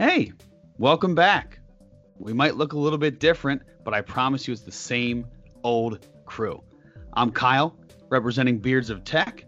Hey, 0.00 0.30
welcome 0.78 1.16
back. 1.16 1.58
We 2.20 2.32
might 2.32 2.54
look 2.54 2.72
a 2.72 2.78
little 2.78 3.00
bit 3.00 3.18
different, 3.18 3.62
but 3.82 3.94
I 3.94 4.00
promise 4.00 4.46
you 4.46 4.52
it's 4.52 4.62
the 4.62 4.70
same 4.70 5.26
old 5.64 6.06
crew. 6.24 6.62
I'm 7.14 7.32
Kyle, 7.32 7.76
representing 8.08 8.58
Beards 8.58 8.90
of 8.90 9.02
Tech. 9.02 9.44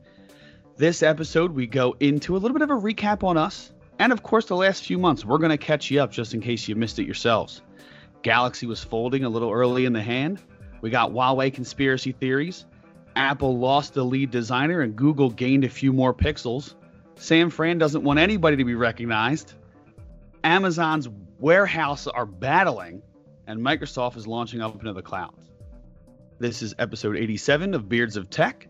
This 0.76 1.04
episode, 1.04 1.52
we 1.52 1.68
go 1.68 1.94
into 2.00 2.36
a 2.36 2.38
little 2.38 2.58
bit 2.58 2.68
of 2.68 2.70
a 2.70 2.80
recap 2.80 3.22
on 3.22 3.36
us, 3.36 3.70
and 4.00 4.12
of 4.12 4.24
course, 4.24 4.46
the 4.46 4.56
last 4.56 4.84
few 4.84 4.98
months. 4.98 5.24
We're 5.24 5.38
going 5.38 5.56
to 5.56 5.56
catch 5.56 5.88
you 5.88 6.02
up 6.02 6.10
just 6.10 6.34
in 6.34 6.40
case 6.40 6.66
you 6.66 6.74
missed 6.74 6.98
it 6.98 7.04
yourselves. 7.04 7.62
Galaxy 8.22 8.66
was 8.66 8.82
folding 8.82 9.22
a 9.22 9.28
little 9.28 9.52
early 9.52 9.84
in 9.84 9.92
the 9.92 10.02
hand. 10.02 10.42
We 10.80 10.90
got 10.90 11.12
Huawei 11.12 11.54
conspiracy 11.54 12.10
theories. 12.10 12.66
Apple 13.14 13.56
lost 13.56 13.94
the 13.94 14.04
lead 14.04 14.32
designer, 14.32 14.80
and 14.80 14.96
Google 14.96 15.30
gained 15.30 15.62
a 15.62 15.70
few 15.70 15.92
more 15.92 16.12
pixels. 16.12 16.74
San 17.14 17.50
Fran 17.50 17.78
doesn't 17.78 18.02
want 18.02 18.18
anybody 18.18 18.56
to 18.56 18.64
be 18.64 18.74
recognized. 18.74 19.54
Amazon's 20.44 21.08
warehouse 21.38 22.06
are 22.06 22.26
battling, 22.26 23.02
and 23.46 23.60
Microsoft 23.60 24.16
is 24.16 24.26
launching 24.26 24.60
up 24.60 24.74
into 24.74 24.92
the 24.92 25.02
clouds. 25.02 25.50
This 26.38 26.62
is 26.62 26.74
episode 26.78 27.16
87 27.16 27.74
of 27.74 27.88
Beards 27.88 28.16
of 28.16 28.30
Tech, 28.30 28.66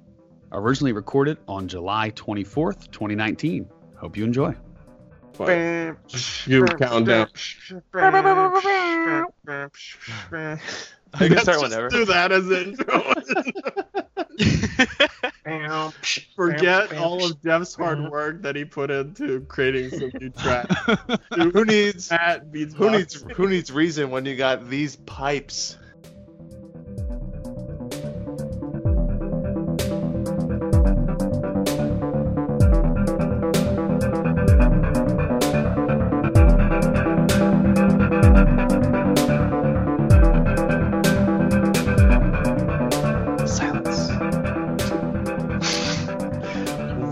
originally 0.53 0.93
recorded 0.93 1.39
on 1.47 1.69
July 1.69 2.11
24th, 2.11 2.91
2019. 2.91 3.69
Hope 3.97 4.17
you 4.17 4.25
enjoy. 4.25 4.55
You 6.47 6.65
countdown. 6.65 7.29
I 11.13 11.29
can 11.29 11.39
start 11.39 11.63
whenever. 11.63 11.89
Do 11.89 12.05
that 12.07 12.33
as 12.33 12.51
intro. 12.51 13.15
Forget 16.37 16.97
all 16.97 17.25
of 17.25 17.43
Jeff's 17.43 17.75
hard 17.75 18.11
work 18.11 18.43
that 18.43 18.57
he 18.57 18.65
put 18.65 18.91
into 18.91 19.41
creating 19.43 19.91
some 19.91 20.11
new 20.21 20.31
tracks. 20.39 20.75
Who 21.35 21.65
needs 21.65 22.09
That 22.09 22.53
beats 22.53 22.75
who 22.75 22.91
needs 22.91 23.25
who 23.35 23.49
needs 23.49 23.73
reason 23.73 24.11
when 24.11 24.27
you 24.27 24.37
got 24.37 24.69
these 24.69 24.97
pipes? 24.97 25.79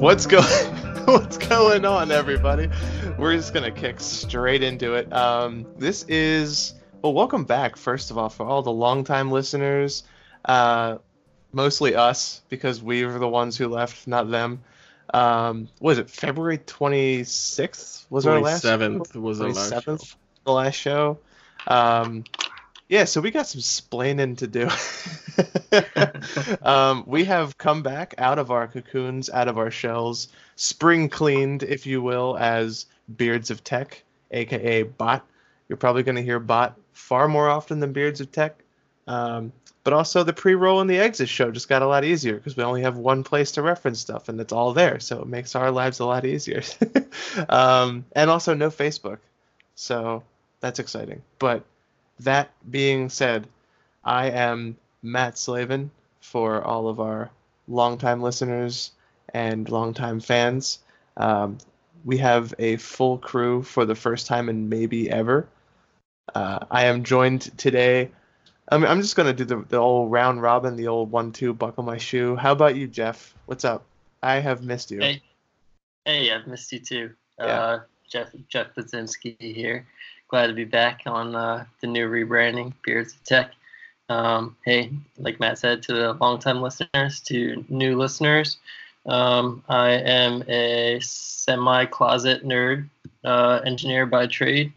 What's 0.09 0.25
going 0.25 0.43
What's 1.05 1.37
going 1.37 1.85
on, 1.85 2.11
everybody? 2.11 2.71
We're 3.19 3.37
just 3.37 3.53
gonna 3.53 3.71
kick 3.71 4.01
straight 4.01 4.63
into 4.63 4.95
it. 4.95 5.13
Um, 5.13 5.67
this 5.77 6.05
is 6.05 6.73
well, 7.03 7.13
welcome 7.13 7.45
back. 7.45 7.77
First 7.77 8.11
of 8.11 8.17
all, 8.17 8.31
for 8.31 8.47
all 8.47 8.63
the 8.63 8.73
longtime 8.73 9.31
listeners, 9.31 10.05
uh, 10.47 10.97
mostly 11.53 11.95
us 11.95 12.41
because 12.49 12.83
we 12.83 13.05
were 13.05 13.19
the 13.19 13.29
ones 13.29 13.59
who 13.59 13.69
left, 13.69 14.07
not 14.09 14.31
them. 14.31 14.63
Um, 15.13 15.69
was 15.79 15.99
it 15.99 16.09
February 16.09 16.57
twenty 16.57 17.25
sixth? 17.25 18.07
Was 18.09 18.27
our 18.27 18.41
last 18.41 18.65
27th 18.65 19.15
was 19.15 19.41
the 19.41 19.49
last 19.49 19.85
show. 19.85 19.97
27th, 19.97 20.17
the 20.47 20.53
last 20.53 20.75
show. 20.75 21.19
Um, 21.67 22.25
yeah, 22.89 23.05
so 23.05 23.21
we 23.21 23.31
got 23.31 23.47
some 23.47 23.61
splaining 23.61 24.39
to 24.39 24.47
do. 24.47 24.69
um, 26.63 27.05
we 27.07 27.25
have 27.25 27.59
come 27.59 27.83
back 27.83 28.15
out 28.17 28.39
of 28.39 28.51
our 28.51 28.67
cocoons, 28.67 29.29
out 29.29 29.47
of 29.47 29.59
our 29.59 29.71
shells, 29.71 30.29
spring 30.57 31.11
cleaned, 31.11 31.63
if 31.63 31.87
you 31.87 32.01
will, 32.01 32.37
as 32.39 32.87
Beards 33.15 33.51
of 33.51 33.63
Tech, 33.63 34.03
aka 34.31 34.85
Bot. 34.85 35.25
You're 35.69 35.77
probably 35.77 36.03
going 36.03 36.17
to 36.17 36.23
hear 36.23 36.39
Bot 36.39 36.79
far 36.93 37.29
more 37.29 37.51
often 37.51 37.81
than 37.81 37.93
Beards 37.93 38.23
of 38.23 38.33
Tech. 38.33 38.63
Um, 39.07 39.53
but 39.85 39.93
also, 39.93 40.23
the 40.23 40.33
pre 40.33 40.55
roll 40.55 40.81
and 40.81 40.89
the 40.89 40.99
exit 40.99 41.29
show 41.29 41.51
just 41.51 41.69
got 41.69 41.83
a 41.83 41.87
lot 41.87 42.05
easier 42.05 42.35
because 42.35 42.57
we 42.57 42.63
only 42.63 42.83
have 42.83 42.97
one 42.97 43.23
place 43.23 43.53
to 43.53 43.63
reference 43.63 44.01
stuff 44.01 44.29
and 44.29 44.41
it's 44.41 44.53
all 44.53 44.73
there. 44.73 44.99
So 44.99 45.21
it 45.21 45.27
makes 45.27 45.55
our 45.55 45.71
lives 45.71 46.01
a 46.01 46.07
lot 46.07 46.25
easier. 46.25 46.63
um, 47.51 48.07
and 48.13 48.31
also, 48.31 48.55
no 48.55 48.71
Facebook. 48.71 49.19
So 49.75 50.23
that's 50.61 50.79
exciting. 50.79 51.23
But 51.39 51.65
that 52.21 52.51
being 52.71 53.09
said, 53.09 53.47
I 54.05 54.31
am 54.31 54.77
Matt 55.03 55.39
Slavin 55.39 55.91
for 56.21 56.63
all 56.63 56.89
of 56.89 57.01
our 57.01 57.31
longtime 57.69 58.23
listeners 58.23 58.93
and 59.35 59.69
longtime 59.69 60.21
fans. 60.21 60.81
Um, 61.17 61.59
we 62.05 62.19
have 62.19 62.55
a 62.59 62.77
full 62.77 63.19
crew 63.19 63.63
for 63.63 63.85
the 63.85 63.95
first 63.95 64.27
time 64.27 64.49
in 64.49 64.69
maybe 64.69 65.11
ever. 65.11 65.49
Uh, 66.35 66.61
I 66.71 66.85
am 66.85 67.05
joined 67.05 67.57
today. 67.59 68.11
I 68.71 68.79
mean, 68.79 68.87
I'm 68.87 69.01
just 69.01 69.17
gonna 69.17 69.33
do 69.33 69.45
the, 69.45 69.65
the 69.69 69.79
old 69.79 70.13
round 70.13 70.43
robin, 70.43 70.77
the 70.77 70.89
old 70.89 71.11
one 71.11 71.33
two 71.33 71.55
buckle 71.55 71.85
my 71.85 71.97
shoe. 71.97 72.37
How 72.37 72.53
about 72.53 72.77
you, 72.77 72.87
Jeff? 72.87 73.35
What's 73.47 73.65
up? 73.65 73.85
I 74.23 74.41
have 74.41 74.63
missed 74.63 74.91
you. 74.91 75.01
Hey, 75.01 75.23
hey, 76.05 76.33
I've 76.33 76.47
missed 76.47 76.71
you 76.73 76.81
too. 76.81 77.11
Yeah. 77.39 77.45
Uh, 77.45 77.81
Jeff 78.09 78.29
Jeff 78.49 78.75
Budzinski 78.75 79.37
here. 79.41 79.87
Glad 80.29 80.49
to 80.49 80.53
be 80.53 80.65
back 80.65 81.03
on 81.07 81.35
uh, 81.35 81.65
the 81.81 81.87
new 81.87 82.09
rebranding, 82.09 82.73
Beards 82.85 83.15
of 83.15 83.25
Tech. 83.25 83.53
Um, 84.11 84.57
hey, 84.65 84.91
like 85.19 85.41
Matt 85.41 85.59
said, 85.59 85.83
to 85.85 85.93
the 85.95 86.13
longtime 86.15 86.63
listeners, 86.63 87.21
to 87.27 87.65
new 87.69 87.97
listeners, 87.99 88.59
um, 89.07 89.63
I 89.69 89.91
am 89.91 90.43
a 90.49 90.99
semi-closet 91.01 92.45
nerd, 92.45 92.89
uh, 93.25 93.61
engineer 93.65 94.07
by 94.07 94.27
trade, 94.27 94.73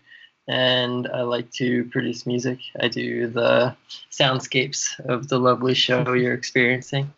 and 0.48 1.08
I 1.08 1.22
like 1.22 1.52
to 1.54 1.86
produce 1.86 2.26
music. 2.26 2.60
I 2.80 2.88
do 2.88 3.28
the 3.28 3.76
soundscapes 4.10 5.00
of 5.02 5.28
the 5.28 5.40
lovely 5.40 5.74
show 5.74 6.14
you're 6.14 6.34
experiencing. 6.34 7.14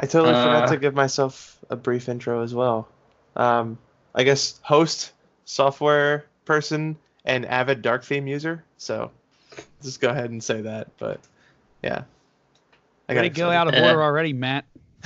I 0.00 0.06
totally 0.06 0.34
forgot 0.34 0.64
Uh, 0.64 0.72
to 0.72 0.76
give 0.78 0.94
myself 0.94 1.58
a 1.70 1.76
brief 1.76 2.08
intro 2.08 2.42
as 2.42 2.54
well. 2.54 2.88
Um, 3.34 3.78
I 4.14 4.24
guess 4.24 4.58
host, 4.62 5.12
software 5.44 6.24
person, 6.44 6.96
and 7.26 7.44
avid 7.46 7.82
dark 7.82 8.04
theme 8.04 8.26
user. 8.26 8.64
So 8.78 9.10
just 9.82 10.00
go 10.00 10.08
ahead 10.08 10.30
and 10.30 10.42
say 10.42 10.62
that. 10.62 10.88
But 10.98 11.20
yeah, 11.82 12.04
I 13.08 13.14
got 13.14 13.22
to 13.22 13.28
go 13.28 13.50
out 13.50 13.68
of 13.68 13.74
order 13.74 14.02
already, 14.02 14.32
Matt. 14.32 14.64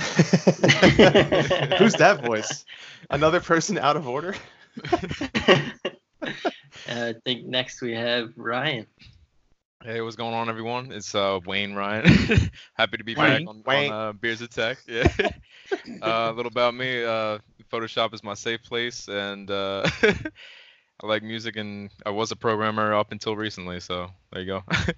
Who's 1.77 1.93
that 1.95 2.21
voice? 2.23 2.65
Another 3.09 3.39
person 3.39 3.77
out 3.77 3.97
of 3.97 4.07
order? 4.07 4.35
I 6.87 7.15
think 7.25 7.45
next 7.45 7.81
we 7.81 7.93
have 7.93 8.31
Ryan. 8.37 8.85
Hey, 9.83 10.01
what's 10.01 10.15
going 10.15 10.35
on, 10.35 10.47
everyone? 10.47 10.91
It's 10.91 11.15
uh, 11.15 11.39
Wayne 11.45 11.73
Ryan. 11.73 12.05
Happy 12.73 12.97
to 12.97 13.03
be 13.03 13.15
Wayne. 13.15 13.45
back 13.45 13.49
on, 13.49 13.63
Wayne. 13.65 13.91
on 13.91 14.09
uh, 14.09 14.13
Beers 14.13 14.41
of 14.41 14.51
Tech. 14.51 14.77
Yeah. 14.87 15.07
uh, 16.03 16.29
a 16.31 16.33
little 16.33 16.51
about 16.51 16.75
me. 16.75 17.03
Uh, 17.03 17.39
Photoshop 17.71 18.13
is 18.13 18.23
my 18.23 18.35
safe 18.35 18.61
place, 18.63 19.07
and 19.07 19.49
uh, 19.49 19.89
I 21.03 21.07
like 21.07 21.23
music, 21.23 21.55
and 21.55 21.89
I 22.05 22.11
was 22.11 22.31
a 22.31 22.35
programmer 22.35 22.93
up 22.93 23.11
until 23.11 23.35
recently. 23.35 23.79
So 23.79 24.09
there 24.31 24.41
you 24.41 24.47
go. 24.47 24.63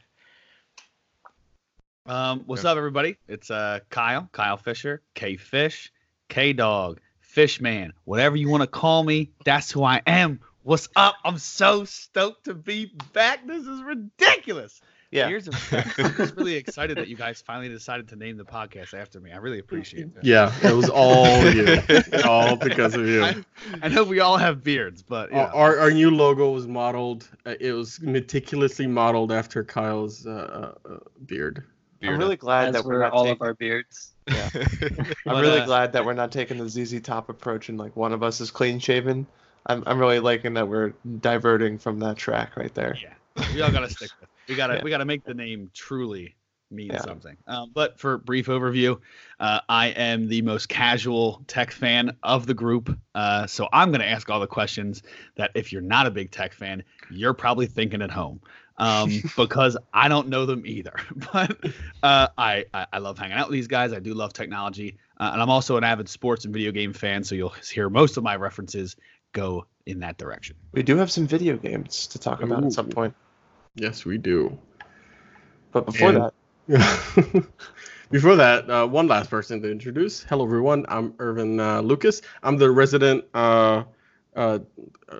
Um, 2.05 2.43
what's 2.47 2.65
Yeah. 2.65 2.71
up, 2.71 2.77
everybody? 2.77 3.15
It's 3.29 3.49
uh, 3.49 3.79
Kyle, 3.89 4.27
Kyle 4.33 4.57
Fisher, 4.57 5.01
K 5.13 5.37
Fish, 5.37 5.89
K 6.27 6.51
Dog, 6.51 6.99
Fishman, 7.21 7.93
whatever 8.03 8.35
you 8.35 8.49
want 8.49 8.59
to 8.61 8.67
call 8.67 9.03
me. 9.05 9.31
That's 9.45 9.71
who 9.71 9.83
I 9.85 10.01
am. 10.05 10.41
What's 10.63 10.89
up? 10.97 11.15
I'm 11.23 11.37
so 11.37 11.85
stoked 11.85 12.43
to 12.45 12.53
be 12.55 12.91
back. 13.13 13.47
This 13.47 13.65
is 13.65 13.81
ridiculous. 13.81 14.81
Yeah. 15.13 15.27
Here's 15.27 15.47
a, 15.47 15.51
I'm 15.99 16.15
just 16.15 16.35
really 16.35 16.55
excited 16.55 16.97
that 16.97 17.07
you 17.07 17.15
guys 17.15 17.41
finally 17.41 17.69
decided 17.69 18.07
to 18.09 18.15
name 18.15 18.35
the 18.35 18.43
podcast 18.43 18.93
after 18.99 19.19
me. 19.19 19.31
I 19.31 19.37
really 19.37 19.59
appreciate 19.59 20.15
that. 20.15 20.23
Yeah, 20.25 20.51
it 20.63 20.73
was 20.73 20.89
all 20.89 21.47
you. 21.51 21.81
all 22.25 22.55
because 22.55 22.95
of 22.95 23.07
you. 23.07 23.23
I, 23.23 23.35
I 23.83 23.89
know 23.89 24.03
we 24.03 24.21
all 24.21 24.37
have 24.37 24.63
beards, 24.63 25.03
but 25.03 25.31
yeah. 25.31 25.51
Our, 25.53 25.77
our 25.77 25.91
new 25.91 26.09
logo 26.09 26.51
was 26.51 26.65
modeled. 26.67 27.29
Uh, 27.45 27.53
it 27.59 27.73
was 27.73 28.01
meticulously 28.01 28.87
modeled 28.87 29.31
after 29.31 29.63
Kyle's 29.63 30.25
uh, 30.25 30.73
uh, 30.83 30.97
beard. 31.27 31.63
I'm 32.01 32.17
really 32.17 32.35
glad 32.35 32.69
As 32.69 32.73
that 32.73 32.85
we're 32.85 32.95
were 32.95 32.99
not 32.99 33.13
all 33.13 33.23
taking, 33.23 33.37
of 33.37 33.41
our 33.43 33.53
beards. 33.53 34.13
Yeah. 34.27 34.49
I'm 34.55 35.13
But, 35.25 35.41
really 35.41 35.61
uh, 35.61 35.65
glad 35.65 35.93
that 35.93 36.03
we're 36.03 36.13
not 36.13 36.31
taking 36.31 36.57
the 36.57 36.67
ZZ 36.67 37.01
Top 37.01 37.29
approach 37.29 37.69
and 37.69 37.77
like 37.77 37.95
one 37.95 38.13
of 38.13 38.23
us 38.23 38.41
is 38.41 38.51
clean 38.51 38.79
shaven. 38.79 39.27
I'm 39.65 39.83
I'm 39.85 39.99
really 39.99 40.19
liking 40.19 40.55
that 40.55 40.67
we're 40.67 40.93
diverting 41.21 41.77
from 41.77 41.99
that 41.99 42.17
track 42.17 42.57
right 42.57 42.73
there. 42.73 42.97
Yeah, 43.01 43.13
we 43.53 43.61
all 43.61 43.71
gotta 43.71 43.89
stick 43.89 44.09
with. 44.19 44.29
It. 44.47 44.51
We 44.51 44.55
gotta 44.55 44.75
Yeah. 44.75 44.83
we 44.83 44.89
gotta 44.89 45.05
make 45.05 45.23
the 45.23 45.33
name 45.33 45.71
truly 45.73 46.35
mean 46.71 46.91
Yeah. 46.91 47.01
something. 47.01 47.37
Um, 47.45 47.71
but 47.73 47.99
for 47.99 48.17
brief 48.17 48.47
overview, 48.47 48.99
uh, 49.39 49.59
I 49.69 49.87
am 49.87 50.27
the 50.27 50.41
most 50.41 50.69
casual 50.69 51.43
tech 51.47 51.71
fan 51.71 52.17
of 52.23 52.47
the 52.47 52.53
group. 52.53 52.97
Uh, 53.13 53.45
so 53.47 53.69
I'm 53.71 53.91
gonna 53.91 54.05
ask 54.05 54.29
all 54.29 54.39
the 54.39 54.47
questions 54.47 55.03
that 55.35 55.51
if 55.55 55.71
you're 55.71 55.81
not 55.81 56.07
a 56.07 56.11
big 56.11 56.31
tech 56.31 56.53
fan, 56.53 56.83
you're 57.09 57.33
probably 57.33 57.67
thinking 57.67 58.01
at 58.01 58.11
home. 58.11 58.41
Um, 58.77 59.21
because 59.37 59.77
I 59.93 60.07
don't 60.07 60.29
know 60.29 60.45
them 60.47 60.65
either. 60.65 60.95
But 61.31 61.57
uh, 62.01 62.27
I, 62.37 62.65
I 62.73 62.87
I 62.93 62.97
love 62.97 63.19
hanging 63.19 63.37
out 63.37 63.49
with 63.49 63.53
these 63.53 63.67
guys. 63.67 63.93
I 63.93 63.99
do 63.99 64.15
love 64.15 64.33
technology, 64.33 64.97
uh, 65.19 65.29
and 65.33 65.41
I'm 65.41 65.49
also 65.49 65.77
an 65.77 65.83
avid 65.83 66.09
sports 66.09 66.45
and 66.45 66.53
video 66.53 66.71
game 66.71 66.91
fan. 66.91 67.23
So 67.23 67.35
you'll 67.35 67.53
hear 67.71 67.89
most 67.89 68.17
of 68.17 68.23
my 68.23 68.35
references 68.35 68.95
go 69.31 69.67
in 69.85 69.99
that 69.99 70.17
direction. 70.17 70.55
We 70.71 70.81
do 70.81 70.97
have 70.97 71.11
some 71.11 71.27
video 71.27 71.55
games 71.57 72.07
to 72.07 72.19
talk 72.19 72.41
about 72.41 72.63
at 72.63 72.73
some 72.73 72.89
point. 72.89 73.13
Yes, 73.75 74.05
we 74.05 74.17
do. 74.17 74.57
But 75.71 75.85
before 75.87 76.09
And- 76.09 76.31
that, 76.67 77.45
Before 78.11 78.35
that, 78.35 78.69
uh, 78.69 78.85
one 78.85 79.07
last 79.07 79.31
person 79.31 79.59
to 79.63 79.71
introduce. 79.71 80.21
Hello, 80.23 80.45
everyone. 80.45 80.85
I'm 80.87 81.15
Irvin 81.17 81.59
uh, 81.59 81.81
Lucas. 81.81 82.21
I'm 82.43 82.57
the 82.57 82.69
resident. 82.69 83.25
Uh, 83.33 83.85
uh, 84.35 84.59
uh, 85.09 85.15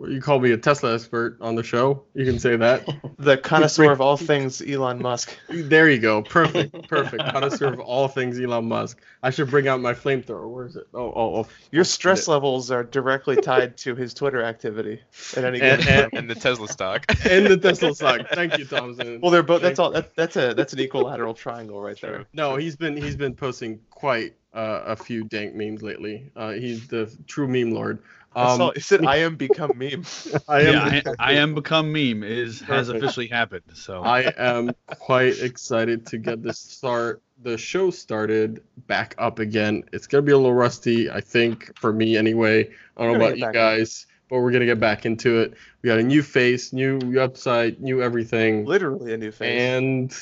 you 0.00 0.20
call 0.20 0.38
me 0.40 0.50
a 0.52 0.56
Tesla 0.58 0.94
expert 0.94 1.38
on 1.40 1.54
the 1.54 1.62
show. 1.62 2.02
You 2.14 2.24
can 2.26 2.38
say 2.38 2.56
that. 2.56 2.86
the 3.18 3.38
connoisseur 3.38 3.90
of 3.90 4.00
all 4.00 4.16
things 4.16 4.60
Elon 4.60 5.00
Musk. 5.00 5.36
there 5.48 5.88
you 5.88 5.98
go. 5.98 6.22
Perfect. 6.22 6.88
Perfect. 6.88 7.22
Connoisseur 7.32 7.72
of 7.72 7.80
all 7.80 8.06
things 8.08 8.38
Elon 8.38 8.66
Musk. 8.66 9.00
I 9.22 9.30
should 9.30 9.48
bring 9.48 9.68
out 9.68 9.80
my 9.80 9.94
flamethrower. 9.94 10.48
Where 10.50 10.66
is 10.66 10.76
it? 10.76 10.86
Oh, 10.92 11.12
oh, 11.16 11.36
oh. 11.36 11.48
Your 11.70 11.84
stress 11.84 12.28
levels 12.28 12.70
are 12.70 12.84
directly 12.84 13.36
tied 13.36 13.76
to 13.78 13.94
his 13.94 14.12
Twitter 14.12 14.42
activity 14.42 15.00
at 15.36 15.44
any 15.44 15.60
And- 15.60 15.82
given 15.82 16.00
time. 16.02 16.10
and 16.12 16.30
the 16.30 16.34
Tesla 16.34 16.68
stock. 16.68 17.06
And 17.28 17.46
the 17.46 17.56
Tesla 17.56 17.94
stock. 17.94 18.20
Thank 18.32 18.58
you, 18.58 18.64
Thompson. 18.66 19.20
Well, 19.20 19.30
they're 19.30 19.42
both. 19.42 19.62
That's 19.62 19.78
all. 19.78 19.90
That, 19.90 20.14
that's 20.14 20.36
a 20.36 20.54
that's 20.54 20.72
an 20.72 20.78
equilateral 20.80 21.34
triangle 21.34 21.80
right 21.82 22.00
there. 22.00 22.24
No, 22.32 22.56
he's 22.56 22.76
been 22.76 22.96
he's 22.96 23.16
been 23.16 23.34
posting 23.34 23.80
quite 23.90 24.34
uh, 24.54 24.82
a 24.86 24.96
few 24.96 25.24
dank 25.24 25.54
memes 25.54 25.82
lately. 25.82 26.30
Uh, 26.36 26.52
he's 26.52 26.86
the 26.86 27.10
true 27.26 27.48
meme 27.48 27.72
lord. 27.72 27.98
I 28.36 28.52
Um, 28.52 28.56
saw, 28.58 28.68
it 28.70 28.82
said, 28.82 29.04
"I 29.04 29.16
am 29.16 29.36
become 29.36 29.72
meme." 29.78 30.04
I 30.48 30.60
am 30.62 30.74
yeah, 30.74 31.02
I, 31.18 31.30
I 31.30 31.32
am 31.34 31.54
become 31.54 31.90
meme 31.92 32.22
is 32.22 32.60
has 32.60 32.86
Perfect. 32.88 33.04
officially 33.04 33.26
happened. 33.28 33.62
So 33.74 34.02
I 34.02 34.32
am 34.36 34.74
quite 34.86 35.38
excited 35.40 36.06
to 36.08 36.18
get 36.18 36.42
this 36.42 36.58
start 36.60 37.22
the 37.42 37.58
show 37.58 37.90
started 37.90 38.62
back 38.86 39.14
up 39.18 39.38
again. 39.38 39.84
It's 39.92 40.06
gonna 40.06 40.22
be 40.22 40.32
a 40.32 40.36
little 40.36 40.54
rusty, 40.54 41.10
I 41.10 41.20
think, 41.20 41.76
for 41.78 41.92
me 41.92 42.16
anyway. 42.16 42.68
I 42.96 43.02
don't 43.04 43.12
know 43.18 43.24
about 43.24 43.38
you 43.38 43.44
back 43.44 43.54
guys, 43.54 44.06
but 44.28 44.40
we're 44.40 44.52
gonna 44.52 44.66
get 44.66 44.80
back 44.80 45.06
into 45.06 45.38
it. 45.40 45.54
We 45.82 45.88
got 45.88 45.98
a 45.98 46.02
new 46.02 46.22
face, 46.22 46.72
new 46.72 46.98
website, 46.98 47.80
new 47.80 48.02
everything, 48.02 48.64
Literally 48.64 49.14
a 49.14 49.18
new 49.18 49.32
face. 49.32 49.60
and 49.60 50.14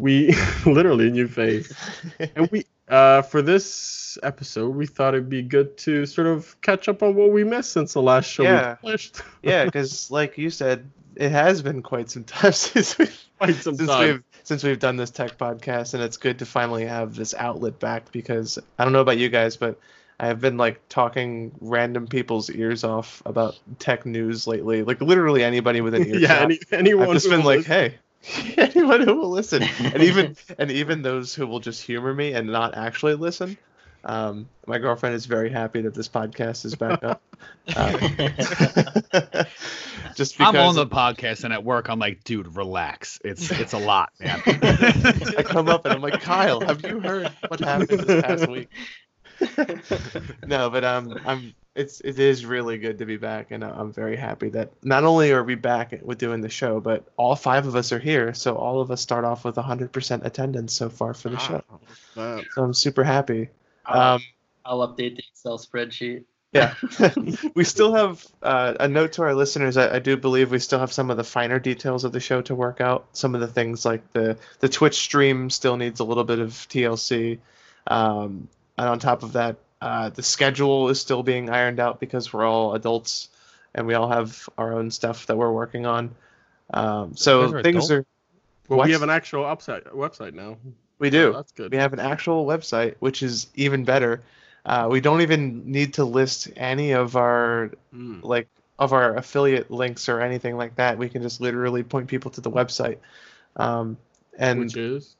we 0.00 0.34
literally 0.66 1.08
a 1.08 1.10
new 1.10 1.28
face. 1.28 1.72
And 2.36 2.48
we 2.50 2.64
uh 2.90 3.22
for 3.22 3.40
this 3.42 4.18
episode, 4.22 4.74
we 4.74 4.86
thought 4.86 5.14
it'd 5.14 5.28
be 5.30 5.42
good 5.42 5.76
to 5.78 6.04
sort 6.06 6.26
of 6.26 6.60
catch 6.60 6.88
up 6.88 7.02
on 7.02 7.14
what 7.14 7.30
we 7.30 7.44
missed 7.44 7.72
since 7.72 7.92
the 7.92 8.02
last 8.02 8.28
show 8.30 8.42
Yeah. 8.42 8.70
we 8.70 8.76
published. 8.76 9.22
yeah, 9.42 9.64
because 9.64 10.10
like 10.18 10.36
you 10.36 10.50
said, 10.50 10.90
it 11.16 11.30
has 11.30 11.62
been 11.62 11.82
quite 11.82 12.10
some 12.10 12.24
time 12.24 12.52
since 12.52 12.98
we've 12.98 13.24
Quite 13.38 13.54
some 13.54 13.76
since 13.76 13.88
time. 13.88 14.06
we've 14.06 14.22
since 14.42 14.64
we've 14.64 14.78
done 14.78 14.96
this 14.96 15.10
tech 15.10 15.38
podcast, 15.38 15.94
and 15.94 16.02
it's 16.02 16.16
good 16.18 16.40
to 16.40 16.46
finally 16.46 16.84
have 16.84 17.14
this 17.14 17.34
outlet 17.34 17.78
back 17.78 18.10
because 18.12 18.58
I 18.78 18.84
don't 18.84 18.92
know 18.92 19.00
about 19.00 19.16
you 19.18 19.28
guys, 19.30 19.56
but 19.56 19.78
I 20.18 20.26
have 20.26 20.40
been 20.42 20.58
like 20.58 20.86
talking 20.90 21.52
random 21.60 22.06
people's 22.06 22.50
ears 22.50 22.84
off 22.84 23.22
about 23.24 23.58
tech 23.78 24.04
news 24.04 24.46
lately. 24.46 24.82
Like 24.82 25.00
literally 25.00 25.42
anybody 25.42 25.80
with 25.80 25.94
an 25.94 26.06
ear. 26.06 26.18
yeah, 26.18 26.40
any, 26.40 26.58
anyone 26.72 27.06
I've 27.08 27.14
just 27.14 27.30
been 27.30 27.44
like, 27.44 27.64
hey, 27.64 27.94
anyone 28.56 29.00
who 29.02 29.14
will 29.16 29.30
listen, 29.30 29.62
and 29.62 30.02
even 30.02 30.36
and 30.58 30.70
even 30.70 31.02
those 31.02 31.34
who 31.34 31.46
will 31.46 31.60
just 31.60 31.82
humor 31.82 32.14
me 32.14 32.32
and 32.32 32.48
not 32.48 32.74
actually 32.76 33.14
listen. 33.14 33.56
Um, 34.02 34.48
my 34.66 34.78
girlfriend 34.78 35.14
is 35.14 35.26
very 35.26 35.50
happy 35.50 35.82
that 35.82 35.94
this 35.94 36.08
podcast 36.08 36.64
is 36.64 36.74
back 36.74 37.04
up. 37.04 37.22
Uh, 37.76 37.98
just 40.14 40.38
because 40.38 40.54
I'm 40.54 40.56
on 40.56 40.74
the 40.74 40.86
podcast 40.86 41.44
and 41.44 41.52
at 41.52 41.64
work 41.64 41.90
I'm 41.90 41.98
like, 41.98 42.24
dude, 42.24 42.56
relax. 42.56 43.20
It's 43.24 43.50
it's 43.50 43.74
a 43.74 43.78
lot, 43.78 44.10
man. 44.18 44.40
I 44.46 45.42
come 45.44 45.68
up 45.68 45.84
and 45.84 45.92
I'm 45.94 46.00
like, 46.00 46.22
Kyle, 46.22 46.60
have 46.60 46.82
you 46.84 47.00
heard 47.00 47.30
what 47.48 47.60
happened 47.60 48.00
this 48.00 48.22
past 48.22 48.48
week? 48.48 48.70
no, 50.46 50.70
but 50.70 50.84
um, 50.84 51.18
I'm 51.26 51.54
it's 51.74 52.00
it 52.00 52.18
is 52.18 52.44
really 52.44 52.78
good 52.78 52.98
to 52.98 53.06
be 53.06 53.16
back, 53.16 53.50
and 53.52 53.62
I'm 53.64 53.92
very 53.92 54.16
happy 54.16 54.48
that 54.50 54.72
not 54.82 55.04
only 55.04 55.32
are 55.32 55.44
we 55.44 55.54
back 55.54 55.94
with 56.02 56.18
doing 56.18 56.40
the 56.40 56.48
show, 56.48 56.80
but 56.80 57.04
all 57.16 57.36
five 57.36 57.66
of 57.66 57.76
us 57.76 57.92
are 57.92 57.98
here, 57.98 58.34
so 58.34 58.56
all 58.56 58.80
of 58.80 58.90
us 58.90 59.00
start 59.00 59.24
off 59.24 59.44
with 59.44 59.54
100% 59.54 60.24
attendance 60.24 60.72
so 60.72 60.88
far 60.88 61.14
for 61.14 61.28
the 61.28 61.38
show. 61.38 61.62
Wow, 62.16 62.42
So 62.54 62.64
I'm 62.64 62.74
super 62.74 63.04
happy. 63.04 63.50
I'll, 63.86 64.14
Um, 64.16 64.22
I'll 64.64 64.88
update 64.88 65.16
the 65.16 65.22
Excel 65.30 65.58
spreadsheet. 65.58 66.24
yeah, 66.52 66.74
we 67.54 67.62
still 67.62 67.94
have 67.94 68.26
uh, 68.42 68.74
a 68.80 68.88
note 68.88 69.12
to 69.12 69.22
our 69.22 69.34
listeners. 69.34 69.76
I, 69.76 69.96
I 69.96 69.98
do 70.00 70.16
believe 70.16 70.50
we 70.50 70.58
still 70.58 70.80
have 70.80 70.92
some 70.92 71.08
of 71.10 71.16
the 71.16 71.24
finer 71.24 71.60
details 71.60 72.02
of 72.02 72.10
the 72.10 72.20
show 72.20 72.42
to 72.42 72.54
work 72.56 72.80
out. 72.80 73.06
Some 73.12 73.36
of 73.36 73.40
the 73.40 73.46
things 73.46 73.84
like 73.84 74.12
the 74.12 74.36
the 74.58 74.68
Twitch 74.68 74.96
stream 74.96 75.48
still 75.50 75.76
needs 75.76 76.00
a 76.00 76.04
little 76.04 76.24
bit 76.24 76.40
of 76.40 76.50
TLC, 76.50 77.38
um, 77.86 78.48
and 78.76 78.88
on 78.88 78.98
top 78.98 79.22
of 79.22 79.34
that, 79.34 79.56
uh, 79.80 80.10
the 80.10 80.22
schedule 80.22 80.88
is 80.88 81.00
still 81.00 81.22
being 81.22 81.50
ironed 81.50 81.80
out 81.80 82.00
because 82.00 82.32
we're 82.32 82.44
all 82.44 82.74
adults 82.74 83.28
and 83.74 83.86
we 83.86 83.94
all 83.94 84.08
have 84.08 84.48
our 84.58 84.72
own 84.72 84.90
stuff 84.90 85.26
that 85.26 85.36
we're 85.36 85.52
working 85.52 85.86
on. 85.86 86.14
Um, 86.74 87.16
so 87.16 87.52
are 87.52 87.62
things 87.62 87.86
adult? 87.90 87.90
are. 88.00 88.06
well, 88.68 88.78
What? 88.78 88.86
we 88.86 88.92
have 88.92 89.02
an 89.02 89.10
actual 89.10 89.44
upside, 89.44 89.84
website 89.84 90.34
now. 90.34 90.56
We 90.98 91.08
do. 91.10 91.28
Oh, 91.28 91.32
that's 91.32 91.52
good. 91.52 91.72
We 91.72 91.78
have 91.78 91.92
an 91.92 92.00
actual 92.00 92.44
website, 92.46 92.96
which 93.00 93.22
is 93.22 93.48
even 93.54 93.84
better. 93.84 94.22
Uh, 94.66 94.86
we 94.90 95.00
don't 95.00 95.22
even 95.22 95.70
need 95.70 95.94
to 95.94 96.04
list 96.04 96.50
any 96.56 96.92
of 96.92 97.16
our 97.16 97.70
Mm. 97.94 98.22
like 98.22 98.48
of 98.78 98.92
our 98.92 99.16
affiliate 99.16 99.70
links 99.70 100.08
or 100.08 100.20
anything 100.20 100.56
like 100.56 100.74
that. 100.76 100.96
We 100.98 101.08
can 101.08 101.22
just 101.22 101.40
literally 101.40 101.82
point 101.82 102.08
people 102.08 102.30
to 102.32 102.40
the 102.40 102.50
website. 102.50 102.98
Um, 103.56 103.96
and 104.38 104.60
Which 104.60 104.76
is 104.76 105.16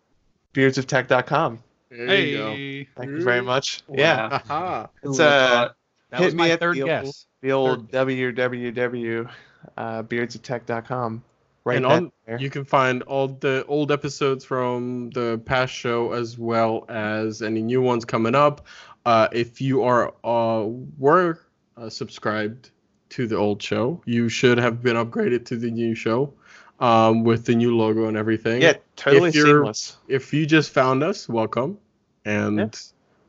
beardsoftech.com. 0.55 1.63
there 1.91 2.21
you 2.21 2.37
go. 2.39 2.53
hey, 2.53 2.85
Thank 2.97 3.11
you 3.11 3.23
very 3.23 3.43
much. 3.43 3.83
Wow. 3.89 3.97
Yeah, 3.99 4.39
Haha. 4.47 4.87
Who 5.03 5.11
It's, 5.11 5.19
would've 5.19 5.33
uh, 5.33 5.69
that 6.11 6.19
hit 6.19 6.25
was 6.27 6.35
me 6.35 6.39
my 6.39 6.51
at 6.51 6.61
third 6.61 6.77
the 6.77 6.83
old- 6.83 6.89
guess. 6.89 7.27
the 7.43 7.53
old 7.53 7.91
www 7.93 9.31
uh, 9.77 10.03
beardsoftech.com. 10.03 11.23
Right 11.65 11.77
and 11.77 11.85
on 11.87 12.13
there. 12.27 12.41
you 12.41 12.49
can 12.49 12.65
find 12.65 13.03
all 13.03 13.29
the 13.29 13.67
old 13.69 13.93
episodes 13.93 14.45
from 14.47 15.11
the 15.11 15.39
past 15.45 15.75
show 15.75 16.13
as 16.13 16.39
well 16.39 16.87
as 16.89 17.43
any 17.43 17.61
new 17.61 17.83
ones 17.83 18.07
coming 18.07 18.35
up. 18.35 18.67
Uh, 19.05 19.29
if 19.33 19.61
you 19.61 19.83
are 19.83 20.15
uh, 20.25 20.67
were 20.99 21.39
uh, 21.77 21.91
subscribed 21.91 22.71
to 23.11 23.27
the 23.27 23.37
old 23.37 23.63
show, 23.63 24.01
you 24.07 24.31
should 24.31 24.57
have 24.57 24.83
been 24.83 24.97
upgraded 24.97 25.45
to 25.47 25.57
the 25.57 25.71
new 25.71 25.95
show 25.95 26.33
um, 26.81 27.25
with 27.25 27.45
the 27.45 27.55
new 27.55 27.77
logo 27.77 28.07
and 28.07 28.17
everything. 28.17 28.63
yeah, 28.63 28.75
totally 28.97 29.29
if 29.29 29.35
seamless. 29.35 29.97
If 30.09 30.33
you 30.33 30.47
just 30.47 30.73
found 30.73 31.03
us, 31.03 31.29
welcome, 31.29 31.79
and 32.25 32.59
Yeah. 32.59 32.69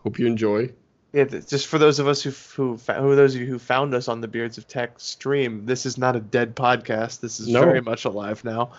hope 0.03 0.19
you 0.19 0.27
enjoy. 0.27 0.71
Yeah, 1.13 1.25
just 1.25 1.67
for 1.67 1.77
those 1.77 1.99
of 1.99 2.07
us 2.07 2.21
who 2.21 2.31
who 2.55 2.77
who 2.77 3.15
those 3.15 3.35
of 3.35 3.41
you 3.41 3.47
who 3.47 3.59
found 3.59 3.93
us 3.93 4.07
on 4.07 4.21
the 4.21 4.29
Beards 4.29 4.57
of 4.57 4.67
Tech 4.67 4.93
stream, 4.97 5.65
this 5.65 5.85
is 5.85 5.97
not 5.97 6.15
a 6.15 6.21
dead 6.21 6.55
podcast. 6.55 7.19
This 7.19 7.39
is 7.41 7.49
No. 7.49 7.61
very 7.65 7.81
much 7.81 8.05
alive 8.05 8.45
now, 8.45 8.71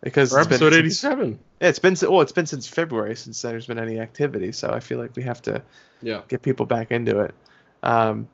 because 0.00 0.30
For 0.30 0.38
it's 0.38 0.46
been 0.46 0.54
episode 0.56 0.70
since- 0.72 0.78
eighty-seven. 0.78 1.38
Yeah, 1.60 1.68
it's 1.68 1.80
been 1.80 1.96
well, 2.02 2.20
it's 2.20 2.30
been 2.30 2.46
since 2.46 2.68
February 2.68 3.16
since 3.16 3.42
there's 3.42 3.66
been 3.66 3.80
any 3.80 3.98
activity. 3.98 4.52
So 4.52 4.70
I 4.70 4.78
feel 4.78 4.98
like 4.98 5.16
we 5.16 5.24
have 5.24 5.42
to 5.42 5.60
Yeah. 6.02 6.20
get 6.28 6.42
people 6.42 6.66
back 6.66 6.92
into 6.92 7.18
it. 7.18 7.34
Um, 7.82 8.28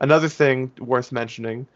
another 0.00 0.28
thing 0.28 0.70
worth 0.78 1.10
mentioning 1.10 1.66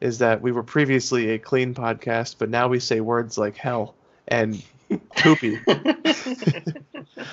is 0.00 0.18
that 0.18 0.40
we 0.42 0.52
were 0.52 0.62
previously 0.62 1.30
a 1.30 1.38
clean 1.38 1.74
podcast, 1.74 2.36
but 2.38 2.48
now 2.50 2.68
we 2.68 2.78
say 2.80 3.00
words 3.00 3.38
like 3.38 3.56
hell 3.56 3.94
and 4.28 4.62
poopy. 5.16 5.58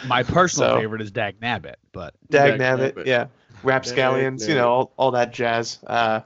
My 0.07 0.23
personal 0.23 0.69
So- 0.69 0.79
favorite 0.79 1.01
is 1.01 1.11
Dag 1.11 1.39
Nabbit, 1.41 1.75
but 1.91 2.13
Dag 2.29 2.57
Dag 2.57 2.79
nabbit, 2.79 2.93
nabbit. 2.93 3.05
yeah, 3.05 3.27
rapscallions, 3.63 4.47
you 4.47 4.55
know, 4.55 4.69
all, 4.69 4.91
all 4.97 5.11
that 5.11 5.33
jazz. 5.33 5.79
Uh, 5.85 6.21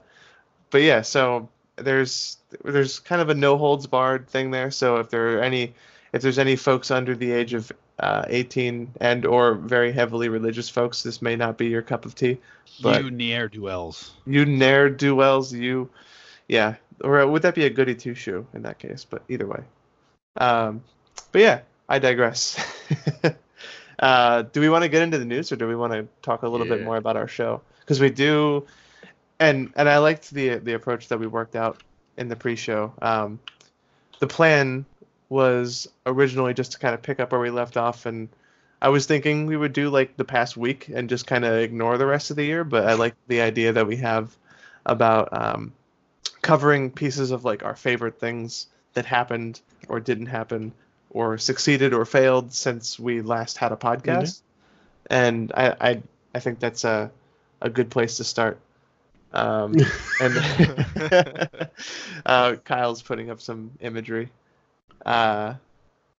but 0.70 0.82
yeah, 0.82 1.02
so 1.02 1.48
there's 1.76 2.36
there's 2.64 2.98
kind 3.00 3.20
of 3.20 3.28
a 3.28 3.34
no 3.34 3.56
holds 3.58 3.86
barred 3.86 4.28
thing 4.28 4.50
there. 4.50 4.70
So 4.70 4.96
if 4.96 5.10
there 5.10 5.38
are 5.38 5.42
any 5.42 5.74
if 6.12 6.22
there's 6.22 6.38
any 6.38 6.56
folks 6.56 6.90
under 6.90 7.14
the 7.14 7.30
age 7.32 7.54
of 7.54 7.70
uh, 7.98 8.24
18 8.28 8.92
and 9.00 9.26
or 9.26 9.54
very 9.54 9.92
heavily 9.92 10.28
religious 10.28 10.68
folks, 10.68 11.02
this 11.02 11.20
may 11.20 11.36
not 11.36 11.58
be 11.58 11.66
your 11.66 11.82
cup 11.82 12.04
of 12.04 12.14
tea. 12.14 12.38
But 12.80 13.02
you 13.02 13.10
ne'er 13.10 13.48
do 13.48 13.62
wells. 13.62 14.12
you 14.26 14.44
ne'er 14.46 14.88
do 14.88 15.14
wells, 15.16 15.52
you, 15.52 15.88
yeah, 16.48 16.76
or 17.02 17.26
would 17.26 17.42
that 17.42 17.54
be 17.54 17.64
a 17.66 17.70
goody 17.70 17.94
two 17.94 18.14
shoe 18.14 18.46
in 18.54 18.62
that 18.62 18.78
case? 18.78 19.06
But 19.08 19.22
either 19.28 19.46
way, 19.46 19.62
um, 20.38 20.82
but 21.30 21.40
yeah, 21.40 21.60
I 21.88 21.98
digress. 21.98 22.58
uh, 23.98 24.42
do 24.42 24.60
we 24.60 24.68
want 24.68 24.82
to 24.82 24.88
get 24.88 25.02
into 25.02 25.18
the 25.18 25.24
news, 25.24 25.52
or 25.52 25.56
do 25.56 25.68
we 25.68 25.76
want 25.76 25.92
to 25.92 26.08
talk 26.22 26.42
a 26.42 26.48
little 26.48 26.66
bit 26.66 26.82
more 26.82 26.96
about 26.96 27.16
our 27.16 27.28
show? 27.28 27.60
Because 27.80 28.00
we 28.00 28.10
do, 28.10 28.66
and 29.38 29.72
and 29.76 29.88
I 29.88 29.98
liked 29.98 30.30
the 30.30 30.56
the 30.56 30.72
approach 30.72 31.08
that 31.08 31.20
we 31.20 31.26
worked 31.26 31.54
out 31.54 31.82
in 32.16 32.28
the 32.28 32.36
pre-show. 32.36 32.92
Um, 33.00 33.38
the 34.18 34.26
plan 34.26 34.86
was 35.28 35.86
originally 36.06 36.54
just 36.54 36.72
to 36.72 36.78
kind 36.78 36.94
of 36.94 37.02
pick 37.02 37.20
up 37.20 37.32
where 37.32 37.40
we 37.40 37.50
left 37.50 37.76
off 37.76 38.06
and. 38.06 38.28
I 38.80 38.90
was 38.90 39.06
thinking 39.06 39.46
we 39.46 39.56
would 39.56 39.72
do 39.72 39.90
like 39.90 40.16
the 40.16 40.24
past 40.24 40.56
week 40.56 40.88
and 40.88 41.08
just 41.08 41.26
kind 41.26 41.44
of 41.44 41.52
ignore 41.54 41.98
the 41.98 42.06
rest 42.06 42.30
of 42.30 42.36
the 42.36 42.44
year, 42.44 42.62
but 42.62 42.86
I 42.86 42.92
like 42.92 43.16
the 43.26 43.40
idea 43.40 43.72
that 43.72 43.88
we 43.88 43.96
have 43.96 44.36
about 44.86 45.30
um, 45.32 45.72
covering 46.42 46.90
pieces 46.90 47.30
of 47.30 47.44
like 47.44 47.64
our 47.64 47.76
favorite 47.76 48.18
things 48.18 48.66
that 48.94 49.06
happened 49.06 49.60
or 49.88 50.00
didn't 50.00 50.26
happen 50.26 50.72
or 51.10 51.38
succeeded 51.38 51.92
or 51.92 52.04
failed 52.04 52.52
since 52.52 52.98
we 52.98 53.20
last 53.20 53.58
had 53.58 53.72
a 53.72 53.76
podcast. 53.76 54.42
And 55.10 55.52
I, 55.54 55.76
I 55.80 56.02
I 56.34 56.40
think 56.40 56.60
that's 56.60 56.84
a 56.84 57.10
a 57.60 57.70
good 57.70 57.90
place 57.90 58.18
to 58.18 58.24
start. 58.24 58.58
Um, 59.32 59.74
and 60.20 60.38
uh, 62.26 62.56
Kyle's 62.64 63.02
putting 63.02 63.30
up 63.30 63.40
some 63.40 63.72
imagery. 63.80 64.30
Uh, 65.04 65.54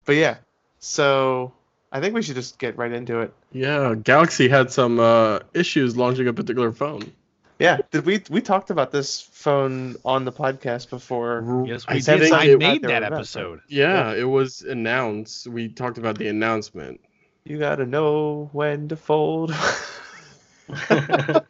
but 0.06 0.16
yeah, 0.16 0.38
so 0.80 1.54
I 1.92 2.00
think 2.00 2.14
we 2.14 2.22
should 2.22 2.36
just 2.36 2.60
get 2.60 2.78
right 2.78 2.92
into 2.92 3.22
it. 3.22 3.34
Yeah, 3.52 3.96
Galaxy 3.96 4.48
had 4.48 4.72
some 4.72 5.00
uh, 5.00 5.40
issues 5.54 5.98
launching 5.98 6.28
a 6.28 6.34
particular 6.34 6.72
phone. 6.72 7.12
Yeah, 7.60 7.80
did 7.92 8.06
we 8.06 8.24
we 8.30 8.40
talked 8.42 8.70
about 8.70 8.92
this 8.92 9.20
phone 9.20 9.98
on 10.06 10.24
the 10.24 10.32
podcast 10.32 10.90
before? 10.90 11.66
Yes, 11.68 11.84
I 11.88 11.96
we 11.96 12.02
think 12.02 12.22
did. 12.22 12.32
I 12.32 12.46
it- 12.46 12.58
made 12.58 12.82
that 12.84 13.04
episode. 13.04 13.60
Yeah, 13.68 14.14
it 14.14 14.24
was 14.24 14.62
announced. 14.62 15.46
We 15.48 15.68
talked 15.68 15.98
about 15.98 16.18
the 16.18 16.30
announcement. 16.30 17.02
You 17.44 17.60
gotta 17.60 17.86
know 17.86 18.50
when 18.54 18.88
to 18.88 18.96
fold. 18.96 19.52
I 20.90 21.42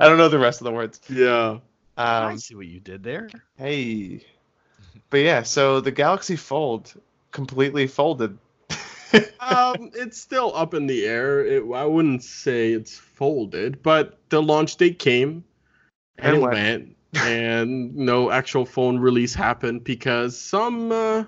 don't 0.00 0.18
know 0.18 0.28
the 0.28 0.38
rest 0.38 0.60
of 0.60 0.64
the 0.64 0.72
words. 0.72 1.00
Yeah. 1.08 1.58
I 1.96 2.32
Um, 2.32 2.38
see 2.38 2.54
what 2.56 2.66
you 2.66 2.80
did 2.80 3.02
there. 3.04 3.30
hey, 3.56 4.20
but 5.10 5.18
yeah, 5.18 5.42
so 5.44 5.80
the 5.80 5.92
Galaxy 5.92 6.34
Fold 6.36 6.92
completely 7.30 7.86
folded. 7.86 8.36
Um, 9.40 9.90
it's 9.94 10.18
still 10.20 10.52
up 10.54 10.74
in 10.74 10.86
the 10.86 11.06
air. 11.06 11.44
It, 11.44 11.64
I 11.72 11.84
wouldn't 11.84 12.22
say 12.22 12.72
it's 12.72 12.96
folded, 12.98 13.82
but 13.82 14.18
the 14.30 14.42
launch 14.42 14.76
date 14.76 14.98
came 14.98 15.44
and, 16.18 16.26
And 16.26 16.36
it 16.36 16.40
went. 16.40 16.54
went, 16.54 16.96
and 17.24 17.94
no 17.96 18.30
actual 18.30 18.64
phone 18.64 18.98
release 18.98 19.34
happened 19.34 19.84
because 19.84 20.38
some 20.38 20.92
uh, 20.92 21.24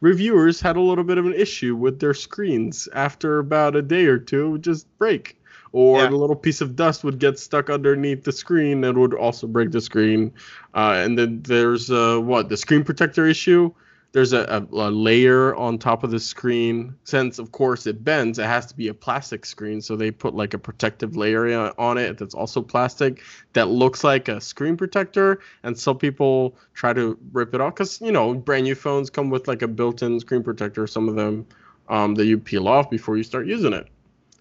reviewers 0.00 0.60
had 0.60 0.76
a 0.76 0.80
little 0.80 1.04
bit 1.04 1.18
of 1.18 1.26
an 1.26 1.34
issue 1.34 1.74
with 1.76 2.00
their 2.00 2.14
screens 2.14 2.88
after 2.94 3.38
about 3.38 3.76
a 3.76 3.82
day 3.82 4.06
or 4.06 4.18
two, 4.18 4.46
it 4.46 4.50
would 4.50 4.62
just 4.64 4.86
break. 4.98 5.40
Or 5.72 5.98
Yeah. 5.98 6.08
a 6.08 6.16
little 6.16 6.36
piece 6.36 6.60
of 6.60 6.76
dust 6.76 7.04
would 7.04 7.18
get 7.18 7.38
stuck 7.38 7.68
underneath 7.68 8.24
the 8.24 8.32
screen 8.32 8.84
and 8.84 8.96
would 8.98 9.14
also 9.14 9.46
break 9.46 9.70
the 9.72 9.80
screen. 9.80 10.32
Uh, 10.74 10.94
and 10.96 11.18
then 11.18 11.42
there's 11.42 11.90
uh, 11.90 12.18
what 12.18 12.48
the 12.48 12.56
screen 12.56 12.84
protector 12.84 13.26
issue 13.26 13.72
there's 14.16 14.32
a, 14.32 14.44
a, 14.72 14.88
a 14.88 14.90
layer 14.90 15.54
on 15.56 15.76
top 15.76 16.02
of 16.02 16.10
the 16.10 16.18
screen. 16.18 16.96
Since 17.04 17.38
of 17.38 17.52
course 17.52 17.86
it 17.86 18.02
bends, 18.02 18.38
it 18.38 18.46
has 18.46 18.64
to 18.66 18.74
be 18.74 18.88
a 18.88 18.94
plastic 18.94 19.44
screen, 19.44 19.82
so 19.82 19.94
they 19.94 20.10
put 20.10 20.34
like 20.34 20.54
a 20.54 20.58
protective 20.58 21.16
layer 21.18 21.70
on 21.78 21.98
it 21.98 22.16
that's 22.16 22.34
also 22.34 22.62
plastic 22.62 23.22
that 23.52 23.68
looks 23.68 24.04
like 24.04 24.28
a 24.28 24.40
screen 24.40 24.74
protector. 24.74 25.40
And 25.64 25.78
some 25.78 25.98
people 25.98 26.56
try 26.72 26.94
to 26.94 27.18
rip 27.32 27.54
it 27.54 27.60
off 27.60 27.74
because 27.74 28.00
you 28.00 28.10
know 28.10 28.32
brand 28.32 28.64
new 28.64 28.74
phones 28.74 29.10
come 29.10 29.28
with 29.28 29.48
like 29.48 29.60
a 29.60 29.68
built-in 29.68 30.18
screen 30.20 30.42
protector. 30.42 30.86
Some 30.86 31.10
of 31.10 31.14
them 31.14 31.46
um, 31.90 32.14
that 32.14 32.24
you 32.24 32.38
peel 32.38 32.68
off 32.68 32.88
before 32.88 33.18
you 33.18 33.22
start 33.22 33.46
using 33.46 33.74
it. 33.74 33.86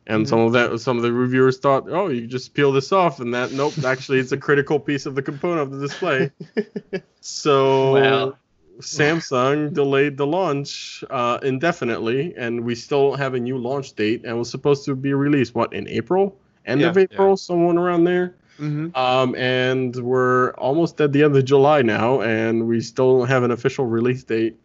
And 0.07 0.25
Mhm. 0.25 0.29
some 0.29 0.39
of 0.39 0.53
that, 0.53 0.79
some 0.79 0.95
of 0.95 1.03
the 1.03 1.11
reviewers 1.11 1.57
thought, 1.57 1.89
oh, 1.89 2.07
you 2.07 2.27
just 2.27 2.53
peel 2.53 2.71
this 2.71 2.93
off, 2.93 3.19
and 3.19 3.33
that 3.33 3.51
nope, 3.51 3.73
actually, 3.83 4.19
it's 4.19 4.31
a 4.31 4.37
critical 4.37 4.79
piece 4.79 5.05
of 5.05 5.15
the 5.15 5.21
component 5.21 5.61
of 5.63 5.71
the 5.71 5.79
display. 5.85 6.31
So 7.21 7.93
Wow. 7.93 8.37
Samsung 8.79 9.73
delayed 9.73 10.17
the 10.17 10.25
launch 10.27 11.03
uh, 11.09 11.39
indefinitely, 11.43 12.33
and 12.37 12.63
we 12.63 12.75
still 12.75 13.09
don't 13.09 13.19
have 13.19 13.33
a 13.33 13.39
new 13.39 13.57
launch 13.57 13.93
date, 13.93 14.23
and 14.25 14.37
was 14.37 14.49
supposed 14.49 14.85
to 14.85 14.95
be 14.95 15.13
released 15.13 15.55
what 15.55 15.73
in 15.73 15.87
April, 15.89 16.37
end 16.65 16.81
of 16.83 16.95
Yeah. 16.97 17.03
April, 17.03 17.37
someone 17.37 17.77
around 17.77 18.03
there. 18.05 18.35
hmm 18.57 18.87
Um, 18.95 19.35
and 19.35 19.95
we're 19.95 20.51
almost 20.51 20.99
at 21.01 21.11
the 21.11 21.23
end 21.23 21.35
of 21.35 21.43
July 21.45 21.81
now, 21.81 22.21
and 22.21 22.67
we 22.67 22.79
still 22.81 23.19
don't 23.19 23.27
have 23.27 23.43
an 23.43 23.51
official 23.51 23.85
release 23.85 24.23
date 24.23 24.57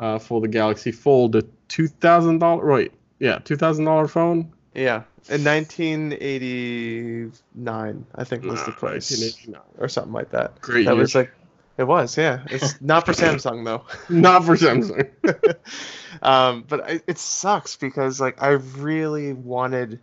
uh, 0.00 0.18
for 0.18 0.40
the 0.40 0.48
Galaxy 0.48 0.92
Fold, 0.92 1.32
the 1.32 1.46
two 1.68 1.88
thousand 1.88 2.38
dollar, 2.40 2.64
right? 2.64 2.92
Yeah, 3.18 3.38
two 3.38 3.56
thousand 3.56 3.86
dollar 3.86 4.06
phone. 4.06 4.52
Yeah, 4.74 5.02
in 5.28 5.42
1989, 5.44 8.06
I 8.14 8.24
think 8.24 8.44
was 8.44 8.64
the 8.64 8.72
price, 8.72 9.38
or 9.78 9.88
something 9.88 10.12
like 10.12 10.30
that. 10.30 10.60
Great 10.60 10.84
that 10.84 10.92
year. 10.92 11.00
was 11.00 11.14
like, 11.14 11.30
it 11.78 11.86
was, 11.86 12.18
yeah. 12.18 12.44
It's 12.50 12.80
not 12.82 13.06
for 13.06 13.12
Samsung 13.12 13.64
though. 13.64 13.84
Not 14.08 14.44
for 14.44 14.56
Samsung. 14.56 15.08
um, 16.22 16.64
but 16.68 16.84
I, 16.84 17.00
it 17.06 17.18
sucks 17.18 17.76
because 17.76 18.20
like 18.20 18.42
I 18.42 18.48
really 18.50 19.32
wanted 19.32 20.00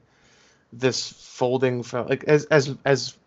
this 0.73 1.09
folding 1.09 1.83
phone. 1.83 2.07
Like 2.07 2.23
as 2.23 2.45
as 2.45 2.73
as 2.85 3.17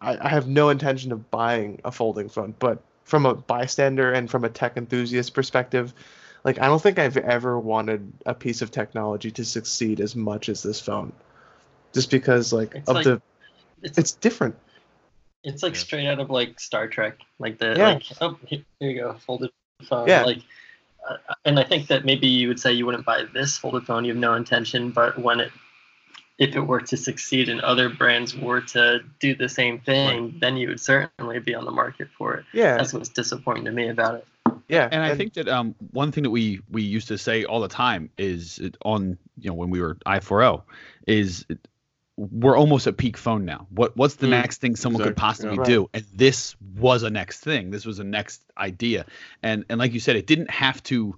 I, 0.00 0.16
I 0.18 0.28
have 0.30 0.48
no 0.48 0.70
intention 0.70 1.12
of 1.12 1.30
buying 1.30 1.80
a 1.84 1.92
folding 1.92 2.28
phone, 2.30 2.54
but 2.58 2.82
from 3.04 3.26
a 3.26 3.34
bystander 3.34 4.12
and 4.12 4.30
from 4.30 4.44
a 4.44 4.48
tech 4.48 4.76
enthusiast 4.76 5.34
perspective, 5.34 5.92
like 6.42 6.58
I 6.58 6.66
don't 6.66 6.80
think 6.80 6.98
I've 6.98 7.18
ever 7.18 7.58
wanted 7.58 8.12
a 8.24 8.32
piece 8.34 8.62
of 8.62 8.70
technology 8.70 9.30
to 9.32 9.44
succeed 9.44 10.00
as 10.00 10.16
much 10.16 10.48
as 10.48 10.62
this 10.62 10.80
phone. 10.80 11.12
Just 11.92 12.10
because 12.10 12.52
like 12.52 12.74
It's 12.76 12.88
of 12.88 12.94
like- 12.96 13.04
the 13.04 13.20
It's 13.82 13.98
it's 13.98 14.12
different. 14.12 14.56
It's 15.44 15.62
like 15.62 15.74
Yeah. 15.74 15.80
straight 15.80 16.06
out 16.06 16.18
of 16.20 16.30
like 16.30 16.60
Star 16.60 16.86
Trek, 16.88 17.18
like 17.38 17.58
the 17.58 17.74
Yeah. 17.76 17.88
like 17.94 18.02
oh 18.20 18.38
here, 18.46 18.62
here 18.78 18.90
you 18.90 19.00
go 19.00 19.14
folded 19.14 19.50
phone. 19.88 20.08
Yeah. 20.08 20.24
Like, 20.24 20.38
uh, 21.08 21.16
and 21.44 21.58
I 21.58 21.64
think 21.64 21.88
that 21.88 22.04
maybe 22.04 22.26
you 22.26 22.48
would 22.48 22.60
say 22.60 22.72
you 22.72 22.84
wouldn't 22.86 23.06
buy 23.06 23.24
this 23.32 23.56
folded 23.56 23.84
phone. 23.86 24.04
You 24.04 24.12
have 24.12 24.20
no 24.20 24.34
intention, 24.34 24.90
but 24.90 25.18
when 25.18 25.40
it 25.40 25.50
if 26.38 26.56
it 26.56 26.60
were 26.60 26.80
to 26.80 26.96
succeed 26.96 27.50
and 27.50 27.60
other 27.60 27.90
brands 27.90 28.34
were 28.34 28.62
to 28.62 29.00
do 29.18 29.34
the 29.34 29.48
same 29.48 29.78
thing, 29.80 30.34
then 30.40 30.56
you 30.56 30.68
would 30.68 30.80
certainly 30.80 31.38
be 31.38 31.54
on 31.54 31.66
the 31.66 31.70
market 31.70 32.08
for 32.16 32.32
it. 32.34 32.46
Yeah, 32.54 32.78
That's 32.78 32.94
what's 32.94 33.10
disappointing 33.10 33.66
to 33.66 33.72
me 33.72 33.88
about 33.90 34.14
it. 34.14 34.26
yeah. 34.66 34.88
And 34.90 35.02
I 35.02 35.14
think 35.14 35.34
that 35.34 35.48
um, 35.48 35.74
one 35.90 36.12
thing 36.12 36.22
that 36.24 36.30
we 36.30 36.60
we 36.70 36.80
used 36.82 37.08
to 37.08 37.18
say 37.18 37.44
all 37.44 37.60
the 37.60 37.68
time 37.68 38.08
is 38.16 38.58
on 38.84 39.18
you 39.38 39.48
know 39.50 39.54
when 39.54 39.68
we 39.70 39.80
were 39.80 39.96
i4o 40.06 40.62
is 41.06 41.44
it- 41.48 41.66
we're 42.30 42.56
almost 42.56 42.86
at 42.86 42.96
peak 42.96 43.16
phone 43.16 43.44
now. 43.44 43.66
What 43.70 43.96
what's 43.96 44.16
the 44.16 44.26
Mm, 44.26 44.30
next 44.30 44.60
thing 44.60 44.76
someone 44.76 45.02
could 45.02 45.16
possibly 45.16 45.56
yeah. 45.56 45.64
do? 45.64 45.90
And 45.94 46.04
this 46.14 46.54
was 46.76 47.02
a 47.02 47.10
next 47.10 47.40
thing. 47.40 47.70
This 47.70 47.86
was 47.86 47.98
a 47.98 48.04
next 48.04 48.42
idea. 48.58 49.06
And 49.42 49.64
and 49.68 49.78
like 49.78 49.92
you 49.94 50.00
said, 50.00 50.16
it 50.16 50.26
didn't 50.26 50.50
have 50.50 50.82
to 50.84 51.16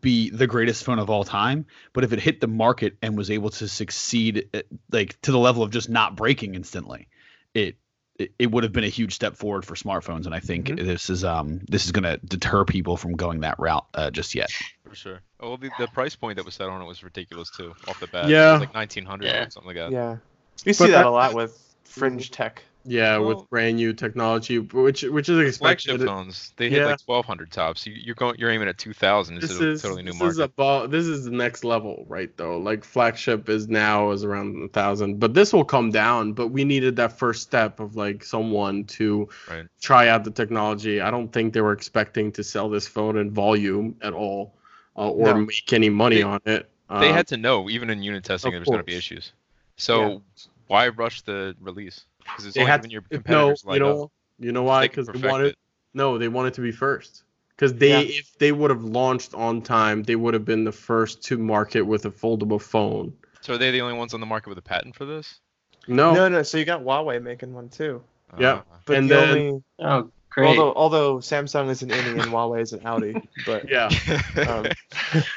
be 0.00 0.30
the 0.30 0.46
greatest 0.46 0.84
phone 0.84 0.98
of 0.98 1.10
all 1.10 1.24
time, 1.24 1.66
but 1.92 2.04
if 2.04 2.12
it 2.12 2.20
hit 2.20 2.40
the 2.40 2.46
market 2.46 2.96
and 3.02 3.16
was 3.16 3.30
able 3.30 3.50
to 3.50 3.66
succeed 3.66 4.48
at, 4.54 4.66
like 4.92 5.20
to 5.22 5.32
the 5.32 5.38
level 5.38 5.62
of 5.62 5.70
just 5.70 5.88
not 5.88 6.16
breaking 6.16 6.54
instantly, 6.54 7.08
it 7.54 7.76
it, 8.18 8.32
it 8.38 8.50
would 8.50 8.64
have 8.64 8.72
been 8.72 8.84
a 8.84 8.88
huge 8.88 9.14
step 9.14 9.34
forward 9.36 9.64
for 9.64 9.74
smartphones 9.74 10.26
and 10.26 10.34
I 10.34 10.40
think 10.40 10.66
Mhm. 10.66 10.84
this 10.84 11.08
is 11.10 11.24
um 11.24 11.60
this 11.68 11.86
is 11.86 11.92
going 11.92 12.04
to 12.04 12.18
deter 12.18 12.64
people 12.66 12.96
from 12.98 13.12
going 13.16 13.40
that 13.40 13.58
route 13.58 13.86
uh, 13.94 14.10
just 14.10 14.34
yet. 14.34 14.50
For 14.86 14.94
sure. 14.94 15.20
Oh, 15.40 15.56
the, 15.56 15.70
the 15.78 15.86
price 15.88 16.16
point 16.16 16.36
that 16.36 16.44
was 16.44 16.54
set 16.54 16.68
on 16.68 16.82
it 16.82 16.84
was 16.84 17.02
ridiculous 17.02 17.50
too, 17.50 17.74
off 17.88 17.98
the 17.98 18.06
bat. 18.08 18.28
Yeah. 18.28 18.50
It 18.50 18.52
was 18.52 18.60
like 18.60 18.74
1900 18.74 19.24
Yeah. 19.26 19.46
or 19.46 19.50
something 19.50 19.68
like 19.68 19.76
that. 19.76 19.90
yeah. 19.92 20.16
You 20.64 20.70
But 20.70 20.76
see 20.76 20.84
that 20.86 20.90
that- 20.92 21.06
a 21.06 21.10
lot 21.10 21.34
with 21.34 21.74
fringe 21.84 22.30
tech. 22.30 22.62
Yeah, 22.86 23.18
Well- 23.18 23.36
with 23.40 23.50
brand 23.50 23.76
new 23.76 23.92
technology, 23.92 24.58
which 24.58 25.02
which 25.02 25.28
is 25.28 25.58
Flagship 25.58 25.96
expected. 25.96 26.06
phones, 26.06 26.54
they 26.56 26.70
hit 26.70 26.78
Yeah. 26.78 26.86
like 26.86 27.00
1200 27.00 27.50
tops. 27.50 27.86
You, 27.86 27.92
you're 27.92 28.14
going, 28.14 28.36
you're 28.38 28.50
aiming 28.50 28.68
at 28.68 28.78
2000 28.78 29.34
This 29.34 29.50
instead 29.50 29.68
is 29.68 29.80
a 29.80 29.82
totally 29.82 30.02
new 30.04 30.12
this 30.12 30.18
market. 30.18 30.30
is 30.32 30.38
above. 30.38 30.90
This 30.90 31.06
is 31.06 31.26
the 31.26 31.30
next 31.30 31.62
level, 31.62 32.06
right? 32.08 32.34
Though, 32.38 32.56
like 32.56 32.82
flagship 32.84 33.50
is 33.50 33.68
now 33.68 34.12
is 34.12 34.24
around 34.24 34.62
a 34.64 34.68
thousand, 34.68 35.20
but 35.20 35.34
this 35.34 35.52
will 35.52 35.64
come 35.64 35.90
down. 35.90 36.32
But 36.32 36.48
we 36.48 36.64
needed 36.64 36.96
that 36.96 37.18
first 37.18 37.42
step 37.42 37.80
of 37.80 37.96
like 37.96 38.24
someone 38.24 38.84
to 38.84 39.28
Right. 39.50 39.66
try 39.82 40.08
out 40.08 40.24
the 40.24 40.30
technology. 40.30 41.02
I 41.02 41.10
don't 41.10 41.30
think 41.30 41.52
they 41.52 41.60
were 41.60 41.72
expecting 41.72 42.32
to 42.32 42.42
sell 42.42 42.70
this 42.70 42.88
phone 42.88 43.18
in 43.18 43.30
volume 43.30 43.94
at 44.00 44.14
all, 44.14 44.54
uh, 44.96 45.10
or 45.10 45.26
No. 45.34 45.40
make 45.42 45.70
any 45.74 45.90
money 45.90 46.16
They- 46.16 46.22
on 46.22 46.40
it. 46.46 46.70
they 46.88 47.08
Um, 47.08 47.14
had 47.14 47.26
to 47.28 47.36
know, 47.36 47.68
even 47.68 47.90
in 47.90 48.02
unit 48.02 48.24
testing, 48.24 48.48
of 48.48 48.52
there 48.54 48.60
was 48.60 48.68
going 48.68 48.78
to 48.78 48.84
be 48.84 48.94
issues. 48.96 49.32
So 49.76 50.22
why 50.70 50.88
rush 50.88 51.22
the 51.22 51.56
release? 51.60 52.04
Because 52.20 52.46
it's 52.46 52.54
they 52.54 52.60
only 52.60 52.70
had 52.70 52.82
giving 52.82 52.90
your 52.92 53.02
if- 53.10 53.26
no, 53.26 53.48
competitors 53.54 53.62
you 53.64 53.70
leg 53.72 53.80
know, 53.80 54.02
up. 54.04 54.12
you 54.38 54.52
know 54.52 54.62
why? 54.62 54.86
Because 54.86 55.06
they 55.08 55.12
perfect 55.14 55.30
wanted 55.32 55.46
it. 55.48 55.58
no, 55.94 56.16
they 56.16 56.28
wanted 56.28 56.54
to 56.54 56.60
be 56.60 56.70
first. 56.70 57.24
Because 57.56 57.74
they, 57.74 57.88
Yeah. 57.90 58.18
if 58.20 58.38
they 58.38 58.52
would 58.52 58.70
have 58.70 58.84
launched 58.84 59.34
on 59.34 59.62
time, 59.62 60.02
they 60.04 60.16
would 60.16 60.32
have 60.32 60.44
been 60.44 60.62
the 60.64 60.72
first 60.72 61.22
to 61.24 61.36
market 61.38 61.82
with 61.82 62.04
a 62.06 62.10
foldable 62.10 62.60
phone. 62.60 63.12
So 63.42 63.54
are 63.54 63.58
they 63.58 63.70
the 63.72 63.80
only 63.80 63.98
ones 63.98 64.14
on 64.14 64.20
the 64.20 64.26
market 64.26 64.48
with 64.48 64.58
a 64.58 64.62
patent 64.62 64.94
for 64.94 65.04
this? 65.04 65.40
No, 65.88 66.14
No, 66.14 66.28
no. 66.28 66.42
So 66.44 66.56
you 66.56 66.64
got 66.64 66.82
Huawei 66.82 67.20
making 67.22 67.52
one 67.52 67.68
too. 67.68 68.02
Yeah. 68.38 68.52
Uh, 68.52 68.62
But 68.86 68.96
And 68.98 69.10
the 69.10 69.14
then- 69.16 69.28
only 69.28 69.62
Oh, 69.80 70.10
great. 70.30 70.46
although 70.46 70.72
although 70.74 71.16
Samsung 71.18 71.68
is 71.68 71.82
an 71.82 71.88
innie 71.90 72.12
and 72.22 72.30
Huawei 72.32 72.60
is 72.60 72.72
an 72.72 72.80
outie, 72.80 73.20
but 73.44 73.68
yeah. 73.68 73.88
um, 74.48 74.66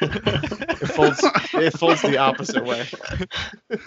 it 0.01 0.87
folds 0.95 1.19
it 1.53 1.73
folds 1.79 2.01
the 2.03 2.17
opposite 2.17 2.63
way. 2.63 2.85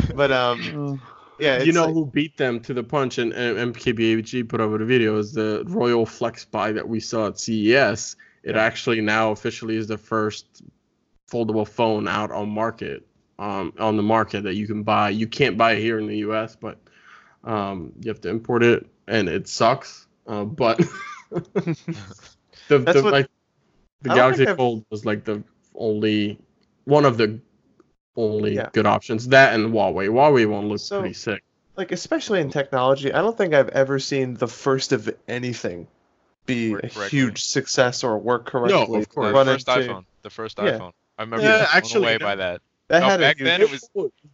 but 0.14 0.30
um, 0.32 1.00
yeah, 1.38 1.62
you 1.62 1.72
know 1.72 1.84
like- 1.86 1.94
who 1.94 2.06
beat 2.06 2.36
them 2.36 2.60
to 2.60 2.74
the 2.74 2.82
punch 2.82 3.18
and, 3.18 3.32
and 3.32 3.74
MKBHD 3.74 4.48
put 4.48 4.60
over 4.60 4.78
the 4.78 4.84
video 4.84 5.16
is 5.18 5.32
the 5.32 5.64
Royole 5.66 6.06
FlexPai 6.06 6.74
that 6.74 6.88
we 6.88 7.00
saw 7.00 7.28
at 7.28 7.38
CES. 7.38 8.16
It 8.42 8.56
actually 8.56 9.00
now 9.00 9.30
officially 9.30 9.76
is 9.76 9.86
the 9.86 9.96
first 9.98 10.62
foldable 11.30 11.66
phone 11.66 12.06
out 12.06 12.30
on 12.30 12.48
market 12.50 13.06
um, 13.38 13.72
on 13.78 13.96
the 13.96 14.02
market 14.02 14.42
that 14.44 14.54
you 14.54 14.66
can 14.66 14.82
buy. 14.82 15.10
You 15.10 15.26
can't 15.26 15.56
buy 15.56 15.72
it 15.72 15.80
here 15.80 15.98
in 15.98 16.06
the 16.06 16.18
US, 16.18 16.54
but 16.56 16.78
um, 17.42 17.92
you 18.00 18.10
have 18.10 18.20
to 18.22 18.28
import 18.28 18.62
it, 18.62 18.86
and 19.08 19.28
it 19.28 19.48
sucks. 19.48 20.06
Uh, 20.26 20.44
but 20.44 20.78
the, 21.30 21.74
That's 22.68 22.92
the 22.98 23.02
what- 23.02 23.12
like 23.12 23.28
the 24.02 24.10
Galaxy 24.10 24.44
Fold 24.56 24.84
was 24.90 25.04
like 25.06 25.24
the 25.24 25.42
only 25.74 26.38
one 26.84 27.06
of 27.06 27.16
the 27.16 27.40
only 28.16 28.54
Yeah. 28.54 28.68
good 28.72 28.86
options. 28.86 29.28
That 29.28 29.54
and 29.54 29.72
Huawei. 29.72 30.08
Huawei 30.08 30.46
one 30.48 30.68
looks 30.68 30.82
So- 30.84 31.00
pretty 31.00 31.14
sick. 31.14 31.42
like 31.76 31.90
especially 31.92 32.40
in 32.40 32.50
technology, 32.50 33.12
I 33.12 33.20
don't 33.20 33.36
think 33.36 33.52
I've 33.54 33.70
ever 33.70 33.98
seen 33.98 34.34
the 34.34 34.46
first 34.48 34.92
of 34.92 35.12
anything 35.28 35.88
be 36.46 36.74
a 36.74 36.86
huge 37.08 37.42
success 37.44 38.04
or 38.04 38.18
work 38.18 38.44
correctly. 38.46 38.86
No, 38.86 38.94
of 38.96 39.08
course. 39.08 39.32
The 39.34 39.44
first 39.44 39.68
into- 39.68 39.80
iPhone. 39.92 40.04
The 40.22 40.30
first 40.30 40.58
Yeah. 40.58 40.64
iPhone. 40.64 40.92
I 41.18 41.22
remember 41.22 41.44
Yeah, 41.44 41.52
being 41.52 41.58
blown 41.64 41.68
actually, 41.76 42.02
away 42.04 42.12
that- 42.12 42.20
by 42.20 42.36
that. 42.36 42.60
That 42.88 43.00
No, 43.00 43.06
had 43.08 43.20
back 43.20 43.40
a 43.40 43.44
then 43.44 43.62
it 43.62 43.70
was 43.70 43.88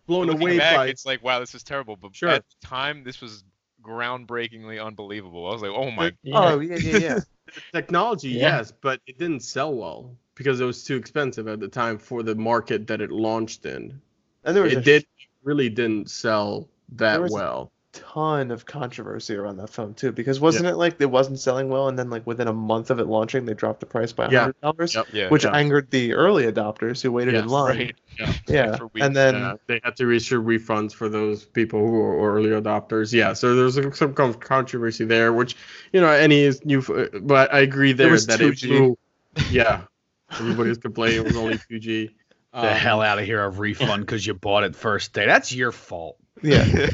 blown 0.09 0.29
away 0.29 0.59
back, 0.59 0.77
by. 0.77 0.87
it's 0.89 1.07
like 1.07 1.23
wow, 1.23 1.39
this 1.39 1.55
is 1.55 1.63
terrible. 1.63 1.97
But 1.97 2.17
Sure. 2.17 2.31
at 2.31 2.45
the 2.61 2.67
time, 2.67 3.05
this 3.05 3.21
was 3.21 3.45
groundbreakingly 3.83 4.85
unbelievable. 4.85 5.47
I 5.49 5.53
was 5.53 5.63
like, 5.63 5.71
oh 5.71 5.91
my. 5.91 6.13
Yeah. 6.23 6.39
Oh 6.39 6.59
yeah, 6.61 6.77
yeah, 6.77 6.97
yeah. 6.99 7.19
Technology, 7.73 8.31
Yeah. 8.31 8.59
yes, 8.59 8.73
but 8.81 9.01
it 9.07 9.19
didn't 9.19 9.41
sell 9.41 9.73
well 9.75 10.17
because 10.35 10.61
it 10.61 10.65
was 10.65 10.85
too 10.85 10.97
expensive 10.97 11.49
at 11.49 11.61
the 11.61 11.69
time 11.69 11.99
for 11.99 12.23
the 12.23 12.35
market 12.35 12.87
that 12.87 13.01
it 13.01 13.11
launched 13.11 13.67
in. 13.67 14.01
And 14.45 14.57
there 14.57 14.63
was 14.63 14.75
a 14.75 14.79
It 14.79 14.85
did 14.85 15.07
really 15.43 15.69
didn't 15.69 16.11
sell 16.11 16.69
There 16.91 17.11
that 17.13 17.23
was 17.23 17.33
a- 17.33 17.35
well. 17.35 17.73
ton 17.93 18.53
of 18.53 18.65
controversy 18.65 19.35
around 19.35 19.57
that 19.57 19.69
phone 19.69 19.93
too, 19.95 20.13
because 20.13 20.39
wasn't 20.39 20.65
it 20.65 20.77
like 20.77 20.95
it 21.01 21.11
wasn't 21.11 21.41
selling 21.41 21.69
well, 21.69 21.89
and 21.89 21.99
then 21.99 22.09
like 22.09 22.25
within 22.25 22.47
a 22.47 22.53
month 22.53 22.89
of 22.91 23.01
it 23.01 23.07
launching, 23.09 23.45
they 23.47 23.53
dropped 23.55 23.81
the 23.81 23.87
price 23.87 24.13
by 24.13 24.27
hundred 24.27 24.55
dollars, 24.61 24.95
Yep. 24.95 25.07
Yeah. 25.13 25.29
which 25.29 25.45
Yeah. 25.45 25.51
angered 25.57 25.91
the 25.91 26.13
early 26.15 26.45
adopters 26.45 27.03
who 27.03 27.11
waited 27.11 27.35
in 27.35 27.49
line. 27.49 27.77
right. 27.79 27.97
Yeah, 28.47 28.77
For 28.77 28.87
weeks. 28.87 29.05
and 29.05 29.17
then 29.17 29.35
Yeah, 29.35 29.55
they 29.67 29.81
had 29.83 29.97
to 29.97 30.11
issue 30.13 30.41
refunds 30.41 30.93
for 30.93 31.09
those 31.09 31.45
people 31.47 31.81
who 31.81 31.91
were 31.91 32.33
early 32.33 32.51
adopters. 32.51 33.13
Yeah, 33.13 33.33
so 33.33 33.57
there's 33.57 33.75
some- 33.75 33.93
some 33.93 34.15
con- 34.15 34.35
controversy 34.35 35.05
there, 35.05 35.33
which 35.33 35.57
you 35.93 36.01
know 36.01 36.11
any 36.11 36.43
is 36.43 36.65
new, 36.65 36.83
but 37.23 37.53
I 37.53 37.59
agree 37.59 37.93
there 37.93 38.13
was 38.13 38.25
that 38.29 38.39
2G. 38.39 38.53
it 38.53 38.69
flew. 38.69 38.99
Yeah, 39.51 39.83
everybody 40.33 40.69
was 40.69 40.79
complaining 40.79 41.19
it 41.19 41.25
was 41.25 41.37
only 41.37 41.55
2G. 41.59 42.11
the 42.53 42.59
Um, 42.59 42.67
hell 42.67 43.01
out 43.03 43.19
of 43.19 43.25
here 43.25 43.45
of 43.45 43.59
refund 43.59 44.03
because 44.03 44.27
you 44.27 44.35
bought 44.35 44.65
it 44.65 44.75
first 44.75 45.13
day. 45.13 45.27
That's 45.27 45.53
your 45.53 45.73
fault. 45.73 46.17
yeah, 46.43 46.65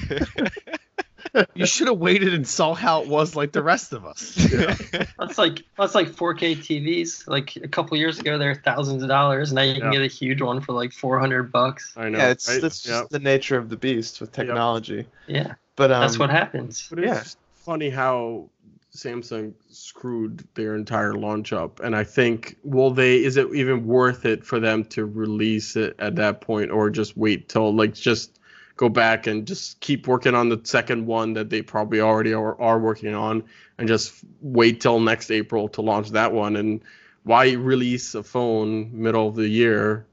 You 1.55 1.67
should 1.67 1.89
have 1.89 1.99
waited 1.99 2.33
and 2.33 2.49
saw 2.49 2.73
how 2.73 3.03
it 3.03 3.09
was 3.09 3.37
like 3.37 3.53
the 3.53 3.63
rest 3.63 3.93
of 3.93 4.07
us. 4.07 4.35
That's 5.19 5.37
like 5.37 5.65
that's 5.77 5.95
like 5.95 6.09
4K 6.09 6.57
TVs. 6.57 7.29
Like 7.29 7.57
a 7.57 7.69
couple 7.69 7.97
years 7.99 8.19
ago, 8.19 8.39
they're 8.39 8.55
thousands 8.55 9.03
of 9.03 9.09
dollars. 9.11 9.53
Now 9.53 9.61
you 9.63 9.79
can 9.79 9.91
get 9.93 10.01
a 10.01 10.07
huge 10.07 10.41
one 10.41 10.63
for 10.63 10.73
like 10.73 10.93
400 10.93 11.53
bucks. 11.53 11.93
I 11.95 12.09
know. 12.09 12.19
yeah. 12.19 12.31
It's 12.31 12.49
right? 12.49 12.63
that's 12.63 12.81
just 12.81 13.03
Yeah. 13.03 13.07
the 13.11 13.19
nature 13.19 13.59
of 13.59 13.69
the 13.69 13.77
beast 13.77 14.19
with 14.21 14.33
technology. 14.33 15.07
Yeah, 15.27 15.55
But 15.75 15.93
um, 15.93 16.01
that's 16.01 16.19
what 16.19 16.31
happens. 16.31 16.87
But 16.89 17.01
it's 17.01 17.07
Yeah. 17.07 17.23
funny 17.67 17.91
how 17.91 18.49
Samsung 18.97 19.53
screwed 19.69 20.47
their 20.55 20.75
entire 20.75 21.15
launch 21.15 21.53
up, 21.53 21.81
and 21.81 21.95
I 21.95 22.03
think, 22.05 22.57
will 22.65 22.91
they? 22.91 23.23
Is 23.23 23.37
it 23.37 23.49
even 23.55 23.87
worth 23.87 24.25
it 24.25 24.45
for 24.45 24.59
them 24.59 24.85
to 24.87 25.05
release 25.07 25.77
it 25.77 25.95
at 25.99 26.17
that 26.17 26.41
point, 26.41 26.71
or 26.71 26.91
just 26.91 27.17
wait 27.17 27.49
till 27.49 27.75
like 27.75 27.95
just 27.95 28.41
go 28.77 28.89
back 28.89 29.27
and 29.27 29.47
just 29.47 29.81
keep 29.81 30.07
working 30.07 30.35
on 30.35 30.49
the 30.49 30.61
second 30.65 31.07
one 31.07 31.33
that 31.33 31.49
they 31.49 31.63
probably 31.63 32.01
already 32.01 32.35
are, 32.35 32.61
are 32.61 32.79
working 32.79 33.15
on, 33.15 33.43
and 33.79 33.89
just 33.89 34.25
wait 34.41 34.81
till 34.81 35.01
next 35.01 35.31
April 35.31 35.69
to 35.69 35.81
launch 35.83 36.11
that 36.11 36.33
one? 36.33 36.57
And 36.57 36.81
why 37.23 37.53
release 37.53 38.15
a 38.15 38.23
phone 38.23 38.91
middle 38.93 39.29
of 39.29 39.35
the 39.35 39.49
year 39.49 40.07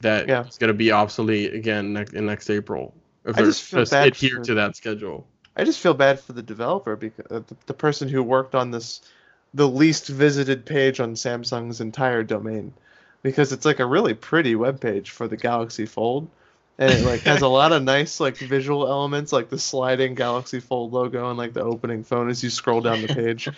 that 0.00 0.28
Yeah. 0.28 0.46
is 0.46 0.58
going 0.58 0.68
to 0.68 0.74
be 0.74 0.92
obsolete 0.92 1.54
again 1.54 1.92
next 1.92 2.12
in 2.14 2.26
next 2.26 2.50
April? 2.50 2.94
If 3.24 3.36
I 3.36 3.40
they're 3.40 3.46
just 3.50 3.62
feel 3.64 3.80
just 3.80 3.92
adhere 3.94 4.36
for- 4.36 4.44
to 4.44 4.54
that 4.54 4.76
schedule. 4.76 5.26
I 5.56 5.64
just 5.64 5.80
feel 5.80 5.94
bad 5.94 6.20
for 6.20 6.32
the 6.32 6.42
developer 6.42 6.96
because 6.96 7.26
uh, 7.30 7.40
the, 7.46 7.56
the 7.66 7.74
person 7.74 8.08
who 8.08 8.22
worked 8.22 8.54
on 8.54 8.70
this, 8.70 9.00
the 9.54 9.68
least 9.68 10.08
visited 10.08 10.66
page 10.66 11.00
on 11.00 11.14
Samsung's 11.14 11.80
entire 11.80 12.22
domain, 12.24 12.72
because 13.22 13.52
it's 13.52 13.64
like 13.64 13.80
a 13.80 13.86
really 13.86 14.14
pretty 14.14 14.56
web 14.56 14.80
page 14.80 15.10
for 15.10 15.28
the 15.28 15.36
Galaxy 15.36 15.86
Fold, 15.86 16.28
and 16.78 16.92
it 16.92 17.04
like 17.04 17.22
has 17.22 17.42
a 17.42 17.48
lot 17.48 17.72
of 17.72 17.82
nice 17.84 18.18
like 18.18 18.36
visual 18.36 18.88
elements 18.88 19.32
like 19.32 19.48
the 19.48 19.58
sliding 19.58 20.14
Galaxy 20.14 20.58
Fold 20.60 20.92
logo 20.92 21.28
and 21.28 21.38
like 21.38 21.52
the 21.52 21.62
opening 21.62 22.02
phone 22.02 22.28
as 22.28 22.42
you 22.42 22.50
scroll 22.50 22.80
down 22.80 23.00
the 23.02 23.08
page. 23.08 23.48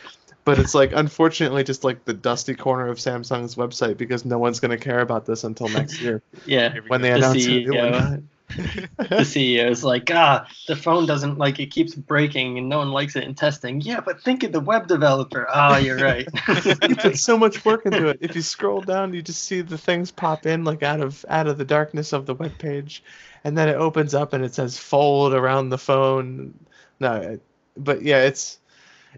But 0.44 0.58
it's 0.60 0.74
like 0.74 0.92
unfortunately 0.92 1.64
just 1.64 1.82
like 1.82 2.04
the 2.04 2.14
dusty 2.14 2.54
corner 2.54 2.88
of 2.88 2.98
Samsung's 2.98 3.56
website 3.56 3.96
because 3.96 4.24
no 4.24 4.38
one's 4.38 4.60
gonna 4.60 4.76
care 4.78 5.00
about 5.00 5.26
this 5.26 5.44
until 5.44 5.68
next 5.68 6.00
year 6.00 6.22
Yeah, 6.44 6.74
when 6.86 7.00
they 7.00 7.10
announce 7.12 7.48
a 7.48 7.58
new 7.58 7.72
CEO. 7.72 7.90
one. 7.90 8.28
The 8.48 9.24
CEO 9.24 9.68
is 9.68 9.82
like, 9.84 10.10
ah, 10.12 10.46
the 10.68 10.76
phone 10.76 11.06
doesn't 11.06 11.38
like 11.38 11.58
it 11.60 11.70
keeps 11.70 11.94
breaking 11.94 12.58
and 12.58 12.68
no 12.68 12.78
one 12.78 12.90
likes 12.90 13.16
it 13.16 13.24
in 13.24 13.34
testing. 13.34 13.80
Yeah, 13.80 14.00
but 14.00 14.22
think 14.22 14.42
of 14.44 14.52
the 14.52 14.60
web 14.60 14.86
developer. 14.86 15.46
Ah, 15.50 15.78
you're 15.78 15.96
right. 15.96 16.26
you 16.88 16.96
put 16.96 17.18
so 17.18 17.36
much 17.36 17.64
work 17.64 17.86
into 17.86 18.08
it. 18.08 18.18
If 18.20 18.34
you 18.36 18.42
scroll 18.42 18.80
down, 18.80 19.14
you 19.14 19.22
just 19.22 19.42
see 19.44 19.60
the 19.62 19.78
things 19.78 20.10
pop 20.10 20.46
in 20.46 20.64
like 20.64 20.82
out 20.82 21.00
of 21.00 21.24
out 21.28 21.46
of 21.48 21.58
the 21.58 21.64
darkness 21.64 22.12
of 22.12 22.26
the 22.26 22.34
web 22.34 22.56
page, 22.58 23.02
and 23.44 23.56
then 23.58 23.68
it 23.68 23.74
opens 23.76 24.14
up 24.14 24.32
and 24.32 24.44
it 24.44 24.54
says 24.54 24.78
"fold" 24.78 25.34
around 25.34 25.70
the 25.70 25.78
phone. 25.78 26.54
No, 27.00 27.38
but 27.76 28.02
yeah, 28.02 28.22
it's 28.22 28.58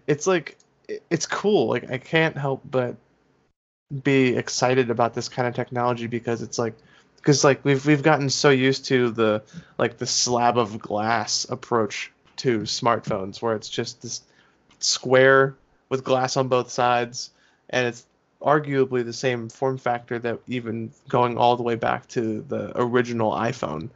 it's 0.07 0.27
like 0.27 0.57
it- 0.87 1.03
it's 1.09 1.25
cool. 1.25 1.69
Like 1.69 1.89
I 1.91 1.97
can't 1.97 2.37
help 2.37 2.61
but 2.69 2.95
be 4.03 4.35
excited 4.35 4.89
about 4.89 5.13
this 5.13 5.29
kind 5.29 5.47
of 5.47 5.55
technology 5.55 6.07
because 6.07 6.41
it's 6.41 6.59
like 6.59 6.75
because 7.19 7.43
like 7.43 7.63
we've 7.63 7.85
we've 7.85 8.03
gotten 8.03 8.29
so 8.29 8.49
used 8.49 8.85
to 8.85 9.09
the 9.11 9.43
like 9.77 9.97
the 9.97 10.05
slab 10.05 10.57
of 10.57 10.79
glass 10.79 11.45
approach 11.49 12.11
to 12.37 12.59
smartphones 12.61 13.41
where 13.41 13.55
it's 13.55 13.69
just 13.69 14.01
this 14.01 14.21
square 14.79 15.55
with 15.89 16.03
glass 16.03 16.37
on 16.37 16.47
both 16.47 16.71
sides 16.71 17.31
and 17.69 17.85
it's 17.85 18.05
arguably 18.41 19.03
the 19.03 19.13
same 19.13 19.49
form 19.49 19.77
factor 19.77 20.17
that 20.17 20.39
even 20.47 20.91
going 21.09 21.37
all 21.37 21.57
the 21.57 21.63
way 21.63 21.75
back 21.75 22.07
to 22.07 22.41
the 22.47 22.71
original 22.79 23.31
iPhone 23.31 23.89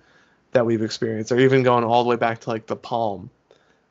that 0.51 0.65
we've 0.65 0.83
experienced 0.83 1.31
or 1.31 1.39
even 1.39 1.63
going 1.63 1.83
all 1.83 2.03
the 2.03 2.09
way 2.09 2.15
back 2.15 2.41
to 2.41 2.49
like 2.49 2.67
the 2.67 2.75
Palm. 2.75 3.29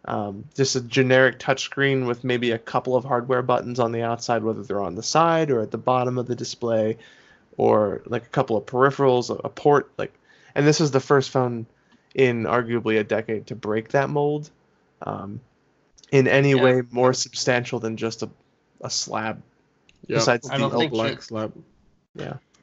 Um, 0.05 0.45
just 0.55 0.75
a 0.75 0.81
generic 0.81 1.39
touchscreen 1.39 2.07
with 2.07 2.25
maybe 2.25 2.51
a 2.51 2.59
couple 2.59 2.97
of 2.97 3.05
hardware 3.05 3.43
buttons 3.43 3.79
on 3.79 3.93
the 3.93 4.03
outside 4.03 4.43
whether 4.43 4.63
they're 4.63 4.83
on 4.83 4.97
the 4.97 5.03
side 5.03 5.51
or 5.51 5.61
at 5.61 5.71
the 5.71 5.79
bottom 5.79 6.19
of 6.19 6.27
the 6.27 6.35
display 6.35 6.99
or 7.57 8.03
like 8.07 8.25
a 8.25 8.29
couple 8.29 8.57
of 8.57 8.65
peripherals 8.67 9.31
a, 9.31 9.35
a 9.45 9.49
port 9.49 9.91
like 9.99 10.13
and 10.55 10.67
this 10.67 10.81
is 10.81 10.91
the 10.91 11.01
first 11.01 11.31
phone 11.31 11.67
in 12.15 12.45
arguably 12.45 12.99
a 12.99 13.05
decade 13.05 13.47
to 13.47 13.55
break 13.55 13.89
that 13.89 14.09
mold 14.11 14.51
um, 15.03 15.41
in 16.11 16.29
any 16.29 16.51
Yeah. 16.51 16.63
way 16.63 16.83
more 16.91 17.13
substantial 17.13 17.79
than 17.81 17.97
just 17.97 18.23
a, 18.23 18.31
a 18.83 18.91
slab 18.91 19.43
Yeah. 20.07 20.17
besides 20.17 20.49
I 20.51 20.59
the 20.59 20.69
don't 20.69 20.79
think 20.79 20.93
black 20.93 21.15
that- 21.15 21.23
slab. 21.23 21.53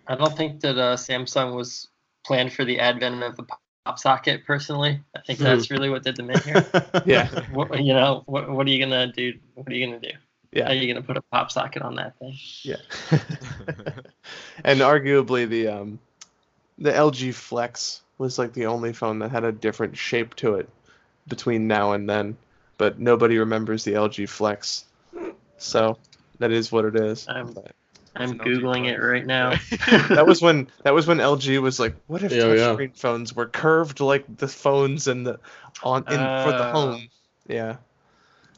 I 0.07 0.15
don't 0.15 0.35
think 0.35 0.61
that 0.61 0.77
uh, 0.77 0.95
Samsung 0.95 1.55
was 1.55 1.87
planned 2.25 2.51
for 2.53 2.65
the 2.65 2.79
advent 2.79 3.21
of 3.23 3.35
the 3.37 3.43
pop 3.85 3.97
socket. 3.99 4.45
Personally, 4.45 4.99
I 5.15 5.21
think 5.21 5.39
Hmm. 5.39 5.45
that's 5.45 5.69
really 5.71 5.89
what 5.89 6.03
did 6.03 6.15
them 6.15 6.29
in 6.29 6.39
here. 6.41 6.65
yeah 7.05 7.27
what, 7.51 7.83
you 7.83 7.93
know, 7.93 8.23
what, 8.25 8.49
what 8.49 8.67
are 8.67 8.69
you 8.69 8.79
gonna 8.83 9.11
do? 9.11 9.33
What 9.55 9.67
are 9.67 9.73
you 9.73 9.85
gonna 9.87 9.99
do? 9.99 10.11
How 10.55 10.61
are 10.61 10.73
yeah 10.73 10.73
you 10.73 10.87
gonna 10.93 11.05
put 11.05 11.17
a 11.17 11.21
pop 11.21 11.51
socket 11.51 11.81
on 11.81 11.95
that 11.95 12.17
thing? 12.19 12.35
yeah 12.63 12.77
and 14.63 14.79
arguably 14.81 15.47
the 15.47 15.67
um 15.67 15.99
the 16.77 16.91
LG 16.91 17.33
Flex 17.33 18.01
was 18.17 18.37
like 18.39 18.53
the 18.53 18.65
only 18.65 18.93
phone 18.93 19.19
that 19.19 19.31
had 19.31 19.43
a 19.43 19.51
different 19.51 19.97
shape 19.97 20.35
to 20.35 20.55
it 20.55 20.69
between 21.27 21.67
now 21.67 21.91
and 21.93 22.09
then 22.09 22.35
but 22.77 22.99
nobody 22.99 23.37
remembers 23.37 23.83
the 23.83 23.93
LG 23.93 24.27
Flex 24.29 24.85
so 25.57 25.97
that 26.39 26.51
is 26.51 26.71
what 26.71 26.85
it 26.85 26.95
is 26.95 27.27
I'm- 27.27 27.53
But 27.53 27.71
I'm 28.15 28.37
googling 28.39 28.87
it 28.87 28.97
right 28.97 29.25
now. 29.25 29.51
that 30.09 30.25
was 30.25 30.41
when 30.41 30.67
that 30.83 30.93
was 30.93 31.05
when 31.07 31.19
LG 31.19 31.61
was 31.61 31.79
like 31.79 31.95
what 32.07 32.23
if 32.23 32.31
Yeah, 32.31 32.47
yeah. 32.47 32.75
touchscreen 32.75 32.97
phones 32.97 33.33
were 33.35 33.45
curved 33.45 33.99
like 33.99 34.25
the 34.37 34.47
phones 34.47 35.07
in 35.07 35.23
the 35.23 35.39
on 35.83 36.03
in 36.09 36.17
for 36.17 36.51
the 36.51 36.65
Oh. 36.67 36.71
home 36.71 37.09
yeah 37.47 37.75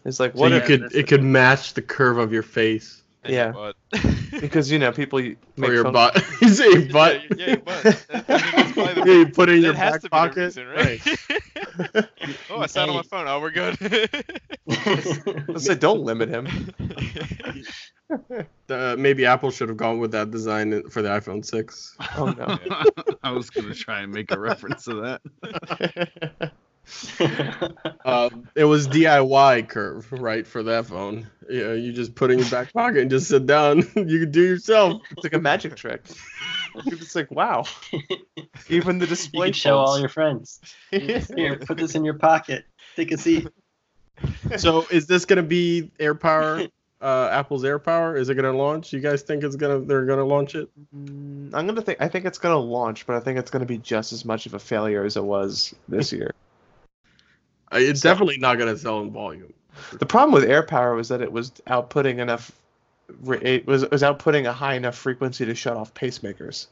it's 0.06 0.20
like 0.20 0.34
So 0.34 0.40
what 0.42 0.52
you 0.52 0.58
if 0.58 0.66
could 0.66 0.96
it 0.96 1.08
could 1.08 1.24
match 1.24 1.74
the 1.74 1.82
curve 1.82 2.18
of 2.18 2.32
your 2.34 2.44
face 2.44 3.02
And 3.24 3.34
Yeah. 3.34 3.52
butt. 3.52 3.76
because 4.42 4.72
you 4.72 4.80
know 4.80 4.92
people 4.92 5.20
make 5.20 5.38
or 5.70 5.74
your 5.74 5.84
fun- 5.84 5.94
butt. 5.94 6.24
you 6.42 6.50
say 6.50 6.70
your 6.72 6.86
butt. 6.92 7.22
Yeah, 7.24 7.36
yeah, 7.38 7.48
your 7.48 7.58
butt. 7.58 7.84
That- 7.84 8.26
I 8.30 8.34
mean, 8.42 8.52
that's 8.56 8.72
probably 8.74 8.94
the 8.94 9.04
Yeah, 9.12 9.14
you 9.20 9.28
put 9.28 9.50
it 9.50 9.56
in 9.56 9.62
that 9.62 9.68
your 9.68 9.74
back 9.74 9.94
to 9.94 10.00
be 10.02 10.08
the 10.08 10.10
pocket. 10.10 10.38
reason, 10.38 10.68
right? 10.68 11.02
oh, 12.50 12.60
I 12.62 12.66
sat 12.68 12.90
on 12.90 12.96
my 12.96 13.02
phone. 13.04 13.28
Oh, 13.28 13.40
we're 13.40 13.52
good. 13.52 13.78
Let's 15.48 15.66
say 15.66 15.76
don't 15.76 16.02
limit 16.02 16.30
him 16.30 16.48
Uh, 18.70 18.96
maybe 18.98 19.26
Apple 19.26 19.52
should 19.52 19.70
have 19.70 19.78
gone 19.78 20.00
with 20.00 20.12
that 20.12 20.32
design 20.32 20.90
for 20.90 21.02
the 21.02 21.08
iPhone 21.10 21.46
6. 21.46 21.98
oh 22.18 22.26
no 22.38 22.58
I 23.24 23.32
was 23.32 23.50
gonna 23.50 23.74
try 23.74 24.02
and 24.02 24.12
make 24.14 24.32
a 24.32 24.40
reference 24.40 24.84
to 24.86 25.20
that. 25.42 26.52
Uh, 27.20 28.30
it 28.56 28.66
was 28.66 28.88
DIY 28.88 29.68
curve, 29.70 30.12
right, 30.12 30.46
for 30.46 30.64
that 30.64 30.86
phone. 30.86 31.28
Yeah, 31.50 31.74
you 31.74 31.92
just 31.92 32.16
put 32.16 32.32
it 32.32 32.34
in 32.34 32.40
your 32.40 32.50
back 32.50 32.74
pocket 32.74 33.00
and 33.00 33.10
just 33.10 33.28
sit 33.28 33.46
down. 33.46 33.78
you 33.96 34.20
can 34.20 34.32
do 34.32 34.42
yourself. 34.42 35.02
It's 35.12 35.24
like 35.24 35.34
a 35.34 35.40
magic 35.40 35.76
trick. 35.76 36.04
You're 36.86 36.98
just 36.98 37.16
like, 37.16 37.30
wow. 37.32 37.66
Even 38.70 38.98
the 38.98 39.08
display. 39.08 39.08
you 39.08 39.08
display. 39.08 39.48
can 39.48 39.54
show 39.54 39.78
all 39.78 40.00
your 40.00 40.10
friends. 40.10 40.62
Here, 40.90 41.58
put 41.58 41.78
this 41.78 41.96
in 41.96 42.06
your 42.06 42.14
pocket. 42.14 42.66
Take 42.96 43.12
a 43.12 43.18
seat. 43.18 43.48
So, 44.58 44.86
is 44.90 45.08
this 45.08 45.26
gonna 45.26 45.44
be 45.44 45.92
AirPower? 46.00 46.70
Uh, 47.02 47.30
Apple's 47.32 47.64
AirPower? 47.64 48.18
Is 48.18 48.30
it 48.30 48.36
gonna 48.36 48.54
launch? 48.54 48.94
You 48.94 49.00
guys 49.00 49.24
think 49.24 49.44
it's 49.44 49.56
gonna? 49.56 49.80
They're 49.80 50.06
gonna 50.06 50.24
launch 50.24 50.56
it? 50.56 50.70
Mm, 50.96 51.54
I'm 51.54 51.66
gonna 51.66 51.82
think. 51.82 52.00
I 52.00 52.08
think 52.08 52.26
it's 52.26 52.38
gonna 52.38 52.60
launch, 52.60 53.08
but 53.08 53.16
I 53.16 53.20
think 53.20 53.40
it's 53.40 53.50
gonna 53.50 53.66
be 53.66 53.80
just 53.80 54.14
as 54.14 54.24
much 54.24 54.46
of 54.46 54.54
a 54.54 54.60
failure 54.60 55.04
as 55.04 55.18
it 55.18 55.24
was 55.24 55.74
this 55.90 56.14
year. 56.14 56.32
Uh, 57.74 57.78
It's 57.80 58.02
So- 58.02 58.10
definitely 58.10 58.38
not 58.38 58.58
gonna 58.58 58.78
sell 58.78 59.02
in 59.02 59.12
volume. 59.12 59.54
The 59.94 60.06
problem 60.06 60.34
with 60.34 60.50
AirPower 60.50 60.96
was 60.96 61.10
that 61.10 61.22
it 61.22 61.32
was 61.32 61.52
outputting 61.68 62.20
enough. 62.20 62.52
It 63.42 63.66
was 63.66 63.84
it 63.84 63.92
was 63.92 64.02
outputting 64.04 64.46
a 64.48 64.54
high 64.54 64.76
enough 64.76 64.96
frequency 64.96 65.46
to 65.46 65.56
shut 65.56 65.76
off 65.78 65.94
pacemakers. 65.94 66.68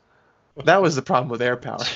That 0.66 0.82
was 0.82 0.96
the 0.96 1.02
problem 1.02 1.30
with 1.30 1.42
AirPower. 1.42 1.88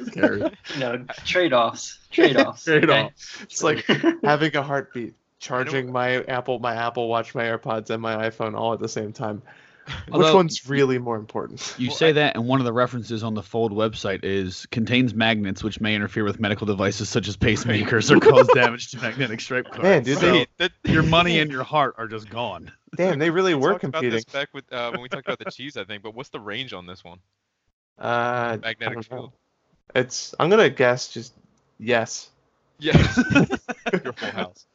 you 0.16 0.50
know, 0.78 1.04
trade-offs. 1.24 1.98
Trade-offs. 2.10 2.64
Trade-off. 2.64 3.42
It's 3.42 3.62
like 3.62 3.84
having 4.22 4.56
a 4.56 4.62
heartbeat, 4.62 5.14
charging 5.40 5.92
my 5.92 6.22
Apple, 6.24 6.58
my 6.60 6.74
Apple 6.74 7.08
Watch, 7.08 7.34
my 7.34 7.44
AirPods, 7.44 7.90
and 7.90 8.00
my 8.02 8.28
iPhone 8.28 8.56
all 8.56 8.72
at 8.72 8.80
the 8.80 8.88
same 8.88 9.12
time. 9.12 9.42
Which 10.08 10.34
one's 10.34 10.68
really 10.68 10.98
more 10.98 11.16
important? 11.16 11.74
You 11.78 11.88
Well, 11.88 11.96
say 11.96 12.08
I- 12.10 12.12
that, 12.12 12.36
and 12.36 12.46
one 12.46 12.60
of 12.60 12.64
the 12.64 12.72
references 12.72 13.22
on 13.22 13.34
the 13.34 13.42
Fold 13.42 13.72
website 13.72 14.20
is 14.22 14.66
contains 14.66 15.12
magnets 15.14 15.62
which 15.62 15.80
may 15.80 15.94
interfere 15.94 16.24
with 16.24 16.40
medical 16.40 16.66
devices 16.66 17.08
such 17.08 17.28
as 17.28 17.36
pacemakers 17.36 18.10
or 18.10 18.20
cause 18.20 18.48
damage 18.54 18.90
to 18.92 18.98
magnetic 19.00 19.40
stripe 19.40 19.66
cards. 19.66 19.82
Man, 19.82 20.02
dude, 20.04 20.18
So 20.18 20.30
they- 20.32 20.46
that, 20.58 20.72
your 20.84 21.02
money 21.02 21.38
and 21.40 21.50
your 21.50 21.64
heart 21.64 21.94
are 21.98 22.06
just 22.08 22.28
gone. 22.30 22.72
Damn, 22.96 23.18
they 23.18 23.28
really 23.30 23.54
we 23.54 23.60
were 23.60 23.72
talked 23.72 23.84
about 23.84 24.00
competing. 24.02 24.16
this 24.16 24.24
back 24.24 24.48
with 24.54 24.72
uh, 24.72 24.90
when 24.92 25.00
we 25.02 25.08
talked 25.08 25.26
about 25.26 25.38
the 25.40 25.50
cheese, 25.50 25.76
I 25.76 25.84
think. 25.84 26.02
But 26.02 26.14
what's 26.14 26.28
the 26.30 26.40
range 26.40 26.72
on 26.72 26.86
this 26.86 27.02
one? 27.02 27.18
Uh, 27.98 28.56
Magnetic 28.62 29.04
field. 29.04 29.32
It's. 29.94 30.34
I'm 30.38 30.48
gonna 30.48 30.70
guess 30.70 31.08
just 31.08 31.34
yes. 31.78 32.30
Yes. 32.78 33.18
Your 33.92 34.12
full 34.12 34.30
house. 34.30 34.66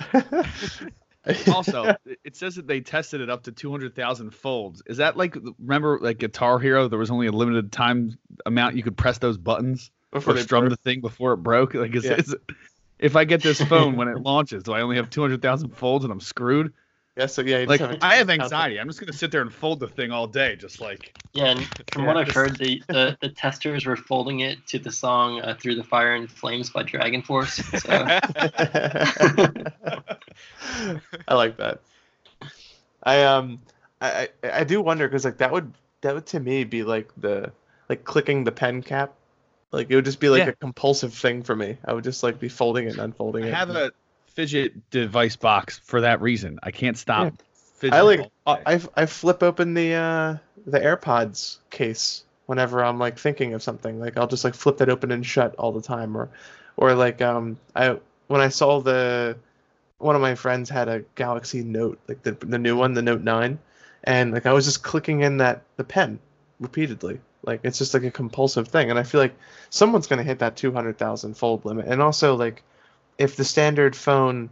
Also, 1.51 1.95
it- 2.23 2.35
says 2.35 2.55
that 2.55 2.67
they 2.67 2.79
tested 2.81 3.21
it 3.21 3.29
up 3.29 3.43
to 3.43 3.51
200,000 3.51 4.31
folds. 4.33 4.81
Is 4.85 4.97
that 4.97 5.17
like 5.17 5.35
remember 5.59 5.99
like 6.01 6.17
Guitar 6.17 6.59
Hero? 6.59 6.87
There 6.87 6.99
was 6.99 7.11
only 7.11 7.27
a 7.27 7.31
limited 7.31 7.71
time 7.71 8.17
amount 8.45 8.75
you 8.75 8.83
could 8.83 8.95
press 8.97 9.17
those 9.17 9.37
buttons 9.37 9.91
Before 10.11 10.33
or 10.33 10.37
strum 10.37 10.63
broke. 10.65 10.71
the 10.71 10.77
thing 10.77 11.01
before 11.01 11.33
it 11.33 11.37
broke. 11.37 11.73
Like, 11.73 11.93
is, 11.95 12.05
Yeah. 12.05 12.13
is 12.15 12.33
it, 12.33 12.41
if 12.99 13.15
I 13.15 13.25
get 13.25 13.41
this 13.43 13.61
phone 13.61 13.95
when 13.95 14.07
it 14.07 14.17
launches, 14.21 14.63
do 14.63 14.71
I 14.73 14.81
only 14.81 14.95
have 14.95 15.09
200,000 15.09 15.75
folds 15.75 16.05
and 16.05 16.11
I'm 16.11 16.19
screwed? 16.21 16.73
Yeah, 17.19 17.25
so 17.25 17.41
yeah. 17.41 17.65
Like, 17.67 17.81
have- 17.81 17.97
I 18.01 18.15
have 18.15 18.29
anxiety. 18.29 18.79
I'm 18.79 18.87
just 18.87 19.01
gonna 19.01 19.11
sit 19.11 19.29
there 19.29 19.41
and 19.41 19.53
fold 19.53 19.81
the 19.81 19.89
thing 19.89 20.09
all 20.11 20.25
day, 20.25 20.55
just 20.55 20.79
like. 20.79 21.13
Yeah, 21.33 21.47
and 21.47 21.59
from 21.91 22.03
Yeah, 22.03 22.07
what 22.07 22.15
I've 22.17 22.27
just- 22.27 22.35
heard, 22.37 22.57
the, 22.57 22.81
the, 22.87 23.17
the 23.19 23.27
testers 23.27 23.85
were 23.85 23.97
folding 23.97 24.39
it 24.39 24.65
to 24.67 24.79
the 24.79 24.89
song 24.91 25.41
uh, 25.41 25.53
"Through 25.59 25.75
the 25.75 25.83
Fire 25.83 26.15
and 26.15 26.31
Flames" 26.31 26.69
by 26.69 26.83
DragonForce. 26.83 27.59
So, 27.81 27.89
I 31.27 31.33
like 31.35 31.57
that. 31.57 31.81
I 33.03 33.23
um 33.23 33.59
I 33.99 34.29
I, 34.43 34.49
I 34.61 34.63
do 34.63 34.81
wonder 34.81 35.07
because 35.07 35.25
like 35.25 35.39
that 35.39 35.51
would 35.51 35.73
that 36.01 36.13
would 36.15 36.25
to 36.27 36.39
me 36.39 36.63
be 36.63 36.83
like 36.83 37.09
the 37.17 37.51
like 37.89 38.05
clicking 38.05 38.45
the 38.45 38.51
pen 38.53 38.81
cap. 38.81 39.13
Like 39.71 39.87
it 39.91 39.95
would 39.95 40.05
just 40.05 40.19
be 40.21 40.29
like 40.29 40.43
Yeah. 40.45 40.49
a 40.49 40.53
compulsive 40.53 41.13
thing 41.13 41.43
for 41.43 41.55
me. 41.55 41.77
I 41.83 41.91
would 41.93 42.03
just 42.05 42.23
like 42.23 42.39
be 42.39 42.47
folding 42.49 42.85
it 42.87 42.91
and 42.93 42.99
unfolding 42.99 43.43
I 43.43 43.47
it. 43.49 43.53
have 43.53 43.69
a 43.71 43.91
fidget 44.33 44.89
device 44.89 45.35
box 45.35 45.79
for 45.79 46.01
that 46.01 46.21
reason. 46.21 46.59
I 46.63 46.71
can't 46.71 46.97
stop. 46.97 47.25
Yeah. 47.25 47.31
fidgeting 47.77 47.99
I 47.99 48.01
like. 48.01 48.31
I 48.65 48.81
I 48.95 49.05
flip 49.05 49.43
open 49.43 49.73
the 49.73 49.93
uh 49.93 50.37
the 50.65 50.79
AirPods 50.79 51.57
case 51.69 52.23
whenever 52.45 52.83
I'm 52.83 52.99
like 52.99 53.17
thinking 53.19 53.53
of 53.53 53.63
something. 53.63 53.99
Like 53.99 54.17
I'll 54.17 54.27
just 54.27 54.43
like 54.43 54.55
flip 54.55 54.77
that 54.77 54.89
open 54.89 55.11
and 55.11 55.25
shut 55.25 55.55
all 55.55 55.71
the 55.71 55.81
time 55.81 56.17
or 56.17 56.29
or 56.77 56.93
like 56.93 57.21
um 57.21 57.57
I 57.75 57.97
when 58.27 58.41
I 58.41 58.49
saw 58.49 58.79
the 58.79 59.37
one 59.97 60.15
of 60.15 60.21
my 60.21 60.35
friends 60.35 60.69
had 60.69 60.87
a 60.87 61.03
Galaxy 61.15 61.63
Note, 61.63 61.99
like 62.07 62.23
the 62.23 62.31
the 62.31 62.57
new 62.57 62.75
one, 62.75 62.93
the 62.93 63.01
Note 63.01 63.21
9, 63.21 63.59
and 64.03 64.31
like 64.31 64.45
I 64.45 64.53
was 64.53 64.65
just 64.65 64.83
clicking 64.83 65.21
in 65.21 65.37
that 65.37 65.63
the 65.77 65.83
pen 65.83 66.19
repeatedly. 66.59 67.19
Like 67.43 67.61
it's 67.63 67.77
just 67.77 67.93
like 67.93 68.03
a 68.03 68.11
compulsive 68.11 68.67
thing 68.67 68.89
and 68.89 68.99
I 68.99 69.03
feel 69.03 69.21
like 69.21 69.35
someone's 69.69 70.07
going 70.07 70.17
to 70.17 70.23
hit 70.23 70.39
that 70.39 70.57
200,000 70.57 71.35
fold 71.35 71.63
limit. 71.63 71.85
And 71.87 72.01
also 72.01 72.35
like 72.35 72.63
if 73.19 73.35
the 73.35 73.43
standard 73.43 73.95
phone 73.95 74.49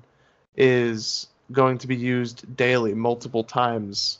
is 0.55 1.27
going 1.51 1.79
to 1.79 1.87
be 1.87 1.95
used 1.95 2.55
daily 2.55 2.93
multiple 2.93 3.43
times 3.43 4.19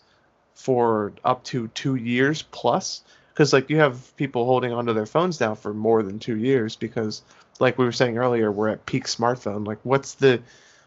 for 0.55 1.11
up 1.23 1.43
to 1.43 1.67
2 1.69 1.95
years 1.95 2.41
plus 2.41 3.03
because 3.31 3.53
like 3.53 3.69
you 3.69 3.77
have 3.77 4.15
people 4.15 4.45
holding 4.45 4.73
onto 4.73 4.93
their 4.93 5.05
phones 5.05 5.39
now 5.39 5.53
for 5.53 5.73
more 5.73 6.01
than 6.01 6.17
2 6.17 6.37
years 6.37 6.75
because 6.75 7.21
like 7.59 7.77
we 7.77 7.85
were 7.85 7.91
saying 7.91 8.17
earlier 8.17 8.51
we're 8.51 8.69
at 8.69 8.85
peak 8.85 9.05
smartphone. 9.05 9.67
Like 9.67 9.79
what's 9.83 10.15
the 10.15 10.41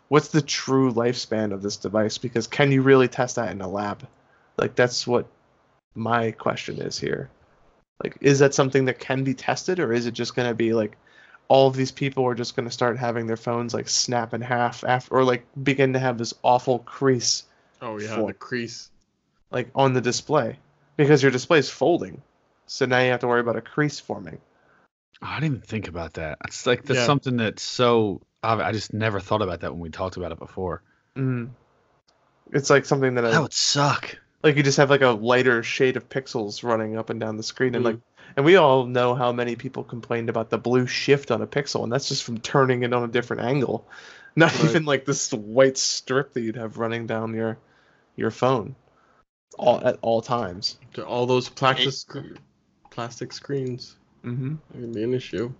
what's 0.08 0.28
the 0.28 0.42
true 0.42 0.92
lifespan 0.92 1.52
of 1.52 1.62
this 1.62 1.76
device? 1.76 2.18
Because 2.18 2.46
can 2.46 2.72
you 2.72 2.82
really 2.82 3.06
test 3.06 3.36
that 3.36 3.52
in 3.52 3.60
a 3.60 3.68
lab? 3.68 4.06
Like 4.56 4.74
that's 4.74 5.06
what 5.06 5.26
my 5.94 6.32
question 6.32 6.80
is 6.80 6.98
here. 6.98 7.28
Like 8.02 8.16
is 8.20 8.38
that 8.38 8.54
something 8.54 8.86
that 8.86 8.98
can 8.98 9.22
be 9.22 9.34
tested 9.34 9.78
or 9.78 9.92
is 9.92 10.06
it 10.06 10.14
just 10.14 10.34
going 10.34 10.48
to 10.48 10.54
be 10.54 10.72
like 10.72 10.96
all 11.50 11.66
of 11.66 11.74
these 11.74 11.90
people 11.90 12.24
are 12.24 12.34
just 12.36 12.54
going 12.54 12.68
to 12.68 12.72
start 12.72 12.96
having 12.96 13.26
their 13.26 13.36
phones 13.36 13.74
like 13.74 13.88
snap 13.88 14.34
in 14.34 14.40
half 14.40 14.84
after 14.84 15.12
or 15.16 15.24
like 15.24 15.44
begin 15.60 15.92
to 15.94 15.98
have 15.98 16.16
this 16.16 16.32
awful 16.44 16.78
crease 16.78 17.42
Oh 17.82 17.98
yeah, 17.98 18.14
Full. 18.14 18.26
the 18.28 18.34
crease. 18.34 18.88
like 19.50 19.68
on 19.74 19.92
the 19.92 20.00
display 20.00 20.58
because 20.96 21.22
your 21.22 21.32
display 21.32 21.58
is 21.58 21.68
folding 21.68 22.22
so 22.66 22.86
now 22.86 23.00
you 23.00 23.10
have 23.10 23.20
to 23.20 23.26
worry 23.26 23.40
about 23.40 23.56
a 23.56 23.60
crease 23.60 23.98
forming 23.98 24.38
Oh, 25.22 25.26
I 25.26 25.40
didn't 25.40 25.56
even 25.56 25.66
think 25.66 25.88
about 25.88 26.14
that. 26.14 26.38
It's 26.46 26.64
like 26.66 26.84
that's 26.84 27.00
Yeah. 27.00 27.04
something 27.06 27.36
that's 27.36 27.62
so. 27.62 28.22
I 28.42 28.54
I 28.54 28.72
just 28.72 28.94
never 28.94 29.20
thought 29.20 29.42
about 29.42 29.60
that 29.60 29.72
when 29.72 29.80
we 29.80 29.90
talked 29.90 30.16
about 30.16 30.32
it 30.32 30.38
before. 30.38 30.82
mm. 31.14 31.50
it's 32.52 32.70
like 32.70 32.86
something 32.86 33.14
that 33.16 33.26
I, 33.26 33.38
would 33.38 33.52
suck. 33.52 34.16
like 34.42 34.56
you 34.56 34.62
just 34.62 34.78
have 34.78 34.88
like 34.88 35.02
a 35.02 35.08
lighter 35.08 35.62
shade 35.62 35.96
of 35.98 36.08
pixels 36.08 36.62
running 36.64 36.96
up 36.96 37.10
and 37.10 37.20
down 37.20 37.36
the 37.36 37.42
screen 37.42 37.74
and 37.74 37.82
Mhm. 37.84 37.88
like 37.88 37.98
and 38.36 38.44
we 38.44 38.56
all 38.56 38.86
know 38.86 39.14
how 39.14 39.32
many 39.32 39.56
people 39.56 39.82
complained 39.84 40.28
about 40.28 40.50
the 40.50 40.58
blue 40.58 40.86
shift 40.86 41.30
on 41.30 41.42
a 41.42 41.46
pixel 41.46 41.82
and 41.84 41.92
that's 41.92 42.08
just 42.08 42.22
from 42.24 42.38
turning 42.38 42.82
it 42.82 42.92
on 42.92 43.02
a 43.04 43.08
different 43.08 43.42
angle 43.42 43.86
not 44.36 44.54
Right. 44.56 44.64
even 44.70 44.84
like 44.84 45.04
this 45.04 45.32
white 45.32 45.76
strip 45.76 46.32
that 46.34 46.40
you'd 46.42 46.56
have 46.56 46.78
running 46.78 47.06
down 47.06 47.34
your 47.34 47.58
your 48.16 48.30
phone 48.30 48.74
all 49.58 49.80
at 49.86 49.98
all 50.02 50.22
times 50.22 50.78
To 50.94 51.04
all 51.04 51.26
those 51.26 51.48
plastic 51.48 51.92
sc- 51.92 52.38
plastic 52.90 53.32
screens. 53.32 53.96
mm-hmm. 54.24 54.54
That 54.72 54.80
can 54.80 54.92
be 54.92 55.02
an 55.02 55.14
issue. 55.14 55.52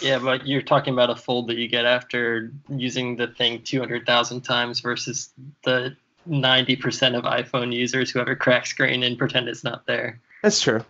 yeah, 0.00 0.18
but 0.18 0.46
you're 0.46 0.62
talking 0.62 0.92
about 0.94 1.10
a 1.10 1.16
fold 1.16 1.48
that 1.48 1.56
you 1.56 1.68
get 1.68 1.84
after 1.84 2.52
using 2.68 3.16
the 3.16 3.26
thing 3.28 3.62
200,000 3.62 4.40
times 4.42 4.80
versus 4.80 5.30
the 5.64 5.96
90% 6.28 7.16
of 7.16 7.24
iPhone 7.24 7.72
users 7.72 8.10
who 8.10 8.18
have 8.18 8.28
a 8.28 8.36
cracked 8.36 8.68
screen 8.68 9.02
and 9.02 9.16
pretend 9.18 9.48
it's 9.48 9.64
not 9.64 9.86
there. 9.86 10.20
that's 10.42 10.60
true 10.60 10.84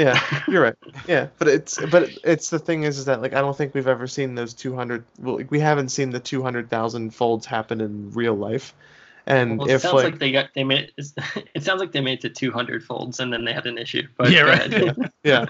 yeah 0.00 0.42
you're 0.48 0.62
right 0.62 0.76
yeah 1.06 1.26
but 1.38 1.46
it's 1.48 1.78
but 1.90 2.08
it's 2.24 2.48
the 2.50 2.58
thing 2.58 2.84
is, 2.84 2.98
is 2.98 3.04
that 3.04 3.20
like 3.20 3.34
i 3.34 3.40
don't 3.40 3.56
think 3.56 3.74
we've 3.74 3.86
ever 3.88 4.06
seen 4.06 4.34
those 4.34 4.54
200 4.54 5.04
well, 5.20 5.36
like, 5.36 5.50
we 5.50 5.60
haven't 5.60 5.90
seen 5.90 6.10
the 6.10 6.20
200000 6.20 7.14
folds 7.14 7.44
happen 7.46 7.80
in 7.80 8.10
real 8.12 8.34
life 8.34 8.72
and 9.26 9.58
Well, 9.58 9.68
it 9.68 9.74
if 9.74 9.82
sounds 9.82 9.94
like, 9.96 10.04
like, 10.04 10.18
they 10.18 10.32
got 10.32 10.48
they 10.54 10.64
made 10.64 10.92
it's- 10.96 11.12
it 11.54 11.62
sounds 11.62 11.80
like 11.80 11.92
they 11.92 12.00
made 12.00 12.24
it 12.24 12.34
to 12.34 12.50
200 12.50 12.82
folds 12.82 13.20
and 13.20 13.32
then 13.32 13.44
they 13.44 13.52
had 13.52 13.66
an 13.66 13.76
issue. 13.78 14.02
But 14.16 14.32
Yeah, 14.32 14.40
right. 14.42 14.72
ahead. 14.72 15.12
yeah 15.24 15.44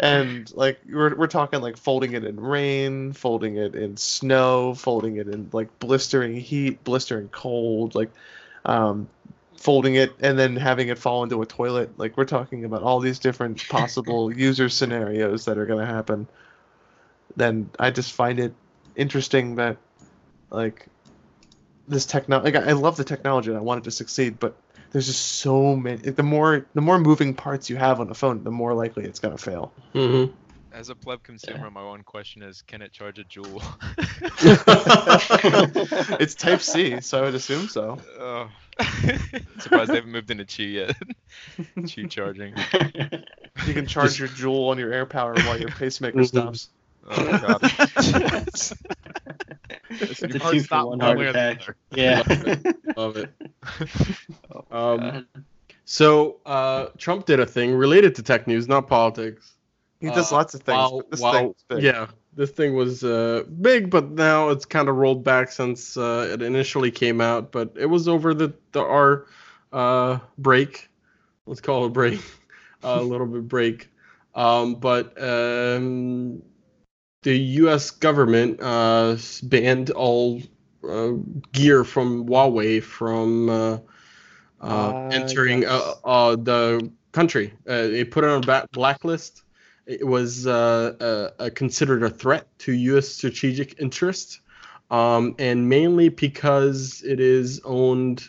and 0.00 0.52
like 0.54 0.80
we're, 0.90 1.14
we're 1.16 1.26
talking 1.26 1.60
like 1.60 1.76
folding 1.76 2.12
it 2.12 2.24
in 2.24 2.38
rain 2.40 3.12
folding 3.12 3.56
it 3.56 3.74
in 3.74 3.96
snow 3.96 4.74
folding 4.74 5.16
it 5.16 5.28
in 5.28 5.48
like 5.52 5.68
blistering 5.80 6.36
heat 6.36 6.82
blistering 6.84 7.28
cold 7.28 7.94
like 7.94 8.10
um 8.64 9.08
folding 9.62 9.94
it 9.94 10.12
and 10.18 10.36
then 10.36 10.56
having 10.56 10.88
it 10.88 10.98
fall 10.98 11.22
into 11.22 11.40
a 11.40 11.46
toilet 11.46 11.96
like 11.96 12.16
we're 12.16 12.24
talking 12.24 12.64
about 12.64 12.82
all 12.82 12.98
these 12.98 13.20
different 13.20 13.68
possible 13.68 14.36
user 14.36 14.68
scenarios 14.68 15.44
that 15.44 15.56
are 15.56 15.66
going 15.66 15.78
to 15.78 15.86
happen 15.86 16.26
then 17.36 17.70
i 17.78 17.88
just 17.88 18.12
find 18.12 18.40
it 18.40 18.52
interesting 18.96 19.54
that 19.54 19.76
like 20.50 20.86
this 21.86 22.06
technology 22.06 22.50
like 22.50 22.66
I 22.66 22.70
I 22.70 22.72
love 22.72 22.96
the 22.96 23.04
technology 23.04 23.50
and 23.50 23.56
i 23.56 23.60
want 23.60 23.78
it 23.78 23.84
to 23.84 23.92
succeed 23.92 24.40
but 24.40 24.56
there's 24.90 25.06
just 25.06 25.24
so 25.24 25.76
many 25.76 26.10
the 26.10 26.24
more 26.24 26.66
the 26.74 26.80
more 26.80 26.98
moving 26.98 27.32
parts 27.32 27.70
you 27.70 27.76
have 27.76 28.00
on 28.00 28.10
a 28.10 28.14
phone 28.14 28.42
the 28.42 28.50
more 28.50 28.74
likely 28.74 29.04
it's 29.04 29.20
going 29.20 29.36
to 29.36 29.42
fail 29.42 29.72
Mm-hmm. 29.94 30.32
As 30.74 30.88
a 30.88 30.94
pleb 30.94 31.22
consumer, 31.22 31.70
my 31.70 31.84
one 31.84 32.02
question 32.02 32.42
is, 32.42 32.62
can 32.62 32.80
it 32.80 32.92
charge 32.92 33.18
a 33.18 33.24
Juul? 33.24 33.62
it's 36.18 36.34
type 36.34 36.62
c 36.62 36.98
so 37.02 37.18
i 37.18 37.20
would 37.20 37.34
assume 37.34 37.68
so 37.68 37.98
oh. 38.18 38.48
Surprised 39.58 39.90
they 39.90 39.96
haven't 39.96 40.10
moved 40.12 40.30
into 40.30 40.44
Qi 40.44 40.72
yet. 40.72 40.96
Qi 41.76 42.08
charging. 42.10 42.54
you 43.66 43.74
can 43.74 43.86
charge 43.86 44.18
your 44.18 44.28
Juul 44.28 44.70
on 44.70 44.78
your 44.78 44.90
AirPower 44.90 45.36
while 45.46 45.58
your 45.58 45.68
pacemaker 45.70 46.24
stops 46.24 46.70
Oh 47.10 47.24
my 47.24 47.38
god. 47.38 47.62
Listen, 48.40 48.78
It's 49.90 50.22
a 50.22 50.28
two 50.38 50.62
for 50.62 50.76
one 50.76 50.86
one 50.86 51.00
heart 51.00 51.18
way 51.18 51.26
or 51.26 51.32
the 51.32 51.50
attack. 51.50 51.76
yeah. 51.92 52.22
Love 52.96 53.16
it. 53.16 53.30
Oh, 54.70 54.94
Um, 54.94 55.26
So 55.84 56.36
uh, 56.46 56.86
Trump 56.96 57.26
did 57.26 57.40
a 57.40 57.46
thing 57.46 57.74
related 57.74 58.14
to 58.16 58.22
tech 58.22 58.46
news, 58.46 58.68
not 58.68 58.88
politics. 58.88 59.52
he 60.00 60.08
does 60.08 60.32
Uh, 60.32 60.36
lots 60.36 60.54
of 60.54 60.62
things 60.62 60.76
while- 60.76 61.02
this 61.10 61.20
while- 61.20 61.32
thing 61.32 61.54
big. 61.68 61.82
Yeah, 61.82 62.06
this 62.34 62.50
thing 62.50 62.74
was 62.74 63.04
uh, 63.04 63.44
big, 63.60 63.90
but 63.90 64.10
now 64.10 64.48
it's 64.50 64.64
kind 64.64 64.88
of 64.88 64.96
rolled 64.96 65.24
back 65.24 65.50
since 65.50 65.96
uh, 65.96 66.28
it 66.32 66.42
initially 66.42 66.90
came 66.90 67.20
out. 67.20 67.52
But 67.52 67.72
it 67.76 67.86
was 67.86 68.08
over 68.08 68.34
the, 68.34 68.54
the 68.72 68.80
our 68.80 69.26
uh, 69.72 70.18
break. 70.38 70.88
Let's 71.46 71.60
call 71.60 71.84
it 71.84 71.86
a 71.88 71.90
break. 71.90 72.20
a 72.82 73.00
little 73.02 73.26
bit 73.26 73.48
break. 73.48 73.88
Um, 74.34 74.76
but 74.76 75.20
um, 75.22 76.42
the 77.22 77.36
U.S. 77.38 77.90
government 77.90 78.60
uh, 78.60 79.16
banned 79.44 79.90
all 79.90 80.40
uh, 80.88 81.12
gear 81.52 81.84
from 81.84 82.26
Huawei 82.26 82.82
from 82.82 83.48
uh, 83.48 83.72
uh, 83.74 83.78
Ah, 84.60 85.08
entering 85.10 85.62
yes. 85.62 85.70
uh, 85.70 85.94
uh, 86.04 86.36
the 86.36 86.90
country. 87.12 87.52
Uh, 87.66 87.88
they 87.88 88.04
put 88.04 88.24
it 88.24 88.30
on 88.30 88.42
a 88.48 88.66
blacklist. 88.72 89.42
It 89.86 90.06
was 90.06 90.46
uh, 90.46 90.94
uh, 91.00 91.42
uh, 91.42 91.50
considered 91.54 92.02
a 92.02 92.10
threat 92.10 92.46
to 92.60 92.72
U.S. 92.72 93.08
strategic 93.08 93.80
interests, 93.80 94.40
um, 94.90 95.34
and 95.38 95.68
mainly 95.68 96.08
because 96.08 97.02
it 97.04 97.18
is 97.18 97.60
owned 97.64 98.28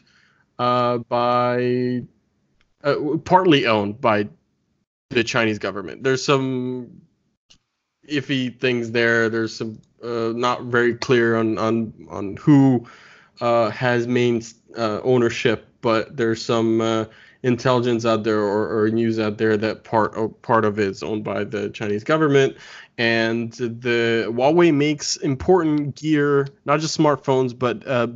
uh, 0.57 0.97
by, 0.97 2.03
uh, 2.83 2.95
partly 3.23 3.67
owned 3.67 4.01
by 4.01 4.29
the 5.11 5.23
Chinese 5.23 5.59
government. 5.59 6.03
There's 6.03 6.25
some 6.25 7.01
iffy 8.09 8.59
things 8.59 8.91
there. 8.91 9.29
There's 9.29 9.55
some 9.55 9.79
uh, 10.03 10.33
not 10.35 10.63
very 10.63 10.95
clear 10.95 11.35
on 11.35 11.57
on 11.59 11.93
on 12.09 12.35
who 12.37 12.87
uh, 13.41 13.69
has 13.69 14.07
main 14.07 14.41
uh, 14.75 15.01
ownership, 15.03 15.67
but 15.81 16.17
there's 16.17 16.43
some 16.43 17.07
intelligence 17.43 18.05
out 18.05 18.23
there 18.23 18.39
or, 18.39 18.83
or 18.83 18.89
news 18.89 19.19
out 19.19 19.37
there 19.37 19.57
that 19.57 19.83
part 19.83 20.15
of, 20.15 20.41
part 20.41 20.65
of 20.65 20.79
it 20.79 20.87
is 20.87 21.03
owned 21.03 21.23
by 21.23 21.43
the 21.43 21.69
Chinese 21.69 22.03
government. 22.03 22.57
And 22.97 23.51
the 23.53 24.25
Huawei 24.29 24.73
makes 24.73 25.17
important 25.17 25.95
gear, 25.95 26.47
not 26.65 26.79
just 26.79 26.97
smartphones, 26.97 27.57
but 27.57 27.85
uh, 27.85 28.07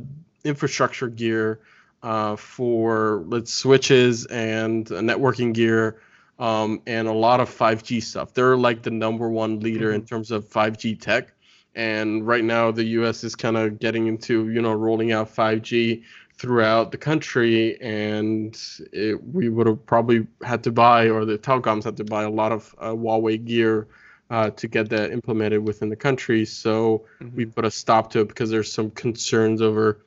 infrastructure 0.44 1.08
gear 1.08 1.60
uh, 2.02 2.36
for 2.36 3.24
let's 3.26 3.52
switches 3.52 4.24
and 4.26 4.86
networking 4.86 5.52
gear 5.52 6.00
um, 6.38 6.80
and 6.86 7.08
a 7.08 7.12
lot 7.12 7.40
of 7.40 7.50
5G 7.50 8.02
stuff. 8.02 8.32
They're 8.32 8.56
like 8.56 8.82
the 8.82 8.90
number 8.90 9.28
one 9.28 9.60
leader 9.60 9.92
in 9.92 10.04
terms 10.04 10.30
of 10.30 10.48
5G 10.48 11.00
tech. 11.00 11.32
And 11.74 12.26
right 12.26 12.42
now, 12.42 12.70
the 12.70 12.84
U.S. 12.84 13.22
is 13.24 13.36
kind 13.36 13.56
of 13.56 13.78
getting 13.78 14.06
into 14.06 14.48
you 14.48 14.62
know 14.62 14.72
rolling 14.72 15.12
out 15.12 15.32
5G 15.32 16.02
throughout 16.38 16.92
the 16.92 16.98
country, 16.98 17.80
and 17.80 18.56
it, 18.92 19.22
we 19.34 19.48
would 19.48 19.66
have 19.66 19.84
probably 19.86 20.26
had 20.42 20.62
to 20.64 20.72
buy, 20.72 21.08
or 21.08 21.24
the 21.24 21.38
telecoms 21.38 21.84
had 21.84 21.96
to 21.96 22.04
buy 22.04 22.22
a 22.22 22.30
lot 22.30 22.52
of 22.52 22.74
uh, 22.78 22.90
Huawei 22.90 23.44
gear 23.44 23.88
uh, 24.30 24.50
to 24.50 24.68
get 24.68 24.88
that 24.90 25.10
implemented 25.10 25.64
within 25.66 25.88
the 25.88 25.96
country. 25.96 26.44
So 26.44 27.06
we 27.34 27.46
put 27.46 27.64
a 27.64 27.70
stop 27.70 28.10
to 28.12 28.20
it 28.20 28.28
because 28.28 28.50
there's 28.50 28.72
some 28.72 28.90
concerns 28.90 29.60
over 29.60 30.04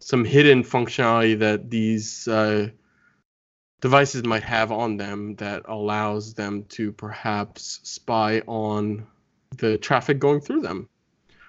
some 0.00 0.24
hidden 0.24 0.64
functionality 0.64 1.38
that 1.38 1.70
these 1.70 2.26
uh, 2.28 2.68
devices 3.80 4.24
might 4.24 4.42
have 4.42 4.72
on 4.72 4.96
them 4.96 5.36
that 5.36 5.62
allows 5.66 6.34
them 6.34 6.64
to 6.70 6.92
perhaps 6.92 7.80
spy 7.84 8.40
on 8.46 9.06
the 9.56 9.78
traffic 9.78 10.18
going 10.18 10.40
through 10.40 10.60
them. 10.60 10.88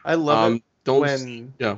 I 0.04 0.16
love 0.16 0.56
it 0.56 0.64
don't 0.84 1.02
when 1.02 1.54
yeah. 1.60 1.78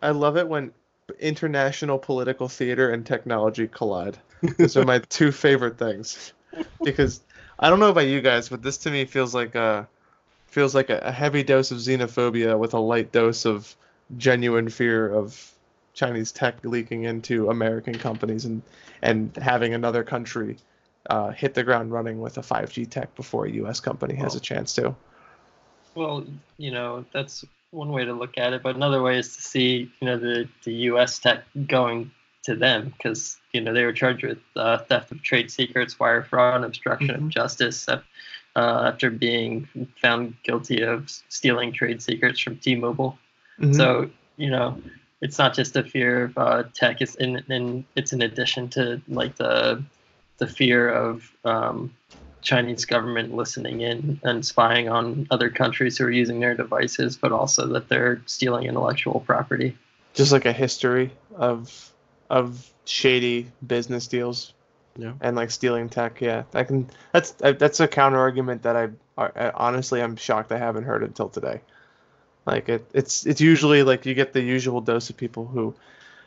I 0.00 0.10
love 0.10 0.36
it 0.36 0.46
when 0.48 0.72
international 1.18 1.98
political 1.98 2.48
theater 2.48 2.90
and 2.90 3.04
technology 3.04 3.68
collide. 3.68 4.18
Those 4.58 4.76
are 4.76 4.84
my 4.84 4.98
two 5.08 5.32
favorite 5.32 5.78
things. 5.78 6.32
Because 6.82 7.20
I 7.58 7.70
don't 7.70 7.80
know 7.80 7.90
about 7.90 8.06
you 8.06 8.20
guys, 8.20 8.48
but 8.48 8.62
this 8.62 8.78
to 8.78 8.90
me 8.90 9.04
feels 9.04 9.34
like 9.34 9.54
a 9.54 9.88
feels 10.46 10.74
like 10.74 10.88
a, 10.88 11.10
heavy 11.10 11.42
dose 11.42 11.72
of 11.72 11.78
xenophobia 11.78 12.56
with 12.56 12.74
a 12.74 12.78
light 12.78 13.10
dose 13.10 13.44
of 13.44 13.74
genuine 14.16 14.68
fear 14.68 15.12
of 15.12 15.52
Chinese 15.94 16.30
tech 16.30 16.58
leaking 16.62 17.02
into 17.04 17.50
American 17.50 17.98
companies 17.98 18.44
and 18.44 18.62
and 19.02 19.34
having 19.36 19.74
another 19.74 20.04
country 20.04 20.56
uh, 21.10 21.30
hit 21.30 21.54
the 21.54 21.64
ground 21.64 21.92
running 21.92 22.20
with 22.20 22.38
a 22.38 22.40
5G 22.40 22.88
tech 22.88 23.14
before 23.14 23.46
a 23.46 23.50
U.S. 23.50 23.80
company 23.80 24.14
has 24.14 24.34
a 24.36 24.40
chance 24.40 24.74
to. 24.76 24.94
Well, 25.94 26.24
you 26.56 26.70
know, 26.70 27.04
that's 27.12 27.44
one 27.74 27.90
way 27.92 28.04
to 28.04 28.12
look 28.12 28.38
at 28.38 28.52
it, 28.52 28.62
but 28.62 28.76
another 28.76 29.02
way 29.02 29.18
is 29.18 29.34
to 29.36 29.42
see, 29.42 29.90
you 30.00 30.06
know, 30.06 30.16
the, 30.16 30.48
the 30.64 30.72
U.S. 30.90 31.18
tech 31.18 31.44
going 31.66 32.10
to 32.44 32.54
them 32.54 32.94
because, 32.96 33.38
you 33.52 33.60
know, 33.60 33.72
they 33.72 33.84
were 33.84 33.92
charged 33.92 34.24
with 34.24 34.38
uh, 34.56 34.78
theft 34.78 35.10
of 35.12 35.22
trade 35.22 35.50
secrets, 35.50 35.98
wire 35.98 36.22
fraud, 36.22 36.56
and 36.56 36.64
obstruction 36.64 37.08
Mhm. 37.16 37.24
of 37.24 37.28
justice 37.28 37.88
uh, 37.88 38.00
after 38.56 39.10
being 39.10 39.68
found 40.00 40.34
guilty 40.44 40.82
of 40.82 41.10
stealing 41.28 41.72
trade 41.72 42.00
secrets 42.00 42.38
from 42.40 42.56
T-Mobile. 42.58 43.18
Mhm. 43.58 43.74
So, 43.74 44.10
you 44.36 44.50
know, 44.50 44.80
it's 45.20 45.38
not 45.38 45.54
just 45.54 45.76
a 45.76 45.82
fear 45.82 46.24
of 46.24 46.38
uh, 46.38 46.62
tech; 46.74 47.00
it's 47.00 47.14
in, 47.16 47.42
in 47.48 47.84
it's 47.96 48.12
in 48.12 48.22
addition 48.22 48.68
to 48.70 49.00
like 49.08 49.36
the 49.36 49.82
the 50.38 50.46
fear 50.46 50.88
of 50.90 51.32
um, 51.44 51.94
Chinese 52.44 52.84
government 52.84 53.34
listening 53.34 53.80
in 53.80 54.20
and 54.22 54.44
spying 54.46 54.88
on 54.88 55.26
other 55.32 55.50
countries 55.50 55.98
who 55.98 56.04
are 56.04 56.10
using 56.10 56.38
their 56.40 56.54
devices, 56.54 57.16
but 57.16 57.32
also 57.32 57.66
that 57.68 57.88
they're 57.88 58.22
stealing 58.26 58.66
intellectual 58.68 59.20
property. 59.20 59.76
just 60.14 60.30
like 60.30 60.44
a 60.46 60.52
history 60.52 61.10
of 61.34 61.90
of 62.30 62.70
shady 62.84 63.50
business 63.66 64.06
deals 64.06 64.52
Yeah. 64.96 65.14
and 65.20 65.34
like 65.36 65.50
stealing 65.50 65.88
tech 65.88 66.20
yeah 66.20 66.44
i 66.54 66.62
can 66.64 66.88
that's 67.12 67.32
that's 67.32 67.80
a 67.80 67.88
counter 67.88 68.18
argument 68.18 68.62
that 68.62 68.76
I, 68.76 68.88
I 69.18 69.50
honestly 69.54 70.00
i'm 70.02 70.16
shocked 70.16 70.52
i 70.52 70.58
haven't 70.58 70.84
heard 70.84 71.02
until 71.02 71.28
today 71.28 71.60
like 72.46 72.68
it, 72.68 72.84
it's 72.94 73.26
it's 73.26 73.40
usually 73.40 73.82
like 73.82 74.06
you 74.06 74.14
get 74.14 74.32
the 74.32 74.40
usual 74.42 74.80
dose 74.80 75.10
of 75.10 75.16
people 75.16 75.46
who 75.46 75.74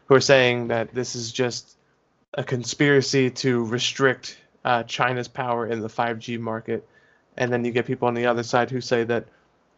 who 0.08 0.16
are 0.16 0.22
saying 0.22 0.68
that 0.70 0.94
this 0.94 1.16
is 1.16 1.32
just 1.32 1.78
a 2.34 2.44
conspiracy 2.44 3.30
to 3.30 3.64
restrict 3.66 4.38
uh, 4.68 4.84
china's 4.84 5.28
power 5.28 5.66
in 5.66 5.80
the 5.80 5.88
5g 5.88 6.40
market 6.40 6.88
and 7.38 7.54
then 7.54 7.64
you 7.64 7.72
get 7.72 7.86
people 7.86 8.08
on 8.08 8.16
the 8.16 8.26
other 8.26 8.44
side 8.44 8.72
who 8.72 8.82
say 8.82 9.04
that 9.04 9.26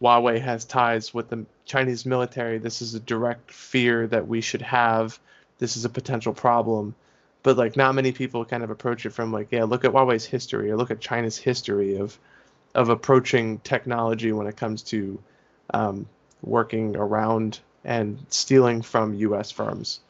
Huawei 0.01 0.39
has 0.39 0.63
ties 0.63 1.13
with 1.13 1.29
the 1.29 1.45
Chinese 1.65 2.05
military. 2.05 2.57
This 2.57 2.81
is 2.81 2.95
a 2.95 2.99
direct 2.99 3.51
fear 3.51 4.07
that 4.07 4.27
we 4.27 4.41
should 4.41 4.61
have. 4.61 5.19
This 5.57 5.75
is 5.75 5.83
a 5.83 5.89
potential 5.89 6.33
problem. 6.33 6.95
But 7.43 7.57
like 7.57 7.75
not 7.75 7.95
many 7.95 8.11
people 8.11 8.45
kind 8.45 8.63
of 8.63 8.69
approach 8.69 9.05
it 9.05 9.11
from 9.11 9.31
like, 9.31 9.51
yeah, 9.51 9.65
look 9.65 9.83
at 9.83 9.91
Huawei's 9.91 10.25
history 10.25 10.71
or 10.71 10.77
look 10.77 10.91
at 10.91 10.99
China's 10.99 11.37
history 11.37 11.97
of 11.97 12.17
of 12.75 12.89
approaching 12.89 13.57
technology 13.59 14.31
when 14.31 14.45
it 14.45 14.55
comes 14.55 14.83
to 14.83 15.19
um, 15.73 16.07
working 16.43 16.95
around 16.95 17.59
and 17.83 18.23
stealing 18.29 18.81
from 18.81 19.15
U.S. 19.15 19.51
firms. 19.51 20.01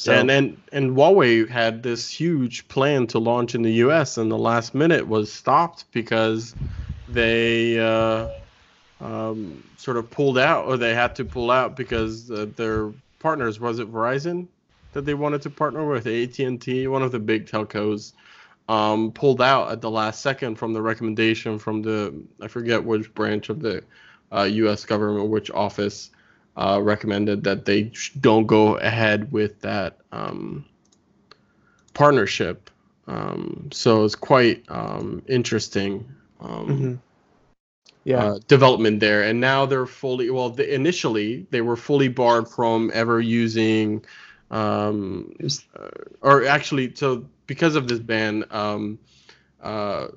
So 0.00 0.14
and 0.14 0.30
and 0.30 0.56
and 0.72 0.96
Huawei 0.96 1.46
had 1.46 1.82
this 1.82 2.08
huge 2.08 2.66
plan 2.68 3.06
to 3.08 3.18
launch 3.18 3.54
in 3.54 3.60
the 3.60 3.72
U.S. 3.84 4.16
and 4.16 4.30
the 4.30 4.38
last 4.38 4.74
minute 4.74 5.06
was 5.06 5.30
stopped 5.30 5.84
because 5.92 6.54
they 7.06 7.78
uh, 7.78 8.30
um, 9.02 9.62
sort 9.76 9.98
of 9.98 10.10
pulled 10.10 10.38
out, 10.38 10.64
or 10.64 10.78
they 10.78 10.94
had 10.94 11.14
to 11.16 11.24
pull 11.26 11.50
out 11.50 11.76
because 11.76 12.30
uh, 12.30 12.46
their 12.56 12.90
partners 13.18 13.60
was 13.60 13.78
it 13.78 13.92
Verizon 13.92 14.46
that 14.94 15.04
they 15.04 15.12
wanted 15.12 15.42
to 15.42 15.50
partner 15.50 15.86
with 15.86 16.06
AT&T, 16.06 16.86
one 16.86 17.02
of 17.02 17.12
the 17.12 17.18
big 17.18 17.44
telcos, 17.44 18.14
um, 18.70 19.12
pulled 19.12 19.42
out 19.42 19.70
at 19.70 19.82
the 19.82 19.90
last 19.90 20.22
second 20.22 20.54
from 20.54 20.72
the 20.72 20.80
recommendation 20.80 21.58
from 21.58 21.82
the 21.82 22.14
I 22.40 22.48
forget 22.48 22.82
which 22.82 23.12
branch 23.12 23.50
of 23.50 23.60
the 23.60 23.84
uh, 24.32 24.44
U.S. 24.44 24.82
government, 24.86 25.28
which 25.28 25.50
office 25.50 26.08
uh, 26.56 26.80
recommended 26.82 27.44
that 27.44 27.64
they 27.64 27.92
don't 28.20 28.46
go 28.46 28.76
ahead 28.76 29.32
with 29.32 29.60
that 29.60 29.98
um, 30.12 30.64
partnership. 31.94 32.70
Um, 33.06 33.70
so 33.72 34.04
it's 34.04 34.14
quite 34.14 34.64
um, 34.68 35.22
interesting 35.26 36.08
um, 36.40 36.66
mhm. 36.68 36.98
yeah, 38.04 38.24
uh, 38.24 38.38
development 38.46 39.00
there. 39.00 39.22
And 39.22 39.40
now 39.40 39.66
they're 39.66 39.86
fully 39.86 40.30
well. 40.30 40.50
The, 40.50 40.72
initially, 40.72 41.46
they 41.50 41.60
were 41.60 41.76
fully 41.76 42.08
barred 42.08 42.48
from 42.48 42.90
ever 42.94 43.20
using, 43.20 44.04
um, 44.50 45.34
uh, 45.74 45.88
or 46.20 46.44
actually, 46.44 46.94
so 46.94 47.26
because 47.46 47.74
of 47.74 47.88
this 47.88 47.98
ban, 47.98 48.44
um, 48.50 48.98
uh, 49.62 50.08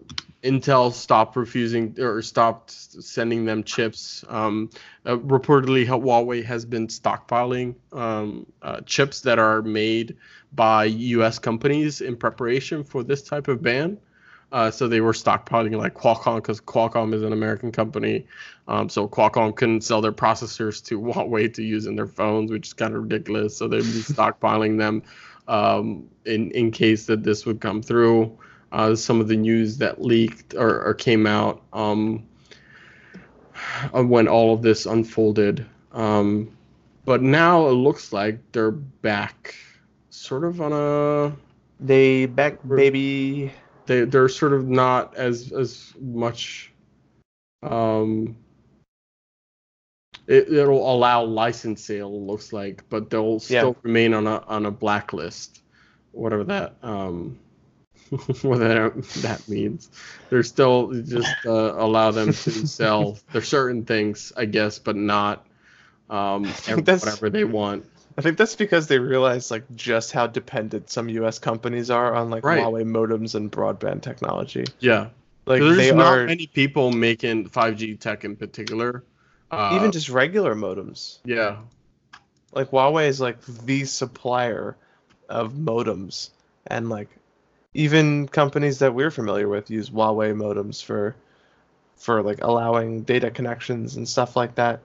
Intel 0.43 0.91
stopped 0.91 1.37
refusing 1.37 1.95
or 1.99 2.21
stopped 2.21 2.71
sending 2.71 3.45
them 3.45 3.63
chips. 3.63 4.25
Um, 4.27 4.69
uh, 5.05 5.15
reportedly, 5.17 5.85
Huawei 5.85 6.43
has 6.43 6.65
been 6.65 6.87
stockpiling 6.87 7.75
um, 7.93 8.45
uh, 8.61 8.81
chips 8.81 9.21
that 9.21 9.39
are 9.39 9.61
made 9.61 10.17
by 10.51 10.85
U.S. 10.85 11.39
companies 11.39 12.01
in 12.01 12.17
preparation 12.17 12.83
for 12.83 13.03
this 13.03 13.21
type 13.21 13.47
of 13.47 13.61
ban. 13.61 13.97
Uh, 14.51 14.69
so 14.69 14.87
they 14.87 15.01
were 15.01 15.13
stockpiling 15.13 15.75
like 15.77 15.95
Qualcomm 15.95 16.35
because 16.35 16.61
Qualcomm 16.61 17.13
is 17.13 17.23
an 17.23 17.33
American 17.33 17.71
company. 17.71 18.27
Um, 18.67 18.87
so 18.87 19.07
Qualcomm 19.07 19.55
couldn't 19.55 19.81
sell 19.81 19.99
their 19.99 20.11
processors 20.11 20.83
to 20.85 20.99
Huawei 21.01 21.51
to 21.55 21.63
use 21.63 21.87
in 21.87 21.95
their 21.95 22.05
phones, 22.05 22.51
which 22.51 22.67
is 22.67 22.73
kind 22.73 22.93
of 22.93 23.03
ridiculous. 23.03 23.57
So 23.57 23.67
they'd 23.67 23.79
be 23.79 23.83
stockpiling 23.85 24.77
them 24.77 25.03
um, 25.47 26.09
in 26.25 26.51
in 26.51 26.71
case 26.71 27.05
that 27.07 27.23
this 27.23 27.45
would 27.45 27.61
come 27.61 27.81
through. 27.81 28.37
Uh, 28.73 28.95
some 28.95 29.21
of 29.21 29.27
the 29.27 29.35
news 29.35 29.77
that 29.77 30.01
leaked 30.01 30.55
or, 30.55 30.83
or 30.83 30.95
came 30.95 31.27
out 31.27 31.61
um, 31.73 32.27
uh, 33.93 34.03
when 34.03 34.27
all 34.27 34.51
of 34.51 34.63
this 34.63 34.87
unfolded. 34.87 35.63
Um, 35.91 36.57
but 37.05 37.21
now 37.21 37.67
it 37.67 37.73
looks 37.73 38.11
like 38.11 38.39
they're 38.51 38.71
back, 38.71 39.53
sort 40.09 40.43
of 40.43 40.59
on 40.59 40.73
a 40.73 41.35
they 41.79 42.25
back 42.25 42.57
baby. 42.67 43.51
they 43.85 44.05
they're 44.05 44.27
sort 44.27 44.53
of 44.53 44.67
not 44.67 45.15
as 45.15 45.51
as 45.51 45.93
much 45.99 46.71
um 47.61 48.35
it, 50.27 50.51
it'll 50.51 50.91
allow 50.91 51.23
license 51.23 51.83
sale. 51.83 52.07
it 52.07 52.21
Looks 52.21 52.53
like, 52.53 52.83
but 52.89 53.09
they'll 53.09 53.39
still 53.39 53.75
remain 53.83 54.13
on 54.13 54.25
a 54.25 54.39
on 54.47 54.65
a 54.65 54.71
blacklist, 54.71 55.61
whatever 56.11 56.43
that 56.45 56.75
um, 56.81 57.37
whatever 58.41 59.01
that 59.21 59.47
means. 59.47 59.89
They're 60.29 60.43
still 60.43 60.91
just 60.91 61.45
uh, 61.45 61.75
allow 61.77 62.11
them 62.11 62.27
to 62.27 62.67
sell 62.67 63.17
their 63.31 63.41
certain 63.41 63.85
things, 63.85 64.31
I 64.35 64.45
guess, 64.45 64.79
but 64.79 64.95
not 64.95 65.45
um, 66.09 66.43
whatever 66.43 67.29
they 67.29 67.43
want. 67.43 67.85
I 68.17 68.21
think 68.21 68.37
that's 68.37 68.55
because 68.55 68.87
they 68.87 68.99
realize 68.99 69.49
like 69.49 69.63
just 69.75 70.11
how 70.11 70.27
dependent 70.27 70.89
some 70.89 71.09
U.S. 71.09 71.39
companies 71.39 71.89
are 71.89 72.13
on 72.13 72.29
like 72.29 72.43
Right. 72.43 72.59
Huawei 72.59 72.83
modems 72.83 73.33
and 73.35 73.51
broadband 73.51 74.01
technology. 74.03 74.65
Yeah, 74.79 75.09
Like 75.45 75.61
there's 75.61 75.77
they 75.77 75.91
not 75.91 76.19
are 76.19 76.25
many 76.27 76.45
people 76.47 76.91
making 76.91 77.49
5G 77.49 77.99
tech 77.99 78.23
in 78.23 78.35
particular. 78.35 79.03
Uh, 79.49 79.75
even 79.75 79.91
just 79.91 80.09
regular 80.09 80.55
modems. 80.55 81.17
yeah, 81.25 81.57
Like 82.51 82.69
Huawei 82.71 83.07
is 83.07 83.19
like 83.19 83.43
the 83.45 83.85
supplier 83.85 84.77
of 85.29 85.53
modems, 85.53 86.29
and 86.67 86.89
like 86.89 87.09
even 87.73 88.27
companies 88.27 88.79
that 88.79 88.93
we're 88.93 89.11
familiar 89.11 89.47
with 89.47 89.69
use 89.69 89.89
Huawei 89.89 90.33
modems 90.35 90.83
for 90.83 91.15
for 91.97 92.21
like 92.21 92.39
allowing 92.41 93.03
data 93.03 93.31
connections 93.31 93.95
and 93.95 94.07
stuff 94.07 94.35
like 94.35 94.55
that, 94.55 94.81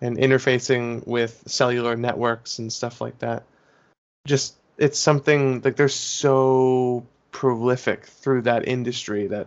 and 0.00 0.16
interfacing 0.16 1.06
with 1.06 1.42
cellular 1.46 1.96
networks 1.96 2.58
and 2.58 2.72
stuff 2.72 3.00
like 3.00 3.18
that. 3.18 3.44
Just 4.26 4.56
it's 4.78 4.98
something 4.98 5.60
like 5.62 5.76
they're 5.76 5.88
so 5.88 7.06
prolific 7.30 8.06
through 8.06 8.42
that 8.42 8.68
industry 8.68 9.26
that 9.26 9.46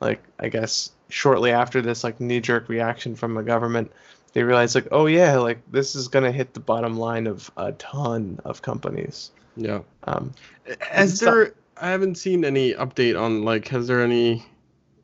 like 0.00 0.22
I 0.38 0.48
guess 0.48 0.90
shortly 1.08 1.52
after 1.52 1.82
this 1.82 2.02
like 2.04 2.20
knee 2.20 2.40
jerk 2.40 2.68
reaction 2.68 3.14
from 3.14 3.34
the 3.34 3.42
government 3.42 3.92
they 4.32 4.42
realized 4.42 4.74
like 4.74 4.88
oh 4.90 5.06
yeah 5.06 5.36
like 5.36 5.60
this 5.70 5.94
is 5.94 6.08
gonna 6.08 6.32
hit 6.32 6.54
the 6.54 6.60
bottom 6.60 6.96
line 6.96 7.26
of 7.26 7.50
a 7.56 7.72
ton 7.72 8.40
of 8.44 8.62
companies 8.62 9.30
yeah. 9.56 9.80
um 10.04 10.32
Has 10.80 11.16
Stop. 11.16 11.34
there? 11.34 11.54
I 11.76 11.90
haven't 11.90 12.16
seen 12.16 12.44
any 12.44 12.74
update 12.74 13.20
on 13.20 13.44
like. 13.44 13.68
Has 13.68 13.86
there 13.88 14.02
any? 14.02 14.44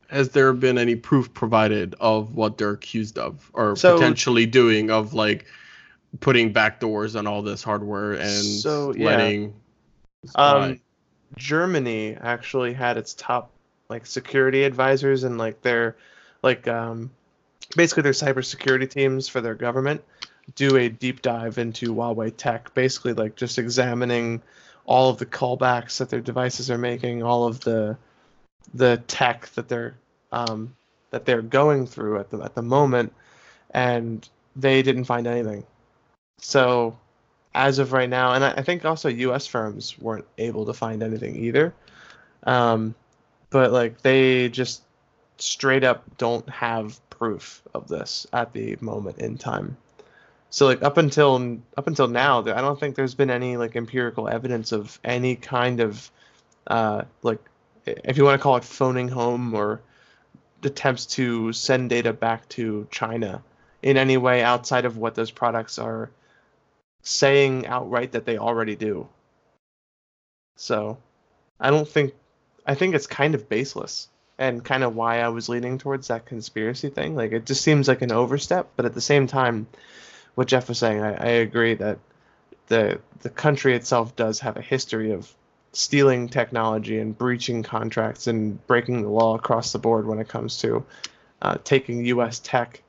Has 0.09 0.31
there 0.31 0.52
been 0.52 0.78
any 0.78 0.94
proof 0.96 1.33
provided 1.35 1.94
of 2.00 2.35
what 2.35 2.57
they're 2.57 2.70
accused 2.70 3.18
of 3.18 3.50
or 3.52 3.76
So- 3.76 3.94
potentially 3.96 4.46
doing 4.46 4.90
of 4.90 5.12
like 5.14 5.46
putting 6.20 6.52
backdoors 6.54 7.18
on 7.18 7.26
all 7.26 7.42
this 7.42 7.62
hardware 7.62 8.12
and 8.14 8.44
So, 8.44 8.94
yeah. 8.94 9.04
letting? 9.07 9.54
um 10.35 10.81
germany 11.37 12.16
actually 12.20 12.72
had 12.72 12.96
its 12.96 13.14
top 13.14 13.52
like 13.88 14.04
security 14.04 14.64
advisors 14.64 15.22
and 15.22 15.38
like 15.38 15.61
their 15.62 15.96
like 16.42 16.66
um 16.66 17.11
basically 17.76 18.02
their 18.02 18.12
cybersecurity 18.12 18.88
teams 18.90 19.28
for 19.28 19.40
their 19.40 19.54
government 19.54 20.02
do 20.57 20.76
a 20.76 20.88
deep 20.88 21.22
dive 21.22 21.59
into 21.59 21.94
Huawei 21.94 22.33
tech 22.37 22.72
basically 22.74 23.12
like 23.12 23.37
just 23.37 23.59
examining 23.59 24.42
all 24.88 25.11
of 25.11 25.18
the 25.18 25.27
callbacks 25.27 25.98
that 25.98 26.09
their 26.11 26.20
devices 26.20 26.70
are 26.70 26.79
making 26.79 27.22
all 27.22 27.46
of 27.46 27.61
the 27.61 27.96
the 28.74 28.96
tech 29.07 29.48
that 29.51 29.68
they're 29.68 29.94
um 30.33 30.74
that 31.11 31.24
they're 31.24 31.42
going 31.42 31.87
through 31.87 32.18
at 32.18 32.31
the 32.31 32.38
at 32.40 32.55
the 32.55 32.62
moment 32.62 33.12
and 33.70 34.29
they 34.57 34.83
didn't 34.83 35.05
find 35.05 35.27
anything 35.27 35.64
so 36.38 36.96
as 37.55 37.79
of 37.79 37.92
right 37.92 38.09
now, 38.09 38.35
and 38.35 38.44
I, 38.44 38.53
I 38.53 38.62
think 38.62 38.85
also 38.85 39.09
U.S. 39.09 39.46
firms 39.46 39.98
weren't 39.98 40.27
able 40.38 40.64
to 40.66 40.72
find 40.72 41.03
anything 41.03 41.37
either. 41.37 41.74
Um, 42.44 42.94
but 43.51 43.72
like 43.72 44.03
they 44.03 44.48
just 44.48 44.83
straight 45.38 45.85
up 45.85 46.05
don't 46.18 46.48
have 46.48 47.01
proof 47.11 47.62
of 47.74 47.88
this 47.88 48.27
at 48.33 48.53
the 48.53 48.77
moment 48.81 49.18
in 49.18 49.37
time. 49.37 49.77
So 50.50 50.66
like 50.66 50.82
up 50.82 50.96
until 50.96 51.58
up 51.76 51.87
until 51.87 52.08
now, 52.08 52.40
I 52.40 52.61
don't 52.61 52.80
think 52.80 52.96
there's 52.96 53.14
been 53.14 53.30
any 53.30 53.56
like 53.56 53.76
empirical 53.76 54.28
evidence 54.28 54.72
of 54.72 54.98
any 55.04 55.37
kind 55.37 55.80
of 55.80 56.11
uh, 56.66 57.02
like 57.22 57.40
if 57.84 58.16
you 58.16 58.24
want 58.24 58.38
to 58.38 58.42
call 58.42 58.56
it 58.56 58.64
phoning 58.64 59.08
home 59.08 59.54
or 59.54 59.80
attempts 60.62 61.06
to 61.06 61.52
send 61.52 61.90
data 61.90 62.12
back 62.12 62.48
to 62.50 62.87
China 62.90 63.42
in 63.82 63.96
any 63.96 64.16
way 64.16 64.42
outside 64.42 64.84
of 64.84 64.96
what 64.96 65.14
those 65.14 65.30
products 65.30 65.78
are 65.78 66.11
saying 67.02 67.66
outright 67.66 68.12
that 68.12 68.24
they 68.24 68.38
already 68.38 68.74
do. 68.74 69.08
So, 70.56 70.98
I 71.61 71.70
don't 71.70 71.88
think 71.88 72.14
I 72.66 72.74
think 72.74 72.94
it's 72.94 73.06
kind 73.06 73.34
of 73.34 73.48
baseless 73.48 74.08
and 74.38 74.64
kind 74.64 74.82
of 74.84 74.94
why 74.94 75.20
I 75.20 75.28
was 75.28 75.48
leaning 75.48 75.78
towards 75.78 76.08
that 76.08 76.26
conspiracy 76.26 76.88
thing. 76.88 77.14
Like 77.14 77.32
it 77.32 77.44
just 77.44 77.62
seems 77.62 77.87
like 77.87 78.02
an 78.02 78.12
overstep, 78.12 78.70
but 78.76 78.87
at 78.87 78.94
the 78.94 79.00
same 79.00 79.26
time, 79.26 79.66
what 80.38 80.46
Jeff 80.46 80.68
was 80.68 80.79
saying, 80.79 81.03
I, 81.03 81.14
I 81.14 81.29
agree 81.46 81.74
that 81.74 81.98
the 82.68 83.01
the 83.22 83.29
country 83.31 83.74
itself 83.74 84.14
does 84.14 84.38
have 84.38 84.57
a 84.57 84.62
history 84.62 85.11
of 85.11 85.35
stealing 85.72 86.29
technology 86.29 87.01
and 87.01 87.18
breaching 87.18 87.64
contracts 87.64 88.29
and 88.29 88.64
breaking 88.68 89.03
the 89.03 89.09
law 89.09 89.35
across 89.35 89.72
the 89.72 89.81
board 89.81 90.07
when 90.07 90.20
it 90.20 90.29
comes 90.29 90.59
to 90.59 90.85
uh, 91.42 91.59
taking 91.64 92.05
U.S. 92.05 92.38
tech 92.38 92.81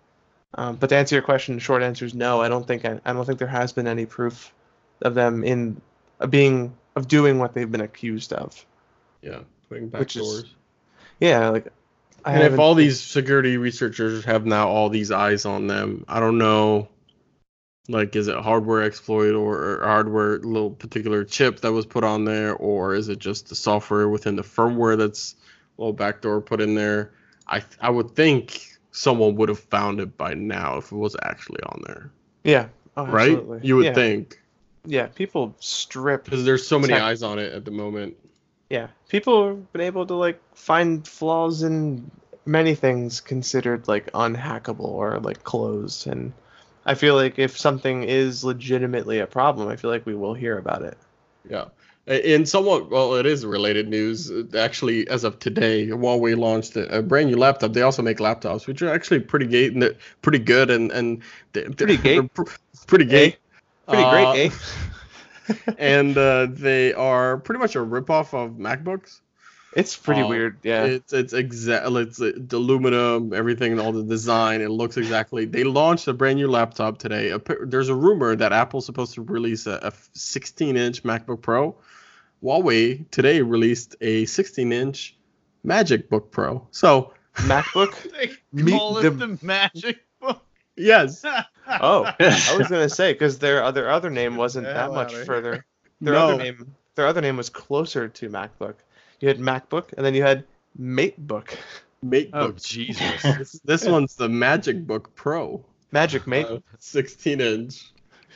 um, 0.54 0.76
but 0.76 0.90
to 0.90 0.96
answer 0.96 1.16
your 1.16 1.24
question, 1.24 1.56
the 1.56 1.62
short 1.62 1.82
answer 1.82 2.06
is 2.06 2.14
no. 2.14 2.40
I 2.40 2.50
don't 2.50 2.68
think 2.68 2.86
I, 2.86 3.00
I 3.04 3.14
don't 3.14 3.26
think 3.26 3.40
there 3.40 3.48
has 3.48 3.74
been 3.74 3.88
any 3.88 4.06
proof 4.06 4.54
of 5.02 5.16
them 5.16 5.44
in 5.44 5.82
of 6.20 6.30
being 6.30 6.76
of 6.96 7.08
doing 7.08 7.40
what 7.40 7.56
they've 7.56 7.72
been 7.72 7.82
accused 7.82 8.32
of. 8.32 8.64
Yeah, 9.24 9.40
putting 9.70 9.90
Which 9.90 10.16
is- 10.16 10.46
Yeah, 11.20 11.50
like 11.50 11.68
I 12.24 12.34
And 12.34 12.54
if 12.54 12.60
all 12.60 12.76
these 12.76 13.02
security 13.02 13.58
researchers 13.58 14.26
have 14.26 14.46
now 14.46 14.68
all 14.68 14.90
these 14.90 15.10
eyes 15.10 15.46
on 15.46 15.66
them, 15.66 16.06
I 16.08 16.20
don't 16.20 16.38
know. 16.38 16.90
Like, 17.90 18.16
is 18.16 18.28
it 18.28 18.38
hardware 18.38 18.84
exploit 18.84 19.34
or, 19.34 19.58
or 19.58 19.84
hardware 19.84 20.38
little 20.38 20.70
particular 20.70 21.24
chip 21.24 21.62
that 21.62 21.72
was 21.72 21.88
put 21.88 22.04
on 22.04 22.24
there, 22.24 22.54
or 22.54 22.94
is 22.94 23.10
it 23.10 23.18
just 23.18 23.50
the 23.50 23.56
software 23.56 24.08
within 24.08 24.36
the 24.36 24.44
firmware 24.44 24.96
that's 24.96 25.34
a 25.78 25.82
little 25.82 25.94
backdoor 25.94 26.40
put 26.42 26.62
in 26.62 26.76
there? 26.76 27.12
I 27.48 27.64
I 27.82 27.90
would 27.90 28.12
think 28.16 28.78
someone 28.92 29.36
would 29.36 29.50
have 29.50 29.60
found 29.60 30.00
it 30.00 30.18
by 30.18 30.36
now 30.36 30.78
if 30.78 30.92
it 30.92 30.96
was 30.96 31.16
actually 31.24 31.64
on 31.64 31.82
there, 31.88 32.12
yeah, 32.44 32.68
oh, 32.96 33.08
right? 33.08 33.32
absolutely. 33.32 33.68
You 33.68 33.76
would 33.78 33.86
yeah. 33.86 33.94
think 33.96 34.40
yeah, 34.86 35.08
people 35.08 35.56
strip 35.60 36.26
because 36.26 36.46
there's 36.46 36.68
so 36.68 36.78
many 36.78 36.94
Tech- 36.94 37.02
eyes 37.02 37.24
on 37.24 37.40
it 37.40 37.52
at 37.54 37.66
the 37.66 37.72
moment. 37.72 38.16
yeah, 38.70 38.88
people 39.08 39.48
have 39.48 39.74
been 39.74 39.82
able 39.82 40.06
to 40.06 40.14
like 40.14 40.40
find 40.54 41.08
flaws 41.08 41.64
in 41.64 42.12
many 42.46 42.76
things 42.76 43.20
considered 43.20 43.88
like 43.88 44.12
unhackable 44.12 44.86
or 44.86 45.20
like 45.20 45.44
closed 45.44 46.08
and 46.08 46.34
I 46.90 46.96
feel 46.96 47.14
like 47.14 47.38
if 47.38 47.56
something 47.56 48.02
is 48.02 48.44
legitimately 48.44 49.20
a 49.20 49.28
problem, 49.28 49.68
I 49.68 49.76
feel 49.76 49.92
like 49.92 50.08
we 50.08 50.16
will 50.16 50.34
hear 50.34 50.58
about 50.58 50.82
it. 50.82 50.98
Yeah. 51.48 51.66
In 52.08 52.48
somewhat, 52.48 52.90
well, 52.90 53.14
it 53.14 53.28
is 53.28 53.46
related 53.46 53.88
news. 53.88 54.32
Actually, 54.56 55.08
as 55.08 55.24
of 55.24 55.38
today, 55.38 55.86
Huawei 55.86 56.36
launched 56.36 56.76
a, 56.76 56.98
a 56.98 57.04
brand 57.04 57.30
new 57.30 57.38
laptop. 57.38 57.74
They 57.74 57.84
also 57.84 58.02
make 58.02 58.18
laptops, 58.18 58.66
which 58.66 58.82
are 58.82 58.90
actually 58.92 59.20
pretty 59.20 59.46
gay, 59.46 59.68
and 59.68 59.96
pretty 60.24 60.40
good, 60.40 60.72
and 60.72 60.92
and 60.92 61.22
they- 61.54 61.66
Pretty 61.70 61.98
gay? 61.98 62.14
they're 62.16 62.24
pr- 62.34 62.50
pretty 62.88 63.06
gay, 63.06 63.38
Pretty 63.88 64.04
Uh, 64.04 64.32
great, 64.34 64.52
eh? 65.48 65.74
and 65.78 66.18
uh, 66.18 66.48
they 66.50 66.92
are 66.94 67.38
pretty 67.38 67.60
much 67.60 67.76
a 67.76 67.80
ripoff 67.80 68.34
of 68.34 68.54
MacBooks. 68.54 69.22
It's 69.76 69.96
pretty 69.96 70.22
uh, 70.22 70.28
weird, 70.28 70.58
yeah. 70.64 70.86
It's 70.86 71.14
it's 71.14 71.34
exactly 71.34 72.04
It's 72.04 72.20
uh, 72.20 72.32
the 72.36 72.58
aluminum, 72.58 73.34
everything, 73.34 73.72
and 73.72 73.80
all 73.82 73.92
the 73.92 74.04
design. 74.04 74.62
It 74.62 74.70
looks 74.70 74.98
exactly. 74.98 75.46
They 75.46 75.64
launched 75.64 76.08
a 76.08 76.14
brand 76.14 76.38
new 76.40 76.50
laptop 76.50 76.98
today. 76.98 77.32
Appa- 77.32 77.66
There's 77.66 77.90
a 77.90 77.96
rumor 77.96 78.36
that 78.36 78.52
Apple's 78.52 78.86
supposed 78.86 79.14
to 79.14 79.22
release 79.22 79.68
a, 79.68 79.74
a 79.74 79.92
16-inch 79.92 81.04
MacBook 81.04 81.42
Pro. 81.42 81.76
Huawei 82.44 83.10
today 83.12 83.42
released 83.42 83.96
a 84.02 84.26
16-inch 84.26 85.16
MagicBook 85.66 86.32
Pro. 86.32 86.68
So 86.72 87.14
MacBook? 87.36 87.94
They 88.54 88.72
call 88.72 88.98
it 88.98 89.04
the- 89.04 89.12
the, 89.12 89.40
magic 89.46 90.00
book. 90.20 90.42
yes, 90.76 91.24
Oh, 91.68 92.06
I 92.20 92.56
was 92.58 92.68
gonna 92.68 92.90
say 92.90 93.14
because 93.14 93.38
their 93.38 93.64
other 93.64 93.90
other 93.90 94.10
name 94.10 94.36
wasn't 94.36 94.66
that 94.66 94.92
much 94.92 95.14
further. 95.14 95.64
Their 96.02 96.14
no, 96.14 96.30
other 96.30 96.44
name, 96.44 96.76
their 96.96 97.06
other 97.06 97.22
name 97.22 97.38
was 97.38 97.50
closer 97.50 98.08
to 98.08 98.30
MacBook. 98.30 98.76
You 99.20 99.28
had 99.28 99.40
MacBook, 99.40 99.94
and 99.98 100.06
then 100.06 100.14
you 100.14 100.22
had 100.24 100.46
MateBook, 100.80 101.56
MateBook. 102.06 102.30
Oh 102.34 102.52
Jesus! 102.54 103.24
This, 103.38 103.60
this 103.66 103.86
one's 103.86 104.16
the 104.16 104.28
MagicBook 104.28 105.08
Pro. 105.16 105.66
Magic 105.92 106.28
Mate. 106.28 106.46
Uh, 106.46 106.60
16 106.80 107.42
inch. 107.42 107.92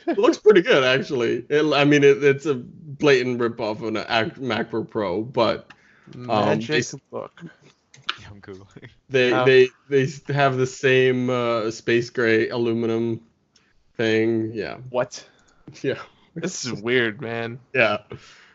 It 0.06 0.18
looks 0.18 0.36
pretty 0.38 0.60
good 0.60 0.84
actually. 0.84 1.46
It, 1.48 1.64
I 1.72 1.84
mean, 1.84 2.04
it, 2.04 2.22
it's 2.22 2.44
a 2.46 2.54
blatant 2.54 3.38
ripoff 3.40 3.80
of 3.80 3.84
an 3.84 3.96
Ac- 3.96 4.40
MacBook 4.40 4.90
Pro, 4.90 5.22
but 5.22 5.70
Magic 6.14 6.90
they- 6.90 6.98
Book. 7.10 7.40
I'm 8.30 8.40
cool. 8.40 8.66
they 9.08 9.32
Oh. 9.32 9.44
they 9.46 9.68
they 9.88 10.06
have 10.32 10.56
the 10.56 10.66
same 10.66 11.30
uh, 11.30 11.70
space 11.70 12.10
gray 12.10 12.48
aluminum 12.50 13.20
thing. 13.96 14.50
Yeah, 14.52 14.78
What? 14.90 15.24
yeah, 15.82 15.98
This 16.34 16.64
is 16.66 16.72
weird, 16.82 17.20
man. 17.22 17.60
yeah. 17.74 17.98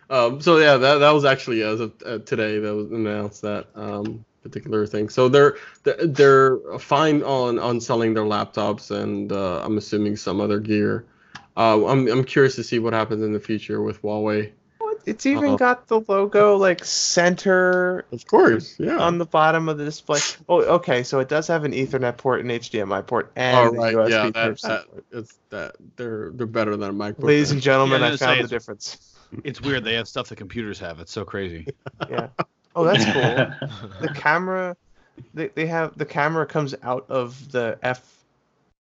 Um, 0.10 0.42
so 0.42 0.58
yeah, 0.58 0.78
that 0.78 0.98
that 1.00 1.12
was 1.12 1.26
actually 1.26 1.62
as 1.64 1.80
of 1.80 1.94
uh, 2.06 2.18
today 2.20 2.60
that 2.60 2.74
was 2.76 2.92
announced 2.92 3.42
that. 3.44 3.68
Um, 3.76 4.26
particular 4.42 4.88
thing. 4.88 5.10
So 5.10 5.28
they're 5.28 5.58
they're- 5.84 6.08
they're 6.08 6.58
fine 6.80 7.24
on 7.24 7.60
on 7.60 7.82
selling 7.82 8.14
their 8.14 8.24
laptops 8.24 8.90
and 8.90 9.30
uh, 9.34 9.62
I'm 9.62 9.78
assuming 9.78 10.16
some 10.16 10.40
other 10.40 10.62
gear. 10.62 11.06
Uh, 11.58 11.86
I'm 11.86 12.08
I'm 12.08 12.24
curious 12.24 12.56
to 12.56 12.64
see 12.64 12.80
what 12.80 12.94
happens 12.94 13.22
in 13.22 13.34
the 13.34 13.40
future 13.42 13.82
with 13.82 14.02
Huawei. 14.02 14.52
It's 15.06 15.26
even 15.26 15.52
Uh-oh. 15.52 15.58
got 15.58 15.88
the 15.88 16.00
logo 16.08 16.56
like 16.56 16.86
center 16.86 18.06
Of 18.14 18.26
course, 18.28 18.76
yeah. 18.80 18.98
on 18.98 19.18
the 19.18 19.26
bottom 19.26 19.68
of 19.68 19.78
the 19.78 19.84
display. 19.86 20.20
Oh, 20.48 20.62
okay. 20.76 21.04
So 21.04 21.20
it 21.20 21.28
does 21.28 21.48
have 21.48 21.66
an 21.66 21.74
Ethernet 21.74 22.18
port, 22.18 22.40
and 22.42 22.50
HDMI 22.50 23.06
port, 23.06 23.32
and 23.36 23.58
oh 23.58 23.74
a 23.74 23.78
right, 23.78 23.96
USB 23.96 24.10
yeah. 24.10 24.24
That, 24.30 24.62
that 24.62 24.88
port. 24.90 25.06
it's 25.12 25.38
that 25.50 25.76
they're 25.98 26.32
they're 26.32 26.48
better 26.48 26.78
than 26.78 26.92
a 26.92 26.94
MacBook. 26.94 27.24
Ladies 27.24 27.52
and 27.52 27.62
gentlemen, 27.62 28.00
Yeah, 28.02 28.06
I 28.06 28.10
I 28.10 28.12
was 28.12 28.20
gonna 28.22 28.36
found 28.36 28.44
the 28.46 28.50
difference. 28.50 29.16
It's 29.44 29.62
weird. 29.62 29.84
They 29.84 29.96
have 29.96 30.08
stuff 30.08 30.30
that 30.30 30.38
computers 30.38 30.80
have. 30.80 31.00
It's 31.00 31.12
so 31.12 31.24
crazy. 31.26 31.68
Yeah. 32.10 32.30
Oh, 32.76 32.84
that's 32.84 33.04
cool. 33.06 33.80
the 34.02 34.14
camera, 34.14 34.76
they, 35.34 35.48
they 35.50 35.66
have 35.66 35.98
the 35.98 36.06
camera 36.06 36.46
comes 36.46 36.76
out 36.84 37.06
of 37.10 37.52
the 37.52 37.78
F. 37.84 38.02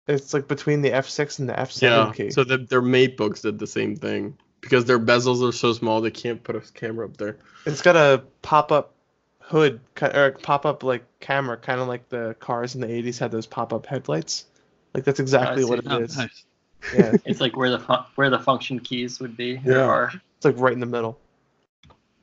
It's 0.07 0.33
like 0.33 0.47
between 0.47 0.81
the 0.81 0.91
F6 0.91 1.39
and 1.39 1.49
the 1.49 1.53
F7 1.53 1.81
yeah. 1.81 2.11
key. 2.15 2.31
So 2.31 2.43
the, 2.43 2.57
their 2.57 2.81
MateBooks 2.81 3.41
did 3.41 3.59
the 3.59 3.67
same 3.67 3.95
thing 3.95 4.37
because 4.61 4.85
their 4.85 4.99
bezels 4.99 5.47
are 5.47 5.51
so 5.51 5.73
small 5.73 6.01
they 6.01 6.11
can't 6.11 6.43
put 6.43 6.55
a 6.55 6.61
camera 6.73 7.05
up 7.05 7.17
there. 7.17 7.37
It's 7.65 7.81
got 7.81 7.95
a 7.95 8.23
pop-up 8.41 8.93
hood 9.39 9.79
ki- 9.95 10.05
or 10.05 10.31
pop-up 10.31 10.83
like 10.83 11.03
camera, 11.19 11.57
kind 11.57 11.79
of 11.79 11.87
like 11.87 12.09
the 12.09 12.35
cars 12.39 12.75
in 12.75 12.81
the 12.81 12.87
80s 12.87 13.19
had 13.19 13.31
those 13.31 13.45
pop-up 13.45 13.85
headlights. 13.85 14.45
Like 14.93 15.03
that's 15.03 15.19
exactly 15.19 15.63
see. 15.63 15.69
what 15.69 15.79
it 15.79 15.85
Oh, 15.87 15.99
is. 15.99 16.17
nice. 16.17 16.45
Yeah, 16.93 17.15
it's 17.25 17.41
like 17.41 17.57
where 17.57 17.69
the 17.69 17.79
fu- 17.79 18.05
where 18.15 18.29
the 18.29 18.39
function 18.39 18.79
keys 18.79 19.19
would 19.19 19.35
be. 19.35 19.59
Yeah. 19.65 19.85
Or 19.85 20.11
it's 20.39 20.45
like 20.45 20.57
right 20.57 20.71
in 20.73 20.79
the 20.79 20.85
middle. 20.85 21.19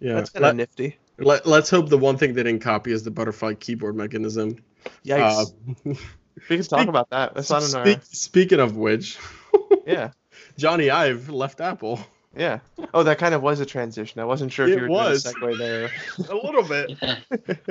Yeah. 0.01 0.15
That's 0.15 0.31
kind 0.31 0.47
of 0.47 0.57
nifty. 0.57 0.97
let, 1.19 1.47
let's 1.47 1.69
hope 1.69 1.91
the 1.91 1.99
one 1.99 2.17
thing 2.17 2.33
they 2.33 2.43
didn't 2.43 2.63
copy 2.63 2.93
is 2.93 3.03
the 3.05 3.11
butterfly 3.11 3.55
keyboard 3.55 3.95
mechanism. 3.95 4.57
Yikes. 5.05 5.53
Uh, 5.87 5.95
we 6.49 6.57
can 6.57 6.63
talk 6.65 6.89
about 6.89 7.11
that. 7.11 7.35
That's 7.35 7.51
not 7.51 7.63
in 7.63 7.75
our. 7.75 8.01
speaking 8.03 8.61
of 8.61 8.77
which, 8.79 9.19
Yeah, 9.87 10.13
Jony 10.59 10.91
Ive 10.91 11.29
left 11.29 11.61
Apple. 11.61 12.01
yeah. 12.37 12.61
Oh, 12.95 13.03
that 13.03 13.19
kind 13.19 13.35
of 13.35 13.43
was 13.43 13.61
a 13.61 13.67
transition. 13.67 14.21
I 14.21 14.25
wasn't 14.25 14.51
sure 14.53 14.67
if 14.67 14.73
It 14.73 14.77
you 14.77 14.83
were 14.83 14.89
was. 14.91 15.25
doing 15.25 15.35
a 15.37 15.39
segue 15.55 15.59
there. 15.59 15.91
A 16.31 16.35
little 16.35 16.63
bit. 16.63 16.97
yeah. 17.03 17.17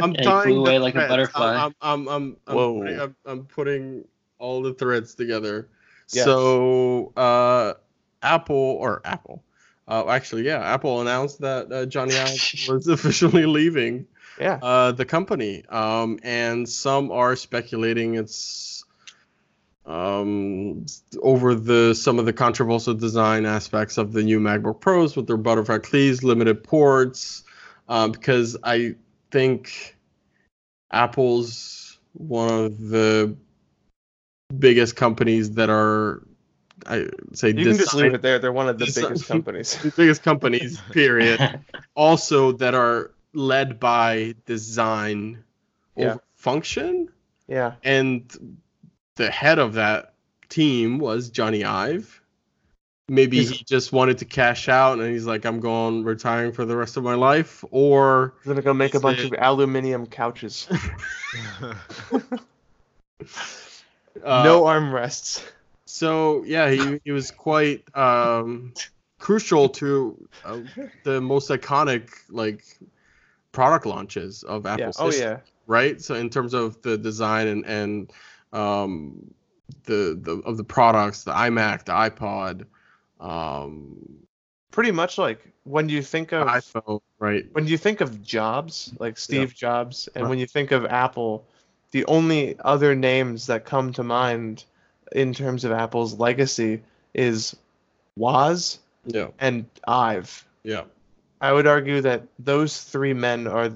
I'm 0.02 0.14
Yeah, 0.14 0.22
tying 0.22 0.58
away 0.58 0.78
the 0.78 0.84
like 0.84 0.94
a 0.96 0.98
threads. 1.00 1.10
butterfly. 1.10 1.56
I'm, 1.56 1.76
I'm, 1.82 2.08
I'm, 2.08 2.38
I'm, 2.48 2.56
Whoa. 2.56 2.80
putting, 2.82 3.00
I'm, 3.00 3.16
I'm 3.26 3.46
putting 3.46 4.06
all 4.40 4.62
the 4.62 4.74
threads 4.76 5.16
together. 5.16 5.70
Yes. 6.12 6.26
So, 6.26 7.14
uh, 7.16 7.74
Apple 8.22 8.56
or 8.56 9.02
Apple, 9.06 9.44
uh, 9.88 10.08
actually, 10.10 10.44
yeah, 10.44 10.60
Apple 10.60 11.02
announced 11.02 11.42
that 11.42 11.72
uh, 11.72 11.86
Jony 11.86 12.16
Ive 12.70 12.74
was 12.76 12.88
officially 12.88 13.46
leaving 13.46 14.08
Yeah. 14.40 14.60
uh, 14.62 14.92
the 14.92 15.06
company. 15.06 15.64
Um, 15.70 16.20
and 16.24 16.68
some 16.68 17.12
are 17.12 17.36
speculating 17.36 18.16
it's 18.16 18.84
um, 19.86 20.86
over 21.22 21.54
the 21.54 21.94
some 21.94 22.18
of 22.18 22.26
the 22.26 22.34
controversial 22.34 22.96
design 22.96 23.46
aspects 23.46 23.98
of 24.00 24.14
the 24.14 24.24
new 24.24 24.40
MacBook 24.40 24.80
Pros 24.82 25.16
with 25.16 25.28
their 25.28 25.38
butterfly 25.38 25.78
keys, 25.80 26.24
limited 26.24 26.64
ports. 26.64 27.44
Um, 27.88 28.12
because 28.12 28.58
I 28.64 28.96
think 29.30 29.96
Apple's 30.92 32.00
one 32.14 32.50
of 32.50 32.80
the 32.90 33.36
biggest 34.58 34.96
companies 34.96 35.52
that 35.52 35.70
are, 35.70 36.24
I 36.86 37.08
say, 37.34 37.50
You 37.50 37.66
can 37.66 37.78
just 37.78 37.94
leave 37.94 38.14
it 38.14 38.22
there. 38.22 38.38
They're 38.40 38.52
one 38.54 38.70
of 38.70 38.78
the 38.80 38.86
Design- 38.86 39.06
biggest 39.06 39.28
companies. 39.28 39.78
the 39.82 39.92
biggest 39.92 40.24
companies, 40.24 40.80
period 40.92 41.60
also 41.96 42.52
that 42.54 42.74
are 42.76 43.12
led 43.34 43.80
by 43.80 44.36
design 44.46 45.44
Yeah. 45.98 46.06
over 46.12 46.22
function 46.36 47.10
Yeah. 47.48 47.74
and 47.84 48.58
the 49.16 49.32
head 49.32 49.60
of 49.60 49.74
that 49.74 50.14
team 50.50 51.00
was 51.00 51.32
jony 51.32 51.66
ive 51.66 52.22
maybe 53.10 53.40
Is- 53.40 53.50
he 53.50 53.64
just 53.64 53.92
wanted 53.92 54.20
to 54.20 54.26
cash 54.26 54.70
out 54.70 55.00
and 55.00 55.12
he's 55.12 55.26
like 55.26 55.44
i'm 55.46 55.60
going 55.60 56.04
retiring 56.04 56.52
for 56.52 56.66
the 56.66 56.78
rest 56.78 56.98
of 56.98 57.04
my 57.04 57.16
life 57.16 57.64
or 57.72 58.36
We're 58.46 58.54
gonna 58.54 58.62
go 58.62 58.74
make 58.74 58.94
a 58.94 59.00
bunch 59.00 59.20
it- 59.20 59.26
of 59.26 59.34
aluminium 59.40 60.06
couches. 60.06 60.68
uh, 64.24 64.44
no 64.44 64.64
armrests. 64.64 65.44
So 65.86 66.44
yeah 66.46 66.70
he, 66.70 67.00
he 67.04 67.12
was 67.12 67.32
quite 67.32 67.84
um 67.96 68.74
crucial 69.20 69.70
to 69.70 70.28
uh, 70.44 70.58
the 71.04 71.22
most 71.22 71.50
iconic 71.50 72.10
like 72.30 72.64
product 73.52 73.86
launches 73.86 74.44
of 74.44 74.66
apple 74.66 74.86
Yeah. 74.86 74.92
Oh 74.98 75.06
history. 75.08 75.22
yeah. 75.28 75.38
right? 75.68 76.02
So 76.02 76.16
in 76.16 76.30
terms 76.30 76.54
of 76.54 76.82
the 76.82 76.98
design 76.98 77.48
and 77.48 77.66
and 77.66 78.14
um, 78.54 79.34
the 79.86 80.18
the 80.22 80.42
of 80.46 80.58
the 80.58 80.64
products, 80.64 81.24
the 81.24 81.32
iMac, 81.32 81.86
the 81.86 81.92
iPod, 81.94 82.66
um, 83.20 83.98
Pretty 84.72 84.92
much 84.92 85.18
like 85.18 85.40
when 85.64 85.90
you 85.90 86.02
think 86.02 86.34
of 86.34 86.48
iPhone, 86.48 87.02
right? 87.20 87.46
when 87.54 87.68
you 87.68 87.78
think 87.78 88.02
of 88.02 88.22
Jobs, 88.22 88.94
like 89.00 89.18
Steve 89.18 89.54
Jobs, 89.56 90.10
and 90.16 90.24
Right. 90.24 90.30
when 90.30 90.40
you 90.40 90.46
think 90.46 90.72
of 90.72 90.86
Apple, 90.86 91.46
the 91.92 92.06
only 92.06 92.58
other 92.60 92.94
names 92.96 93.48
that 93.48 93.66
come 93.66 93.94
to 93.94 94.04
mind 94.04 94.66
in 95.12 95.34
terms 95.34 95.64
of 95.64 95.72
Apple's 95.72 96.18
legacy 96.20 96.82
is 97.14 97.56
Woz 98.16 98.80
Yeah, 99.06 99.28
and 99.40 99.66
Ive. 99.88 100.46
yeah, 100.64 100.84
I 101.42 101.52
would 101.52 101.68
argue 101.68 102.02
that 102.02 102.24
those 102.40 102.82
three 102.82 103.14
men 103.14 103.48
are 103.48 103.72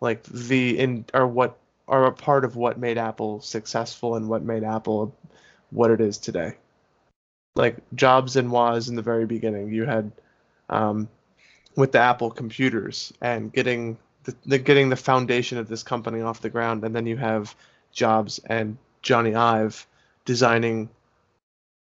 like 0.00 0.22
the 0.24 0.78
in 0.78 1.04
are 1.14 1.26
what 1.26 1.56
are 1.86 2.06
a 2.06 2.12
part 2.12 2.44
of 2.44 2.56
what 2.56 2.78
made 2.78 2.98
Apple 2.98 3.40
successful 3.40 4.16
and 4.16 4.28
what 4.28 4.42
made 4.42 4.62
Apple 4.62 5.14
what 5.70 5.90
it 5.90 6.00
is 6.00 6.18
today. 6.18 6.54
Like 7.56 7.76
Jobs 7.94 8.36
and 8.36 8.50
Woz 8.50 8.88
in 8.88 8.96
the 8.96 9.02
very 9.02 9.26
beginning, 9.26 9.72
you 9.72 9.84
had 9.84 10.12
um, 10.68 11.08
with 11.76 11.92
the 11.92 11.98
Apple 11.98 12.30
computers 12.30 13.12
and 13.20 13.52
getting 13.52 13.96
the, 14.24 14.34
the 14.44 14.58
getting 14.58 14.90
the 14.90 14.96
foundation 14.96 15.58
of 15.58 15.68
this 15.68 15.82
company 15.82 16.20
off 16.20 16.40
the 16.40 16.50
ground, 16.50 16.84
and 16.84 16.94
then 16.94 17.06
you 17.06 17.16
have 17.16 17.54
Jobs 17.92 18.38
and 18.46 18.76
Jony 19.02 19.34
Ive 19.34 19.86
designing 20.28 20.90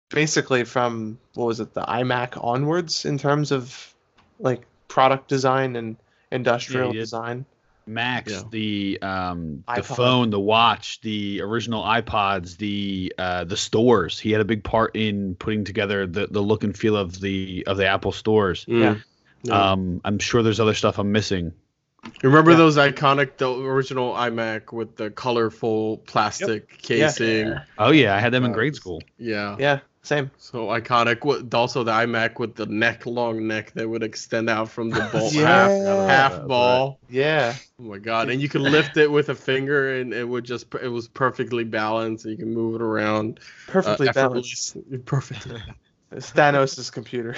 basically 0.10 0.64
from 0.64 1.20
what 1.36 1.46
was 1.46 1.60
it 1.60 1.76
the 1.76 1.84
iMac 1.84 2.44
onwards 2.44 3.06
in 3.06 3.20
terms 3.20 3.52
of 3.52 3.94
like 4.40 4.64
product 4.88 5.28
design 5.28 5.76
and 5.76 5.96
industrial 6.32 6.94
Yeah, 6.94 7.02
design. 7.02 7.46
Max, 7.86 8.32
Yeah. 8.32 8.42
the 8.50 9.00
um, 9.04 9.64
the 9.68 9.82
iPod. 9.82 9.96
phone, 9.96 10.30
the 10.32 10.40
watch, 10.40 11.02
the 11.02 11.42
original 11.42 11.84
iPods, 11.84 12.58
the 12.58 13.14
uh, 13.18 13.44
the 13.44 13.58
stores. 13.58 14.20
He 14.20 14.32
had 14.32 14.42
a 14.42 14.46
big 14.46 14.64
part 14.64 14.96
in 14.96 15.36
putting 15.36 15.64
together 15.64 16.08
the, 16.08 16.28
the 16.28 16.42
look 16.42 16.64
and 16.64 16.76
feel 16.78 16.96
of 16.98 17.20
the 17.22 17.64
of 17.68 17.78
the 17.78 17.86
Apple 17.88 18.12
stores. 18.12 18.66
Yeah. 18.68 18.96
Mm. 18.96 19.04
Yeah. 19.44 19.72
Um, 19.72 20.02
I'm 20.04 20.20
sure 20.20 20.42
there's 20.44 20.60
other 20.60 20.74
stuff 20.76 20.98
I'm 21.00 21.12
missing. 21.12 21.54
Remember 22.24 22.52
yeah. 22.52 22.58
those 22.58 22.78
iconic, 22.78 23.38
the 23.38 23.52
original 23.52 24.14
iMac 24.14 24.72
with 24.74 24.96
the 24.96 25.10
colorful 25.12 25.98
plastic 26.08 26.78
casing? 26.82 27.48
Yeah. 27.48 27.64
Oh 27.78 27.92
yeah, 27.92 28.16
I 28.16 28.20
had 28.20 28.34
them 28.34 28.44
in 28.44 28.52
Uh, 28.52 28.56
grade 28.56 28.76
school. 28.76 29.02
Yeah. 29.18 29.56
Yeah, 29.60 29.80
same. 30.02 30.32
So 30.38 30.68
iconic. 30.68 31.24
What 31.24 31.54
also 31.54 31.84
the 31.84 31.92
iMac 31.92 32.40
with 32.40 32.56
the 32.56 32.66
neck, 32.66 33.06
long 33.06 33.48
neck 33.48 33.72
that 33.74 33.88
would 33.88 34.02
extend 34.04 34.50
out 34.50 34.70
from 34.70 34.90
the 34.90 35.02
ball, 35.14 35.32
Yeah. 35.32 35.68
half, 35.68 36.10
half 36.10 36.32
that's 36.34 36.48
ball. 36.48 37.00
Yeah. 37.10 37.54
Oh 37.80 37.84
my 37.84 37.98
god! 38.00 38.30
And 38.30 38.42
you 38.42 38.50
could 38.50 38.62
lift 38.62 38.98
it 38.98 39.12
with 39.12 39.30
a 39.30 39.36
finger, 39.36 40.00
and 40.00 40.12
it 40.14 40.28
would 40.28 40.44
just 40.44 40.74
it 40.82 40.88
was 40.90 41.08
perfectly 41.08 41.64
balanced. 41.64 42.26
And 42.26 42.32
you 42.32 42.38
can 42.38 42.54
move 42.54 42.76
it 42.76 42.82
around. 42.82 43.40
uh, 43.40 43.72
Perfectly 43.72 44.10
balanced. 44.12 44.76
effortless- 44.76 45.02
Perfectly. 45.06 45.62
It's 46.12 46.32
Thanos' 46.32 46.92
computer. 46.92 47.36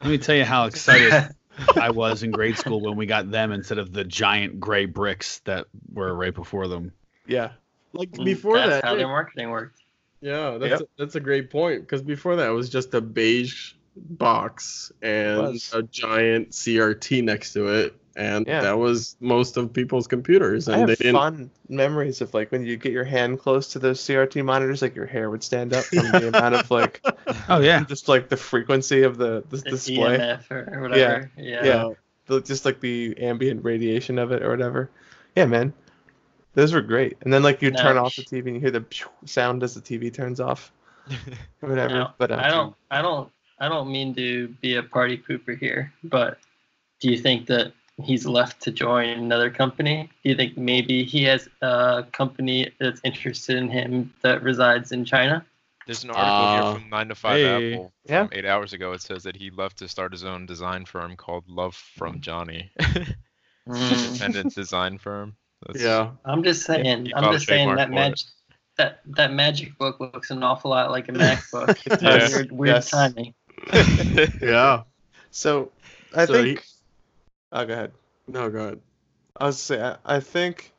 Let 0.00 0.10
me 0.10 0.18
tell 0.18 0.34
you 0.36 0.44
how 0.44 0.64
excited 0.66 1.12
I 1.76 1.90
was 1.90 2.22
in 2.22 2.30
grade 2.30 2.58
school 2.58 2.80
when 2.80 2.96
we 2.96 3.06
got 3.06 3.30
them 3.30 3.52
instead 3.52 3.78
of 3.78 3.92
the 3.92 4.04
giant 4.04 4.60
gray 4.60 4.86
bricks 4.86 5.40
that 5.40 5.66
were 5.92 6.14
right 6.14 6.34
before 6.34 6.68
them. 6.68 6.92
Yeah. 7.26 7.50
Like 7.92 8.10
Mm, 8.12 8.24
before 8.24 8.56
That's 8.58 8.82
that, 8.82 8.84
how 8.84 8.94
their 8.94 9.08
marketing 9.08 9.50
worked. 9.50 9.80
yeah, 10.20 10.58
that's 10.58 10.72
Yep. 10.72 10.80
a, 10.80 10.84
that's 10.98 11.14
a 11.14 11.20
great 11.20 11.50
point. 11.50 11.80
Because 11.82 12.02
before 12.02 12.36
that, 12.36 12.48
it 12.48 12.52
was 12.52 12.68
just 12.68 12.92
a 12.94 13.00
beige 13.00 13.72
box 13.96 14.92
and 15.00 15.58
a 15.72 15.82
giant 15.82 16.50
CRT 16.50 17.22
next 17.24 17.54
to 17.54 17.68
it, 17.68 17.94
and 18.16 18.46
Yeah. 18.46 18.62
that 18.62 18.78
was 18.78 19.16
most 19.20 19.56
of 19.56 19.72
people's 19.72 20.06
computers. 20.06 20.68
I 20.68 20.72
And 20.72 20.80
have 20.80 20.88
they 20.88 20.94
didn't. 20.96 21.14
fond 21.14 21.50
memories 21.68 22.20
of 22.20 22.32
like 22.34 22.50
when 22.50 22.64
you 22.64 22.76
get 22.76 22.92
your 22.92 23.04
hand 23.04 23.38
close 23.38 23.68
to 23.72 23.78
those 23.78 24.00
CRT 24.00 24.42
monitors, 24.44 24.82
like 24.82 24.96
your 24.96 25.06
hair 25.06 25.30
would 25.30 25.42
stand 25.44 25.72
up 25.74 25.84
from 25.84 26.10
the 26.10 26.28
amount 26.28 26.54
of 26.54 26.70
like 26.70 27.00
Oh 27.48 27.60
yeah, 27.60 27.84
just 27.84 28.08
like 28.08 28.28
the 28.28 28.36
frequency 28.36 29.02
of 29.02 29.18
the, 29.18 29.44
the 29.50 29.58
The 29.58 29.70
display. 29.70 30.16
EMF 30.18 30.50
or 30.50 30.80
whatever. 30.80 31.30
Yeah. 31.36 31.64
Yeah. 31.64 31.88
the, 32.26 32.40
just 32.40 32.64
like 32.64 32.80
the 32.80 33.14
ambient 33.18 33.62
radiation 33.64 34.18
of 34.18 34.32
it 34.32 34.42
or 34.42 34.50
whatever. 34.50 34.90
Yeah, 35.36 35.44
man, 35.46 35.72
those 36.54 36.72
were 36.72 36.80
great. 36.80 37.18
And 37.20 37.32
then 37.32 37.42
like 37.42 37.60
you 37.62 37.70
turn 37.70 37.96
No. 37.96 38.04
off 38.06 38.16
the 38.16 38.22
TV 38.22 38.46
and 38.46 38.54
you 38.56 38.60
hear 38.60 38.70
the 38.70 38.84
sound 39.26 39.62
as 39.62 39.74
the 39.74 39.80
TV 39.80 40.12
turns 40.12 40.40
off 40.40 40.72
or 41.62 41.68
whatever. 41.68 41.94
Now, 41.94 42.14
but 42.18 42.30
uh, 42.32 42.40
I 42.42 42.48
don't, 42.48 42.74
I 42.90 43.02
don't, 43.02 43.30
I 43.60 43.68
don't 43.68 43.90
mean 43.92 44.14
to 44.16 44.48
be 44.62 44.76
a 44.76 44.82
party 44.82 45.16
pooper 45.18 45.56
here, 45.58 45.92
but 46.04 46.38
do 47.00 47.10
you 47.10 47.18
think 47.18 47.46
that 47.46 47.72
he's 48.02 48.26
left 48.26 48.60
to 48.62 48.70
join 48.70 49.08
another 49.08 49.50
company? 49.50 50.08
Do 50.22 50.28
you 50.30 50.36
think 50.36 50.56
maybe 50.56 51.04
he 51.04 51.24
has 51.24 51.48
a 51.62 52.04
company 52.12 52.70
that's 52.78 53.00
interested 53.04 53.56
in 53.56 53.68
him 53.70 54.12
that 54.22 54.42
resides 54.42 54.92
in 54.92 55.04
China? 55.04 55.44
There's 55.86 56.02
an 56.04 56.10
article 56.10 56.44
Uh, 56.46 56.52
here 56.52 56.80
from 56.80 56.90
9 56.90 57.08
to 57.08 57.14
5 57.14 57.36
hey. 57.36 57.72
Apple 57.74 57.92
Yeah. 58.04 58.26
from 58.26 58.36
eight 58.36 58.44
hours 58.44 58.72
ago. 58.72 58.92
It 58.92 59.02
says 59.02 59.22
that 59.22 59.36
he 59.36 59.50
left 59.50 59.78
to 59.78 59.88
start 59.88 60.12
his 60.12 60.24
own 60.24 60.44
design 60.46 60.84
firm 60.84 61.16
called 61.16 61.48
Love 61.48 61.74
from 61.74 62.20
Jony, 62.20 62.70
Mm, 63.68 63.90
independent 64.06 64.54
design 64.54 64.98
firm. 64.98 65.36
That's, 65.66 65.82
Yeah. 65.82 66.10
I'm 66.24 66.44
just 66.44 66.64
saying. 66.64 67.12
I'm 67.14 67.32
just 67.32 67.46
saying 67.46 67.74
that 67.74 67.88
for 67.88 67.94
magic 67.94 68.26
that 68.76 69.00
that 69.16 69.30
MagicBook 69.30 69.98
looks 69.98 70.30
an 70.30 70.42
awful 70.42 70.70
lot 70.70 70.90
like 70.90 71.08
a 71.08 71.12
MacBook. 71.12 71.76
It's 71.86 72.02
Yeah. 72.02 72.28
weird, 72.28 72.52
weird 72.52 72.74
Yes. 72.76 72.90
timing. 72.90 73.34
Yeah. 74.42 74.82
So 75.30 75.72
I 76.14 76.26
So 76.26 76.34
think. 76.34 76.64
Oh, 77.56 77.64
go 77.64 77.72
ahead. 77.72 77.92
No, 78.28 78.50
go 78.50 78.58
ahead. 78.58 78.80
I 79.40 79.46
was 79.46 79.58
say 79.58 79.80
I, 79.82 79.96
I 80.04 80.20
think 80.20 80.72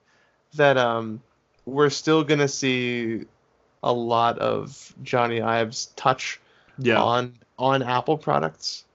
that 0.56 0.78
um 0.78 1.22
we're 1.66 1.90
still 1.90 2.24
gonna 2.24 2.48
see 2.48 3.26
a 3.84 3.92
lot 3.92 4.38
of 4.40 4.94
Jony 5.04 5.44
Ives 5.44 5.88
touch 5.96 6.40
Yeah. 6.78 7.02
on 7.02 7.34
on 7.58 7.82
Apple 7.82 8.18
products 8.18 8.86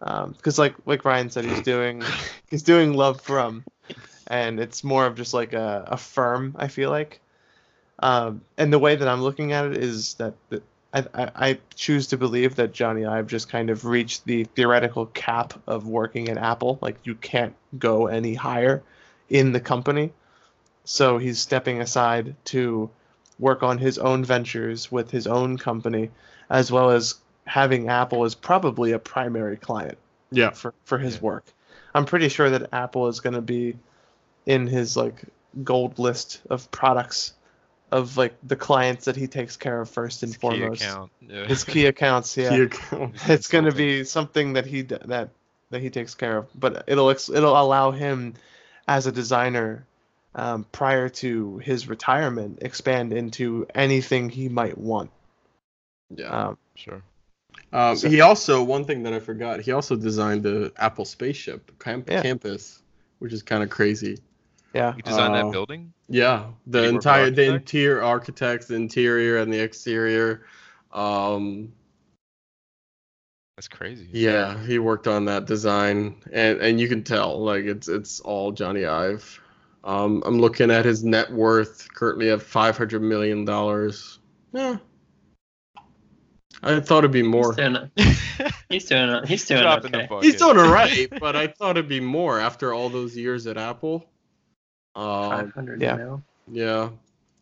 because 0.00 0.58
like 0.58 0.74
like 0.86 1.04
Ryan 1.04 1.30
said 1.30 1.44
he's 1.44 1.60
doing 1.60 2.02
he's 2.50 2.62
doing 2.64 2.92
LoveFrom 2.94 3.62
and 4.26 4.60
it's 4.60 4.82
more 4.82 5.06
of 5.06 5.14
just 5.14 5.32
like 5.34 5.52
a, 5.52 5.84
a 5.88 5.96
firm 5.96 6.56
I 6.58 6.68
feel 6.68 6.90
like 6.90 7.20
um, 8.00 8.42
and 8.56 8.72
the 8.72 8.78
way 8.78 8.96
that 8.96 9.08
I'm 9.08 9.22
looking 9.22 9.52
at 9.52 9.66
it 9.66 9.76
is 9.76 10.14
that, 10.14 10.34
that 10.50 10.62
I, 10.92 11.04
I, 11.14 11.30
I 11.34 11.58
choose 11.74 12.08
to 12.08 12.16
believe 12.16 12.56
that 12.56 12.72
Jony 12.72 13.06
Ive 13.08 13.26
just 13.26 13.48
kind 13.50 13.70
of 13.70 13.84
reached 13.84 14.24
the 14.24 14.44
theoretical 14.44 15.06
cap 15.06 15.54
of 15.66 15.86
working 15.86 16.28
at 16.28 16.38
Apple 16.38 16.78
like 16.80 16.96
you 17.04 17.14
can't 17.14 17.54
go 17.78 18.06
any 18.06 18.34
higher 18.34 18.82
in 19.28 19.52
the 19.52 19.60
company 19.60 20.12
so 20.84 21.18
he's 21.18 21.38
stepping 21.38 21.82
aside 21.82 22.34
to 22.46 22.88
work 23.38 23.62
on 23.62 23.76
his 23.78 23.98
own 23.98 24.24
ventures 24.24 24.90
with 24.90 25.10
his 25.10 25.26
own 25.26 25.58
company 25.58 26.10
as 26.48 26.72
well 26.72 26.90
as 26.90 27.16
having 27.44 27.88
Apple 27.88 28.24
as 28.24 28.34
probably 28.34 28.92
a 28.92 28.98
primary 28.98 29.56
client 29.58 29.98
Yeah. 30.30 30.50
for, 30.50 30.72
for 30.84 30.96
his 30.98 31.16
Yeah. 31.16 31.20
work. 31.20 31.44
I'm 31.94 32.06
pretty 32.06 32.28
sure 32.30 32.48
that 32.50 32.72
Apple 32.72 33.08
is 33.08 33.20
going 33.20 33.34
to 33.34 33.42
be 33.42 33.76
in 34.46 34.66
his 34.66 34.96
like 34.96 35.22
gold 35.62 35.98
list 35.98 36.40
of 36.48 36.70
products 36.70 37.34
of 37.90 38.16
like 38.16 38.34
the 38.42 38.56
clients 38.56 39.06
that 39.06 39.16
he 39.16 39.26
takes 39.26 39.56
care 39.56 39.80
of 39.80 39.88
first 39.88 40.22
and 40.22 40.30
His 40.30 40.36
key 40.36 40.40
foremost. 40.40 40.82
account. 40.82 41.10
Yeah. 41.20 41.46
His 41.46 41.64
key 41.64 41.86
accounts, 41.86 42.36
yeah. 42.36 42.50
Key 42.50 42.62
account. 42.62 43.14
it's 43.28 43.48
going 43.48 43.64
to 43.64 43.72
be 43.72 44.04
something 44.04 44.52
that 44.54 44.66
he 44.66 44.82
d- 44.82 44.96
that 45.06 45.30
that 45.70 45.80
he 45.80 45.90
takes 45.90 46.14
care 46.14 46.38
of, 46.38 46.46
but 46.54 46.84
it'll 46.86 47.08
it'll 47.10 47.60
allow 47.60 47.90
him 47.90 48.34
as 48.86 49.06
a 49.06 49.12
designer 49.12 49.86
um, 50.34 50.64
prior 50.72 51.08
to 51.08 51.58
his 51.58 51.88
retirement 51.88 52.58
expand 52.62 53.12
into 53.12 53.66
anything 53.74 54.28
he 54.30 54.48
might 54.48 54.78
want. 54.78 55.10
Yeah. 56.14 56.28
Um, 56.48 56.58
Sure. 56.74 57.02
Um, 57.72 57.96
So- 57.96 58.08
he 58.08 58.20
also 58.20 58.62
one 58.62 58.84
thing 58.84 59.02
that 59.02 59.12
I 59.12 59.18
forgot. 59.20 59.60
He 59.60 59.72
also 59.72 59.96
designed 59.96 60.42
the 60.44 60.72
Apple 60.76 61.04
spaceship 61.04 61.78
camp- 61.80 62.08
Yeah. 62.08 62.22
campus, 62.22 62.82
which 63.18 63.32
is 63.32 63.42
kind 63.42 63.62
of 63.62 63.68
crazy. 63.70 64.18
Yeah. 64.74 64.94
You 64.96 65.02
designed 65.02 65.34
Uh, 65.34 65.44
that 65.44 65.52
building? 65.52 65.92
Yeah, 66.08 66.46
the 66.66 66.80
Did 66.80 66.86
he 66.86 66.92
work 66.92 66.94
with 66.94 66.94
entire 66.94 67.30
the 67.30 67.54
interior 67.54 68.02
architects, 68.02 68.66
the 68.66 68.74
interior 68.76 69.38
and 69.38 69.52
the 69.52 69.58
exterior. 69.60 70.46
Um, 70.92 71.72
That's 73.56 73.68
crazy. 73.68 74.08
yeah, 74.12 74.58
he 74.64 74.78
worked 74.78 75.06
on 75.06 75.24
that 75.26 75.46
design, 75.46 76.16
and 76.32 76.60
and 76.60 76.80
you 76.80 76.88
can 76.88 77.02
tell 77.02 77.42
like 77.42 77.64
it's 77.64 77.88
it's 77.88 78.20
all 78.20 78.52
Jony 78.52 78.88
Ive. 78.88 79.40
Um, 79.84 80.22
I'm 80.26 80.38
looking 80.40 80.70
at 80.70 80.84
his 80.84 81.04
net 81.04 81.30
worth 81.32 81.92
currently 81.94 82.30
at 82.30 82.42
500 82.42 83.00
million 83.02 83.44
dollars. 83.44 84.18
Yeah, 84.52 84.76
I 86.62 86.80
thought 86.80 86.98
it'd 86.98 87.10
be 87.10 87.22
more. 87.22 87.54
He's 87.54 87.56
doing, 87.56 87.90
he's 88.68 88.84
doing, 88.86 89.26
he's 89.26 89.44
doing 89.46 89.62
Dropping 89.62 89.96
okay. 89.96 90.08
He's 90.20 90.36
doing 90.36 90.58
alright, 90.58 91.08
but 91.18 91.36
I 91.36 91.46
thought 91.46 91.78
it'd 91.78 91.88
be 91.88 92.00
more 92.00 92.38
after 92.38 92.74
all 92.74 92.88
those 92.90 93.16
years 93.16 93.46
at 93.46 93.56
Apple. 93.56 94.04
Um, 94.98 95.30
500 95.30 95.80
yeah. 95.82 95.96
mil. 95.96 96.22
yeah. 96.50 96.90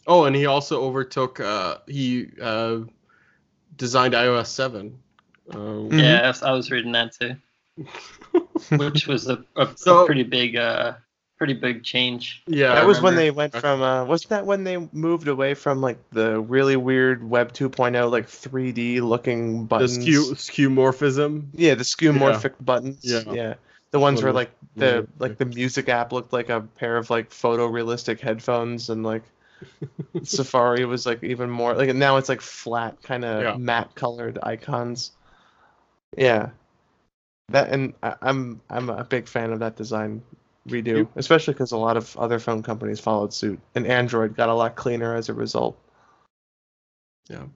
Oh, 0.06 0.24
and 0.24 0.36
he 0.36 0.46
also 0.46 0.82
overtook. 0.82 1.40
Uh, 1.40 1.78
he 1.88 2.28
uh, 2.40 2.78
designed 3.76 4.14
iOS 4.14 4.46
seven. 4.46 4.98
Um, 5.50 5.90
Mhm. 5.90 6.00
Yeah, 6.02 6.20
I 6.24 6.26
was- 6.28 6.42
I 6.42 6.52
was 6.52 6.70
reading 6.70 6.92
that 6.92 7.12
too, 7.18 7.34
which 8.76 9.06
was 9.06 9.28
a, 9.28 9.42
a, 9.56 9.68
a 9.86 10.04
pretty 10.06 10.22
big, 10.22 10.56
uh, 10.56 10.94
pretty 11.38 11.54
big 11.54 11.82
change. 11.84 12.42
yeah. 12.46 12.68
that 12.74 12.78
I 12.78 12.84
was 12.84 13.00
when 13.00 13.14
they 13.14 13.30
went 13.30 13.54
from 13.54 13.82
uh 13.82 14.04
wasn't 14.04 14.30
that 14.30 14.46
when 14.46 14.64
they 14.64 14.76
moved 14.92 15.28
away 15.28 15.54
from 15.54 15.80
like 15.82 15.98
the 16.10 16.40
really 16.40 16.76
weird 16.76 17.28
web 17.28 17.52
2.0 17.52 18.10
like 18.10 18.26
3d 18.26 19.00
looking 19.02 19.66
buttons? 19.66 19.98
the 19.98 20.04
buttons 20.04 20.40
skew 20.40 20.68
skeuomorphism. 20.70 21.46
yeah 21.52 21.74
the 21.74 21.84
skeuomorphic 21.84 22.54
buttons 22.60 23.00
Yeah. 23.02 23.20
yeah 23.32 23.54
the 23.92 23.98
ones 24.00 24.22
where 24.22 24.32
like 24.32 24.50
the 24.76 25.06
like 25.18 25.38
the 25.38 25.46
music 25.46 25.88
app 25.88 26.12
looked 26.12 26.32
like 26.32 26.48
a 26.48 26.60
pair 26.60 26.96
of 26.96 27.08
like 27.10 27.30
photorealistic 27.30 28.20
headphones 28.20 28.90
and 28.90 29.02
like 29.04 29.22
safari 30.22 30.84
was 30.84 31.06
like 31.06 31.22
even 31.24 31.48
more 31.48 31.74
like 31.74 31.94
now 31.94 32.16
it's 32.16 32.28
like 32.28 32.40
flat 32.40 33.00
kind 33.02 33.24
of 33.24 33.42
Yeah. 33.42 33.56
matte 33.56 33.94
colored 33.94 34.38
icons. 34.42 35.12
Yeah. 36.16 36.50
That 37.48 37.70
and 37.72 37.94
I, 38.02 38.14
i'm 38.22 38.60
i'm 38.70 38.90
a 38.90 39.04
big 39.04 39.28
fan 39.28 39.52
of 39.52 39.60
that 39.60 39.76
design 39.76 40.20
redo 40.68 40.86
You- 40.86 41.08
especially 41.16 41.54
because 41.54 41.70
a 41.72 41.76
lot 41.76 41.96
of 41.96 42.16
other 42.16 42.38
phone 42.40 42.62
companies 42.62 42.98
followed 43.00 43.32
suit 43.32 43.60
and 43.76 43.86
android 43.86 44.36
got 44.36 44.48
a 44.48 44.54
lot 44.54 44.74
cleaner 44.74 45.14
as 45.14 45.28
a 45.28 45.34
result. 45.34 45.78
And 47.30 47.50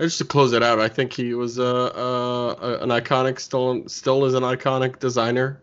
Just 0.00 0.18
to 0.18 0.24
close 0.24 0.52
it 0.52 0.62
out, 0.62 0.80
I 0.80 0.88
think 0.88 1.12
he 1.12 1.34
was 1.34 1.58
uh, 1.58 1.84
uh, 1.86 2.78
an 2.80 2.88
iconic, 2.88 3.38
still 3.38 3.88
still 3.88 4.24
is 4.24 4.34
an 4.34 4.42
iconic 4.42 4.98
designer 4.98 5.60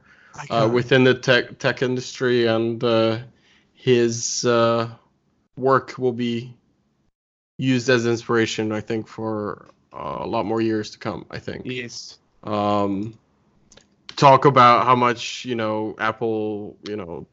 uh, 0.49 0.69
within 0.71 1.03
the 1.03 1.13
tech 1.13 1.59
tech 1.59 1.81
industry, 1.81 2.45
and 2.45 2.81
uh, 2.83 3.19
his 3.73 4.45
uh, 4.45 4.89
work 5.57 5.95
will 5.97 6.13
be 6.13 6.55
used 7.57 7.89
as 7.89 8.05
inspiration, 8.05 8.71
I 8.71 8.79
think, 8.79 9.07
for 9.07 9.67
uh, 9.91 10.19
a 10.19 10.27
lot 10.27 10.45
more 10.45 10.61
years 10.61 10.91
to 10.91 10.97
come. 10.97 11.25
I 11.29 11.37
think. 11.37 11.65
yes 11.65 12.17
um, 12.43 13.17
talk 14.15 14.45
about 14.45 14.85
how 14.85 14.95
much 14.95 15.45
you 15.45 15.55
know 15.55 15.95
Apple 15.99 16.77
you 16.87 16.95
know 16.95 17.27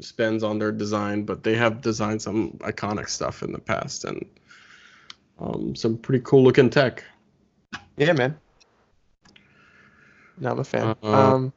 spends 0.00 0.42
on 0.42 0.58
their 0.58 0.72
design, 0.72 1.24
but 1.24 1.42
they 1.42 1.54
have 1.54 1.80
designed 1.80 2.22
some 2.22 2.52
iconic 2.60 3.08
stuff 3.08 3.42
in 3.42 3.52
the 3.52 3.58
past 3.58 4.04
and 4.04 4.24
um, 5.42 5.74
some 5.74 5.96
pretty 5.98 6.22
cool 6.24 6.42
looking 6.44 6.70
tech. 6.70 7.04
yeah 7.96 8.12
man 8.12 8.36
no 10.38 10.50
i'm 10.52 10.58
a 10.58 10.64
fan 10.64 10.94
Uh, 11.02 11.14
um 11.16 11.52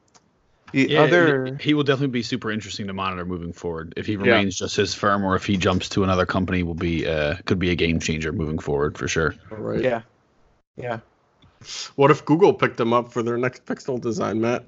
the 0.72 0.88
Yeah, 0.88 1.04
other 1.04 1.56
he 1.60 1.74
will 1.74 1.84
definitely 1.84 2.08
be 2.08 2.22
super 2.22 2.50
interesting 2.50 2.88
to 2.88 2.92
monitor 2.92 3.24
moving 3.24 3.52
forward. 3.52 3.94
If 3.96 4.06
he 4.06 4.14
Yeah. 4.14 4.20
remains 4.22 4.58
just 4.58 4.76
his 4.76 4.94
firm, 4.94 5.24
or 5.24 5.36
if 5.36 5.46
he 5.46 5.56
jumps 5.56 5.88
to 5.90 6.02
another 6.04 6.26
company, 6.26 6.64
will 6.64 6.74
be 6.74 7.06
uh, 7.06 7.36
could 7.46 7.58
be 7.58 7.70
a 7.70 7.74
game 7.76 8.00
changer 8.00 8.32
moving 8.32 8.58
forward 8.58 8.98
for 8.98 9.08
sure. 9.08 9.34
All 9.52 9.58
right. 9.58 9.80
yeah 9.80 10.02
yeah 10.76 10.98
What 11.94 12.10
if 12.10 12.24
Google 12.24 12.52
picked 12.52 12.78
him 12.80 12.92
up 12.92 13.12
for 13.12 13.22
their 13.22 13.38
next 13.38 13.64
Pixel 13.64 14.00
design, 14.00 14.40
Matt? 14.40 14.66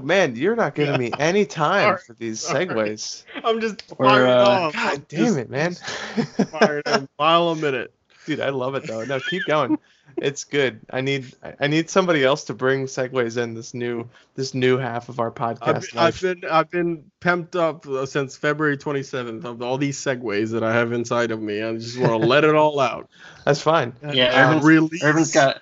Whoa, 0.00 0.06
man, 0.06 0.36
you're 0.36 0.56
not 0.56 0.74
giving 0.74 0.98
me 0.98 1.12
any 1.18 1.44
time 1.46 1.82
Sorry, 1.84 1.98
for 2.06 2.12
these 2.14 2.40
sorry. 2.40 2.66
segues. 2.66 3.24
I'm 3.44 3.60
just 3.60 3.82
Or, 3.98 4.06
firing 4.08 4.30
uh, 4.30 4.44
off. 4.44 4.72
God 4.74 5.08
damn 5.08 5.24
Just 5.24 5.38
it, 5.38 5.50
man. 5.50 5.74
Firing 6.50 6.82
a 6.86 7.08
mile 7.18 7.48
a 7.50 7.56
minute. 7.56 7.92
Dude, 8.26 8.40
I 8.40 8.48
love 8.50 8.74
it 8.74 8.86
though. 8.86 9.04
No, 9.04 9.20
keep 9.20 9.44
going. 9.46 9.78
It's 10.16 10.44
good. 10.44 10.80
I 10.90 11.00
need 11.02 11.34
I- 11.44 11.54
I 11.60 11.66
need 11.66 11.90
somebody 11.90 12.24
else 12.24 12.44
to 12.44 12.54
bring 12.54 12.86
segues 12.86 13.36
in 13.40 13.54
this 13.54 13.74
new 13.74 14.08
this 14.34 14.54
new 14.54 14.78
half 14.78 15.08
of 15.10 15.20
our 15.20 15.28
I've 15.28 15.60
podcast. 15.60 15.92
been, 15.92 15.98
I've 16.00 16.20
been 16.20 16.44
I've 16.50 16.70
been 16.70 17.10
pumped 17.20 17.54
up 17.54 17.86
uh, 17.86 18.06
since 18.06 18.36
February 18.36 18.78
27th 18.78 19.44
of 19.44 19.62
all 19.62 19.76
these 19.78 19.98
segues 19.98 20.50
that 20.52 20.64
I 20.64 20.72
have 20.72 20.92
inside 20.92 21.30
of 21.30 21.40
me. 21.42 21.62
I 21.62 21.74
just 21.74 21.98
want 21.98 22.20
to 22.20 22.26
let 22.26 22.44
it 22.44 22.54
all 22.54 22.80
out. 22.80 23.08
That's 23.44 23.60
fine. 23.60 23.94
Yeah, 24.12 24.48
Irvin's, 24.48 24.64
release. 24.64 25.04
Irvin's 25.04 25.32
got 25.32 25.60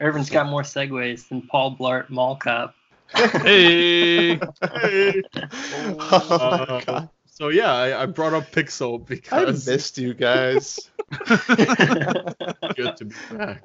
Irvin's 0.00 0.30
got 0.30 0.46
more 0.48 0.62
segues 0.62 1.28
than 1.28 1.42
Paul 1.42 1.76
Blart 1.76 2.08
Mall 2.10 2.36
Cop. 2.36 2.74
Hey, 3.14 4.36
Hey. 4.36 5.22
oh 5.34 5.96
Uh, 5.98 6.80
god. 6.84 7.08
So 7.26 7.48
yeah, 7.48 7.72
I, 7.72 8.02
I 8.02 8.06
brought 8.06 8.34
up 8.34 8.50
Pixel 8.52 9.04
because 9.04 9.68
I 9.68 9.72
missed 9.72 9.96
you 9.98 10.12
guys. 10.14 10.90
good 11.26 12.96
to 12.96 13.04
be 13.06 13.14
back. 13.32 13.62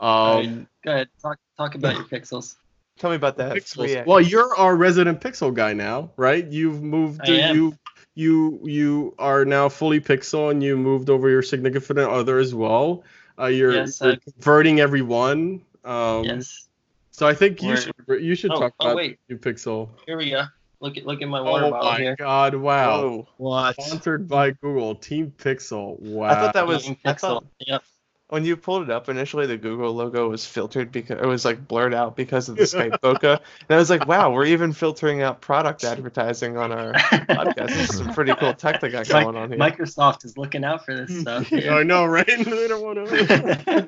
Um, 0.00 0.66
Go 0.84 0.90
ahead, 0.92 1.08
talk 1.20 1.38
talk 1.56 1.74
about 1.74 1.94
your 1.94 2.04
pixels. 2.04 2.56
Tell 2.98 3.10
me 3.10 3.16
about 3.16 3.36
that. 3.38 3.54
Pixels. 3.56 3.94
3X. 3.94 4.06
Well, 4.06 4.20
you're 4.20 4.54
our 4.56 4.74
resident 4.76 5.20
Pixel 5.20 5.52
guy 5.54 5.72
now, 5.72 6.10
right? 6.16 6.46
You've 6.46 6.82
moved. 6.82 7.20
I 7.24 7.32
am. 7.32 7.54
You 7.56 7.74
you 8.14 8.60
you 8.64 9.14
are 9.18 9.44
now 9.44 9.68
fully 9.68 10.00
Pixel, 10.00 10.50
and 10.50 10.62
you 10.62 10.76
moved 10.76 11.10
over 11.10 11.28
your 11.28 11.42
significant 11.42 11.98
other 12.10 12.38
as 12.38 12.54
well. 12.54 13.04
Uh, 13.38 13.46
you're, 13.46 13.72
Yes, 13.74 14.00
you're 14.00 14.12
I- 14.12 14.16
converting 14.16 14.80
everyone. 14.80 15.62
Um, 15.84 16.24
yes. 16.24 16.68
So 17.12 17.26
I 17.28 17.34
think 17.34 17.62
you 17.62 17.68
Where- 17.68 17.76
should 17.76 17.94
you 18.22 18.34
should 18.34 18.50
Oh, 18.50 18.58
talk 18.60 18.74
oh, 18.80 18.86
about 18.86 18.96
wait. 18.96 19.18
the 19.28 19.34
new 19.34 19.40
Pixel. 19.40 19.90
Here 20.06 20.16
we 20.16 20.30
go. 20.30 20.42
Look 20.80 20.96
at 20.96 21.06
look 21.06 21.22
at 21.22 21.28
my 21.28 21.38
oh 21.38 21.44
water 21.44 21.70
bottle. 21.70 21.76
Oh 21.76 21.80
bottle 21.80 21.92
my 21.92 21.98
here. 22.00 22.16
god! 22.16 22.54
Wow. 22.56 23.00
Whoa. 23.02 23.28
What? 23.36 23.80
Sponsored 23.80 24.26
by 24.28 24.50
Google 24.50 24.94
Team 24.96 25.32
Pixel. 25.38 25.98
Wow. 26.00 26.28
I 26.30 26.34
thought 26.34 26.54
that 26.54 26.66
was. 26.66 26.82
Team 26.84 26.96
I 27.04 27.12
Pixel. 27.12 27.18
thought 27.20 27.44
Yep. 27.60 27.82
when 28.30 28.44
you 28.44 28.56
pulled 28.56 28.82
it 28.84 28.90
up 28.90 29.08
initially, 29.08 29.46
the 29.46 29.56
Google 29.58 29.92
logo 29.94 30.28
was 30.30 30.44
filtered 30.44 30.90
because 30.90 31.20
it 31.20 31.26
was 31.26 31.44
like 31.44 31.68
blurred 31.68 31.94
out 31.94 32.16
because 32.16 32.48
of 32.48 32.56
the 32.56 32.62
Skype 32.64 32.98
bokeh. 33.02 33.36
And 33.36 33.40
I 33.70 33.76
was 33.76 33.90
like, 33.90 34.08
wow, 34.08 34.32
we're 34.32 34.46
even 34.46 34.72
filtering 34.72 35.22
out 35.22 35.40
product 35.40 35.84
advertising 35.84 36.56
on 36.56 36.72
our 36.72 36.94
podcast. 36.94 37.68
This 37.68 37.90
is 37.90 37.98
some 37.98 38.12
pretty 38.14 38.34
cool 38.34 38.54
tech 38.54 38.80
they 38.80 38.88
got 38.88 39.08
Mike- 39.12 39.22
going 39.24 39.36
on 39.36 39.50
here. 39.50 39.58
Microsoft 39.58 40.24
is 40.24 40.36
looking 40.36 40.64
out 40.64 40.84
for 40.84 40.96
this 40.96 41.20
stuff. 41.20 41.46
I 41.52 41.84
know, 41.84 42.06
right? 42.06 42.26
they 42.26 42.42
don't 42.68 42.82
want 42.82 43.06
to. 43.08 43.86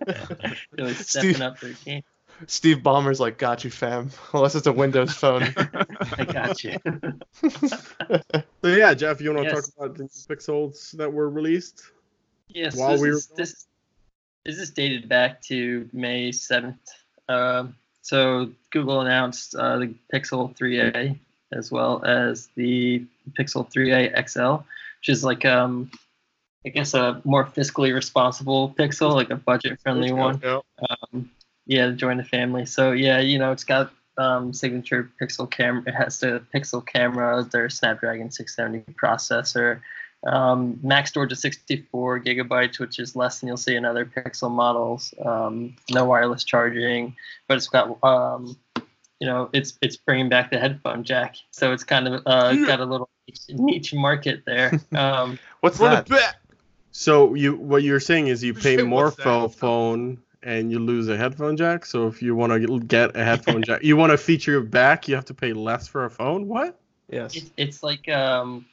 really 0.79 0.95
stepping 0.95 1.31
Steve- 1.35 1.41
up 1.41 1.59
their 1.59 1.73
game. 1.85 2.03
Steve 2.47 2.79
Ballmer's 2.79 3.21
like, 3.21 3.39
got 3.39 3.65
you, 3.65 3.71
fam. 3.71 4.11
Unless 4.33 4.55
it's 4.55 4.67
a 4.67 4.73
Windows 4.73 5.15
phone. 5.15 5.43
I 6.19 6.25
got 6.25 6.63
you. 6.65 6.77
So 8.63 8.71
yeah, 8.71 8.95
Jeff, 8.95 9.21
you 9.21 9.33
want 9.35 9.47
to 9.47 9.55
Yes. 9.55 9.71
talk 9.71 9.87
about 9.87 9.97
the 9.99 10.05
new 10.05 10.09
Pixels 10.09 10.93
that 10.93 11.13
were 11.13 11.29
released? 11.29 11.83
Yes, 12.49 12.75
While 12.77 12.93
this, 12.93 13.01
we 13.03 13.11
were 13.11 13.17
is, 13.17 13.27
this, 13.37 13.67
this 14.45 14.57
is 14.59 14.71
dated 14.71 15.07
back 15.09 15.43
to 15.43 15.89
May 15.93 16.31
7th. 16.31 16.79
Um, 17.29 17.77
so 18.01 18.51
Google 18.71 19.03
announced 19.03 19.55
uh, 19.55 19.79
the 19.79 19.95
Pixel 20.13 20.57
3a 20.57 21.19
as 21.53 21.71
well 21.71 22.03
as 22.05 22.49
the 22.57 23.05
Pixel 23.39 23.71
3a 23.71 24.29
XL, 24.29 24.65
which 25.01 25.09
is 25.09 25.25
like, 25.25 25.45
um, 25.45 25.91
I 26.67 26.71
guess, 26.71 26.95
a 26.95 27.21
more 27.25 27.45
fiscally 27.45 27.95
responsible 27.95 28.75
Pixel, 28.79 29.13
like 29.15 29.31
a 29.31 29.37
budget 29.37 29.79
friendly 29.81 30.13
one. 30.13 30.41
Yeah. 30.43 30.61
Um, 31.13 31.31
yeah, 31.67 31.87
to 31.87 31.93
join 31.93 32.17
the 32.17 32.25
family. 32.25 32.67
So 32.67 32.93
yeah, 32.93 33.21
you 33.21 33.39
know, 33.39 33.53
it's 33.53 33.65
got 33.65 33.93
um, 34.19 34.53
signature 34.53 35.11
Pixel 35.21 35.51
camera. 35.51 35.83
It 35.87 35.95
has 35.95 36.21
the 36.21 36.43
Pixel 36.55 36.87
camera, 36.87 37.43
their 37.43 37.69
Snapdragon 37.71 38.31
670 38.31 38.93
processor, 38.93 39.81
um, 40.27 40.79
max 40.83 41.11
storage 41.11 41.33
of 41.33 41.39
64 41.39 42.21
gigabytes, 42.21 42.79
which 42.79 42.99
is 42.99 43.17
less 43.17 43.41
than 43.41 43.49
you'll 43.49 43.57
see 43.57 43.77
in 43.77 43.85
other 43.85 44.05
Pixel 44.05 44.51
models. 44.51 45.13
Um, 45.25 45.77
no 45.91 46.05
wireless 46.05 46.45
charging, 46.45 47.17
but 47.49 47.57
it's 47.57 47.69
got 47.69 47.99
um, 48.03 48.57
you 49.21 49.31
know, 49.31 49.49
it's 49.53 49.79
it's 49.81 49.97
bringing 49.97 50.29
back 50.29 50.51
the 50.51 50.59
headphone 50.59 51.05
jack. 51.05 51.37
So 51.51 51.73
it's 51.73 51.85
kind 51.85 52.09
of 52.09 52.23
uh, 52.27 52.55
got 52.67 52.81
a 52.81 52.85
little 52.85 53.09
niche, 53.29 53.41
niche 53.49 53.95
market 53.95 54.43
there. 54.47 54.81
Um, 54.95 55.39
What's 55.61 55.79
Run 55.79 55.95
that? 55.95 56.07
it 56.07 56.11
back. 56.11 56.37
So 56.93 57.35
you 57.35 57.57
what 57.57 57.83
you're 57.83 58.01
saying 58.01 58.29
is 58.29 58.45
you 58.45 58.55
pay 58.55 58.77
more 58.83 59.11
for 59.11 59.47
a 59.47 59.49
phone 59.49 60.19
and 60.45 60.71
you 60.71 60.79
lose 60.79 61.09
a 61.09 61.17
headphone 61.17 61.57
jack. 61.57 61.87
So 61.87 62.07
if 62.07 62.23
you 62.23 62.37
want 62.37 62.53
to 62.53 62.79
get 62.81 63.17
a 63.17 63.25
headphone 63.25 63.63
jack, 63.63 63.83
you 63.83 63.97
want 63.97 64.13
to 64.13 64.19
feature 64.19 64.53
your 64.53 64.61
back, 64.61 65.09
you 65.09 65.15
have 65.15 65.25
to 65.27 65.35
pay 65.35 65.53
less 65.53 65.89
for 65.89 66.05
a 66.05 66.11
phone. 66.11 66.47
What? 66.47 66.79
Yes. 67.09 67.35
it, 67.35 67.51
it's 67.57 67.83
like 67.83 68.09
um, 68.09 68.67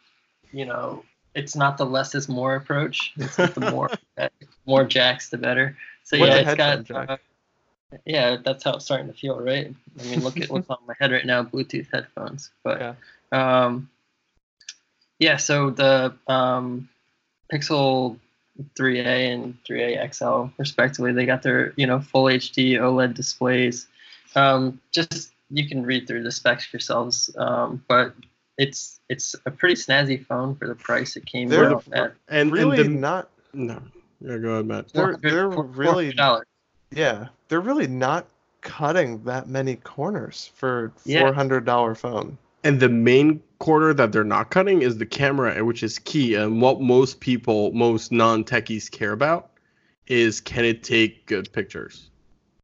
you 0.51 0.65
know, 0.65 1.03
it's 1.33 1.55
not 1.55 1.77
the 1.77 1.85
less 1.85 2.13
is 2.13 2.29
more 2.29 2.55
approach. 2.55 3.13
It's 3.17 3.39
like 3.39 3.53
the 3.53 3.61
more 3.61 3.89
more 4.65 4.83
jacks 4.85 5.29
the 5.29 5.37
better. 5.37 5.77
So 6.03 6.17
What's 6.17 6.29
yeah, 6.29 6.41
it's 6.41 6.55
got 6.55 6.83
jack? 6.83 7.09
uh, 7.09 7.97
yeah, 8.05 8.37
that's 8.43 8.63
how 8.63 8.75
it's 8.75 8.85
starting 8.85 9.07
to 9.07 9.13
feel, 9.13 9.39
right? 9.39 9.73
I 9.99 10.03
mean, 10.03 10.21
look 10.21 10.39
at 10.39 10.49
what's 10.49 10.69
on 10.69 10.77
my 10.87 10.93
head 10.99 11.11
right 11.11 11.25
now, 11.25 11.43
Bluetooth 11.43 11.87
headphones. 11.91 12.51
But 12.63 12.79
Yeah. 12.79 12.93
um, 13.63 13.89
yeah, 15.19 15.37
so 15.37 15.69
the 15.69 16.13
um, 16.27 16.89
Pixel 17.51 18.17
3a 18.77 19.33
and 19.33 19.57
3a 19.63 20.13
XL 20.13 20.53
respectively, 20.57 21.11
they 21.13 21.25
got 21.25 21.43
their 21.43 21.73
you 21.75 21.87
know 21.87 21.99
full 21.99 22.25
HD 22.25 22.73
OLED 22.73 23.13
displays. 23.13 23.87
Um, 24.35 24.79
just 24.91 25.31
you 25.49 25.67
can 25.67 25.85
read 25.85 26.07
through 26.07 26.23
the 26.23 26.31
specs 26.31 26.71
yourselves, 26.71 27.29
um, 27.37 27.83
but 27.87 28.13
it's 28.57 28.99
it's 29.09 29.35
a 29.45 29.51
pretty 29.51 29.75
snazzy 29.75 30.25
phone 30.25 30.55
for 30.55 30.67
the 30.67 30.75
price 30.75 31.15
it 31.15 31.25
came 31.25 31.49
They're 31.49 31.71
out 31.71 31.83
at. 31.91 32.13
And 32.29 32.51
really 32.51 32.79
and 32.81 32.95
the, 32.95 32.99
not. 32.99 33.29
no. 33.53 33.81
Yeah, 34.23 34.37
go 34.37 34.49
ahead, 34.51 34.67
Matt. 34.67 34.93
They're- 34.93 35.17
they're 35.19 35.49
really- 35.49 36.13
Yeah, 36.91 37.29
they're 37.47 37.59
really 37.59 37.87
not 37.87 38.27
cutting 38.61 39.23
that 39.23 39.47
many 39.49 39.77
corners 39.77 40.51
for 40.53 40.91
four 41.21 41.33
hundred 41.33 41.65
dollar 41.65 41.95
phone. 41.95 42.37
And 42.63 42.79
the 42.79 42.89
main 42.89 43.41
corner 43.59 43.93
that 43.93 44.11
they're 44.11 44.23
not 44.23 44.51
cutting 44.51 44.81
is 44.81 44.97
the 44.97 45.05
camera, 45.05 45.63
which 45.63 45.83
is 45.83 45.99
key. 45.99 46.35
And 46.35 46.61
what 46.61 46.81
most 46.81 47.19
people, 47.19 47.71
most 47.73 48.11
non-techies 48.11 48.89
care 48.89 49.11
about 49.11 49.51
is 50.07 50.41
can 50.41 50.65
it 50.65 50.83
take 50.83 51.25
good 51.25 51.51
pictures? 51.53 52.09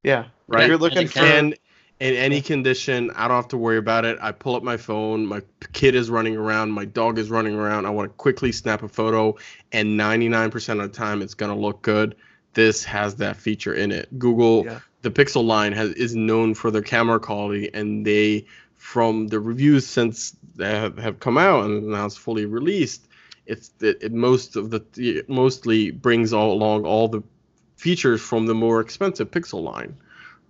Yeah, 0.03 0.25
Right. 0.47 0.63
If 0.63 0.69
you're 0.69 0.77
looking 0.77 1.07
for 1.07 1.19
can- 1.19 1.53
in 1.99 2.13
any 2.13 2.41
condition, 2.41 3.11
I 3.15 3.27
don't 3.27 3.35
have 3.37 3.47
to 3.49 3.57
worry 3.57 3.77
about 3.77 4.05
it. 4.05 4.17
I 4.21 4.31
pull 4.31 4.55
up 4.55 4.61
my 4.63 4.77
phone, 4.77 5.25
my 5.25 5.41
kid 5.73 5.95
is 5.95 6.09
running 6.11 6.37
around, 6.37 6.71
my 6.71 6.85
dog 6.85 7.17
is 7.17 7.29
running 7.31 7.55
around. 7.55 7.85
I 7.85 7.89
want 7.89 8.11
to 8.11 8.15
quickly 8.15 8.51
snap 8.51 8.83
a 8.83 8.87
photo, 8.87 9.35
and 9.71 9.97
99% 9.97 10.79
of 10.79 10.91
the 10.91 10.95
time, 10.97 11.21
it's 11.23 11.33
gonna 11.33 11.57
look 11.57 11.81
good. 11.81 12.15
This 12.53 12.83
has 12.83 13.15
that 13.15 13.35
feature 13.35 13.73
in 13.73 13.91
it. 13.91 14.07
Google, 14.19 14.63
Yeah. 14.65 14.79
the 15.01 15.09
Pixel 15.11 15.43
line 15.43 15.73
has 15.73 15.91
is 15.93 16.15
known 16.15 16.53
for 16.53 16.69
their 16.69 16.81
camera 16.83 17.19
quality, 17.19 17.69
and 17.73 18.05
they, 18.05 18.45
from 18.77 19.27
the 19.27 19.39
reviews 19.39 19.85
since 19.85 20.35
they 20.55 20.69
have, 20.69 20.97
have 20.97 21.19
come 21.19 21.37
out 21.37 21.65
and 21.65 21.87
now 21.87 22.05
it's 22.05 22.17
fully 22.17 22.45
released, 22.45 23.07
it's 23.45 23.71
it, 23.81 23.97
it 24.01 24.13
most 24.13 24.55
of 24.55 24.69
the 24.69 24.83
it 24.95 25.29
mostly 25.29 25.91
brings 25.91 26.33
all 26.33 26.51
along 26.51 26.85
all 26.85 27.07
the 27.07 27.23
features 27.75 28.21
from 28.21 28.45
the 28.45 28.53
more 28.53 28.79
expensive 28.81 29.31
Pixel 29.31 29.63
line. 29.63 29.95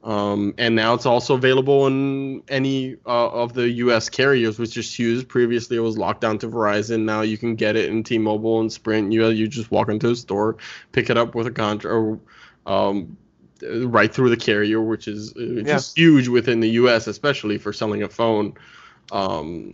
Um, 0.03 0.53
and 0.57 0.75
now 0.75 0.93
it's 0.93 1.05
also 1.05 1.36
available 1.36 1.88
in 1.88 2.41
any 2.47 2.95
uh, 3.05 3.30
of 3.30 3.53
the 3.53 3.69
U.S. 3.69 4.07
carriers, 4.09 4.57
which 4.57 4.78
is 4.78 4.93
huge. 4.97 5.28
Previously, 5.28 5.75
it 5.75 5.82
was 5.82 5.97
locked 5.97 6.21
down 6.21 6.38
to 6.39 6.47
Verizon. 6.47 7.01
Now 7.01 7.21
you 7.21 7.38
can 7.38 7.55
get 7.55 7.75
it 7.75 7.89
in 7.89 8.03
T-Mobile 8.03 8.61
and 8.61 8.71
Sprint. 8.71 9.11
You 9.11 9.28
you 9.30 9.47
just 9.47 9.69
walk 9.69 9.89
into 9.89 10.11
a 10.11 10.15
store, 10.15 10.57
pick 10.91 11.09
it 11.09 11.17
up 11.17 11.36
with 11.36 11.47
a 11.47 11.51
contract, 11.51 12.21
um, 12.65 13.17
right 13.64 14.14
through 14.14 14.30
the 14.30 14.38
carrier, 14.38 14.82
which 14.82 15.08
is 15.08 15.34
uh, 15.36 15.62
just 15.66 15.97
huge 15.97 16.28
within 16.28 16.60
the 16.60 16.70
U.S., 16.72 17.08
especially 17.08 17.58
for 17.58 17.74
selling 17.74 18.03
a 18.03 18.10
phone. 18.10 18.53
Um, 19.12 19.74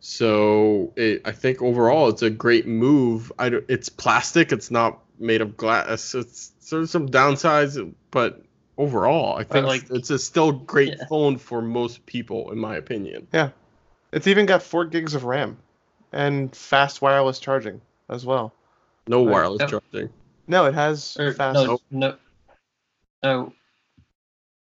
so 0.00 0.92
it, 0.96 1.22
I 1.24 1.32
think 1.32 1.62
overall 1.62 2.08
it's 2.08 2.22
a 2.22 2.30
great 2.30 2.66
move. 2.66 3.32
I 3.38 3.46
it's 3.68 3.88
plastic. 3.88 4.52
It's 4.52 4.70
not 4.70 5.00
made 5.18 5.40
of 5.40 5.56
glass. 5.56 6.14
It's 6.14 6.52
there's 6.70 6.90
some 6.90 7.08
downsides, 7.08 7.92
but 8.10 8.42
overall, 8.76 9.36
I 9.38 9.44
think 9.44 9.66
like- 9.66 9.90
it's 9.90 10.10
a 10.10 10.18
still 10.18 10.52
great 10.52 10.96
Yeah. 10.98 11.06
phone 11.06 11.38
for 11.38 11.62
most 11.62 12.04
people, 12.06 12.50
in 12.50 12.58
my 12.58 12.76
opinion. 12.76 13.26
Yeah, 13.32 13.50
it's 14.12 14.26
even 14.26 14.46
got 14.46 14.62
four 14.62 14.84
gigs 14.84 15.14
of 15.14 15.24
RAM 15.24 15.56
and 16.12 16.54
fast 16.54 17.00
wireless 17.00 17.38
charging 17.38 17.80
as 18.08 18.26
well. 18.26 18.52
No 19.06 19.22
wireless 19.22 19.60
Yep. 19.60 19.70
charging. 19.70 20.10
No, 20.46 20.66
it 20.66 20.74
has 20.74 21.16
Or, 21.18 21.32
fast. 21.32 21.54
no, 21.54 21.80
no, 21.90 22.16
no, 23.24 23.52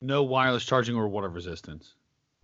No 0.01 0.23
wireless 0.23 0.65
charging 0.65 0.95
or 0.95 1.07
water 1.07 1.29
resistance. 1.29 1.93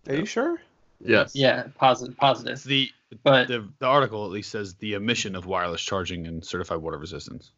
Are 0.08 0.14
you 0.14 0.26
sure? 0.26 0.60
Yes. 1.02 1.34
yeah, 1.34 1.64
positive, 1.76 2.16
positive. 2.16 2.62
the 2.64 2.90
But 3.22 3.48
the, 3.48 3.66
the 3.78 3.86
article 3.86 4.24
at 4.26 4.30
least 4.30 4.50
says 4.50 4.74
the 4.74 4.94
emission 4.94 5.34
of 5.34 5.46
wireless 5.46 5.80
charging 5.80 6.26
and 6.26 6.44
certified 6.44 6.78
water 6.78 6.98
resistance. 6.98 7.50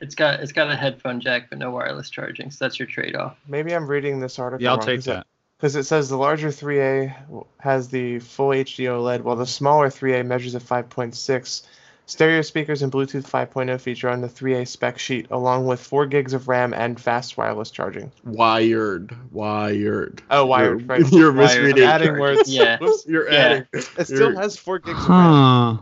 it's 0.00 0.14
got 0.14 0.40
it's 0.40 0.52
got 0.52 0.70
a 0.70 0.76
headphone 0.76 1.20
jack, 1.20 1.50
but 1.50 1.58
no 1.58 1.70
wireless 1.72 2.08
charging. 2.10 2.50
So 2.52 2.64
that's 2.64 2.78
your 2.78 2.86
trade-off. 2.86 3.36
Maybe 3.48 3.74
I'm 3.74 3.86
reading 3.88 4.20
this 4.20 4.38
article. 4.38 4.62
Yeah, 4.62 4.70
I'll 4.70 4.76
wrong, 4.78 4.86
take 4.86 4.98
'cause 4.98 5.08
it- 5.08 5.10
that. 5.10 5.26
Because 5.58 5.76
it 5.76 5.84
says 5.84 6.08
the 6.08 6.16
larger 6.16 6.48
3A 6.50 7.14
has 7.60 7.88
the 7.88 8.18
full 8.18 8.52
HD 8.52 8.84
OLED, 8.86 9.22
while 9.22 9.36
the 9.36 9.46
smaller 9.46 9.88
3A 9.88 10.22
measures 10.26 10.54
at 10.56 10.62
5.6. 10.62 11.62
Stereo 12.06 12.42
speakers 12.42 12.82
and 12.82 12.92
Bluetooth 12.92 13.22
5.0 13.28 13.80
feature 13.80 14.10
on 14.10 14.20
the 14.20 14.28
3A 14.28 14.68
spec 14.68 14.98
sheet, 14.98 15.26
along 15.30 15.66
with 15.66 15.80
4 15.80 16.04
gigs 16.06 16.34
of 16.34 16.48
RAM 16.48 16.74
and 16.74 17.00
fast 17.00 17.38
wireless 17.38 17.70
charging. 17.70 18.12
Wired. 18.24 19.16
Wired. 19.32 20.22
Oh, 20.30 20.44
wired, 20.44 20.80
You're, 20.80 20.86
right. 20.88 21.02
You're 21.12 21.32
Wired. 21.32 21.36
misreading. 21.62 21.84
Adding 21.84 22.18
words. 22.18 22.48
Yeah. 22.54 22.76
Whoops, 22.78 23.06
you're 23.06 23.30
Yeah. 23.32 23.38
adding. 23.38 23.66
It 23.72 24.04
still 24.04 24.18
You're- 24.32 24.36
has 24.36 24.56
4 24.58 24.78
gigs 24.80 24.98
of 25.02 25.08
RAM. 25.08 25.78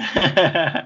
Huh. 0.00 0.82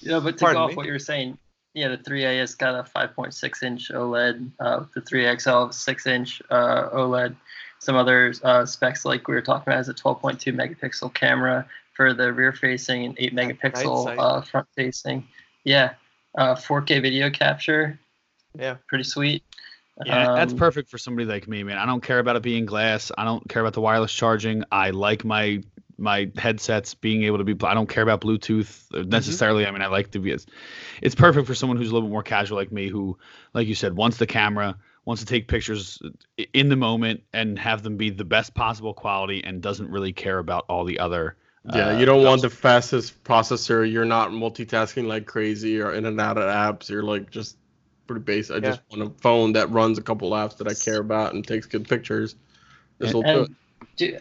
you 0.00 0.10
know, 0.10 0.20
but 0.20 0.36
to 0.38 0.44
Pardon 0.44 0.60
go 0.60 0.64
off 0.64 0.70
me? 0.70 0.76
what 0.76 0.86
you 0.86 0.92
were 0.92 0.98
saying, 0.98 1.38
yeah, 1.74 1.88
the 1.88 1.96
3A 1.98 2.40
has 2.40 2.54
got 2.54 2.74
a 2.74 2.82
5.6 2.82 3.62
inch 3.62 3.90
OLED. 3.90 4.50
Uh, 4.60 4.84
the 4.94 5.00
3XL 5.00 5.72
6 5.72 6.06
inch 6.06 6.42
uh, 6.50 6.88
OLED. 6.90 7.36
Some 7.80 7.94
other 7.96 8.34
uh, 8.42 8.66
specs 8.66 9.04
like 9.04 9.28
we 9.28 9.34
were 9.34 9.40
talking 9.42 9.72
about 9.72 9.80
is 9.80 9.88
a 9.88 9.94
12.2 9.94 10.52
megapixel 10.52 11.14
camera 11.14 11.64
for 11.98 12.14
the 12.14 12.32
rear 12.32 12.52
facing 12.52 13.04
and 13.06 13.16
8 13.18 13.34
megapixel 13.34 14.16
uh, 14.18 14.40
front 14.40 14.68
facing. 14.76 15.26
Yeah, 15.64 15.94
uh, 16.36 16.54
4K 16.54 17.02
video 17.02 17.28
capture. 17.28 17.98
Yeah. 18.56 18.76
pretty 18.86 19.02
sweet. 19.02 19.42
Yeah, 20.06 20.32
that's 20.36 20.52
Um, 20.52 20.58
perfect 20.58 20.90
for 20.90 20.96
somebody 20.96 21.26
like 21.26 21.48
me, 21.48 21.64
man. 21.64 21.76
I 21.76 21.84
don't 21.86 22.00
care 22.00 22.20
about 22.20 22.36
it 22.36 22.42
being 22.42 22.66
glass. 22.66 23.10
I 23.18 23.24
don't 23.24 23.46
care 23.48 23.60
about 23.60 23.72
the 23.72 23.80
wireless 23.80 24.12
charging. 24.12 24.62
I 24.70 24.90
like 24.90 25.24
my 25.24 25.60
my 26.00 26.30
headsets 26.36 26.94
being 26.94 27.24
able 27.24 27.38
to 27.38 27.44
be. 27.44 27.56
I 27.66 27.74
don't 27.74 27.88
care 27.88 28.04
about 28.04 28.20
Bluetooth 28.20 28.86
Mm-hmm. 28.92 29.08
necessarily. 29.08 29.66
I 29.66 29.72
mean, 29.72 29.82
I 29.82 29.88
like 29.88 30.12
to 30.12 30.20
be. 30.20 30.30
It's, 30.30 30.46
it's 31.02 31.16
perfect 31.16 31.48
for 31.48 31.54
someone 31.56 31.76
who's 31.76 31.90
a 31.90 31.92
little 31.92 32.08
bit 32.08 32.12
more 32.12 32.22
casual 32.22 32.56
like 32.58 32.70
me, 32.70 32.86
who, 32.88 33.18
like 33.54 33.66
you 33.66 33.74
said, 33.74 33.96
wants 33.96 34.18
the 34.18 34.26
camera, 34.28 34.76
wants 35.04 35.22
to 35.22 35.26
take 35.26 35.48
pictures 35.48 36.00
in 36.54 36.68
the 36.68 36.76
moment 36.76 37.24
and 37.32 37.58
have 37.58 37.82
them 37.82 37.96
be 37.96 38.10
the 38.10 38.24
best 38.24 38.54
possible 38.54 38.94
quality 38.94 39.42
and 39.42 39.60
doesn't 39.60 39.90
really 39.90 40.12
care 40.12 40.38
about 40.38 40.64
all 40.68 40.84
the 40.84 41.00
other. 41.00 41.34
Yeah, 41.74 41.88
uh, 41.88 41.98
you 41.98 42.06
don't 42.06 42.24
want 42.24 42.42
the 42.42 42.50
fastest 42.50 43.22
processor. 43.24 43.90
You're 43.90 44.04
not 44.04 44.30
multitasking 44.30 45.06
like 45.06 45.26
crazy 45.26 45.80
or 45.80 45.92
in 45.92 46.06
and 46.06 46.20
out 46.20 46.38
of 46.38 46.44
apps. 46.44 46.88
You're 46.88 47.02
like 47.02 47.30
just 47.30 47.56
pretty 48.06 48.22
basic. 48.22 48.56
I 48.56 48.60
just 48.60 48.80
want 48.90 49.02
a 49.02 49.10
phone 49.20 49.52
that 49.52 49.70
runs 49.70 49.98
a 49.98 50.02
couple 50.02 50.30
apps 50.30 50.56
that 50.58 50.68
I 50.68 50.74
care 50.74 51.00
about 51.00 51.34
and 51.34 51.46
takes 51.46 51.66
good 51.66 51.88
pictures. 51.88 52.36
This 52.98 53.12
will 53.12 53.22
do 53.22 53.42
it. 53.42 53.48
And, 53.50 53.56
do, 53.96 54.18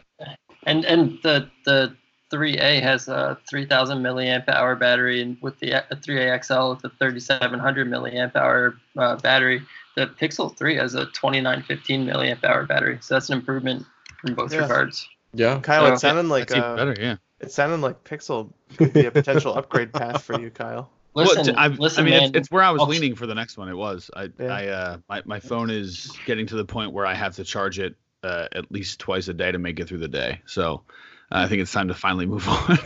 and 0.63 0.85
and 0.85 1.19
the 1.23 1.49
the 1.65 1.95
3A 2.31 2.81
has 2.81 3.07
a 3.07 3.38
3,000 3.49 3.99
milliamp 3.99 4.49
hour 4.49 4.75
battery, 4.75 5.21
and 5.21 5.38
with 5.41 5.57
the 5.59 5.75
uh, 5.75 5.95
3A 5.95 6.43
XL 6.43 6.71
with 6.71 6.83
a 6.83 6.89
3,700 6.97 7.88
milliamp 7.88 8.35
hour 8.35 8.75
uh, 8.97 9.15
battery, 9.17 9.61
the 9.95 10.07
Pixel 10.07 10.55
3 10.57 10.75
has 10.75 10.93
a 10.93 11.05
2915 11.05 12.05
milliamp 12.05 12.43
hour 12.43 12.65
battery. 12.65 12.97
So 13.01 13.15
that's 13.15 13.29
an 13.29 13.38
improvement 13.38 13.85
in 14.25 14.33
both 14.33 14.51
Yeah. 14.53 14.63
regards. 14.63 15.07
Yeah. 15.33 15.59
Kyle, 15.61 15.88
So- 15.88 15.93
it 15.93 15.99
sounded 15.99 16.25
like 16.25 16.47
That's 16.49 16.57
even 16.57 16.69
uh, 16.69 16.75
better, 16.75 16.95
yeah. 16.99 17.15
It 17.39 17.51
sounded 17.51 17.81
like 17.81 18.03
Pixel 18.03 18.51
could 18.77 18.93
be 18.93 19.05
a 19.05 19.11
potential 19.11 19.55
upgrade 19.55 19.93
path 19.93 20.23
for 20.23 20.39
you, 20.39 20.49
Kyle. 20.49 20.89
Listen, 21.13 21.47
Well, 21.47 21.55
I, 21.57 21.67
listen, 21.67 22.01
I 22.01 22.03
mean, 22.09 22.13
man. 22.19 22.23
it's, 22.29 22.38
it's 22.38 22.51
where 22.51 22.61
I 22.63 22.69
was 22.71 22.81
I'll- 22.81 22.88
leaning 22.88 23.15
for 23.15 23.25
the 23.25 23.33
next 23.35 23.57
one. 23.57 23.69
It 23.69 23.75
was. 23.75 24.09
I, 24.15 24.29
Yeah. 24.39 24.45
I, 24.53 24.67
uh, 24.67 24.97
my, 25.09 25.21
my 25.25 25.39
phone 25.39 25.69
is 25.71 26.11
getting 26.25 26.45
to 26.47 26.55
the 26.55 26.65
point 26.65 26.93
where 26.93 27.05
I 27.05 27.13
have 27.15 27.35
to 27.38 27.43
charge 27.43 27.79
it 27.79 27.95
uh, 28.23 28.47
at 28.51 28.71
least 28.71 28.99
twice 28.99 29.27
a 29.27 29.33
day 29.33 29.51
to 29.51 29.57
make 29.57 29.79
it 29.79 29.88
through 29.88 29.97
the 29.99 30.07
day. 30.07 30.41
So 30.45 30.83
uh, 31.31 31.39
I 31.39 31.47
think 31.47 31.61
it's 31.61 31.71
time 31.71 31.88
to 31.88 31.93
finally 31.95 32.25
move 32.27 32.47
on. 32.49 32.77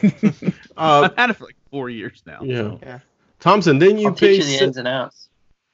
Uh, 0.78 1.10
I've 1.10 1.16
had 1.18 1.30
it 1.32 1.34
for 1.34 1.46
like 1.46 1.56
four 1.72 1.90
years 1.90 2.24
now. 2.26 2.40
yeah. 2.44 2.58
so. 2.58 2.80
Yeah. 2.82 3.00
Thompson, 3.40 3.80
didn't 3.80 3.98
you 4.00 4.08
I'll 4.10 4.14
pay 4.16 4.34
you 4.36 4.44
the 4.44 4.58
si- 4.58 4.64
ins 4.64 4.78
and 4.78 4.88
outs. 4.88 5.28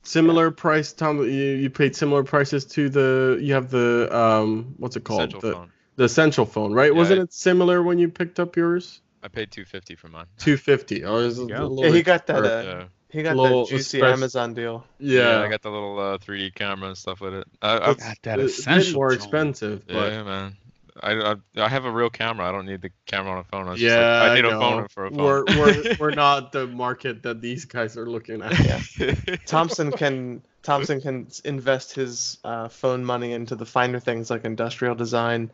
similar 0.03 0.49
price? 0.51 0.93
Tom, 0.93 1.19
you, 1.19 1.25
you 1.25 1.69
paid 1.69 1.95
similar 1.95 2.23
prices 2.23 2.63
to 2.65 2.87
the. 2.89 3.37
You 3.41 3.53
have 3.55 3.69
the 3.69 4.07
um, 4.17 4.73
what's 4.77 4.95
it 4.95 5.03
called? 5.03 5.21
Essential 5.21 5.41
the, 5.41 5.51
phone. 5.53 5.71
The 5.97 6.05
essential 6.05 6.45
phone, 6.45 6.71
right? 6.73 6.91
Yeah, 6.93 6.97
Wasn't 6.97 7.19
I- 7.19 7.23
it 7.23 7.33
similar 7.33 7.83
when 7.83 7.99
you 7.99 8.07
picked 8.09 8.39
up 8.39 8.55
yours? 8.55 9.01
I 9.23 9.27
paid 9.27 9.51
250 9.51 9.95
for 9.95 10.07
mine. 10.07 10.25
Two 10.37 10.55
fifty. 10.55 11.03
Oh, 11.03 11.17
is 11.17 11.37
it 11.39 11.49
Yeah. 11.49 11.67
Yeah, 11.69 11.91
he 11.91 12.01
got 12.03 12.27
that. 12.27 12.35
cheaper? 12.35 12.79
Uh, 12.81 12.85
he 13.09 13.23
got 13.23 13.35
little 13.35 13.65
that 13.65 13.71
juicy 13.71 13.99
espresso- 13.99 14.13
Amazon 14.13 14.53
deal. 14.53 14.85
yeah. 14.99 15.41
I 15.41 15.49
got 15.49 15.61
the 15.61 15.71
little 15.71 15.97
uh, 15.99 16.17
3D 16.19 16.53
camera 16.55 16.89
and 16.89 16.97
stuff 16.97 17.19
with 17.19 17.33
it. 17.33 17.47
I, 17.61 17.73
I, 17.75 17.93
Got 17.95 18.17
that 18.23 18.39
it's 18.39 18.59
essential 18.59 18.93
more 18.93 19.11
expensive, 19.13 19.85
but 19.87 20.11
yeah, 20.13 20.23
man. 20.23 20.57
I, 21.01 21.11
I 21.13 21.35
I 21.57 21.67
have 21.69 21.85
a 21.85 21.91
real 21.91 22.09
camera. 22.09 22.47
I 22.47 22.51
don't 22.51 22.65
need 22.65 22.81
the 22.81 22.89
camera 23.05 23.33
on 23.33 23.37
a 23.39 23.43
phone. 23.43 23.67
I 23.67 23.71
was 23.71 23.81
yeah, 23.81 23.89
just 23.89 23.99
like, 24.21 24.31
I 24.31 24.35
need 24.35 24.45
I 24.45 24.47
a 24.47 24.51
know. 24.51 24.59
phone 24.59 24.87
for 24.87 25.05
a 25.05 25.09
phone. 25.11 25.17
We're, 25.23 25.45
we're 25.45 25.95
we're 25.99 26.11
not 26.15 26.51
the 26.51 26.65
market 26.67 27.21
that 27.23 27.39
these 27.41 27.65
guys 27.65 27.95
are 27.97 28.09
looking 28.09 28.41
at. 28.41 28.59
Yeah. 28.99 29.35
Thompson 29.45 29.91
can 29.91 30.41
Thompson 30.63 30.99
can 31.01 31.27
invest 31.45 31.93
his 31.93 32.39
uh, 32.43 32.67
phone 32.67 33.05
money 33.05 33.33
into 33.33 33.55
the 33.55 33.65
finer 33.65 33.99
things 33.99 34.29
like 34.31 34.43
industrial 34.43 34.95
design 34.95 35.51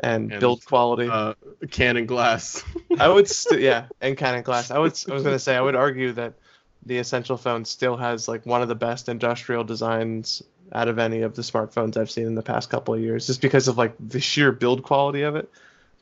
and, 0.00 0.30
And, 0.30 0.40
build 0.40 0.64
quality. 0.64 1.08
Uh, 1.10 1.34
Canon 1.70 2.06
glass. 2.06 2.64
I 2.98 3.08
would, 3.08 3.28
st- 3.28 3.60
yeah, 3.60 3.86
and 4.00 4.16
Canon 4.16 4.42
glass. 4.42 4.70
I 4.70 4.78
would, 4.78 4.98
I 5.08 5.14
was 5.14 5.22
gonna 5.22 5.38
say, 5.38 5.56
I 5.56 5.60
would 5.60 5.76
argue 5.76 6.12
that 6.12 6.34
the 6.86 6.98
Essential 6.98 7.36
phone 7.36 7.64
still 7.64 7.96
has 7.96 8.28
like 8.28 8.44
one 8.44 8.62
of 8.62 8.68
the 8.68 8.74
best 8.74 9.08
industrial 9.08 9.64
designs 9.64 10.42
out 10.72 10.88
of 10.88 10.98
any 10.98 11.22
of 11.22 11.34
the 11.34 11.42
smartphones 11.42 11.96
I've 11.96 12.10
seen 12.10 12.26
in 12.26 12.34
the 12.34 12.42
past 12.42 12.70
couple 12.70 12.94
of 12.94 13.00
years, 13.00 13.26
just 13.26 13.40
because 13.40 13.68
of 13.68 13.78
like 13.78 13.94
the 14.00 14.20
sheer 14.20 14.52
build 14.52 14.82
quality 14.82 15.22
of 15.22 15.36
it. 15.36 15.50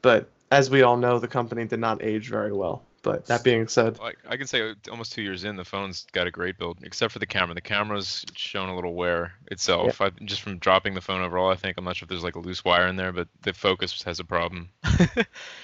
But 0.01 0.29
as 0.51 0.71
we 0.71 0.83
all 0.83 0.97
know, 0.97 1.19
the 1.19 1.29
company 1.29 1.65
did 1.67 1.81
not 1.81 2.03
age 2.03 2.29
very 2.29 2.53
well. 2.53 2.83
But 3.03 3.27
that 3.27 3.43
being 3.43 3.67
said, 3.67 3.99
like 3.99 4.17
I 4.29 4.37
can 4.37 4.47
say, 4.47 4.75
almost 4.91 5.13
two 5.13 5.23
years 5.23 5.43
in, 5.43 5.57
the 5.57 5.65
phone's 5.65 6.07
got 6.13 6.29
a 6.29 6.31
great 6.31 6.57
build, 6.57 6.79
except 6.85 7.13
for 7.13 7.19
the 7.19 7.27
camera. 7.27 7.53
The 7.55 7.61
camera's 7.61 8.25
shown 8.37 8.69
a 8.69 8.77
little 8.77 8.95
wear 8.95 9.33
itself. 9.51 10.01
I, 10.01 10.11
just 10.25 10.41
from 10.41 10.59
dropping 10.59 10.95
the 10.95 11.01
phone 11.01 11.21
overall, 11.21 11.51
I 11.51 11.57
think 11.57 11.77
I'm 11.79 11.85
not 11.85 11.97
sure 11.97 12.05
if 12.07 12.11
there's 12.11 12.23
like 12.23 12.37
a 12.37 12.41
loose 12.41 12.65
wire 12.65 12.87
in 12.87 12.95
there, 12.95 13.11
but 13.13 13.27
the 13.43 13.53
focus 13.53 14.01
has 14.05 14.21
a 14.21 14.25
problem. 14.25 14.69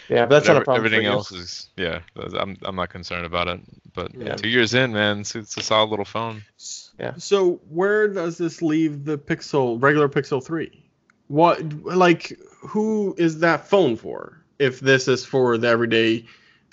yeah, 0.09 0.27
but 0.27 0.31
that's 0.31 0.47
But 0.49 0.53
not 0.55 0.63
a 0.63 0.65
problem. 0.65 0.77
Everything 0.87 0.99
for 0.99 1.03
you. 1.03 1.11
else 1.11 1.31
is 1.33 1.69
yeah. 1.77 2.01
I'm 2.17 2.57
I'm 2.63 2.75
not 2.75 2.89
concerned 2.91 3.25
about 3.25 3.47
it. 3.47 3.61
But 3.95 4.15
Yeah. 4.15 4.35
two 4.35 4.49
years 4.49 4.75
in, 4.75 4.93
man, 4.93 5.21
it's, 5.21 5.37
it's 5.37 5.57
a 5.57 5.63
solid 5.63 5.91
little 5.91 6.05
phone. 6.05 6.43
Yeah. 6.99 7.15
So 7.19 7.61
where 7.69 8.09
does 8.09 8.37
this 8.39 8.63
leave 8.63 9.05
the 9.05 9.17
Pixel 9.17 9.81
regular 9.81 10.09
Pixel 10.09 10.45
3? 10.45 10.71
What 11.29 11.63
like 11.85 12.37
who 12.61 13.15
is 13.17 13.39
that 13.41 13.69
phone 13.69 13.97
for? 13.97 14.43
If 14.59 14.81
this 14.81 15.07
is 15.07 15.25
for 15.25 15.57
the 15.57 15.69
everyday 15.69 16.25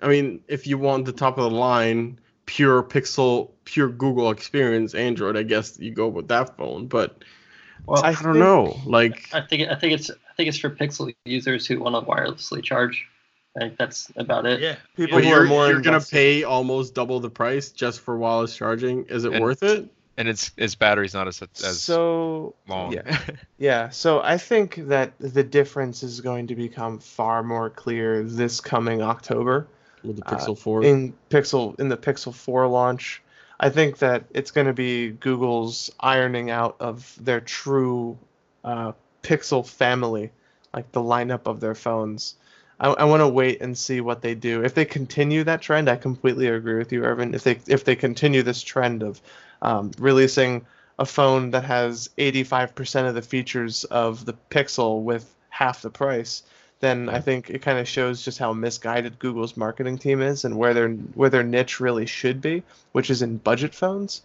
I 0.02 0.08
mean, 0.08 0.42
if 0.48 0.68
you 0.68 0.78
want 0.78 1.06
the 1.06 1.12
top 1.14 1.38
of 1.38 1.52
the 1.52 1.58
line 1.58 2.20
pure 2.46 2.84
Pixel 2.84 3.52
pure 3.66 3.90
Google 3.90 4.30
experience 4.32 4.94
Android, 4.94 5.36
I 5.38 5.44
guess 5.44 5.80
you 5.80 5.92
go 5.92 6.08
with 6.08 6.28
that 6.28 6.56
phone, 6.58 6.88
but 6.88 7.24
Well, 7.86 8.04
I, 8.04 8.10
I 8.10 8.14
don't 8.14 8.24
think- 8.24 8.36
know. 8.38 8.80
Like 8.86 9.30
I 9.34 9.42
think 9.42 9.70
I 9.70 9.76
think 9.76 9.94
it's 9.94 10.10
I 10.10 10.34
think 10.38 10.50
it's 10.50 10.58
for 10.60 10.70
Pixel 10.70 11.14
users 11.26 11.66
who 11.66 11.80
want 11.80 11.96
to 11.96 12.02
wirelessly 12.12 12.62
charge. 12.62 13.08
I 13.58 13.62
think 13.62 13.78
that's 13.78 14.12
about 14.18 14.46
it. 14.46 14.60
Yeah. 14.60 14.76
People 14.98 15.18
but 15.20 15.24
who 15.24 15.30
you're, 15.30 15.46
more 15.46 15.70
you're 15.70 15.82
gonna 15.82 16.02
pay 16.02 16.44
almost 16.44 16.94
double 16.94 17.20
the 17.22 17.30
price 17.30 17.72
just 17.72 18.02
for 18.02 18.18
wireless 18.18 18.56
charging. 18.56 19.06
Is 19.06 19.24
it 19.26 19.32
And- 19.34 19.42
worth 19.44 19.64
it? 19.64 19.90
And 20.18 20.30
its 20.30 20.52
its 20.56 20.76
battery's 20.76 21.14
not 21.14 21.28
as 21.28 21.42
as 21.64 21.82
so 21.82 22.56
long. 22.70 22.94
yeah. 22.94 23.20
Yeah, 23.58 23.90
so 23.90 24.22
I 24.22 24.38
think 24.38 24.76
that 24.88 25.12
the 25.20 25.44
difference 25.44 26.04
is 26.04 26.22
going 26.22 26.48
to 26.48 26.56
become 26.56 27.00
far 27.00 27.44
more 27.44 27.70
clear 27.70 28.24
this 28.24 28.62
coming 28.62 29.02
October 29.02 29.68
With 30.06 30.18
the 30.18 30.26
Uh, 30.28 30.38
Pixel 30.38 30.58
4? 30.58 30.84
in 30.84 31.14
Pixel 31.30 31.80
in 31.80 31.90
the 31.90 31.98
Pixel 31.98 32.34
4 32.34 32.68
launch. 32.68 33.22
I 33.60 33.70
think 33.70 34.00
that 34.00 34.26
it's 34.34 34.52
going 34.52 34.68
to 34.68 34.74
be 34.74 35.12
Google's 35.12 35.90
ironing 36.00 36.50
out 36.50 36.76
of 36.80 37.18
their 37.22 37.40
true 37.40 38.18
uh, 38.64 38.92
Pixel 39.24 39.66
family, 39.66 40.32
like 40.74 40.92
the 40.92 41.00
lineup 41.02 41.42
of 41.46 41.60
their 41.62 41.76
phones. 41.76 42.36
I, 42.80 42.90
I 42.90 43.04
want 43.06 43.22
to 43.22 43.28
wait 43.30 43.62
and 43.62 43.78
see 43.78 44.02
what 44.02 44.22
they 44.22 44.36
do. 44.36 44.64
If 44.64 44.74
they 44.74 44.84
continue 44.84 45.44
that 45.46 45.62
trend, 45.62 45.90
I 45.90 45.96
completely 45.96 46.48
agree 46.48 46.76
with 46.78 46.92
you, 46.92 47.04
Irvin. 47.06 47.34
If 47.34 47.44
they 47.44 47.60
if 47.68 47.86
they 47.86 47.96
continue 47.96 48.44
this 48.44 48.62
trend 48.62 49.02
of 49.04 49.22
um, 49.62 49.92
releasing 49.98 50.66
a 51.00 51.06
phone 51.06 51.52
that 51.52 51.64
has 51.64 52.10
85% 52.18 53.08
of 53.08 53.16
the 53.16 53.22
features 53.22 53.84
of 53.86 54.26
the 54.26 54.34
Pixel 54.50 55.02
with 55.04 55.34
half 55.50 55.82
the 55.82 55.90
price, 55.90 56.44
then 56.80 57.10
I 57.10 57.20
think 57.22 57.50
it 57.50 57.62
kind 57.62 57.80
of 57.80 57.88
shows 57.88 58.24
just 58.24 58.38
how 58.38 58.54
misguided 58.54 59.18
Google's 59.20 59.56
marketing 59.58 59.98
team 59.98 60.22
is 60.22 60.46
and 60.46 60.58
where 60.58 60.74
their 60.74 60.90
where 60.90 61.30
their 61.30 61.44
niche 61.44 61.80
really 61.80 62.06
should 62.06 62.42
be, 62.42 62.64
which 62.92 63.10
is 63.10 63.22
in 63.22 63.38
budget 63.38 63.74
phones. 63.74 64.22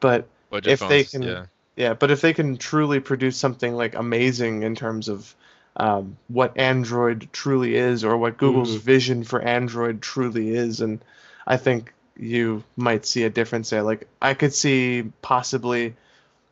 But 0.00 0.26
Budget 0.50 0.72
If 0.72 0.78
phones, 0.80 0.90
they 0.90 1.04
can- 1.04 1.22
yeah. 1.22 1.44
yeah, 1.76 1.94
but 1.94 2.10
if 2.10 2.20
they 2.20 2.32
can 2.34 2.56
truly 2.58 3.00
produce 3.00 3.36
something 3.36 3.74
like 3.74 3.94
amazing 3.94 4.62
in 4.64 4.74
terms 4.74 5.08
of 5.08 5.34
um, 5.74 6.18
what 6.28 6.58
Android 6.58 7.28
truly 7.32 7.76
is, 7.76 8.04
or 8.04 8.18
what 8.18 8.36
Google's 8.36 8.76
Mhm. 8.76 8.80
vision 8.80 9.24
for 9.24 9.40
Android 9.40 10.02
truly 10.02 10.50
is, 10.54 10.82
and 10.82 11.02
I 11.46 11.56
think 11.56 11.94
you 12.14 12.62
might 12.76 13.06
see 13.06 13.22
a 13.24 13.30
difference 13.30 13.70
there. 13.70 13.82
Like 13.82 14.06
I 14.20 14.34
could 14.34 14.52
see 14.52 15.10
possibly 15.22 15.94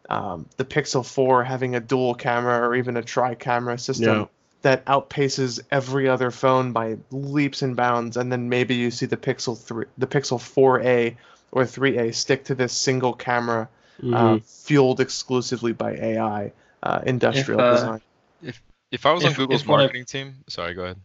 um, 0.09 0.46
the 0.57 0.64
Pixel 0.64 1.05
4 1.07 1.44
having 1.44 1.74
a 1.76 1.80
dual 1.80 2.14
camera 2.14 2.66
or 2.66 2.74
even 2.74 2.96
a 2.96 3.03
tri-camera 3.03 3.78
system 3.78 4.20
Yeah. 4.20 4.26
That 4.62 4.84
outpaces 4.84 5.61
every 5.70 6.08
other 6.08 6.30
phone 6.30 6.72
by 6.72 6.98
leaps 7.11 7.62
and 7.62 7.76
bounds, 7.76 8.16
and 8.16 8.30
then 8.30 8.48
maybe 8.48 8.74
you 8.74 8.90
see 8.90 9.06
the 9.06 9.16
Pixel 9.16 9.58
3, 9.58 9.86
the 9.98 10.06
Pixel 10.06 10.38
4a 10.38 11.16
or 11.52 11.64
3a 11.64 12.14
stick 12.14 12.44
to 12.44 12.54
this 12.54 12.72
single 12.72 13.12
camera 13.14 13.68
Mhm. 14.02 14.14
uh, 14.14 14.40
fueled 14.44 15.00
exclusively 15.00 15.72
by 15.72 15.92
AI 15.94 16.52
uh, 16.82 17.00
industrial 17.04 17.61
If, 17.61 17.66
uh, 17.66 17.72
design. 17.74 18.00
If 18.42 18.62
if 18.90 19.06
I 19.06 19.12
was 19.12 19.24
on 19.24 19.32
Google's 19.34 19.62
if 19.62 19.66
one 19.68 19.80
of- 19.80 19.84
marketing 19.84 20.04
team, 20.06 20.36
sorry, 20.48 20.74
go 20.74 20.84
ahead. 20.84 20.96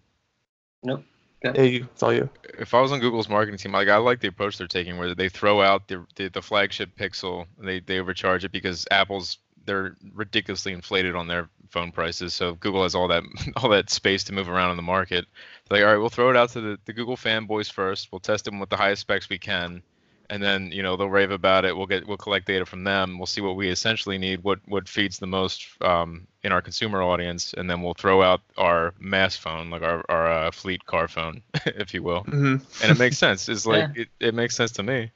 Yeah, 1.44 1.62
you, 1.62 1.88
it's 1.94 2.02
all 2.02 2.14
you. 2.14 2.30
If 2.58 2.74
I 2.74 2.82
was 2.82 2.92
on 2.92 3.00
Google's 3.00 3.30
marketing 3.30 3.58
team, 3.60 3.72
like 3.74 3.88
I 3.88 3.98
like 3.98 4.20
the 4.20 4.28
approach 4.30 4.58
they're 4.58 4.66
taking, 4.68 4.98
where 4.98 5.14
they 5.14 5.30
throw 5.30 5.62
out 5.62 5.88
the 5.88 6.06
the, 6.16 6.30
the 6.30 6.42
flagship 6.42 6.96
Pixel, 6.98 7.46
they 7.60 7.80
they 7.82 8.00
overcharge 8.00 8.44
it 8.46 8.52
because 8.52 8.88
Apple's 8.90 9.38
they're 9.66 9.96
ridiculously 10.14 10.74
inflated 10.74 11.16
on 11.16 11.28
their 11.28 11.50
phone 11.70 11.92
prices. 11.92 12.34
So 12.34 12.54
Google 12.56 12.84
has 12.84 12.96
all 12.96 13.08
that 13.10 13.24
all 13.58 13.70
that 13.70 13.90
space 13.90 14.24
to 14.26 14.34
move 14.34 14.50
around 14.50 14.72
in 14.72 14.78
the 14.78 14.84
market. 14.84 15.26
They're 15.68 15.80
like, 15.80 15.86
all 15.86 15.94
right, 15.94 16.00
we'll 16.00 16.10
throw 16.10 16.30
it 16.30 16.38
out 16.38 16.50
to 16.50 16.62
the, 16.62 16.80
the 16.86 16.94
Google 16.94 17.18
fanboys 17.18 17.72
first. 17.72 18.12
We'll 18.12 18.20
test 18.20 18.46
them 18.46 18.60
with 18.60 18.70
the 18.70 18.78
highest 18.78 19.02
specs 19.02 19.30
we 19.30 19.38
can, 19.38 19.82
and 20.30 20.42
then 20.42 20.72
you 20.72 20.84
know 20.84 20.96
they'll 20.96 21.10
rave 21.10 21.32
about 21.32 21.66
it. 21.66 21.76
We'll 21.76 21.88
get 21.88 22.08
we'll 22.08 22.18
collect 22.18 22.48
data 22.48 22.66
from 22.66 22.84
them. 22.84 23.18
We'll 23.18 23.26
see 23.26 23.42
what 23.42 23.56
we 23.56 23.70
essentially 23.70 24.18
need, 24.18 24.44
what 24.44 24.60
what 24.68 24.88
feeds 24.88 25.20
the 25.20 25.28
most 25.28 25.66
um, 25.82 26.28
in 26.44 26.52
our 26.52 26.62
consumer 26.62 27.02
audience, 27.02 27.54
and 27.54 27.70
then 27.70 27.82
we'll 27.82 27.94
throw 27.96 28.22
out 28.22 28.42
our 28.58 28.94
mass 29.00 29.36
phone, 29.36 29.70
like 29.70 29.82
our 29.82 30.04
our 30.10 30.32
uh, 30.32 30.52
fleet 30.52 30.86
car 30.86 31.08
phone, 31.08 31.42
if 31.66 31.94
you 31.94 32.04
will 32.04 32.28
hmm 32.30 32.56
and 32.82 32.92
it 32.92 32.98
makes 32.98 33.18
sense. 33.18 33.50
It's 33.50 33.66
like 33.68 33.90
it, 33.96 34.10
it 34.20 34.34
makes 34.34 34.56
sense 34.56 34.72
to 34.74 34.84
me. 34.84 35.12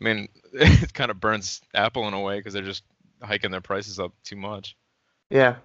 I 0.00 0.04
mean, 0.04 0.28
it 0.52 0.94
kind 0.94 1.10
of 1.10 1.20
burns 1.20 1.60
Apple 1.74 2.08
in 2.08 2.14
a 2.14 2.20
way 2.20 2.38
because 2.38 2.54
they're 2.54 2.62
just 2.62 2.84
hiking 3.22 3.50
their 3.50 3.60
prices 3.60 3.98
up 3.98 4.12
too 4.24 4.36
much. 4.36 4.76
Yeah. 5.30 5.56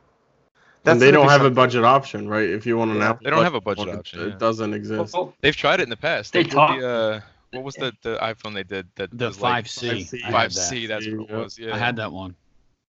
and 0.85 1.01
they 1.01 1.11
don't 1.11 1.25
be 1.27 1.31
have 1.31 1.43
a 1.43 1.49
budget 1.51 1.83
option, 1.83 2.29
right? 2.29 2.49
If 2.49 2.65
you 2.65 2.77
want 2.77 2.91
an 2.91 2.97
Yeah. 2.97 3.09
Apple, 3.09 3.23
They 3.25 3.29
don't 3.31 3.43
have 3.43 3.55
a 3.55 3.61
budget 3.61 3.87
phone, 3.87 3.97
option, 3.99 4.19
It, 4.21 4.27
yeah. 4.29 4.37
doesn't 4.37 4.73
exist. 4.73 5.13
Well, 5.13 5.33
They've 5.41 5.55
tried 5.55 5.81
it 5.81 5.83
in 5.83 5.89
the 5.89 5.97
past. 5.97 6.31
They 6.33 6.43
did 6.43 6.51
talk- 6.53 6.79
the 6.79 6.87
uh, 6.87 7.21
what 7.51 7.63
was 7.63 7.75
the 7.75 7.91
the 8.03 8.17
iPhone 8.21 8.53
they 8.53 8.63
did 8.63 8.87
that 8.95 9.09
The 9.17 9.27
was 9.27 9.37
5C. 9.37 10.21
I 10.23 10.25
had 10.27 10.31
Five. 10.33 10.53
C. 10.53 10.85
That's 10.85 11.05
what 11.07 11.29
it 11.29 11.35
was. 11.35 11.57
Yeah. 11.59 11.75
I 11.75 11.77
had 11.77 11.95
that 11.97 12.11
one. 12.11 12.35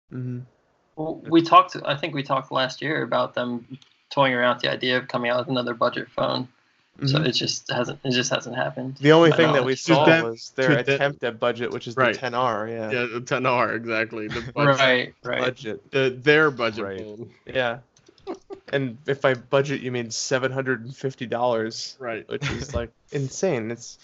hmm 0.10 0.40
Well, 0.98 1.16
we 1.30 1.42
talked. 1.42 1.76
I 1.86 1.96
think 1.96 2.14
we 2.14 2.24
talked 2.24 2.52
last 2.52 2.82
year 2.82 3.04
about 3.04 3.34
them 3.34 3.66
toying 4.10 4.34
around 4.34 4.56
with 4.56 4.64
the 4.64 4.72
idea 4.72 4.98
of 4.98 5.08
coming 5.08 5.30
out 5.32 5.40
with 5.40 5.48
another 5.50 5.74
budget 5.74 6.10
phone. 6.10 6.48
So 7.06 7.20
Mhm. 7.20 7.28
it 7.28 7.32
just 7.34 7.70
hasn't. 7.70 8.00
It 8.06 8.12
just 8.12 8.30
hasn't 8.32 8.56
happened. 8.56 8.96
The 9.02 9.12
only 9.12 9.32
my 9.32 9.36
thing 9.36 9.52
that 9.52 9.66
we 9.66 9.76
saw 9.76 10.06
that- 10.06 10.24
was 10.24 10.52
their 10.56 10.70
to 10.70 10.76
that- 10.84 10.90
attempt 10.90 11.24
at 11.26 11.40
budget, 11.40 11.72
which 11.72 11.88
is 11.88 11.98
Right. 11.98 12.14
the 12.14 12.20
10R. 12.20 12.68
Yeah. 12.70 12.90
Yeah, 12.92 13.06
the 13.14 13.20
10R 13.22 13.74
exactly. 13.74 14.28
The 14.30 14.42
budget, 14.56 14.80
Right. 14.80 15.14
Right. 15.24 15.42
Budget. 15.42 15.92
the, 15.92 16.10
their 16.22 16.52
budget 16.52 16.84
Right. 16.86 17.00
phone. 17.02 17.30
Yeah. 17.46 17.80
and 18.74 18.98
if 19.06 19.22
by 19.22 19.36
budget 19.36 19.82
you 19.82 19.92
mean 19.92 20.10
seven 20.10 20.52
hundred 20.52 20.84
and 20.84 20.96
fifty 20.96 21.28
dollars, 21.28 21.96
Right. 22.00 22.28
which 22.28 22.50
is 22.50 22.74
like 22.74 22.90
insane. 23.12 23.70
It's 23.70 24.00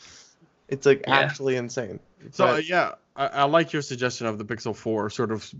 it's 0.67 0.85
like 0.85 1.03
Yeah. 1.07 1.17
actually 1.17 1.55
insane. 1.55 1.99
So 2.31 2.45
But- 2.45 2.53
uh, 2.55 2.57
yeah, 2.57 2.91
I, 3.15 3.27
I 3.27 3.43
like 3.43 3.73
your 3.73 3.81
suggestion 3.81 4.25
of 4.27 4.37
the 4.37 4.45
Pixel 4.45 4.75
4, 4.75 5.09
sort 5.09 5.31
of 5.31 5.51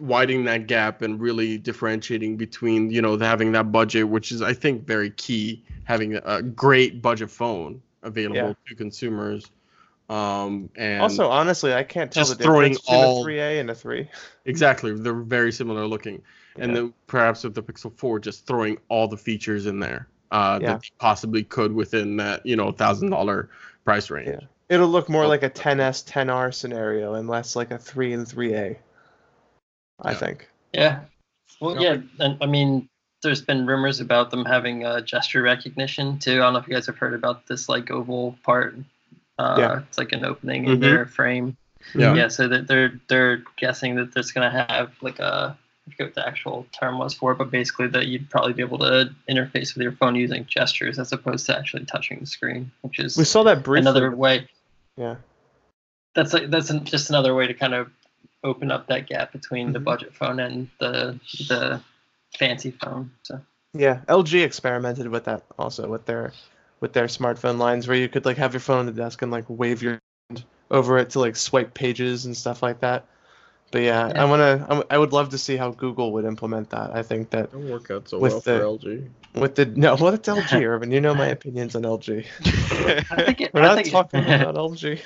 widening 0.00 0.44
that 0.46 0.66
gap 0.66 1.02
and 1.02 1.20
really 1.20 1.58
differentiating 1.58 2.36
between 2.36 2.90
you 2.90 3.00
know 3.00 3.16
having 3.18 3.52
that 3.52 3.70
budget, 3.72 4.08
which 4.08 4.32
is 4.32 4.42
I 4.42 4.52
think 4.52 4.86
very 4.86 5.10
key, 5.10 5.62
having 5.84 6.16
a 6.16 6.42
great 6.42 7.00
budget 7.02 7.30
phone 7.30 7.80
available 8.02 8.36
Yeah. 8.48 8.52
to 8.68 8.74
consumers. 8.74 9.50
Um, 10.08 10.70
and 10.76 11.02
also, 11.02 11.28
honestly, 11.28 11.74
I 11.74 11.82
can't 11.82 12.12
tell 12.12 12.24
just 12.24 12.38
the 12.38 12.44
throwing 12.44 12.72
difference 12.72 12.86
between 12.86 13.04
all- 13.04 13.22
a 13.22 13.24
3A 13.28 13.60
and 13.60 13.70
a 13.70 13.74
3. 13.74 14.08
exactly, 14.44 14.92
they're 14.94 15.14
very 15.14 15.50
similar 15.50 15.84
looking. 15.86 16.22
And 16.58 16.70
Yeah. 16.72 16.76
then 16.80 16.94
perhaps 17.08 17.42
with 17.44 17.54
the 17.54 17.62
Pixel 17.62 17.92
4, 17.92 18.18
just 18.20 18.46
throwing 18.46 18.78
all 18.88 19.08
the 19.08 19.16
features 19.16 19.66
in 19.66 19.80
there 19.80 20.06
uh, 20.30 20.58
Yeah. 20.62 20.72
that 20.74 20.90
possibly 20.98 21.42
could 21.44 21.72
within 21.72 22.16
that 22.18 22.44
you 22.46 22.56
know 22.56 22.72
thousand 22.72 23.10
dollar 23.10 23.50
price 23.84 24.10
range. 24.10 24.42
Yeah. 24.68 24.74
It'll 24.76 24.88
look 24.88 25.08
more 25.08 25.24
Oh. 25.24 25.28
like 25.28 25.42
a 25.42 25.50
10S 25.50 26.02
10R 26.04 26.52
scenario 26.52 27.14
and 27.14 27.28
less 27.28 27.56
like 27.56 27.70
a 27.70 27.78
3 27.78 28.12
and 28.12 28.26
3A. 28.26 28.76
I 30.02 30.10
Yeah. 30.12 30.16
think. 30.16 30.48
Yeah. 30.72 31.00
Well, 31.60 31.80
Yeah. 31.80 31.94
yeah, 31.94 32.00
and 32.26 32.38
I 32.42 32.46
mean, 32.46 32.88
there's 33.22 33.40
been 33.42 33.66
rumors 33.66 34.00
about 34.00 34.30
them 34.30 34.44
having 34.44 34.84
uh, 34.84 35.00
gesture 35.00 35.42
recognition 35.42 36.18
too. 36.18 36.34
I 36.34 36.44
don't 36.44 36.52
know 36.52 36.58
if 36.58 36.68
you 36.68 36.74
guys 36.74 36.86
have 36.86 36.98
heard 36.98 37.14
about 37.14 37.46
this 37.46 37.68
like 37.68 37.90
oval 37.90 38.36
part. 38.44 38.76
Uh, 39.38 39.56
Yeah. 39.58 39.78
It's 39.88 39.98
like 39.98 40.12
an 40.12 40.24
opening 40.24 40.66
in 40.66 40.78
Mhm. 40.78 40.80
their 40.80 41.06
frame. 41.06 41.56
Yeah. 41.94 42.14
Yeah. 42.14 42.28
So 42.28 42.48
that 42.48 42.66
they're 42.66 43.00
they're 43.08 43.42
guessing 43.56 43.94
that 43.96 44.12
there's 44.12 44.32
gonna 44.32 44.50
have 44.50 44.92
like 45.00 45.18
a 45.18 45.56
I 45.88 45.90
forget 45.92 46.06
what 46.08 46.14
the 46.16 46.26
actual 46.26 46.66
term 46.72 46.98
was 46.98 47.14
for 47.14 47.30
it, 47.32 47.38
but 47.38 47.50
basically 47.52 47.86
that 47.88 48.08
you'd 48.08 48.28
probably 48.28 48.52
be 48.52 48.60
able 48.62 48.78
to 48.78 49.14
interface 49.30 49.72
with 49.74 49.82
your 49.84 49.92
phone 49.92 50.16
using 50.16 50.44
gestures 50.46 50.98
as 50.98 51.12
opposed 51.12 51.46
to 51.46 51.56
actually 51.56 51.84
touching 51.84 52.18
the 52.18 52.26
screen, 52.26 52.72
which 52.82 52.98
is 52.98 53.16
We 53.16 53.22
saw 53.22 53.44
that 53.44 53.62
briefly. 53.62 53.82
another 53.88 54.10
way. 54.10 54.48
Yeah. 54.96 55.16
That's 56.14 56.32
like 56.32 56.50
that's 56.50 56.70
an, 56.70 56.84
just 56.84 57.10
another 57.10 57.34
way 57.34 57.46
to 57.46 57.54
kind 57.54 57.74
of 57.74 57.90
open 58.42 58.70
up 58.70 58.86
that 58.86 59.06
gap 59.08 59.32
between 59.32 59.72
the 59.72 59.78
Mhm. 59.78 59.84
budget 59.84 60.14
phone 60.14 60.40
and 60.40 60.68
the 60.78 61.18
the 61.48 61.82
fancy 62.38 62.70
phone. 62.70 63.10
So 63.22 63.40
Yeah, 63.74 64.00
LG 64.08 64.42
experimented 64.42 65.08
with 65.08 65.24
that 65.24 65.42
also 65.58 65.88
with 65.88 66.06
their 66.06 66.32
with 66.80 66.92
their 66.92 67.06
smartphone 67.06 67.58
lines 67.58 67.86
where 67.86 67.96
you 67.96 68.08
could 68.08 68.24
like 68.24 68.38
have 68.38 68.54
your 68.54 68.60
phone 68.60 68.80
on 68.80 68.86
the 68.86 68.92
desk 68.92 69.22
and 69.22 69.30
like 69.30 69.44
wave 69.48 69.82
your 69.82 69.98
hand 70.30 70.44
over 70.70 70.98
it 70.98 71.10
to 71.10 71.20
like 71.20 71.36
swipe 71.36 71.74
pages 71.74 72.24
and 72.26 72.36
stuff 72.36 72.62
like 72.62 72.80
that. 72.80 73.06
But 73.72 73.82
yeah, 73.82 74.08
Yeah. 74.08 74.22
I 74.22 74.24
want 74.26 74.40
to 74.40 74.86
I 74.90 74.96
would 74.98 75.12
love 75.12 75.30
to 75.30 75.38
see 75.38 75.56
how 75.56 75.70
Google 75.72 76.12
would 76.12 76.24
implement 76.24 76.70
that. 76.70 76.94
I 76.94 77.02
think 77.02 77.30
that 77.30 77.52
Don't 77.52 77.68
work 77.68 77.90
out 77.90 78.08
so 78.08 78.18
With 78.18 78.32
well 78.32 78.40
the- 78.40 78.58
for 78.58 78.86
LG. 78.86 79.08
with 79.34 79.54
the 79.56 79.66
no, 79.66 79.96
well 79.96 80.14
it's 80.14 80.28
LG, 80.28 80.62
Irvin. 80.64 80.90
You 80.96 81.00
know 81.00 81.14
my 81.14 81.26
opinions 81.26 81.74
on 81.74 81.82
LG. 81.82 82.24
I 83.10 83.24
think 83.24 83.40
it, 83.40 83.52
We're 83.54 83.62
I 83.62 83.64
not 83.66 83.74
think 83.76 83.88
it- 83.88 83.90
talking 83.90 84.20
about 84.24 84.54
LG. 84.54 85.00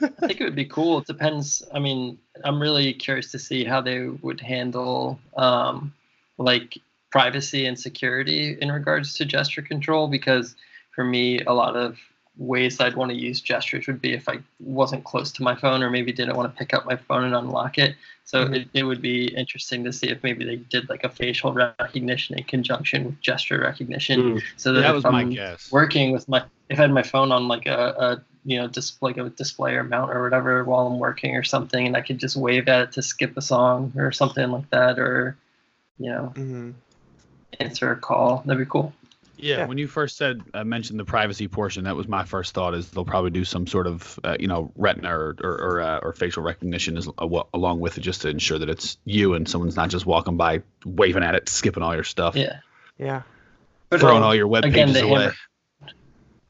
I 0.00 0.26
think 0.28 0.40
it 0.40 0.44
would 0.44 0.54
be 0.54 0.64
cool. 0.66 0.98
It 0.98 1.06
depends. 1.08 1.60
I 1.74 1.80
mean, 1.80 2.16
I'm 2.44 2.62
really 2.62 2.92
curious 2.94 3.32
to 3.32 3.38
see 3.40 3.64
how 3.64 3.80
they 3.80 4.06
would 4.06 4.40
handle 4.40 5.18
um, 5.36 5.92
like 6.38 6.78
privacy 7.10 7.66
and 7.66 7.76
security 7.78 8.56
in 8.60 8.70
regards 8.70 9.14
to 9.14 9.24
gesture 9.24 9.60
control. 9.62 10.06
Because 10.06 10.54
for 10.94 11.02
me, 11.02 11.40
a 11.40 11.52
lot 11.52 11.74
of 11.74 11.98
ways 12.38 12.80
I'd 12.80 12.96
want 12.96 13.10
to 13.10 13.16
use 13.16 13.40
gestures 13.40 13.86
would 13.86 14.00
be 14.00 14.14
if 14.14 14.28
I 14.28 14.38
wasn't 14.58 15.04
close 15.04 15.30
to 15.32 15.42
my 15.42 15.54
phone 15.54 15.82
or 15.82 15.90
maybe 15.90 16.12
didn't 16.12 16.36
want 16.36 16.50
to 16.52 16.58
pick 16.58 16.72
up 16.72 16.86
my 16.86 16.96
phone 16.96 17.24
and 17.24 17.34
unlock 17.34 17.76
it. 17.78 17.94
So 18.24 18.46
Mhm. 18.46 18.56
it, 18.56 18.68
it 18.72 18.82
would 18.84 19.02
be 19.02 19.26
interesting 19.36 19.84
to 19.84 19.92
see 19.92 20.08
if 20.08 20.22
maybe 20.22 20.44
they 20.44 20.56
did 20.56 20.88
like 20.88 21.04
a 21.04 21.08
facial 21.10 21.52
recognition 21.52 22.38
in 22.38 22.44
conjunction 22.44 23.04
with 23.04 23.20
gesture 23.20 23.58
recognition. 23.60 24.20
Mm. 24.38 24.42
So 24.56 24.72
that 24.72 24.80
that 24.82 24.88
if 24.90 24.94
was 24.94 25.04
my 25.04 25.18
I'm- 25.18 25.30
guess. 25.30 25.70
working 25.70 26.12
with 26.12 26.28
my 26.28 26.42
if 26.68 26.78
I 26.78 26.82
had 26.82 26.90
my 26.92 27.02
phone 27.02 27.32
on 27.32 27.48
like 27.48 27.66
a, 27.66 27.94
a 27.98 28.22
you 28.44 28.58
know 28.58 28.66
just 28.66 29.02
like 29.02 29.18
a 29.18 29.28
display 29.28 29.74
or 29.74 29.84
mount 29.84 30.10
or 30.10 30.22
whatever 30.22 30.64
while 30.64 30.86
I'm 30.86 30.98
working 30.98 31.36
or 31.36 31.42
something, 31.42 31.86
and 31.86 31.96
I 31.96 32.00
could 32.00 32.18
just 32.18 32.36
wave 32.36 32.66
at 32.68 32.80
it 32.82 32.92
to 32.92 33.02
skip 33.02 33.36
a 33.36 33.42
song 33.42 33.92
or 33.96 34.10
something 34.10 34.50
like 34.50 34.70
that, 34.70 34.98
or 34.98 35.36
you 35.98 36.08
know 36.10 36.26
hmm 36.34 36.70
answer 37.60 37.92
a 37.92 37.96
call. 37.96 38.42
That'd 38.46 38.64
be 38.66 38.70
cool. 38.70 38.94
Yeah, 39.42 39.58
Yeah. 39.58 39.66
when 39.66 39.76
you 39.76 39.88
first 39.88 40.16
said 40.16 40.40
uh, 40.54 40.62
mentioned 40.62 41.00
the 41.00 41.04
privacy 41.04 41.48
portion, 41.48 41.84
that 41.84 41.96
was 41.96 42.06
my 42.06 42.24
first 42.24 42.54
thought. 42.54 42.74
Is 42.74 42.88
they'll 42.90 43.04
probably 43.04 43.30
do 43.30 43.44
some 43.44 43.66
sort 43.66 43.86
of 43.88 44.18
uh, 44.22 44.36
you 44.38 44.46
know 44.46 44.70
retina 44.76 45.10
or 45.10 45.36
or 45.42 45.50
or, 45.60 45.80
uh, 45.80 45.98
or 45.98 46.12
facial 46.12 46.42
recognition 46.44 46.96
as 46.96 47.08
uh, 47.20 47.26
wa- 47.26 47.46
along 47.52 47.80
with 47.80 47.98
it, 47.98 48.02
just 48.02 48.22
to 48.22 48.28
ensure 48.28 48.58
that 48.60 48.68
it's 48.70 48.98
you 49.04 49.34
and 49.34 49.48
someone's 49.48 49.74
not 49.76 49.90
just 49.90 50.06
walking 50.06 50.36
by 50.36 50.62
waving 50.84 51.24
at 51.24 51.34
it, 51.34 51.48
skipping 51.48 51.82
all 51.82 51.94
your 51.94 52.04
stuff, 52.04 52.36
Yeah, 52.36 52.60
Yeah. 52.98 53.22
but 53.90 53.98
throwing 54.00 54.22
uh, 54.22 54.26
all 54.26 54.34
your 54.34 54.46
web 54.46 54.64
again, 54.64 54.88
pages 54.88 55.02
the 55.02 55.08
away. 55.08 55.20
hammer, 55.22 55.34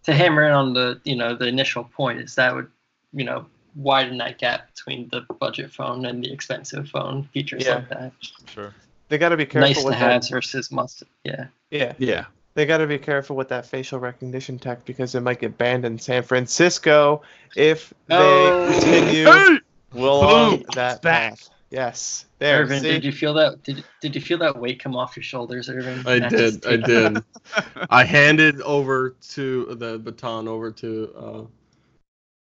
to 0.04 0.12
hammer 0.12 0.44
in 0.46 0.52
on 0.52 0.72
the 0.74 1.00
you 1.04 1.16
know 1.16 1.34
the 1.34 1.46
initial 1.46 1.84
point 1.84 2.20
is 2.20 2.34
that 2.34 2.54
would 2.54 2.68
you 3.14 3.24
know 3.24 3.46
widen 3.74 4.18
that 4.18 4.36
gap 4.38 4.68
between 4.74 5.08
the 5.10 5.22
budget 5.40 5.70
phone 5.72 6.04
and 6.04 6.22
the 6.22 6.30
expensive 6.30 6.90
phone 6.90 7.24
features 7.32 7.64
Yeah. 7.64 7.76
like 7.76 7.88
that. 7.88 8.12
Sure. 8.52 8.74
They 9.08 9.16
got 9.16 9.30
to 9.30 9.36
be 9.38 9.46
careful 9.46 9.68
Nice 9.68 9.80
to 9.80 9.86
with 9.86 9.94
have 9.94 10.22
that. 10.22 10.30
versus 10.30 10.70
must. 10.70 11.02
Yeah. 11.24 11.46
Yeah. 11.70 11.94
Yeah, 11.98 12.24
They 12.54 12.66
got 12.66 12.78
to 12.78 12.86
be 12.86 12.98
careful 12.98 13.34
with 13.36 13.48
that 13.48 13.64
facial 13.66 13.98
recognition 13.98 14.58
tech 14.58 14.84
because 14.84 15.14
it 15.14 15.20
might 15.22 15.40
get 15.40 15.56
banned 15.56 15.84
in 15.86 15.98
San 15.98 16.22
Francisco 16.22 17.22
if 17.56 17.94
they 18.06 18.14
Oh. 18.16 18.68
continue 18.72 19.26
along 19.94 20.56
Boom. 20.58 20.64
that 20.74 21.00
back. 21.02 21.30
path. 21.30 21.50
Yes. 21.70 22.26
There. 22.38 22.62
Irvin, 22.62 22.82
see? 22.82 22.90
did 22.90 23.04
you 23.04 23.12
feel 23.12 23.32
that? 23.34 23.62
Did, 23.62 23.82
did 24.02 24.14
you 24.14 24.20
feel 24.20 24.36
that 24.38 24.58
weight 24.58 24.78
come 24.82 24.94
off 24.94 25.16
your 25.16 25.22
shoulders, 25.22 25.70
Irvin? 25.70 26.02
I 26.06 26.18
Not 26.18 26.30
did. 26.30 26.66
I 26.66 26.76
take- 26.76 26.84
did. 26.84 27.24
I 27.90 28.04
handed 28.04 28.60
over 28.60 29.14
to 29.30 29.74
the 29.76 29.98
baton 29.98 30.48
over 30.48 30.70
to 30.72 31.14
uh, 31.16 31.42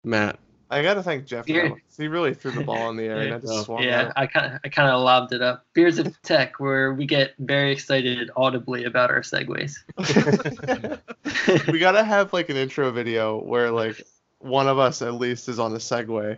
Matt. 0.06 0.40
I 0.72 0.84
gotta 0.84 1.02
thank 1.02 1.26
Jeff. 1.26 1.46
for 1.46 1.52
Here. 1.52 1.64
that 1.64 1.72
one. 1.72 1.82
He 1.98 2.08
really 2.08 2.34
threw 2.34 2.52
the 2.52 2.64
ball 2.64 2.90
in 2.90 2.96
the 2.96 3.06
air 3.06 3.22
and 3.22 3.34
I 3.34 3.40
just 3.40 3.66
swung 3.66 3.82
Yeah, 3.82 4.02
at 4.02 4.14
I 4.16 4.28
kind 4.28 4.54
of, 4.54 4.60
I 4.64 4.70
kind 4.70 4.90
of 4.90 5.02
lobbed 5.02 5.34
it 5.34 5.42
up. 5.42 5.66
Beers 5.74 5.98
of 5.98 6.22
Tech, 6.22 6.60
where 6.60 6.94
we 6.94 7.06
get 7.08 7.34
very 7.40 7.72
excited 7.72 8.30
audibly 8.38 8.84
about 8.84 9.10
our 9.10 9.22
segues. 9.22 9.78
we 11.72 11.80
gotta 11.80 12.04
have 12.04 12.34
like 12.34 12.50
an 12.50 12.58
intro 12.58 12.92
video 12.92 13.44
where 13.44 13.72
like 13.72 14.06
one 14.40 14.68
of 14.68 14.78
us 14.78 15.02
at 15.02 15.16
least 15.16 15.50
is 15.50 15.60
on 15.60 15.74
a 15.74 15.78
Segway, 15.78 16.38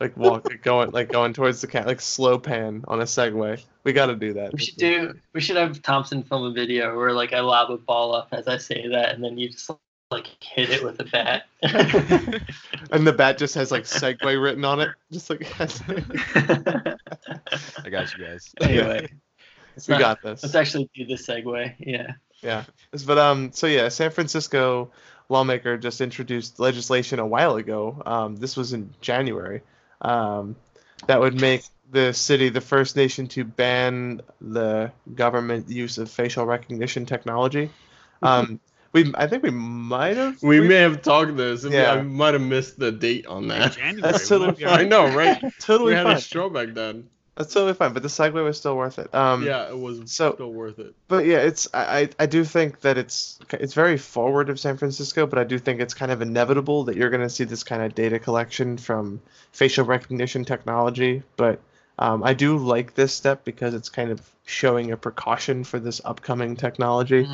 like 0.00 0.16
walk 0.16 0.48
going 0.62 0.90
like 0.90 1.10
going 1.10 1.34
towards 1.34 1.60
the 1.60 1.66
cat 1.66 1.86
like 1.86 2.00
slow 2.00 2.38
pan 2.38 2.82
on 2.88 3.00
a 3.00 3.04
Segway. 3.04 3.62
We 3.84 3.92
gotta 3.92 4.16
do 4.16 4.32
that. 4.34 4.54
We 4.54 4.58
should 4.58 4.76
do. 4.76 5.14
We 5.34 5.40
should 5.42 5.56
have 5.56 5.82
Thompson 5.82 6.22
film 6.22 6.44
a 6.44 6.52
video 6.52 6.96
where 6.96 7.12
like 7.12 7.34
I 7.34 7.40
lob 7.40 7.70
a 7.70 7.76
ball 7.76 8.14
up 8.14 8.28
as 8.32 8.48
I 8.48 8.56
say 8.56 8.88
that, 8.88 9.14
and 9.14 9.22
then 9.22 9.36
you 9.36 9.50
just 9.50 9.70
like 10.10 10.26
hit 10.40 10.70
it 10.70 10.82
with 10.82 10.98
a 11.00 11.04
bat. 11.04 11.44
And 12.92 13.04
the 13.04 13.12
bat 13.12 13.36
just 13.36 13.56
has 13.56 13.72
like 13.72 13.82
Segway 13.82 14.40
written 14.40 14.64
on 14.64 14.80
it, 14.80 14.90
just 15.12 15.28
like 15.28 15.44
I 15.60 15.66
got 17.90 18.16
you 18.16 18.24
guys. 18.24 18.54
anyway, 18.60 19.08
we 19.88 19.94
not- 19.94 20.00
got 20.00 20.22
this. 20.22 20.42
Let's 20.42 20.54
actually 20.54 20.88
do 20.94 21.04
the 21.04 21.14
segue. 21.14 21.74
Yeah. 21.80 22.12
Yeah. 22.42 22.64
But 23.04 23.18
um 23.18 23.50
so 23.52 23.66
yeah, 23.66 23.88
San 23.88 24.10
Francisco 24.10 24.92
lawmaker 25.28 25.76
just 25.76 26.00
introduced 26.00 26.60
legislation 26.60 27.18
a 27.18 27.26
while 27.26 27.56
ago. 27.56 28.00
Um 28.06 28.36
this 28.36 28.56
was 28.56 28.72
in 28.72 28.94
January. 29.00 29.62
Um 30.00 30.54
that 31.08 31.20
would 31.20 31.40
make 31.40 31.64
the 31.90 32.12
city 32.12 32.50
the 32.50 32.60
first 32.60 32.94
nation 32.94 33.26
to 33.28 33.44
ban 33.44 34.20
the 34.40 34.92
government 35.14 35.68
use 35.68 35.98
of 35.98 36.08
facial 36.08 36.46
recognition 36.46 37.04
technology. 37.04 37.70
Um 38.22 38.60
we 39.04 39.12
I 39.14 39.26
think 39.26 39.42
we 39.42 39.50
might 39.50 40.16
have 40.16 40.42
We 40.42 40.60
may 40.60 40.76
have 40.76 41.02
talked 41.02 41.36
this. 41.36 41.64
Yeah. 41.64 41.92
I 41.92 42.02
might 42.02 42.34
have 42.34 42.42
missed 42.42 42.78
the 42.78 42.90
date 42.92 43.26
on 43.26 43.48
that. 43.48 43.72
January. 43.72 44.00
That's 44.02 44.28
totally 44.28 44.48
might 44.48 44.58
be 44.58 44.64
all 44.64 44.74
I 44.74 44.84
know, 44.84 45.14
right? 45.22 45.40
totally 45.60 45.90
we 45.92 45.96
had 45.96 46.04
fine. 46.06 46.16
a 46.16 46.20
show 46.20 46.48
back 46.50 46.68
then. 46.74 47.08
That's 47.36 47.52
totally 47.52 47.74
fine, 47.74 47.92
but 47.92 48.02
the 48.02 48.08
segue 48.08 48.32
was 48.42 48.56
still 48.56 48.76
worth 48.78 48.98
it. 48.98 49.14
Um 49.14 49.44
yeah, 49.44 49.68
it 49.68 49.78
was 49.78 50.10
so- 50.10 50.32
still 50.34 50.52
worth 50.52 50.78
it. 50.78 50.94
but 51.06 51.26
yeah, 51.26 51.38
it's 51.38 51.68
I, 51.74 51.82
I 52.00 52.08
I 52.20 52.26
do 52.26 52.44
think 52.44 52.80
that 52.80 52.96
it's 52.96 53.38
it's 53.52 53.74
very 53.74 53.98
forward 53.98 54.48
of 54.48 54.58
San 54.58 54.76
Francisco, 54.78 55.26
but 55.26 55.38
I 55.38 55.44
do 55.44 55.58
think 55.58 55.80
it's 55.80 55.92
kind 55.94 56.10
of 56.10 56.22
inevitable 56.22 56.84
that 56.84 56.96
you're 56.96 57.10
going 57.10 57.22
to 57.28 57.34
see 57.38 57.44
this 57.44 57.62
kind 57.62 57.82
of 57.82 57.94
data 57.94 58.18
collection 58.18 58.78
from 58.78 59.20
facial 59.52 59.84
recognition 59.84 60.44
technology. 60.46 61.22
But 61.36 61.60
um, 61.98 62.22
I 62.24 62.32
do 62.34 62.56
like 62.58 62.94
this 62.94 63.12
step 63.12 63.44
because 63.44 63.72
it's 63.74 63.88
kind 63.90 64.10
of 64.10 64.20
showing 64.46 64.92
a 64.92 64.96
precaution 64.96 65.64
for 65.64 65.78
this 65.78 66.00
upcoming 66.04 66.54
technology 66.56 67.28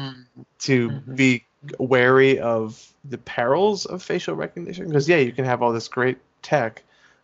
to 0.60 0.88
Mhm. 0.90 1.16
be 1.16 1.44
wary 1.78 2.38
of 2.38 2.92
the 3.04 3.18
perils 3.18 3.86
of 3.86 4.02
facial 4.02 4.34
recognition. 4.34 4.86
Because 4.86 5.08
yeah, 5.08 5.16
you 5.18 5.32
can 5.32 5.44
have 5.44 5.62
all 5.62 5.72
this 5.72 5.88
great 5.88 6.18
tech, 6.42 6.82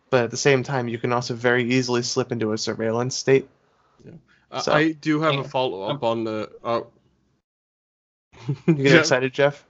but 0.09 0.23
at 0.23 0.31
the 0.31 0.37
same 0.37 0.63
time, 0.63 0.87
you 0.87 0.97
can 0.97 1.11
also 1.13 1.33
very 1.33 1.63
easily 1.71 2.01
slip 2.03 2.31
into 2.31 2.53
a 2.53 2.57
surveillance 2.57 3.15
state 3.15 3.47
Uh, 4.51 4.59
So- 4.61 4.73
I 4.73 4.93
do 4.93 5.21
have 5.21 5.35
Yeah. 5.35 5.41
a 5.41 5.43
follow 5.43 5.83
up 5.83 6.03
on 6.03 6.23
the. 6.23 6.49
Uh, 6.63 6.81
You 8.67 8.73
get 8.73 8.85
Yeah. 8.93 8.99
excited, 8.99 9.31
Jeff? 9.33 9.63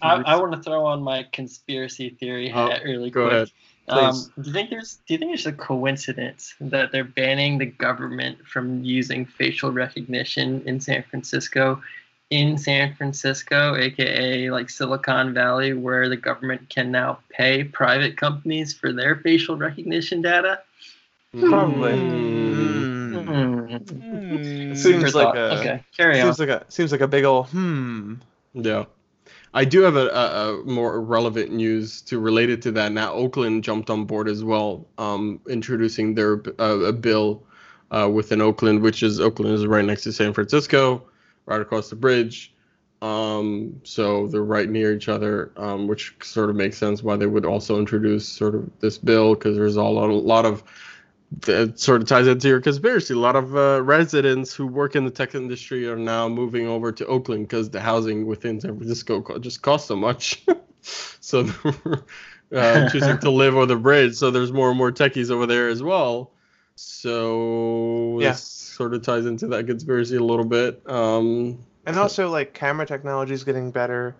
I, 0.00 0.14
I 0.14 0.36
want 0.36 0.52
to 0.52 0.62
throw 0.62 0.86
on 0.86 1.02
my 1.02 1.26
conspiracy 1.32 2.10
theory 2.10 2.50
Oh, 2.52 2.70
hat 2.70 2.82
really 2.84 3.10
go 3.10 3.24
quick. 3.24 3.32
ahead. 3.34 3.50
Um, 3.88 4.32
do 4.40 4.48
you 4.48 4.52
think 4.52 4.70
there's 4.70 4.98
do 5.06 5.14
you 5.14 5.18
think 5.18 5.34
it's 5.34 5.46
a 5.46 5.52
coincidence 5.52 6.54
that 6.60 6.92
they're 6.92 7.04
banning 7.04 7.58
the 7.58 7.66
government 7.66 8.38
from 8.46 8.82
using 8.84 9.26
facial 9.26 9.70
recognition 9.70 10.62
in 10.66 10.80
San 10.80 11.02
Francisco, 11.02 11.82
in 12.30 12.58
San 12.58 12.94
Francisco, 12.94 13.76
aka 13.76 14.50
like 14.50 14.68
Silicon 14.68 15.32
Valley, 15.32 15.72
where 15.72 16.08
the 16.08 16.16
government 16.16 16.68
can 16.68 16.90
now 16.90 17.18
pay 17.30 17.62
private 17.64 18.16
companies 18.16 18.72
for 18.72 18.92
their 18.92 19.16
facial 19.16 19.56
recognition 19.56 20.22
data? 20.22 20.60
Probably. 21.38 21.92
Mm. 21.92 22.46
It 24.72 24.76
seems 24.76 25.14
like 25.14 25.34
a 25.34 25.58
okay. 25.58 25.84
Carry 25.96 26.20
on. 26.20 26.26
seems 26.26 26.38
like 26.38 26.48
a 26.48 26.64
seems 26.68 26.92
like 26.92 27.00
a 27.00 27.08
big 27.08 27.24
old 27.24 27.48
hmm. 27.48 28.14
Yeah. 28.54 28.84
I 29.54 29.64
do 29.64 29.80
have 29.82 29.96
a, 29.96 30.08
a, 30.08 30.60
a 30.60 30.64
more 30.64 31.00
relevant 31.00 31.50
news 31.50 32.02
to 32.02 32.18
relate 32.18 32.50
it 32.50 32.60
to 32.62 32.72
that. 32.72 32.92
Now 32.92 33.12
Oakland 33.12 33.64
jumped 33.64 33.88
on 33.88 34.04
board 34.04 34.28
as 34.28 34.44
well, 34.44 34.86
um, 34.98 35.40
introducing 35.48 36.14
their 36.14 36.42
uh, 36.58 36.80
a 36.80 36.92
bill 36.92 37.42
uh, 37.90 38.10
within 38.12 38.42
Oakland, 38.42 38.82
which 38.82 39.02
is 39.02 39.18
Oakland 39.18 39.54
is 39.54 39.66
right 39.66 39.84
next 39.84 40.02
to 40.02 40.12
San 40.12 40.32
Francisco, 40.32 41.02
right 41.46 41.60
across 41.60 41.90
the 41.90 41.96
bridge. 41.96 42.52
Um, 43.02 43.80
so 43.84 44.26
they're 44.26 44.42
right 44.42 44.68
near 44.68 44.94
each 44.94 45.08
other, 45.08 45.52
um, 45.56 45.86
which 45.86 46.14
sort 46.22 46.50
of 46.50 46.56
makes 46.56 46.78
sense 46.78 47.02
why 47.02 47.16
they 47.16 47.26
would 47.26 47.44
also 47.44 47.78
introduce 47.78 48.26
sort 48.26 48.54
of 48.54 48.70
this 48.80 48.98
bill 48.98 49.34
because 49.34 49.56
there's 49.56 49.76
a 49.76 49.82
lot, 49.82 50.10
a 50.10 50.14
lot 50.14 50.46
of 50.46 50.62
that 51.40 51.78
sort 51.78 52.02
of 52.02 52.08
ties 52.08 52.26
into 52.26 52.48
your 52.48 52.60
conspiracy. 52.60 53.14
A 53.14 53.18
lot 53.18 53.36
of 53.36 53.56
uh, 53.56 53.82
residents 53.82 54.54
who 54.54 54.66
work 54.66 54.96
in 54.96 55.04
the 55.04 55.10
tech 55.10 55.34
industry 55.34 55.86
are 55.88 55.96
now 55.96 56.28
moving 56.28 56.66
over 56.66 56.92
to 56.92 57.06
Oakland 57.06 57.48
because 57.48 57.70
the 57.70 57.80
housing 57.80 58.26
within 58.26 58.60
San 58.60 58.76
Francisco 58.76 59.38
just 59.38 59.62
costs 59.62 59.88
so 59.88 59.96
much. 59.96 60.44
so 61.20 61.42
they're 61.42 62.04
uh, 62.54 62.88
choosing 62.90 63.18
to 63.18 63.30
live 63.30 63.56
over 63.56 63.66
the 63.66 63.76
bridge. 63.76 64.14
So 64.14 64.30
there's 64.30 64.52
more 64.52 64.70
and 64.70 64.78
more 64.78 64.92
techies 64.92 65.30
over 65.30 65.46
there 65.46 65.68
as 65.68 65.82
well. 65.82 66.32
So 66.76 68.18
Yeah. 68.20 68.34
Sort 68.76 68.92
of 68.92 69.00
ties 69.00 69.24
into 69.24 69.46
that 69.46 69.66
conspiracy 69.66 70.16
a 70.16 70.22
little 70.22 70.44
bit. 70.44 70.82
Um, 70.86 71.58
And 71.86 71.98
also 71.98 72.28
like 72.28 72.52
camera 72.52 72.84
technology 72.84 73.32
is 73.32 73.42
getting 73.42 73.70
better. 73.70 74.14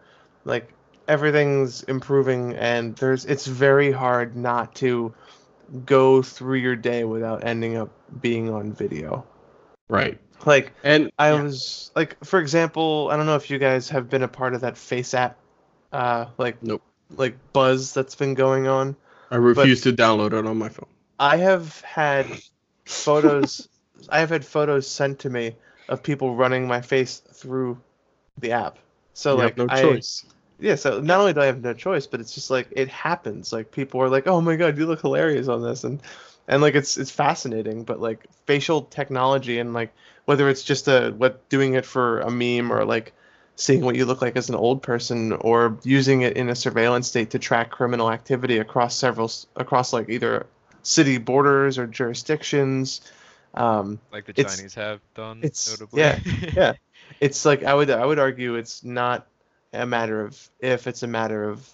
Like 0.47 0.73
everything's 1.07 1.83
improving 1.83 2.57
and 2.57 2.97
there's 2.97 3.27
it's 3.27 3.47
very 3.47 3.93
hard 3.93 4.35
not 4.35 4.75
to 4.77 5.13
go 5.85 6.23
through 6.23 6.57
your 6.57 6.75
day 6.75 7.05
without 7.05 7.45
ending 7.45 7.77
up 7.77 7.91
being 8.23 8.49
on 8.49 8.73
video. 8.73 9.27
right. 9.91 10.19
Like 10.47 10.73
And 10.83 11.11
I 11.19 11.35
yeah. 11.35 11.43
was 11.43 11.91
like 11.95 12.25
for 12.25 12.41
example, 12.41 13.11
I 13.13 13.19
don't 13.19 13.27
know 13.27 13.37
if 13.37 13.51
you 13.51 13.59
guys 13.59 13.91
have 13.91 14.09
been 14.09 14.23
a 14.23 14.29
part 14.29 14.55
of 14.55 14.63
that 14.63 14.77
FaceApp 14.77 15.35
uh 15.93 16.27
like 16.39 16.63
Nope. 16.63 16.81
like 17.15 17.37
buzz 17.53 17.93
that's 17.93 18.15
been 18.15 18.33
going 18.33 18.67
on. 18.69 18.97
I 19.31 19.37
refuse 19.37 19.83
to 19.83 19.93
download 19.93 20.33
it 20.33 20.47
on 20.47 20.57
my 20.57 20.71
phone. 20.71 20.89
I 21.19 21.37
have 21.37 21.79
had 21.83 22.27
photos 22.87 23.69
I 24.09 24.21
have 24.21 24.31
had 24.31 24.45
photos 24.45 24.87
sent 24.87 25.21
to 25.21 25.31
me 25.31 25.55
of 25.89 26.03
people 26.03 26.35
running 26.35 26.67
my 26.67 26.81
face 26.81 27.19
through 27.19 27.79
the 28.39 28.53
app. 28.53 28.79
So 29.15 29.33
you 29.33 29.39
like 29.39 29.59
have 29.59 29.69
no 29.69 29.75
I, 29.75 29.83
choice. 29.83 30.25
yeah, 30.59 30.75
so 30.75 31.01
not 31.01 31.21
only 31.21 31.33
do 31.33 31.41
I 31.41 31.47
have 31.47 31.63
no 31.63 31.73
choice, 31.75 32.07
but 32.07 32.21
it's 32.21 32.35
just 32.35 32.51
like 32.51 32.69
it 32.73 32.89
happens. 32.89 33.53
Like 33.53 33.71
people 33.71 34.01
are 34.03 34.09
like, 34.09 34.27
"Oh 34.27 34.41
my 34.41 34.57
god, 34.57 34.77
you 34.79 34.87
look 34.87 35.01
hilarious 35.01 35.49
on 35.49 35.63
this," 35.63 35.85
and 35.85 36.01
and 36.49 36.63
like 36.63 36.75
it's 36.75 36.97
it's 36.97 37.11
fascinating. 37.11 37.85
But 37.85 38.01
like 38.01 38.27
facial 38.47 38.83
technology 38.83 39.59
and 39.59 39.73
like 39.75 39.93
whether 40.27 40.49
it's 40.49 40.63
just 40.63 40.89
a 40.89 41.15
what 41.17 41.49
doing 41.49 41.75
it 41.75 41.87
for 41.87 42.21
a 42.21 42.31
meme 42.31 42.73
or 42.73 42.85
like 42.85 43.13
seeing 43.57 43.85
what 43.85 43.97
you 43.97 44.05
look 44.05 44.21
like 44.21 44.37
as 44.37 44.51
an 44.51 44.55
old 44.55 44.83
person 44.83 45.33
or 45.33 45.79
using 45.83 46.21
it 46.23 46.37
in 46.37 46.51
a 46.51 46.55
surveillance 46.55 47.09
state 47.09 47.31
to 47.31 47.39
track 47.39 47.71
criminal 47.71 48.11
activity 48.11 48.59
across 48.59 48.95
several 48.95 49.31
across 49.57 49.93
like 49.93 50.11
either 50.11 50.47
city 50.83 51.19
borders 51.19 51.79
or 51.79 51.87
jurisdictions. 51.87 53.01
Um, 53.55 53.99
like 54.13 54.27
the 54.27 54.33
Chinese 54.33 54.75
have 54.75 55.01
done. 55.15 55.39
it's- 55.43 55.69
notably. 55.71 56.01
yeah, 56.01 56.19
yeah. 56.55 56.73
it's 57.21 57.45
like 57.45 57.65
I 57.65 57.75
would 57.75 57.91
I 57.91 58.05
would 58.05 58.19
argue 58.19 58.55
it's 58.57 58.85
not 58.85 59.27
a 59.73 59.87
matter 59.87 60.23
of 60.25 60.51
if 60.61 60.87
it's 60.87 61.03
a 61.03 61.07
matter 61.07 61.49
of 61.49 61.69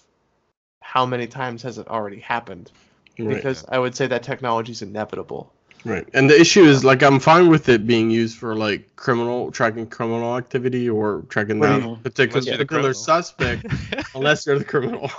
how 0.81 1.05
many 1.05 1.27
times 1.27 1.63
has 1.63 1.77
it 1.77 1.87
already 1.87 2.19
happened 2.19 2.71
Right. 3.19 3.35
because 3.35 3.63
I 3.69 3.77
would 3.79 3.95
say 3.95 4.07
that 4.07 4.23
technology 4.23 4.71
is 4.71 4.81
inevitable. 4.81 5.52
Right. 5.85 6.07
And 6.13 6.29
the 6.29 6.39
issue 6.39 6.63
is 6.63 6.83
like 6.85 7.03
I'm 7.03 7.19
fine 7.19 7.49
with 7.49 7.67
it 7.67 7.85
being 7.85 8.09
used 8.09 8.37
for 8.37 8.55
like 8.55 8.95
criminal 8.95 9.51
tracking 9.51 9.85
criminal 9.87 10.37
activity 10.37 10.89
or 10.89 11.23
tracking 11.27 11.59
What 11.59 11.67
do 11.67 11.79
down 11.81 11.95
particular, 12.01 12.39
Unless 12.39 12.45
you're 12.47 12.57
the 12.57 12.65
particular 12.65 12.93
suspect 12.93 13.65
unless 14.15 14.45
you're 14.45 14.59
the 14.59 14.65
criminal. 14.65 15.11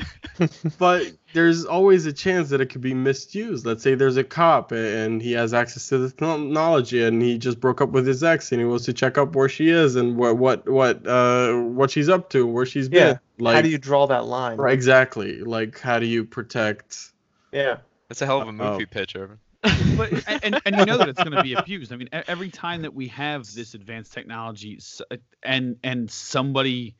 but 0.78 1.12
there's 1.34 1.64
always 1.64 2.06
a 2.06 2.12
chance 2.12 2.48
that 2.50 2.60
it 2.60 2.66
could 2.66 2.80
be 2.80 2.94
misused. 2.94 3.66
Let's 3.66 3.82
say 3.82 3.94
there's 3.94 4.16
a 4.16 4.24
cop 4.24 4.72
and 4.72 5.20
he 5.20 5.32
has 5.32 5.52
access 5.52 5.88
to 5.88 5.98
the 5.98 6.10
technology 6.10 7.02
and 7.04 7.20
he 7.20 7.36
just 7.38 7.60
broke 7.60 7.80
up 7.80 7.90
with 7.90 8.06
his 8.06 8.22
ex 8.24 8.50
and 8.52 8.60
he 8.60 8.64
wants 8.66 8.84
to 8.86 8.92
check 8.92 9.18
up 9.18 9.34
where 9.36 9.48
she 9.48 9.68
is 9.68 9.96
and 9.96 10.16
what 10.16 10.38
what 10.38 10.68
what 10.68 11.06
uh 11.06 11.52
what 11.54 11.90
she's 11.90 12.08
up 12.08 12.30
to, 12.30 12.46
where 12.46 12.64
she's 12.66 12.88
Yeah. 12.90 13.12
been. 13.14 13.20
Like 13.40 13.54
how 13.56 13.62
do 13.62 13.68
you 13.68 13.78
draw 13.78 14.06
that 14.06 14.24
line? 14.26 14.56
Right, 14.56 14.72
exactly. 14.74 15.40
Like 15.40 15.78
how 15.80 15.98
do 15.98 16.06
you 16.06 16.24
protect 16.24 17.10
Yeah. 17.52 17.78
That's 18.08 18.22
a 18.22 18.26
hell 18.26 18.40
of 18.40 18.48
a 18.48 18.50
Uh-oh. 18.50 18.72
movie 18.72 18.86
pitch, 18.86 19.14
Irvin. 19.16 19.38
But 19.62 20.12
and, 20.28 20.60
and, 20.64 20.76
you 20.76 20.84
know 20.84 20.98
that 20.98 21.08
it's 21.08 21.22
going 21.22 21.36
to 21.36 21.42
be 21.42 21.54
abused. 21.54 21.92
I 21.92 21.96
mean, 21.96 22.08
every 22.12 22.50
time 22.50 22.82
that 22.82 22.94
we 22.94 23.08
have 23.08 23.52
this 23.54 23.74
advanced 23.74 24.12
technology, 24.12 24.78
uh, 25.10 25.16
and 25.42 25.76
and 25.82 26.10
somebody 26.10 26.94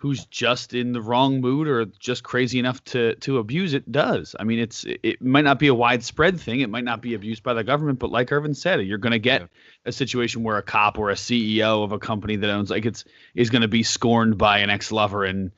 who's 0.00 0.26
just 0.26 0.74
in 0.74 0.92
the 0.92 1.02
wrong 1.02 1.40
mood 1.40 1.66
or 1.66 1.84
just 1.98 2.22
crazy 2.22 2.58
enough 2.58 2.82
to 2.84 3.14
to 3.16 3.38
abuse 3.38 3.74
it 3.74 3.90
does. 3.90 4.36
I 4.38 4.44
mean, 4.44 4.60
it's 4.60 4.84
it 4.86 5.20
might 5.20 5.44
not 5.44 5.58
be 5.58 5.66
a 5.66 5.74
widespread 5.74 6.38
thing. 6.40 6.60
It 6.60 6.70
might 6.70 6.84
not 6.84 7.02
be 7.02 7.14
abused 7.14 7.42
by 7.42 7.54
the 7.54 7.64
government, 7.64 7.98
but 7.98 8.10
like 8.10 8.30
Irvin 8.30 8.54
said, 8.54 8.80
you're 8.82 8.98
going 8.98 9.12
to 9.12 9.18
get 9.18 9.40
Yeah. 9.42 9.46
a 9.86 9.92
situation 9.92 10.44
where 10.44 10.56
a 10.56 10.62
cop 10.62 10.98
or 10.98 11.10
a 11.10 11.14
CEO 11.14 11.82
of 11.82 11.92
a 11.92 11.98
company 11.98 12.36
that 12.36 12.50
owns 12.50 12.70
like 12.70 12.86
it's 12.86 13.04
is 13.34 13.50
going 13.50 13.62
to 13.62 13.68
be 13.68 13.82
scorned 13.82 14.38
by 14.38 14.58
an 14.58 14.70
ex 14.70 14.92
lover 14.92 15.24
and 15.24 15.50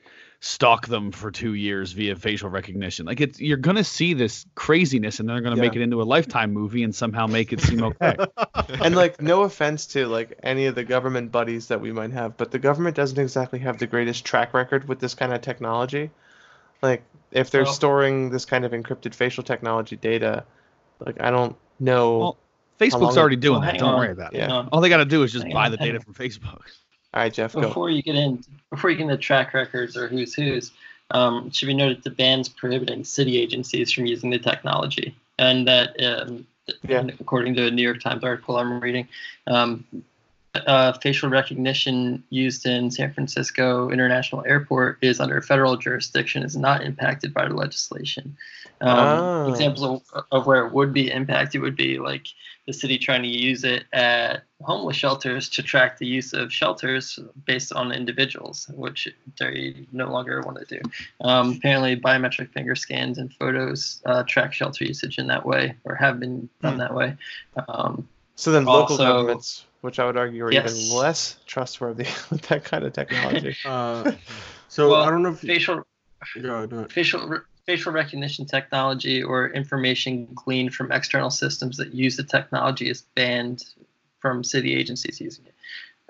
stalk 0.43 0.87
them 0.87 1.11
for 1.11 1.29
two 1.29 1.53
years 1.53 1.91
via 1.91 2.15
facial 2.15 2.49
recognition. 2.49 3.05
Like 3.05 3.21
it's 3.21 3.39
you're 3.39 3.57
gonna 3.57 3.83
see 3.83 4.13
this 4.15 4.45
craziness, 4.55 5.19
and 5.19 5.29
they're 5.29 5.39
gonna 5.41 5.55
make 5.55 5.75
it 5.75 5.81
into 5.81 6.01
a 6.01 6.03
lifetime 6.03 6.51
movie 6.51 6.83
and 6.83 6.93
somehow 6.95 7.27
make 7.27 7.53
it 7.53 7.61
seem 7.61 7.83
okay. 7.83 8.17
And 8.83 8.95
like 8.95 9.21
no 9.21 9.43
offense 9.43 9.85
to 9.87 10.07
like 10.07 10.39
any 10.41 10.65
of 10.65 10.73
the 10.75 10.83
government 10.83 11.31
buddies 11.31 11.67
that 11.67 11.79
we 11.79 11.91
might 11.91 12.11
have, 12.11 12.37
but 12.37 12.49
the 12.51 12.57
government 12.59 12.95
doesn't 12.95 13.19
exactly 13.19 13.59
have 13.59 13.77
the 13.77 13.85
greatest 13.85 14.25
track 14.25 14.53
record 14.55 14.87
with 14.87 14.99
this 14.99 15.13
kind 15.13 15.31
of 15.31 15.41
technology. 15.41 16.09
Like 16.81 17.03
if 17.31 17.51
they're 17.51 17.63
Well- 17.63 17.73
storing 17.73 18.31
this 18.31 18.45
kind 18.45 18.65
of 18.65 18.71
encrypted 18.71 19.13
facial 19.13 19.43
technology 19.43 19.95
data, 19.95 20.43
like 20.99 21.21
I 21.21 21.29
don't 21.29 21.55
know 21.79 22.17
Well, 22.17 22.37
Facebook's 22.79 23.15
already 23.15 23.35
doing 23.35 23.59
Well, 23.59 23.61
that. 23.61 23.71
hang 23.73 23.79
Don't 23.81 23.89
on. 23.93 23.99
worry 23.99 24.11
about 24.11 24.33
it. 24.33 24.37
Yeah. 24.39 24.47
Hang. 24.47 24.69
All 24.71 24.81
they 24.81 24.89
got 24.89 24.97
to 24.97 25.05
do 25.05 25.21
is 25.21 25.31
just 25.31 25.45
Hang 25.45 25.53
buy 25.53 25.65
on, 25.65 25.71
the 25.71 25.77
data 25.77 25.99
on. 25.99 26.01
from 26.03 26.15
Facebook. 26.15 26.61
All 27.13 27.21
right, 27.21 27.33
Jeff, 27.33 27.53
go. 27.53 27.61
Before 27.61 27.89
you 27.89 28.01
get 28.01 28.15
in, 28.15 28.43
before 28.69 28.89
you 28.89 28.97
get 28.97 29.03
into 29.03 29.17
track 29.17 29.53
records 29.53 29.97
or 29.97 30.07
who's 30.07 30.33
who's, 30.33 30.71
um, 31.11 31.47
it 31.47 31.55
should 31.55 31.65
be 31.67 31.73
noted 31.73 32.03
the 32.03 32.09
ban's 32.09 32.47
prohibiting 32.47 33.03
city 33.03 33.37
agencies 33.37 33.91
from 33.91 34.05
using 34.05 34.29
the 34.29 34.39
technology, 34.39 35.13
and 35.37 35.67
that, 35.67 36.01
um, 36.03 36.45
Yeah. 36.87 37.05
according 37.19 37.55
to 37.55 37.67
a 37.67 37.71
New 37.71 37.81
York 37.81 37.99
Times 37.99 38.23
article 38.23 38.55
I'm 38.57 38.79
reading, 38.79 39.07
um, 39.47 39.83
uh, 40.53 40.93
facial 40.93 41.29
recognition 41.29 42.23
used 42.29 42.65
in 42.65 42.91
San 42.91 43.13
Francisco 43.13 43.89
International 43.89 44.43
Airport 44.45 44.97
is 45.01 45.19
under 45.19 45.41
federal 45.41 45.77
jurisdiction, 45.77 46.43
is 46.43 46.57
not 46.57 46.83
impacted 46.83 47.33
by 47.33 47.47
the 47.47 47.53
legislation. 47.53 48.35
Um, 48.81 48.97
Oh. 48.97 49.49
Examples 49.49 50.01
of, 50.13 50.25
of 50.31 50.45
where 50.47 50.65
it 50.65 50.73
would 50.73 50.93
be 50.93 51.11
impacted 51.11 51.61
would 51.61 51.75
be 51.75 51.99
like 51.99 52.27
the 52.71 52.77
city 52.79 52.97
trying 52.97 53.21
to 53.23 53.27
use 53.27 53.63
it 53.63 53.83
at 53.93 54.43
homeless 54.61 54.95
shelters 54.95 55.49
to 55.49 55.61
track 55.61 55.97
the 55.97 56.05
use 56.07 56.31
of 56.33 56.51
shelters 56.53 57.19
based 57.45 57.73
on 57.73 57.91
individuals, 57.91 58.69
which 58.73 59.07
they 59.39 59.75
no 59.91 60.09
longer 60.11 60.41
want 60.41 60.57
to 60.59 60.65
do. 60.77 60.81
Um, 61.21 61.53
apparently, 61.57 61.99
biometric 61.99 62.49
finger 62.53 62.75
scans 62.75 63.17
and 63.17 63.33
photos 63.33 64.01
uh, 64.05 64.23
track 64.23 64.53
shelter 64.53 64.85
usage 64.85 65.17
in 65.17 65.27
that 65.27 65.45
way, 65.45 65.75
or 65.83 65.95
have 65.95 66.19
been 66.19 66.47
done 66.61 66.73
Hmm. 66.73 66.79
that 66.79 66.93
way. 66.93 67.17
Um, 67.67 68.07
So 68.35 68.51
then 68.51 68.65
local 68.65 68.93
Also- 68.93 69.03
governments, 69.05 69.65
which 69.81 69.99
I 69.99 70.05
would 70.05 70.17
argue 70.17 70.45
are 70.45 70.51
Yes. 70.51 70.71
even 70.87 70.97
less 70.97 71.37
trustworthy 71.45 72.05
with 72.31 72.41
that 72.43 72.63
kind 72.63 72.83
of 72.85 72.93
technology. 72.93 73.55
uh 73.65 74.11
so 74.69 74.89
well, 74.89 75.03
I 75.03 75.09
don't 75.11 75.21
know 75.23 75.29
if 75.33 75.39
facial 75.39 75.83
Go, 76.41 76.65
go 76.67 76.77
ahead. 76.77 76.91
facial 76.91 77.27
re- 77.27 77.39
facial 77.65 77.91
recognition 77.91 78.45
technology 78.45 79.21
or 79.21 79.49
information 79.49 80.27
gleaned 80.33 80.73
from 80.73 80.91
external 80.91 81.29
systems 81.29 81.77
that 81.77 81.93
use 81.93 82.17
the 82.17 82.23
technology 82.23 82.89
is 82.89 83.03
banned 83.15 83.65
from 84.19 84.43
city 84.43 84.73
agencies 84.73 85.19
using 85.19 85.45
it. 85.45 85.53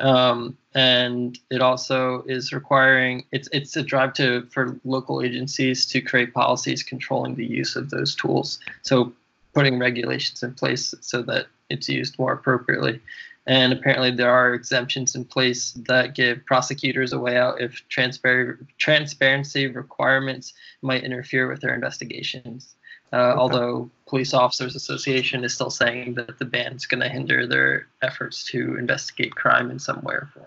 Um, 0.03 0.57
and 0.73 1.37
it 1.51 1.61
also 1.61 2.23
is 2.23 2.51
requiring 2.51 3.25
it's 3.31 3.47
it's 3.51 3.75
a 3.75 3.83
drive 3.83 4.13
to 4.13 4.43
for 4.49 4.79
local 4.83 5.21
agencies 5.21 5.85
to 5.87 6.01
create 6.01 6.33
policies 6.33 6.81
controlling 6.81 7.35
the 7.35 7.45
use 7.45 7.75
of 7.75 7.91
those 7.91 8.15
tools. 8.15 8.59
So 8.81 9.13
putting 9.53 9.77
regulations 9.77 10.41
in 10.41 10.53
place 10.53 10.95
so 11.01 11.21
that 11.23 11.47
it's 11.69 11.87
used 11.87 12.17
more 12.17 12.33
appropriately. 12.33 12.99
And 13.47 13.73
apparently, 13.73 14.11
there 14.11 14.31
are 14.31 14.53
exemptions 14.53 15.15
in 15.15 15.25
place 15.25 15.71
that 15.87 16.13
give 16.13 16.45
prosecutors 16.45 17.11
a 17.11 17.19
way 17.19 17.37
out 17.37 17.59
if 17.59 17.83
transpar- 17.89 18.59
transparency 18.77 19.67
requirements 19.67 20.53
might 20.83 21.03
interfere 21.03 21.49
with 21.49 21.59
their 21.61 21.73
investigations. 21.73 22.75
Uh, 23.13 23.17
Okay. 23.17 23.39
Although 23.39 23.89
Police 24.07 24.33
Officers 24.33 24.75
Association 24.75 25.43
is 25.43 25.53
still 25.53 25.69
saying 25.71 26.13
that 26.15 26.37
the 26.37 26.45
ban's 26.45 26.85
going 26.85 27.01
to 27.01 27.09
hinder 27.09 27.47
their 27.47 27.87
efforts 28.01 28.45
to 28.51 28.77
investigate 28.77 29.35
crime 29.35 29.71
in 29.71 29.79
some 29.79 30.01
way 30.01 30.13
or 30.15 30.29
form. 30.33 30.45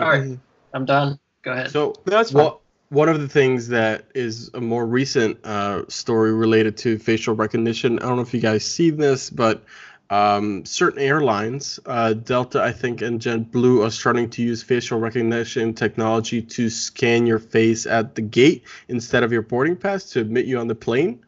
All 0.00 0.10
right, 0.12 0.22
Mhm. 0.22 0.38
I'm 0.74 0.84
done. 0.84 1.18
Go 1.42 1.52
ahead. 1.52 1.70
So 1.70 1.94
that's 2.04 2.30
fine. 2.30 2.44
what 2.44 2.60
one 2.90 3.08
of 3.08 3.20
the 3.20 3.28
things 3.28 3.68
that 3.68 4.04
is 4.14 4.50
a 4.54 4.60
more 4.60 4.86
recent 4.86 5.38
uh, 5.44 5.82
story 5.88 6.32
related 6.32 6.76
to 6.76 6.98
facial 6.98 7.34
recognition. 7.34 7.98
I 7.98 8.02
don't 8.02 8.16
know 8.16 8.22
if 8.22 8.34
you 8.34 8.40
guys 8.40 8.64
see 8.64 8.90
this, 8.90 9.30
but 9.30 9.64
um, 10.10 10.64
certain 10.64 11.00
airlines, 11.00 11.80
uh, 11.86 12.12
Delta, 12.12 12.62
I 12.62 12.72
think, 12.72 13.00
and 13.02 13.20
JetBlue 13.20 13.86
are 13.86 13.90
starting 13.90 14.28
to 14.30 14.42
use 14.42 14.62
facial 14.62 14.98
recognition 14.98 15.74
technology 15.74 16.42
to 16.42 16.68
scan 16.68 17.26
your 17.26 17.38
face 17.38 17.86
at 17.86 18.14
the 18.14 18.22
gate 18.22 18.64
instead 18.88 19.22
of 19.22 19.32
your 19.32 19.42
boarding 19.42 19.76
pass 19.76 20.04
to 20.10 20.20
admit 20.20 20.46
you 20.46 20.58
on 20.58 20.68
the 20.68 20.74
plane. 20.74 21.24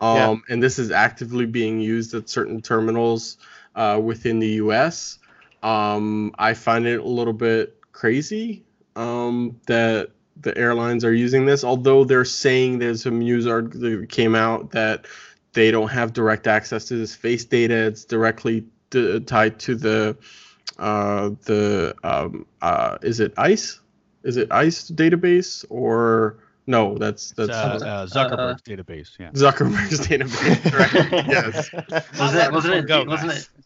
Um, 0.00 0.16
Yeah. 0.16 0.54
And 0.54 0.62
this 0.62 0.78
is 0.78 0.90
actively 0.90 1.46
being 1.46 1.80
used 1.80 2.14
at 2.14 2.28
certain 2.28 2.60
terminals 2.60 3.38
uh, 3.74 4.00
within 4.02 4.40
the 4.40 4.48
U.S. 4.48 5.18
Um, 5.62 6.34
I 6.38 6.54
find 6.54 6.86
it 6.86 7.00
a 7.00 7.04
little 7.04 7.32
bit 7.32 7.78
crazy 7.92 8.64
um, 8.94 9.60
that 9.66 10.10
the 10.40 10.56
airlines 10.58 11.04
are 11.04 11.14
using 11.14 11.46
this, 11.46 11.62
although 11.64 12.04
they're 12.04 12.24
saying 12.24 12.78
there's 12.78 13.02
some 13.02 13.20
news 13.20 13.46
article 13.46 13.80
that 13.80 14.08
came 14.08 14.34
out 14.34 14.72
that 14.72 15.06
they 15.52 15.70
don't 15.70 15.88
have 15.88 16.12
direct 16.12 16.46
access 16.46 16.86
to 16.86 16.96
this 16.96 17.14
face 17.14 17.44
data. 17.44 17.74
It's 17.86 18.04
directly 18.04 18.64
t- 18.90 19.20
tied 19.20 19.58
to 19.60 19.74
the 19.74 20.16
uh, 20.78 21.30
the 21.44 21.94
um, 22.02 22.46
uh, 22.60 22.98
is 23.02 23.20
it 23.20 23.34
ICE? 23.36 23.80
Is 24.22 24.36
it 24.36 24.50
ICE 24.50 24.90
database 24.92 25.64
or 25.68 26.38
no? 26.66 26.96
That's 26.96 27.32
that's 27.32 27.50
uh, 27.50 27.78
uh, 27.84 28.06
Zuckerberg's 28.06 28.62
database. 28.62 29.18
Yeah. 29.18 29.30
Zuckerberg's 29.32 30.00
database. 30.06 30.70
Correct. 30.70 31.28
yes. 31.28 31.72
was 32.18 32.34
it 32.34 32.52
wasn't 32.52 32.74
it 32.74 32.86
Go, 32.88 33.04
wasn't 33.04 33.32
guys. 33.32 33.42
it 33.42 33.64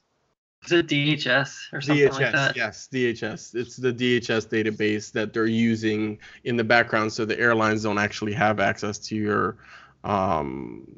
was 0.63 0.73
it 0.73 0.87
DHS 0.89 1.73
or 1.73 1.81
something 1.81 2.09
like 2.09 2.13
DHS, 2.15 2.33
that? 2.33 2.57
yes, 2.57 2.89
DHS. 2.93 3.55
It's 3.55 3.77
the 3.77 3.93
DHS 3.93 4.49
database 4.49 5.13
that 5.13 5.33
they're 5.33 5.47
using 5.47 6.19
in 6.43 6.57
the 6.57 6.65
background, 6.65 7.13
so 7.13 7.25
the 7.25 7.39
airlines 7.39 7.85
don't 7.85 7.99
actually 7.99 8.33
have 8.33 8.59
access 8.59 8.99
to 8.99 9.15
your 9.15 9.59
um, 10.03 10.89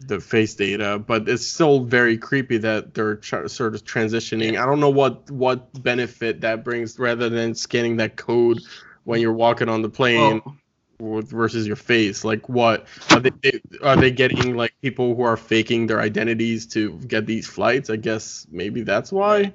the 0.00 0.20
face 0.20 0.54
data. 0.54 0.98
But 0.98 1.28
it's 1.28 1.46
still 1.46 1.80
very 1.80 2.18
creepy 2.18 2.58
that 2.58 2.94
they're 2.94 3.16
tr- 3.16 3.48
sort 3.48 3.74
of 3.74 3.84
transitioning. 3.84 4.60
I 4.60 4.66
don't 4.66 4.80
know 4.80 4.90
what 4.90 5.30
what 5.30 5.82
benefit 5.82 6.42
that 6.42 6.64
brings, 6.64 6.98
rather 6.98 7.28
than 7.28 7.54
scanning 7.54 7.96
that 7.96 8.16
code 8.16 8.60
when 9.04 9.20
you're 9.20 9.32
walking 9.32 9.68
on 9.68 9.82
the 9.82 9.88
plane 9.88 10.42
oh. 10.46 10.56
with, 10.98 11.30
versus 11.30 11.66
your 11.66 11.76
face. 11.76 12.24
Like, 12.24 12.48
what 12.48 12.86
are 13.10 13.20
they, 13.20 13.30
they 13.42 13.60
are 13.82 13.96
they 13.96 14.10
getting? 14.10 14.56
Like 14.56 14.74
people 14.82 15.14
who 15.14 15.22
are 15.22 15.36
faking 15.36 15.86
their 15.86 16.00
identities 16.00 16.66
to 16.68 16.98
get 16.98 17.26
these 17.26 17.46
flights? 17.46 17.90
I 17.90 17.96
guess 17.96 18.46
maybe 18.50 18.82
that's 18.82 19.10
why. 19.12 19.54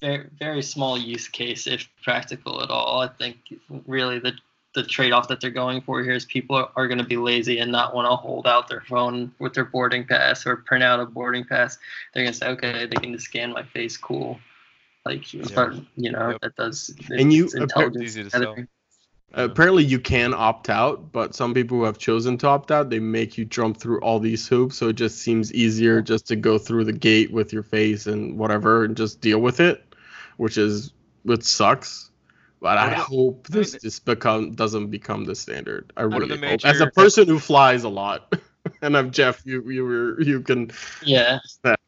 very 0.00 0.28
very 0.38 0.62
small 0.62 0.98
use 0.98 1.28
case 1.28 1.66
if 1.66 1.88
practical 2.02 2.62
at 2.62 2.70
all. 2.70 3.00
I 3.00 3.08
think 3.08 3.36
really 3.86 4.18
the 4.18 4.32
the 4.74 4.82
trade-off 4.84 5.26
that 5.28 5.40
they're 5.40 5.50
going 5.50 5.80
for 5.80 6.02
here 6.02 6.12
is 6.12 6.24
people 6.24 6.54
are, 6.56 6.70
are 6.76 6.86
going 6.86 6.98
to 6.98 7.04
be 7.04 7.16
lazy 7.16 7.58
and 7.58 7.72
not 7.72 7.94
want 7.94 8.06
to 8.06 8.14
hold 8.14 8.46
out 8.46 8.68
their 8.68 8.82
phone 8.82 9.32
with 9.40 9.52
their 9.52 9.64
boarding 9.64 10.06
pass 10.06 10.46
or 10.46 10.56
print 10.58 10.84
out 10.84 11.00
a 11.00 11.06
boarding 11.06 11.44
pass. 11.44 11.78
They're 12.14 12.22
going 12.22 12.32
to 12.32 12.38
say, 12.38 12.48
okay, 12.50 12.86
they 12.86 12.96
can 12.96 13.12
just 13.12 13.24
scan 13.26 13.52
my 13.52 13.64
face, 13.64 13.96
cool. 13.96 14.38
Like, 15.04 15.24
but 15.54 15.74
you 15.96 16.12
know, 16.12 16.30
Yep. 16.30 16.40
that 16.42 16.56
does 16.56 16.94
And 17.10 17.32
you- 17.32 17.46
it's 17.46 17.54
intelligence 17.54 18.02
Easy 18.04 18.22
to 18.24 18.30
sell. 18.30 18.42
editing. 18.42 18.68
apparently 19.32 19.82
you 19.84 19.98
can 20.00 20.34
opt 20.34 20.68
out 20.68 21.12
but 21.12 21.34
some 21.36 21.54
people 21.54 21.78
who 21.78 21.84
have 21.84 21.98
chosen 21.98 22.36
to 22.36 22.46
opt 22.48 22.70
out 22.72 22.90
they 22.90 22.98
make 22.98 23.38
you 23.38 23.44
jump 23.44 23.76
through 23.76 24.00
all 24.00 24.18
these 24.18 24.46
hoops 24.48 24.76
so 24.76 24.88
it 24.88 24.96
just 24.96 25.18
seems 25.18 25.52
easier 25.54 26.02
just 26.02 26.26
to 26.26 26.34
go 26.34 26.58
through 26.58 26.84
the 26.84 26.92
gate 26.92 27.32
with 27.32 27.52
your 27.52 27.62
face 27.62 28.06
and 28.08 28.36
whatever 28.36 28.84
and 28.84 28.96
just 28.96 29.20
deal 29.20 29.38
with 29.40 29.60
it 29.60 29.94
which 30.36 30.58
is 30.58 30.92
which 31.22 31.44
sucks 31.44 32.09
but 32.60 32.78
i 32.78 32.88
What 32.88 32.98
are 32.98 33.02
hope 33.02 33.46
I 33.50 33.54
this 33.54 33.72
just 33.72 34.04
become 34.04 34.52
doesn't 34.52 34.88
become 34.88 35.24
the 35.24 35.34
standard 35.34 35.92
i 35.96 36.02
really 36.02 36.36
the 36.36 36.46
hope 36.46 36.64
as 36.64 36.80
a 36.80 36.86
person 36.88 37.26
who 37.26 37.38
flies 37.38 37.84
a 37.84 37.88
lot 37.88 38.32
and 38.82 38.96
i'm 38.96 39.10
jeff 39.10 39.42
you 39.44 39.62
you 39.70 39.84
were 39.84 40.20
you 40.20 40.40
can 40.40 40.70
Yeah. 41.02 41.38
That. 41.62 41.80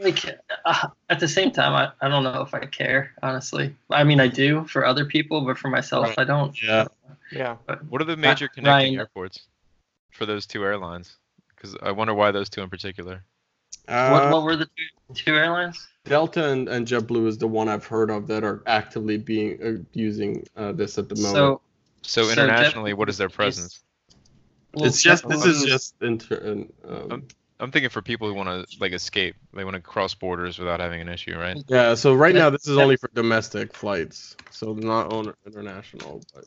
Like, 0.00 0.24
uh, 0.64 0.88
at 1.10 1.18
the 1.20 1.26
same 1.28 1.50
time, 1.50 1.72
I, 1.74 1.90
I 2.04 2.08
don't 2.08 2.22
know 2.24 2.42
if 2.42 2.54
I 2.54 2.60
care, 2.66 3.12
honestly. 3.22 3.74
I 3.90 4.04
mean, 4.04 4.20
I 4.20 4.26
do 4.28 4.64
for 4.66 4.84
other 4.86 5.04
people, 5.04 5.40
but 5.44 5.58
for 5.58 5.68
myself, 5.68 6.08
Right. 6.08 6.18
I 6.20 6.24
don't. 6.24 6.54
yeah 6.62 6.86
Yeah. 7.30 7.56
But 7.66 7.84
What 7.86 8.00
are 8.00 8.04
the 8.04 8.16
major 8.16 8.48
connecting 8.48 8.70
Ryan- 8.94 8.98
airports 9.00 9.46
for 10.12 10.26
those 10.26 10.46
two 10.46 10.64
airlines? 10.64 11.16
Because 11.54 11.76
I 11.82 11.90
wonder 11.92 12.14
why 12.14 12.30
those 12.32 12.48
two 12.50 12.62
in 12.62 12.70
particular. 12.70 13.24
what, 13.86 14.22
uh, 14.24 14.30
what 14.32 14.42
were 14.44 14.56
the 14.56 14.66
two, 14.66 15.14
two 15.14 15.34
airlines? 15.36 15.88
Delta 16.04 16.50
and, 16.50 16.68
and 16.68 16.86
jetblue 16.86 17.26
is 17.26 17.38
the 17.38 17.46
one 17.46 17.68
i've 17.68 17.86
heard 17.86 18.10
of 18.10 18.26
that 18.26 18.42
are 18.44 18.62
actively 18.66 19.16
being 19.16 19.62
uh, 19.62 19.82
using 19.92 20.44
uh, 20.56 20.72
this 20.72 20.98
at 20.98 21.08
the 21.08 21.14
moment 21.16 21.34
So, 21.34 21.60
So 22.02 22.24
So 22.24 22.32
internationally, 22.32 22.90
Jet- 22.90 22.98
what 22.98 23.08
is 23.08 23.18
their 23.18 23.28
presence? 23.28 23.80
well, 24.74 24.86
it's 24.86 25.02
just 25.02 25.28
this 25.28 25.44
is 25.44 25.64
just 25.64 25.94
inter, 26.00 26.64
um, 26.88 27.10
Um, 27.10 27.28
I'm 27.60 27.70
thinking 27.70 27.90
for 27.90 28.02
people 28.02 28.26
who 28.26 28.34
want 28.34 28.48
to 28.48 28.80
like 28.80 28.92
escape, 28.92 29.36
they 29.54 29.62
want 29.62 29.76
to 29.76 29.80
cross 29.80 30.14
borders 30.14 30.58
without 30.58 30.80
having 30.80 31.00
an 31.00 31.08
issue, 31.08 31.38
right? 31.38 31.56
yeah. 31.68 31.94
So 31.94 32.14
right 32.14 32.34
now 32.34 32.50
this 32.50 32.66
is 32.66 32.76
only 32.76 32.96
for 32.96 33.08
domestic 33.14 33.72
flights, 33.72 34.36
so 34.50 34.72
not 34.72 35.12
on 35.12 35.32
international. 35.46 36.22
But 36.34 36.46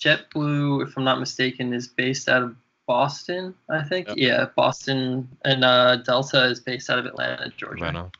JetBlue, 0.00 0.86
if 0.86 0.96
I'm 0.96 1.04
not 1.04 1.20
mistaken, 1.20 1.74
is 1.74 1.88
based 1.88 2.30
out 2.30 2.42
of 2.42 2.56
Boston. 2.86 3.54
I 3.68 3.82
think. 3.82 4.08
Yep. 4.08 4.16
Yeah, 4.16 4.46
Boston, 4.56 5.28
and 5.44 5.62
uh, 5.62 5.96
Delta 5.96 6.44
is 6.46 6.60
based 6.60 6.88
out 6.88 6.98
of 6.98 7.04
Atlanta, 7.04 7.52
Georgia. 7.58 7.84
Atlanta. 7.84 8.10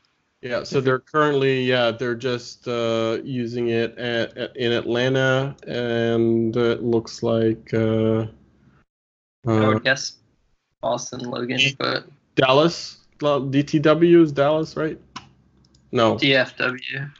Yeah, 0.41 0.63
so 0.63 0.81
they're 0.81 0.99
currently 0.99 1.63
yeah 1.63 1.91
they're 1.91 2.15
just 2.15 2.67
uh, 2.67 3.19
using 3.23 3.69
it 3.69 3.97
at, 3.97 4.37
at, 4.37 4.57
in 4.57 4.71
Atlanta, 4.71 5.55
and 5.67 6.55
it 6.55 6.83
looks 6.83 7.21
like 7.23 7.73
uh, 7.73 8.25
I 9.47 9.51
uh, 9.51 9.67
would 9.67 9.83
guess 9.83 10.17
Boston, 10.81 11.21
Logan, 11.21 11.59
but 11.77 12.05
Dallas. 12.35 12.97
DTW 13.19 14.23
is 14.23 14.31
Dallas, 14.31 14.75
right? 14.75 14.99
No. 15.91 16.15
DFW. 16.15 17.11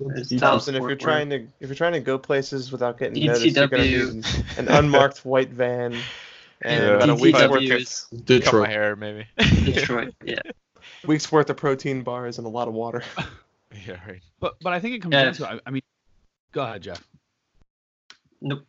It's 0.00 0.36
Thompson, 0.36 0.74
if 0.74 0.82
you're 0.82 0.94
trying 0.94 1.30
to 1.30 1.36
if 1.60 1.68
you're 1.68 1.74
trying 1.74 1.94
to 1.94 2.00
go 2.00 2.18
places 2.18 2.70
without 2.70 2.98
getting 2.98 3.24
noticed, 3.24 3.56
you're 3.56 3.66
gonna 3.66 3.82
DTW. 3.82 4.14
need 4.14 4.44
an 4.58 4.68
unmarked 4.68 5.24
white 5.24 5.50
van 5.50 5.92
and 6.62 6.84
Yeah. 6.84 6.90
about 6.96 7.10
a 7.10 7.14
week's 7.14 7.38
DTW 7.38 7.50
worth, 7.50 7.62
is 7.62 8.06
of, 8.12 8.18
Cut 8.18 8.28
my 8.28 8.36
Detroit. 8.36 8.68
hair, 8.68 8.96
maybe. 8.96 9.26
Detroit. 9.64 10.14
Yeah. 10.24 10.40
week's 11.06 11.30
worth 11.32 11.50
of 11.50 11.56
protein 11.56 12.02
bars 12.02 12.38
and 12.38 12.46
a 12.46 12.50
lot 12.50 12.68
of 12.68 12.74
water. 12.74 13.02
yeah, 13.86 13.96
right. 14.06 14.22
But 14.40 14.56
but 14.60 14.72
I 14.72 14.80
think 14.80 14.94
it 14.94 15.02
comes 15.02 15.12
Yeah. 15.14 15.24
down 15.24 15.34
to 15.34 15.50
I, 15.50 15.60
I 15.66 15.70
mean, 15.70 15.82
go 16.52 16.62
ahead, 16.62 16.82
Jeff. 16.82 17.02
Nope. 18.40 18.64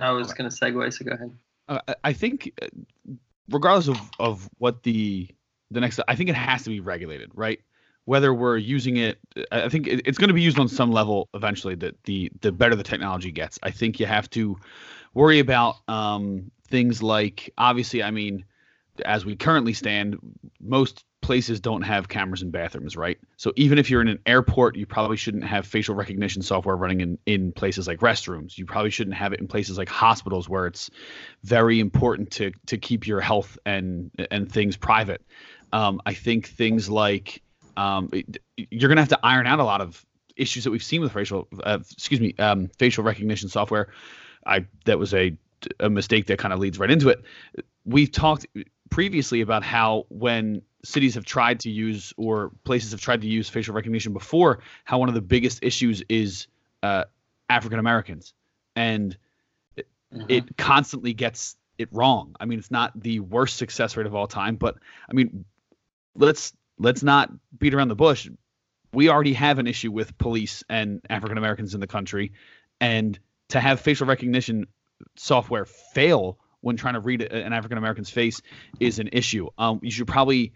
I 0.00 0.10
was 0.12 0.32
gonna 0.32 0.50
segue, 0.50 0.92
so 0.92 1.04
go 1.04 1.12
ahead. 1.12 1.32
Uh, 1.68 1.80
I- 1.88 1.94
I 2.04 2.12
think, 2.12 2.52
uh, 2.62 2.66
regardless 3.48 3.88
of, 3.88 3.98
of 4.18 4.48
what 4.58 4.82
the 4.82 5.28
the 5.72 5.80
next, 5.80 6.00
I 6.08 6.16
think 6.16 6.28
it 6.30 6.34
has 6.36 6.62
to 6.64 6.70
be 6.70 6.80
regulated, 6.80 7.30
right? 7.34 7.60
Whether 8.06 8.32
we're 8.34 8.56
using 8.56 8.96
it, 8.96 9.18
I 9.52 9.62
I 9.64 9.68
think 9.68 9.86
it, 9.86 10.02
it's 10.06 10.18
going 10.18 10.28
to 10.28 10.34
be 10.34 10.42
used 10.42 10.58
on 10.58 10.68
some 10.68 10.90
level 10.90 11.28
eventually. 11.34 11.74
That 11.76 12.02
the 12.04 12.30
the 12.40 12.52
better 12.52 12.74
the 12.76 12.82
technology 12.82 13.30
gets, 13.32 13.58
I 13.62 13.70
think 13.70 14.00
you 14.00 14.06
have 14.06 14.30
to 14.30 14.58
worry 15.14 15.38
about 15.40 15.76
um, 15.88 16.50
things 16.68 17.02
like 17.02 17.52
obviously, 17.58 18.02
I 18.02 18.10
mean, 18.10 18.44
as 19.04 19.24
we 19.24 19.34
currently 19.36 19.72
stand, 19.74 20.18
most 20.60 21.04
places 21.20 21.60
don't 21.60 21.82
have 21.82 22.08
cameras 22.08 22.42
in 22.42 22.50
bathrooms, 22.50 22.96
right? 22.96 23.18
So 23.36 23.52
even 23.56 23.78
if 23.78 23.90
you're 23.90 24.00
in 24.00 24.08
an 24.08 24.18
airport, 24.26 24.76
you 24.76 24.86
probably 24.86 25.16
shouldn't 25.16 25.44
have 25.44 25.66
facial 25.66 25.94
recognition 25.94 26.42
software 26.42 26.76
running 26.76 27.00
in, 27.00 27.18
in 27.26 27.52
places 27.52 27.86
like 27.86 28.00
restrooms. 28.00 28.56
You 28.56 28.66
probably 28.66 28.90
shouldn't 28.90 29.16
have 29.16 29.32
it 29.32 29.40
in 29.40 29.46
places 29.46 29.78
like 29.78 29.88
hospitals 29.88 30.48
where 30.48 30.66
it's 30.66 30.90
very 31.42 31.78
important 31.80 32.30
to 32.32 32.52
to 32.66 32.78
keep 32.78 33.06
your 33.06 33.20
health 33.20 33.58
and 33.66 34.10
and 34.30 34.50
things 34.50 34.76
private. 34.76 35.22
Um, 35.72 36.00
I 36.06 36.14
think 36.14 36.48
things 36.48 36.88
like 36.88 37.42
um, 37.76 38.10
you're 38.56 38.88
gonna 38.88 39.02
have 39.02 39.08
to 39.10 39.20
iron 39.22 39.46
out 39.46 39.60
a 39.60 39.64
lot 39.64 39.80
of 39.80 40.04
issues 40.36 40.64
that 40.64 40.70
we've 40.70 40.82
seen 40.82 41.02
with 41.02 41.12
facial, 41.12 41.46
uh, 41.62 41.78
excuse 41.80 42.20
me, 42.20 42.34
um, 42.38 42.68
facial 42.78 43.04
recognition 43.04 43.48
software. 43.48 43.88
I 44.46 44.66
that 44.86 44.98
was 44.98 45.12
a 45.14 45.36
a 45.78 45.90
mistake 45.90 46.26
that 46.26 46.38
kind 46.38 46.54
of 46.54 46.58
leads 46.58 46.78
right 46.78 46.90
into 46.90 47.10
it. 47.10 47.22
We've 47.84 48.10
talked 48.10 48.46
previously 48.90 49.40
about 49.40 49.62
how 49.62 50.04
when 50.08 50.62
cities 50.84 51.14
have 51.14 51.24
tried 51.24 51.60
to 51.60 51.70
use 51.70 52.12
or 52.16 52.50
places 52.64 52.90
have 52.90 53.00
tried 53.00 53.20
to 53.22 53.28
use 53.28 53.48
facial 53.48 53.74
recognition 53.74 54.12
before, 54.12 54.60
how 54.84 54.98
one 54.98 55.08
of 55.08 55.14
the 55.14 55.20
biggest 55.20 55.62
issues 55.62 56.02
is 56.08 56.46
uh, 56.82 57.04
African 57.48 57.78
Americans, 57.78 58.34
and 58.76 59.16
Mhm. 60.12 60.26
it 60.28 60.56
constantly 60.56 61.12
gets 61.12 61.56
it 61.78 61.88
wrong. 61.92 62.34
I 62.40 62.44
mean, 62.44 62.58
it's 62.58 62.70
not 62.70 63.00
the 63.00 63.20
worst 63.20 63.56
success 63.56 63.96
rate 63.96 64.06
of 64.06 64.14
all 64.14 64.26
time, 64.26 64.56
but 64.56 64.76
I 65.08 65.12
mean, 65.12 65.44
let's 66.16 66.52
let's 66.78 67.02
not 67.02 67.30
beat 67.58 67.74
around 67.74 67.88
the 67.88 67.94
bush. 67.94 68.28
We 68.92 69.08
already 69.08 69.34
have 69.34 69.58
an 69.58 69.68
issue 69.68 69.92
with 69.92 70.18
police 70.18 70.64
and 70.68 71.00
African 71.08 71.38
Americans 71.38 71.74
in 71.74 71.80
the 71.80 71.86
country, 71.86 72.32
and 72.80 73.18
to 73.50 73.60
have 73.60 73.80
facial 73.80 74.06
recognition 74.06 74.66
software 75.16 75.64
fail 75.64 76.38
when 76.60 76.76
trying 76.76 76.94
to 76.94 77.00
read 77.00 77.22
an 77.22 77.52
African 77.52 77.78
American's 77.78 78.10
face 78.10 78.40
is 78.78 78.98
an 78.98 79.08
issue. 79.12 79.48
Um, 79.58 79.80
you 79.82 79.90
should 79.90 80.08
probably 80.08 80.52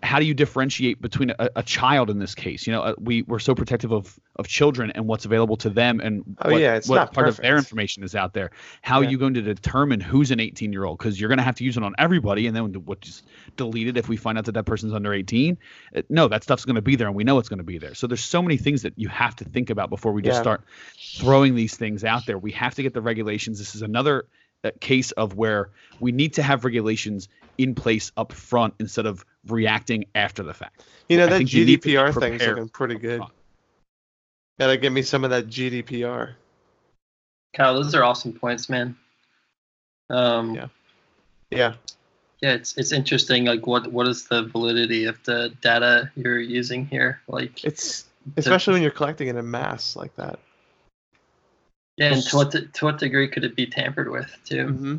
how 0.00 0.20
do 0.20 0.24
you 0.24 0.32
differentiate 0.32 1.02
between 1.02 1.30
a, 1.30 1.50
a 1.56 1.62
child 1.62 2.08
in 2.08 2.18
this 2.20 2.36
case? 2.36 2.66
You 2.68 2.72
know, 2.72 2.82
uh, 2.82 2.94
we 2.98 3.22
we're 3.22 3.40
so 3.40 3.54
protective 3.54 3.92
of 3.92 4.18
of 4.36 4.46
children 4.46 4.92
and 4.92 5.06
what's 5.08 5.24
available 5.24 5.56
to 5.58 5.70
them 5.70 6.00
and 6.00 6.22
Oh, 6.40 6.52
what, 6.52 6.60
yeah, 6.60 6.76
it's 6.76 6.88
what 6.88 6.96
not 6.96 7.12
part 7.12 7.28
of 7.28 7.36
their 7.38 7.56
information 7.58 8.04
is 8.04 8.14
out 8.14 8.32
there. 8.32 8.52
How 8.80 8.98
are 8.98 9.04
you 9.04 9.18
going 9.18 9.34
to 9.34 9.42
determine 9.42 10.00
who's 10.00 10.30
an 10.30 10.38
18 10.38 10.72
year 10.72 10.84
old? 10.84 10.98
Because 10.98 11.20
you're 11.20 11.28
going 11.28 11.38
to 11.38 11.44
have 11.44 11.56
to 11.56 11.64
use 11.64 11.76
it 11.76 11.82
on 11.82 11.94
everybody, 11.98 12.46
and 12.46 12.56
then 12.56 12.72
what 12.84 13.00
just 13.00 13.24
delete 13.56 13.88
it 13.88 13.96
if 13.96 14.08
we 14.08 14.16
find 14.16 14.38
out 14.38 14.44
that 14.44 14.52
that 14.52 14.64
person's 14.64 14.92
under 14.92 15.12
18. 15.12 15.58
Uh, 15.94 16.02
No, 16.08 16.28
that 16.28 16.44
stuff's 16.44 16.64
going 16.64 16.76
to 16.76 16.82
be 16.82 16.94
there, 16.94 17.08
and 17.08 17.16
we 17.16 17.24
know 17.24 17.38
it's 17.38 17.48
going 17.48 17.58
to 17.58 17.64
be 17.64 17.78
there. 17.78 17.94
So 17.94 18.06
there's 18.06 18.24
so 18.24 18.40
many 18.40 18.58
things 18.58 18.82
that 18.82 18.94
you 18.96 19.08
have 19.08 19.34
to 19.36 19.44
think 19.44 19.68
about 19.70 19.90
before 19.90 20.12
we 20.12 20.22
just 20.22 20.36
Yeah. 20.36 20.42
start 20.42 20.64
throwing 21.16 21.56
these 21.56 21.76
things 21.76 22.04
out 22.04 22.24
there. 22.24 22.38
We 22.38 22.52
have 22.52 22.76
to 22.76 22.82
get 22.82 22.94
the 22.94 23.02
regulations. 23.02 23.58
This 23.58 23.74
is 23.74 23.82
another 23.82 24.26
case 24.70 25.10
of 25.12 25.34
where 25.36 25.70
we 26.00 26.12
need 26.12 26.34
to 26.34 26.42
have 26.42 26.64
regulations 26.64 27.28
in 27.58 27.74
place 27.74 28.12
up 28.16 28.32
front 28.32 28.74
instead 28.78 29.06
of 29.06 29.24
reacting 29.48 30.04
after 30.14 30.42
the 30.42 30.54
fact. 30.54 30.84
You 31.08 31.18
know 31.18 31.24
I 31.24 31.30
that 31.30 31.36
think 31.38 31.52
you 31.52 31.64
need 31.64 31.82
to 31.82 31.88
be 31.88 31.94
GDPR 31.94 32.04
thing's 32.06 32.38
prepared. 32.38 32.56
looking 32.56 32.68
pretty 32.68 32.94
good. 32.94 33.20
Fuck. 33.20 33.32
Gotta 34.58 34.76
give 34.76 34.92
me 34.92 35.02
some 35.02 35.24
of 35.24 35.30
that 35.30 35.48
GDPR. 35.48 36.34
Kyle, 37.54 37.74
those 37.74 37.94
are 37.94 38.04
awesome 38.04 38.32
points, 38.32 38.68
man. 38.68 38.96
Um, 40.08 40.54
Yeah. 40.54 40.68
Yeah. 41.50 41.74
yeah, 42.40 42.52
it's 42.54 42.76
it's 42.78 42.92
interesting. 42.92 43.44
Like, 43.44 43.66
what 43.66 43.90
what 43.92 44.06
is 44.08 44.26
the 44.28 44.44
validity 44.44 45.04
of 45.04 45.22
the 45.24 45.52
data 45.60 46.10
you're 46.16 46.40
using 46.40 46.86
here? 46.86 47.20
Like, 47.28 47.62
It's 47.64 48.06
especially 48.36 48.74
when 48.74 48.82
you're 48.82 48.90
collecting 48.90 49.28
it 49.28 49.36
in 49.36 49.50
mass 49.50 49.96
like 49.96 50.14
that. 50.16 50.38
Yeah, 52.02 52.14
and 52.14 52.22
to 52.24 52.36
what 52.36 52.50
de- 52.50 52.66
to 52.66 52.84
what 52.84 52.98
degree 52.98 53.28
could 53.28 53.44
it 53.44 53.54
be 53.56 53.66
tampered 53.66 54.10
with 54.10 54.34
too? 54.44 54.66
Mm-hmm. 54.66 54.96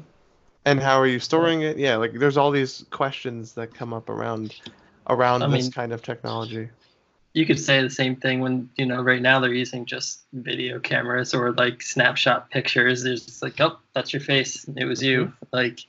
And 0.65 0.79
how 0.79 0.97
are 0.99 1.07
you 1.07 1.19
storing 1.19 1.61
it? 1.61 1.77
Yeah, 1.77 1.97
like 1.97 2.13
there's 2.13 2.37
all 2.37 2.51
these 2.51 2.85
questions 2.89 3.53
that 3.53 3.73
come 3.73 3.93
up 3.93 4.09
around 4.09 4.55
around 5.07 5.43
I 5.43 5.47
this 5.47 5.65
mean- 5.65 5.71
kind 5.71 5.91
of 5.91 6.01
technology. 6.01 6.69
You 7.35 7.47
could 7.47 7.59
say 7.59 7.81
the 7.81 7.89
same 7.89 8.15
thing 8.15 8.41
when 8.41 8.69
you 8.75 8.85
know 8.85 9.01
right 9.01 9.21
now 9.21 9.39
they're 9.39 9.51
using 9.51 9.85
just 9.85 10.21
video 10.33 10.79
cameras 10.79 11.33
or 11.33 11.51
like 11.53 11.81
snapshot 11.81 12.51
pictures. 12.51 13.01
There's 13.03 13.25
just 13.25 13.41
like, 13.41 13.59
oh, 13.59 13.79
that's 13.93 14.13
your 14.13 14.21
face. 14.21 14.65
It 14.77 14.85
was 14.85 15.01
you. 15.01 15.33
Like, 15.51 15.83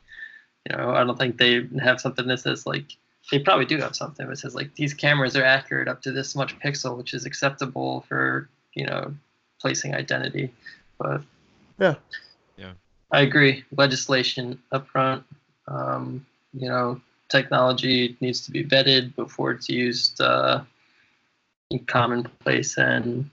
you 0.65 0.75
know, 0.75 0.93
I 0.93 1.05
don't 1.05 1.19
think 1.19 1.37
they 1.37 1.69
have 1.83 2.01
something 2.01 2.27
that 2.29 2.41
says 2.41 2.67
like 2.67 2.97
they 3.31 3.39
probably 3.39 3.67
do 3.67 3.77
have 3.77 3.95
something 3.95 4.27
that 4.27 4.39
says 4.39 4.55
like 4.55 4.75
these 4.75 4.95
cameras 4.95 5.37
are 5.37 5.45
accurate 5.45 5.87
up 5.87 6.01
to 6.03 6.13
this 6.13 6.35
much 6.35 6.59
pixel, 6.61 6.97
which 6.97 7.13
is 7.13 7.27
acceptable 7.27 8.07
for 8.09 8.49
you 8.73 8.87
know 8.87 9.15
placing 9.61 9.95
identity. 9.95 10.51
But 10.99 11.23
Yeah. 11.79 11.95
Yeah. 12.57 12.73
I 13.11 13.21
agree. 13.21 13.65
Legislation 13.77 14.61
up 14.73 14.89
front. 14.89 15.25
Um, 15.69 16.25
you 16.53 16.69
know, 16.69 17.01
technology 17.29 18.17
needs 18.21 18.41
to 18.43 18.51
be 18.51 18.65
vetted 18.65 19.15
before 19.17 19.53
it's 19.53 19.69
used 19.69 20.21
uh, 20.21 20.63
in 21.71 21.81
commonplace, 21.81 22.77
and 22.79 23.31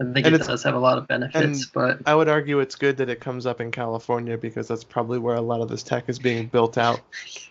I 0.00 0.04
think 0.12 0.26
And 0.26 0.34
it 0.34 0.38
does 0.46 0.62
have 0.62 0.74
a 0.74 0.78
lot 0.78 0.98
of 0.98 1.08
benefits. 1.08 1.66
But 1.66 2.00
I 2.04 2.14
would 2.14 2.28
argue 2.28 2.60
it's 2.60 2.74
good 2.74 2.96
that 2.98 3.08
it 3.08 3.20
comes 3.20 3.46
up 3.46 3.60
in 3.60 3.70
California 3.70 4.36
because 4.36 4.68
that's 4.68 4.84
probably 4.84 5.18
where 5.18 5.36
a 5.36 5.40
lot 5.40 5.60
of 5.60 5.68
this 5.68 5.82
tech 5.82 6.08
is 6.08 6.18
being 6.18 6.46
built 6.46 6.76
out, 6.76 7.00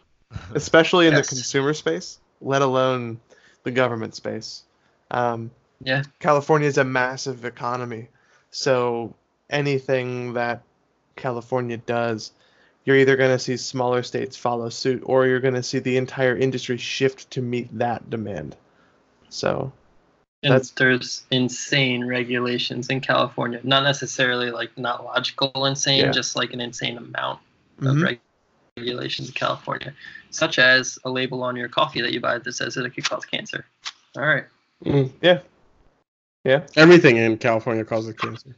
especially 0.53 1.07
in 1.07 1.13
Yes. 1.13 1.29
the 1.29 1.35
consumer 1.35 1.73
space, 1.73 2.19
let 2.41 2.61
alone 2.61 3.19
the 3.63 3.71
government 3.71 4.13
space. 4.15 4.63
Um, 5.11 5.51
yeah, 5.81 6.03
California 6.19 6.67
is 6.67 6.77
a 6.77 6.83
massive 6.83 7.45
economy, 7.45 8.07
so 8.55 9.13
anything 9.49 10.31
that 10.33 10.61
California 11.17 11.75
does, 11.75 12.31
you're 12.85 12.95
either 12.95 13.17
going 13.17 13.31
to 13.31 13.39
see 13.39 13.57
smaller 13.57 14.01
states 14.01 14.37
follow 14.37 14.69
suit, 14.69 15.03
or 15.05 15.27
you're 15.27 15.41
going 15.41 15.55
to 15.55 15.63
see 15.63 15.79
the 15.79 15.97
entire 15.97 16.37
industry 16.37 16.77
shift 16.77 17.29
to 17.31 17.41
meet 17.41 17.67
that 17.77 18.09
demand. 18.09 18.55
So 19.27 19.73
and 20.41 20.53
That's- 20.53 20.69
there's 20.71 21.25
insane 21.31 22.05
regulations 22.05 22.89
in 22.89 23.01
California. 23.01 23.59
Not 23.63 23.83
necessarily 23.83 24.51
like 24.51 24.77
not 24.77 25.03
logical 25.03 25.65
insane, 25.65 26.05
Yeah. 26.05 26.11
just 26.11 26.37
like 26.37 26.53
an 26.53 26.61
insane 26.61 26.97
amount 26.97 27.41
of 27.79 27.95
mhm. 27.95 28.03
reg- 28.03 28.19
regulations 28.77 29.27
in 29.27 29.33
California, 29.33 29.93
such 30.29 30.59
as 30.59 30.97
a 31.03 31.09
label 31.09 31.43
on 31.43 31.57
your 31.57 31.67
coffee 31.67 32.01
that 32.01 32.13
you 32.13 32.21
buy 32.21 32.37
that 32.37 32.53
says 32.53 32.75
that 32.75 32.85
it 32.85 32.91
could 32.91 33.09
cause 33.09 33.25
cancer. 33.25 33.65
All 34.15 34.23
right, 34.23 34.45
Mm, 34.85 35.11
yeah, 35.21 35.39
Everything 36.75 37.17
in 37.17 37.37
California 37.37 37.83
causes 37.83 38.13
cancer. 38.15 38.55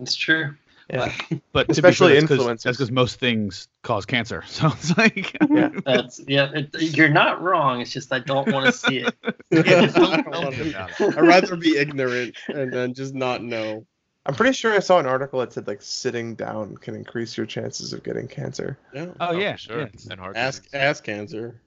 it's 0.00 0.14
true. 0.16 0.54
yeah. 0.90 1.12
But 1.52 1.70
Especially 1.70 2.14
typically 2.14 2.38
influencers. 2.38 2.62
That's 2.62 2.76
because 2.78 2.90
most 2.90 3.18
things 3.20 3.68
cause 3.82 4.04
cancer. 4.04 4.42
So 4.48 4.66
it's 4.68 4.96
like, 4.98 5.36
Yeah. 5.48 5.70
That's 5.84 6.20
yeah. 6.28 6.50
It, 6.52 6.74
you're 6.96 7.08
not 7.08 7.40
wrong. 7.40 7.80
It's 7.80 7.90
just 7.92 8.12
I 8.12 8.18
don't 8.18 8.50
want 8.52 8.66
to 8.66 8.72
see 8.72 8.98
it. 8.98 9.14
Yeah, 9.50 9.60
I 9.60 9.86
don't 9.86 9.92
don't 9.94 10.24
tell 10.32 10.42
want 10.42 10.58
me 10.58 10.64
to- 10.64 10.70
about 10.70 11.00
it. 11.00 11.16
I'd 11.18 11.26
rather 11.26 11.56
be 11.56 11.76
ignorant 11.78 12.36
and 12.48 12.72
then 12.72 12.92
just 12.94 13.14
not 13.14 13.42
know. 13.42 13.86
I'm 14.26 14.34
pretty 14.34 14.54
sure 14.54 14.72
I 14.72 14.78
saw 14.80 14.98
an 14.98 15.06
article 15.06 15.40
that 15.40 15.52
said 15.52 15.66
like 15.66 15.80
sitting 15.82 16.34
down 16.34 16.76
can 16.78 16.94
increase 16.94 17.36
your 17.36 17.46
chances 17.46 17.92
of 17.92 18.02
getting 18.02 18.26
cancer. 18.26 18.78
Yeah. 18.92 19.06
Oh, 19.20 19.28
oh 19.28 19.32
yeah, 19.38 19.54
sure. 19.56 19.80
yeah. 19.80 19.86
And 20.10 20.18
heart 20.18 20.36
Ask 20.36 20.62
disease. 20.64 20.74
ass 20.74 21.00
cancer. 21.02 21.60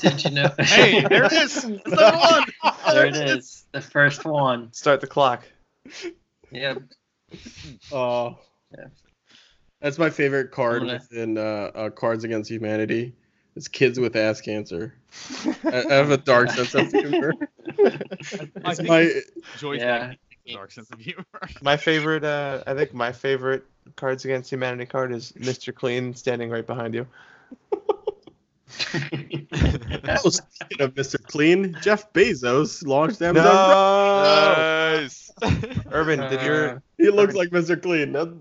Did 0.00 0.24
you 0.24 0.30
know? 0.30 0.50
Hey, 0.58 1.00
there 1.02 1.24
it 1.24 1.32
is. 1.32 1.64
It's 1.64 1.84
one. 1.86 2.44
there 2.92 3.06
it 3.06 3.16
is. 3.16 3.66
The 3.72 3.80
first 3.80 4.24
one. 4.24 4.72
Start 4.72 5.00
the 5.00 5.06
clock. 5.06 5.46
Yeah. 6.50 6.74
Oh. 7.92 8.38
Yeah. 8.76 8.84
That's 9.80 9.98
my 9.98 10.10
favorite 10.10 10.50
card 10.50 10.82
I'm 10.82 10.86
gonna- 10.88 10.98
within 11.10 11.38
uh, 11.38 11.70
uh, 11.74 11.90
Cards 11.90 12.24
Against 12.24 12.50
Humanity. 12.50 13.14
It's 13.56 13.68
kids 13.68 13.98
with 13.98 14.14
ass 14.16 14.40
cancer. 14.40 14.94
I, 15.64 15.84
I 15.90 15.94
have 15.94 16.10
a 16.10 16.16
dark 16.16 16.50
sense 16.50 16.74
of 16.74 16.88
humor. 16.92 17.32
It's 17.76 18.82
my 18.82 19.10
Joy's 19.58 19.80
Yeah. 19.80 20.12
dark 20.52 20.70
sense 20.70 20.90
of 20.92 21.00
humor. 21.00 21.24
My 21.62 21.76
favorite, 21.76 22.22
uh, 22.24 22.62
I 22.66 22.74
think 22.74 22.94
my 22.94 23.10
favorite 23.10 23.64
Cards 23.96 24.24
Against 24.24 24.52
Humanity 24.52 24.86
card 24.86 25.12
is 25.12 25.32
Mr. 25.32 25.74
Clean 25.74 26.14
standing 26.14 26.50
right 26.50 26.66
behind 26.66 26.94
you. 26.94 27.06
Oh, 30.24 30.30
speaking 30.30 30.80
of 30.80 30.94
Mr. 30.94 31.22
Clean, 31.22 31.76
Jeff 31.80 32.12
Bezos 32.12 32.86
launched 32.86 33.22
Amazon. 33.22 33.44
No, 33.44 35.00
Nice. 35.00 35.30
Irvin, 35.92 36.20
did 36.20 36.42
your 36.42 36.82
He 36.96 37.10
looks 37.10 37.34
like 37.34 37.50
Mr. 37.50 37.80
Clean. 37.80 38.12
That, 38.12 38.36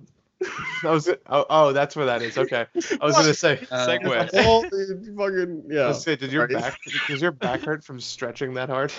I 0.83 0.91
was 0.91 1.09
oh, 1.09 1.45
oh 1.49 1.73
that's 1.73 1.95
where 1.95 2.05
that 2.05 2.21
is. 2.21 2.37
Okay, 2.37 2.65
I 2.75 3.05
was 3.05 3.15
gonna 3.15 3.33
say. 3.33 3.65
Uh, 3.71 3.87
Segue. 3.87 4.45
all 4.45 4.61
the 4.61 5.13
fucking 5.17 5.63
yeah. 5.69 5.91
say, 5.91 6.15
did 6.15 6.31
your 6.31 6.49
Sorry. 6.49 6.61
back 6.61 6.79
does 7.07 7.21
your 7.21 7.31
back 7.31 7.61
hurt 7.61 7.83
from 7.83 7.99
stretching 7.99 8.53
that 8.53 8.69
hard? 8.69 8.93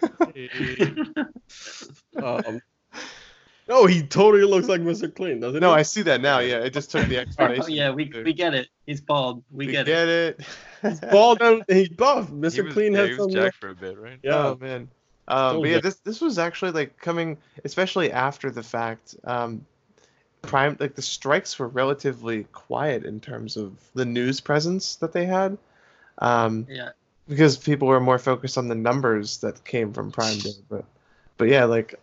Um, 2.16 2.60
no, 3.70 3.86
he 3.86 4.02
totally 4.02 4.44
looks 4.44 4.68
like 4.68 4.80
Mr. 4.82 5.14
Clean, 5.14 5.40
doesn't 5.40 5.54
he? 5.54 5.60
no, 5.60 5.70
he? 5.72 5.78
I 5.78 5.82
see 5.82 6.02
that 6.02 6.20
now. 6.20 6.40
Yeah, 6.40 6.58
it 6.58 6.74
just 6.74 6.90
took 6.90 7.06
the 7.06 7.16
explanation. 7.24 7.62
oh, 7.62 7.64
explanation. 7.64 7.74
yeah, 8.12 8.20
we, 8.20 8.24
we 8.24 8.32
get 8.34 8.52
it. 8.52 8.68
He's 8.84 9.00
bald. 9.00 9.42
We, 9.50 9.66
We 9.66 9.72
get, 9.72 9.86
get 9.86 10.08
it. 10.08 10.40
it. 10.82 11.10
bald 11.10 11.40
and 11.40 11.64
he's 11.68 11.88
buff. 11.88 12.28
Mr. 12.30 12.54
He 12.56 12.60
was, 12.62 12.72
Clean 12.74 12.92
yeah, 12.92 12.98
has 12.98 13.08
he 13.08 13.14
was 13.14 13.22
some. 13.24 13.30
jacked 13.30 13.56
for 13.56 13.68
a 13.70 13.74
bit, 13.74 13.96
right? 13.98 14.18
Yeah. 14.22 14.36
Oh 14.48 14.58
man. 14.60 14.88
Um, 15.28 15.54
So 15.56 15.60
but 15.60 15.68
yeah, 15.68 15.74
good. 15.76 15.82
this 15.84 15.94
this 16.00 16.20
was 16.20 16.38
actually 16.38 16.72
like 16.72 16.98
coming, 16.98 17.38
especially 17.64 18.10
after 18.12 18.50
the 18.50 18.62
fact. 18.62 19.14
Um, 19.24 19.64
prime 20.42 20.76
like 20.80 20.94
the 20.94 21.02
strikes 21.02 21.58
were 21.58 21.68
relatively 21.68 22.44
quiet 22.52 23.04
in 23.04 23.20
terms 23.20 23.56
of 23.56 23.72
the 23.94 24.04
news 24.06 24.40
presence 24.40 24.96
that 24.96 25.12
they 25.12 25.26
had, 25.26 25.56
um, 26.18 26.66
Yeah. 26.68 26.90
because 27.28 27.58
people 27.58 27.86
were 27.88 28.00
more 28.00 28.18
focused 28.18 28.56
on 28.58 28.66
the 28.66 28.74
numbers 28.74 29.38
that 29.42 29.62
came 29.64 29.92
from 29.92 30.10
Prime 30.10 30.38
Day. 30.38 30.50
But 30.68 30.84
but 31.36 31.48
yeah, 31.48 31.64
like 31.66 31.94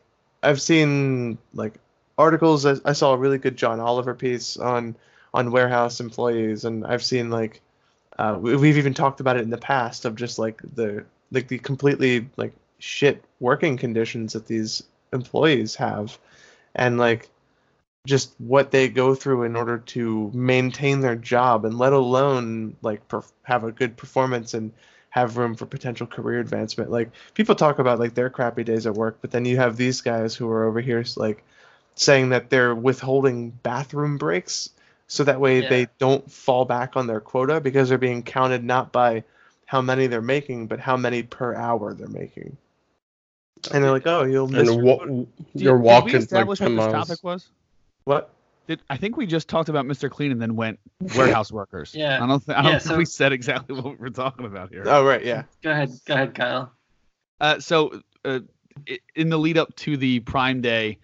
I've 0.44 0.62
seen 0.62 1.38
like 1.54 1.76
articles. 2.18 2.66
I, 2.66 2.76
I 2.86 2.94
saw 2.94 3.14
a 3.14 3.18
really 3.18 3.38
good 3.38 3.58
John 3.58 3.80
Oliver 3.80 4.14
piece 4.14 4.58
on 4.58 4.96
on 5.34 5.52
warehouse 5.52 6.00
employees, 6.00 6.66
and 6.66 6.86
I've 6.86 7.04
seen 7.04 7.30
like 7.30 7.62
uh, 8.18 8.38
we, 8.40 8.56
we've 8.56 8.78
even 8.78 8.94
talked 8.94 9.20
about 9.20 9.38
it 9.38 9.44
in 9.44 9.50
the 9.50 9.58
past 9.58 10.06
of 10.06 10.16
just 10.16 10.40
like 10.40 10.62
the 10.76 11.06
like 11.32 11.48
the 11.48 11.60
completely 11.60 12.30
like 12.38 12.54
shit 12.80 13.24
working 13.40 13.78
conditions 13.78 14.34
that 14.34 14.48
these 14.48 14.84
employees 15.14 15.76
have, 15.76 16.18
and 16.76 16.98
like 16.98 17.30
just 18.06 18.34
what 18.38 18.72
they 18.72 18.88
go 18.88 19.14
through 19.14 19.44
in 19.44 19.56
order 19.56 19.80
to 19.80 20.32
maintain 20.34 21.02
their 21.02 21.16
job, 21.16 21.66
and 21.66 21.78
let 21.78 21.94
alone 21.94 22.76
like 22.82 23.08
perf- 23.08 23.32
have 23.44 23.64
a 23.64 23.72
good 23.72 23.98
performance 23.98 24.54
and 24.54 24.72
have 25.10 25.38
room 25.38 25.56
for 25.56 25.66
potential 25.66 26.06
career 26.08 26.40
advancement. 26.40 26.92
Like 26.92 27.10
people 27.34 27.56
talk 27.56 27.80
about 27.80 28.00
like 28.00 28.14
their 28.14 28.30
crappy 28.30 28.64
days 28.64 28.86
at 28.86 28.94
work, 28.94 29.18
but 29.22 29.32
then 29.32 29.46
you 29.46 29.58
have 29.58 29.78
these 29.78 30.02
guys 30.02 30.36
who 30.36 30.50
are 30.50 30.66
over 30.66 30.80
here 30.82 31.04
like 31.16 31.44
saying 31.96 32.30
that 32.30 32.50
they're 32.50 32.76
withholding 32.76 33.50
bathroom 33.50 34.18
breaks 34.18 34.70
so 35.08 35.24
that 35.24 35.40
way 35.40 35.62
Yeah. 35.62 35.70
they 35.70 35.88
don't 35.98 36.30
fall 36.32 36.66
back 36.66 36.96
on 36.98 37.08
their 37.08 37.22
quota 37.22 37.60
because 37.62 37.90
they're 37.90 37.98
being 37.98 38.22
counted 38.24 38.64
not 38.64 38.92
by 38.92 39.24
how 39.66 39.82
many 39.82 40.08
they're 40.08 40.22
making, 40.22 40.68
but 40.68 40.80
how 40.80 40.96
many 40.98 41.24
per 41.24 41.56
hour 41.56 41.94
they're 41.94 42.08
making. 42.08 42.56
And 43.74 43.84
they're 43.84 43.92
like, 43.92 44.06
oh, 44.06 44.24
you'll 44.24 44.48
miss 44.48 44.70
And 44.70 44.78
your 44.78 44.84
wa- 44.98 45.04
food." 45.06 45.28
You're 45.56 45.74
did 45.78 45.82
we 45.82 45.88
walking 45.88 46.14
like 46.14 46.22
establish 46.24 46.60
ten 46.60 46.76
what 46.78 46.86
this 46.86 46.94
miles. 46.94 47.08
topic 47.08 47.24
was? 47.24 47.48
what? 48.04 48.30
Did, 48.68 48.82
I 48.90 48.98
think 48.98 49.16
we 49.18 49.26
just 49.26 49.48
talked 49.48 49.70
about 49.70 49.86
Mr. 49.86 50.10
Clean 50.12 50.32
and 50.32 50.42
then 50.42 50.56
went 50.56 50.80
warehouse 51.16 51.52
workers. 51.52 51.94
Yeah. 51.96 52.22
I 52.24 52.28
don't, 52.28 52.46
th- 52.46 52.58
I 52.58 52.62
don't 52.62 52.72
Yeah, 52.74 52.80
think 52.80 52.92
so- 52.92 52.98
we 52.98 53.06
said 53.06 53.32
exactly 53.32 53.76
what 53.76 53.86
we 53.86 53.96
were 53.96 54.10
talking 54.10 54.46
about 54.46 54.70
here. 54.70 54.84
Oh, 54.86 55.06
right, 55.06 55.24
yeah. 55.24 55.44
Go 55.64 55.72
ahead, 55.72 55.90
go 56.06 56.14
ahead, 56.14 56.36
Kyle. 56.36 56.72
Uh, 57.40 57.60
so, 57.60 58.02
uh, 58.26 58.40
in 59.16 59.30
the 59.30 59.38
lead 59.38 59.58
up 59.58 59.76
to 59.78 59.96
the 59.98 60.20
Prime 60.20 60.62
Day 60.62 60.98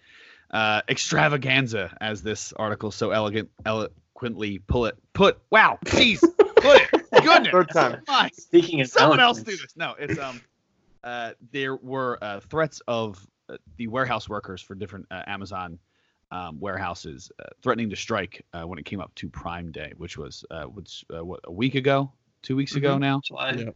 uh, 0.51 0.81
extravaganza, 0.89 1.95
as 2.01 2.21
this 2.21 2.53
article 2.53 2.91
so 2.91 3.11
elegant, 3.11 3.49
eloquently 3.65 4.59
pull 4.59 4.85
it, 4.85 4.95
put, 5.13 5.39
wow, 5.49 5.79
jeez, 5.85 6.19
put 6.19 6.81
it, 6.81 6.89
goodness, 7.23 7.51
Third 7.51 7.69
time. 7.71 8.01
my, 8.07 8.29
Speaking 8.33 8.81
of 8.81 8.87
someone 8.87 9.19
else 9.19 9.39
do 9.41 9.51
this. 9.55 9.73
No, 9.75 9.95
it's 9.97 10.19
um, 10.19 10.41
uh, 11.03 11.31
there 11.51 11.75
were 11.75 12.17
uh, 12.21 12.39
threats 12.41 12.81
of 12.87 13.25
uh, 13.49 13.57
the 13.77 13.87
warehouse 13.87 14.27
workers 14.29 14.61
for 14.61 14.75
different 14.75 15.07
uh, 15.11 15.23
Amazon 15.27 15.79
um, 16.33 16.59
warehouses 16.59 17.31
uh, 17.39 17.43
threatening 17.61 17.89
to 17.91 17.95
strike 17.95 18.43
uh, 18.53 18.63
when 18.67 18.79
it 18.79 18.85
came 18.85 18.99
up 18.99 19.13
to 19.15 19.29
Prime 19.29 19.71
Day, 19.71 19.93
which 19.97 20.17
was 20.17 20.43
uh, 20.51 20.63
which, 20.63 21.05
uh, 21.15 21.23
what 21.23 21.39
a 21.43 21.51
week 21.51 21.75
ago, 21.75 22.11
two 22.41 22.55
weeks 22.55 22.75
ago 22.75 22.97
Mhm. 22.97 22.99
now. 22.99 23.21
July, 23.23 23.51
Yeah. 23.51 23.69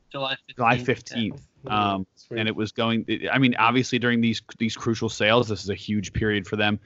July 0.55 0.77
15th. 0.77 1.13
July 1.13 1.37
yeah. 1.65 1.93
Um, 1.93 2.07
and 2.31 2.47
it 2.47 2.55
was 2.55 2.71
going. 2.71 3.03
it- 3.07 3.29
I 3.31 3.37
mean, 3.39 3.55
obviously 3.57 3.99
during 3.99 4.21
these 4.21 4.41
these 4.57 4.75
crucial 4.75 5.09
sales, 5.09 5.47
this 5.47 5.63
is 5.63 5.69
a 5.69 5.75
huge 5.75 6.13
period 6.13 6.47
for 6.47 6.55
them. 6.55 6.79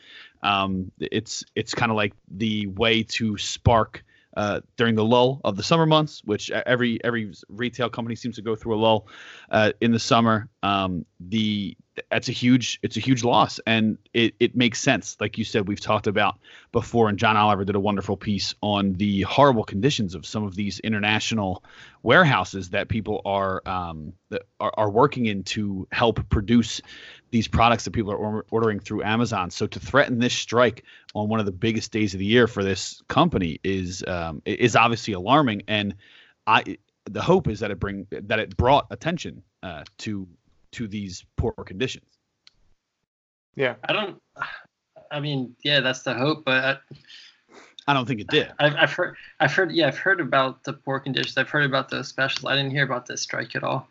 Um, 0.44 0.92
it's 1.00 1.44
it's 1.56 1.74
kind 1.74 1.92
of 1.92 1.96
like 1.96 2.14
the 2.30 2.68
way 2.68 3.04
to 3.04 3.38
spark 3.38 4.04
uh, 4.38 4.62
during 4.78 4.96
the 4.96 5.04
lull 5.04 5.42
of 5.44 5.58
the 5.58 5.64
summer 5.64 5.86
months, 5.86 6.22
which 6.24 6.50
every 6.52 7.04
every 7.04 7.32
retail 7.50 7.90
company 7.90 8.16
seems 8.16 8.36
to 8.38 8.42
go 8.42 8.56
through 8.56 8.76
a 8.76 8.80
lull 8.80 9.08
uh, 9.52 9.72
in 9.82 9.92
the 9.92 10.00
summer. 10.00 10.48
Um, 10.64 11.06
the 11.20 11.78
that's 12.10 12.30
a 12.30 12.32
huge 12.32 12.80
it's 12.82 12.96
a 12.96 13.00
huge 13.00 13.24
loss, 13.24 13.60
and 13.68 13.98
it 14.14 14.34
it 14.40 14.56
makes 14.56 14.80
sense. 14.80 15.18
Like 15.20 15.38
you 15.38 15.44
said, 15.44 15.68
we've 15.68 15.80
talked 15.80 16.08
about 16.08 16.40
before, 16.72 17.10
and 17.10 17.18
John 17.18 17.36
Oliver 17.36 17.66
did 17.66 17.76
a 17.76 17.80
wonderful 17.80 18.16
piece 18.16 18.56
on 18.62 18.94
the 18.94 19.24
horrible 19.24 19.64
conditions 19.64 20.16
of 20.16 20.26
some 20.26 20.44
of 20.44 20.56
these 20.56 20.80
international 20.80 21.64
warehouses 22.02 22.70
that 22.70 22.88
people 22.88 23.22
are 23.26 23.62
um, 23.66 24.14
that 24.30 24.44
are, 24.60 24.74
are 24.78 24.90
working 24.90 25.26
in 25.26 25.44
to 25.44 25.88
help 25.92 26.30
produce 26.30 26.82
these 27.32 27.48
products 27.48 27.86
that 27.86 27.92
people 27.92 28.12
are 28.12 28.18
or- 28.18 28.46
ordering 28.52 28.80
through 28.80 29.04
Amazon. 29.04 29.50
So 29.50 29.68
to 29.68 29.80
threaten 29.80 30.20
this 30.20 30.34
strike 30.34 30.84
on 31.14 31.28
one 31.28 31.40
of 31.40 31.46
the 31.46 31.52
biggest 31.52 31.92
days 31.92 32.14
of 32.14 32.20
the 32.20 32.26
year 32.26 32.48
for 32.48 32.64
this 32.64 33.02
company 33.10 33.60
is 33.64 34.04
um, 34.08 34.42
is 34.46 34.78
obviously 34.78 35.14
alarming. 35.14 35.64
And 35.68 35.96
I 36.48 36.78
the 37.06 37.22
hope 37.22 37.50
is 37.50 37.60
that 37.60 37.72
it 37.72 37.80
bring 37.80 38.08
that 38.12 38.40
it 38.40 38.56
brought 38.56 38.88
attention 38.92 39.44
uh, 39.64 39.84
to 40.00 40.28
to 40.74 40.88
these 40.88 41.26
poor 41.38 41.54
conditions. 41.66 42.06
Yeah. 43.56 43.76
I 43.84 43.94
don't. 43.94 44.22
I 45.12 45.20
mean, 45.20 45.56
yeah, 45.64 45.82
that's 45.82 46.04
the 46.04 46.14
hope, 46.14 46.46
but 46.46 46.82
I 47.88 47.94
don't 47.94 48.08
think 48.08 48.22
it 48.22 48.28
did. 48.28 48.52
I, 48.60 48.68
I've, 48.68 48.76
I've 48.76 48.94
heard, 48.94 49.16
I've 49.40 49.54
heard, 49.54 49.72
yeah, 49.74 49.88
I've 49.88 49.98
heard 49.98 50.22
about 50.22 50.64
the 50.64 50.74
poor 50.74 51.00
conditions. 51.00 51.38
I've 51.38 51.50
heard 51.50 51.66
about 51.66 51.90
those 51.90 52.08
specials. 52.08 52.46
I 52.46 52.56
didn't 52.56 52.72
hear 52.72 52.86
about 52.86 53.06
this 53.06 53.22
strike 53.22 53.56
at 53.56 53.64
all. 53.64 53.88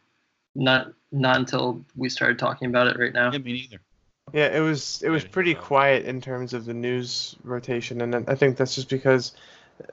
Not, 0.55 0.93
not 1.13 1.37
until 1.37 1.85
we 1.95 2.09
started 2.09 2.39
talking 2.39 2.69
about 2.69 2.87
it 2.87 2.99
right 2.99 3.13
now. 3.13 3.31
Yeah, 3.31 3.39
me 3.39 3.53
neither. 3.53 3.81
Yeah, 4.33 4.47
it 4.47 4.61
was 4.61 5.03
it 5.03 5.11
was 5.11 5.25
pretty 5.25 5.55
quiet 5.55 6.07
in 6.07 6.21
terms 6.21 6.55
of 6.55 6.65
the 6.65 6.75
news 6.75 7.35
rotation, 7.43 8.01
and 8.01 8.15
I 8.29 8.35
think 8.37 8.57
that's 8.57 8.77
just 8.77 8.89
because 8.89 9.33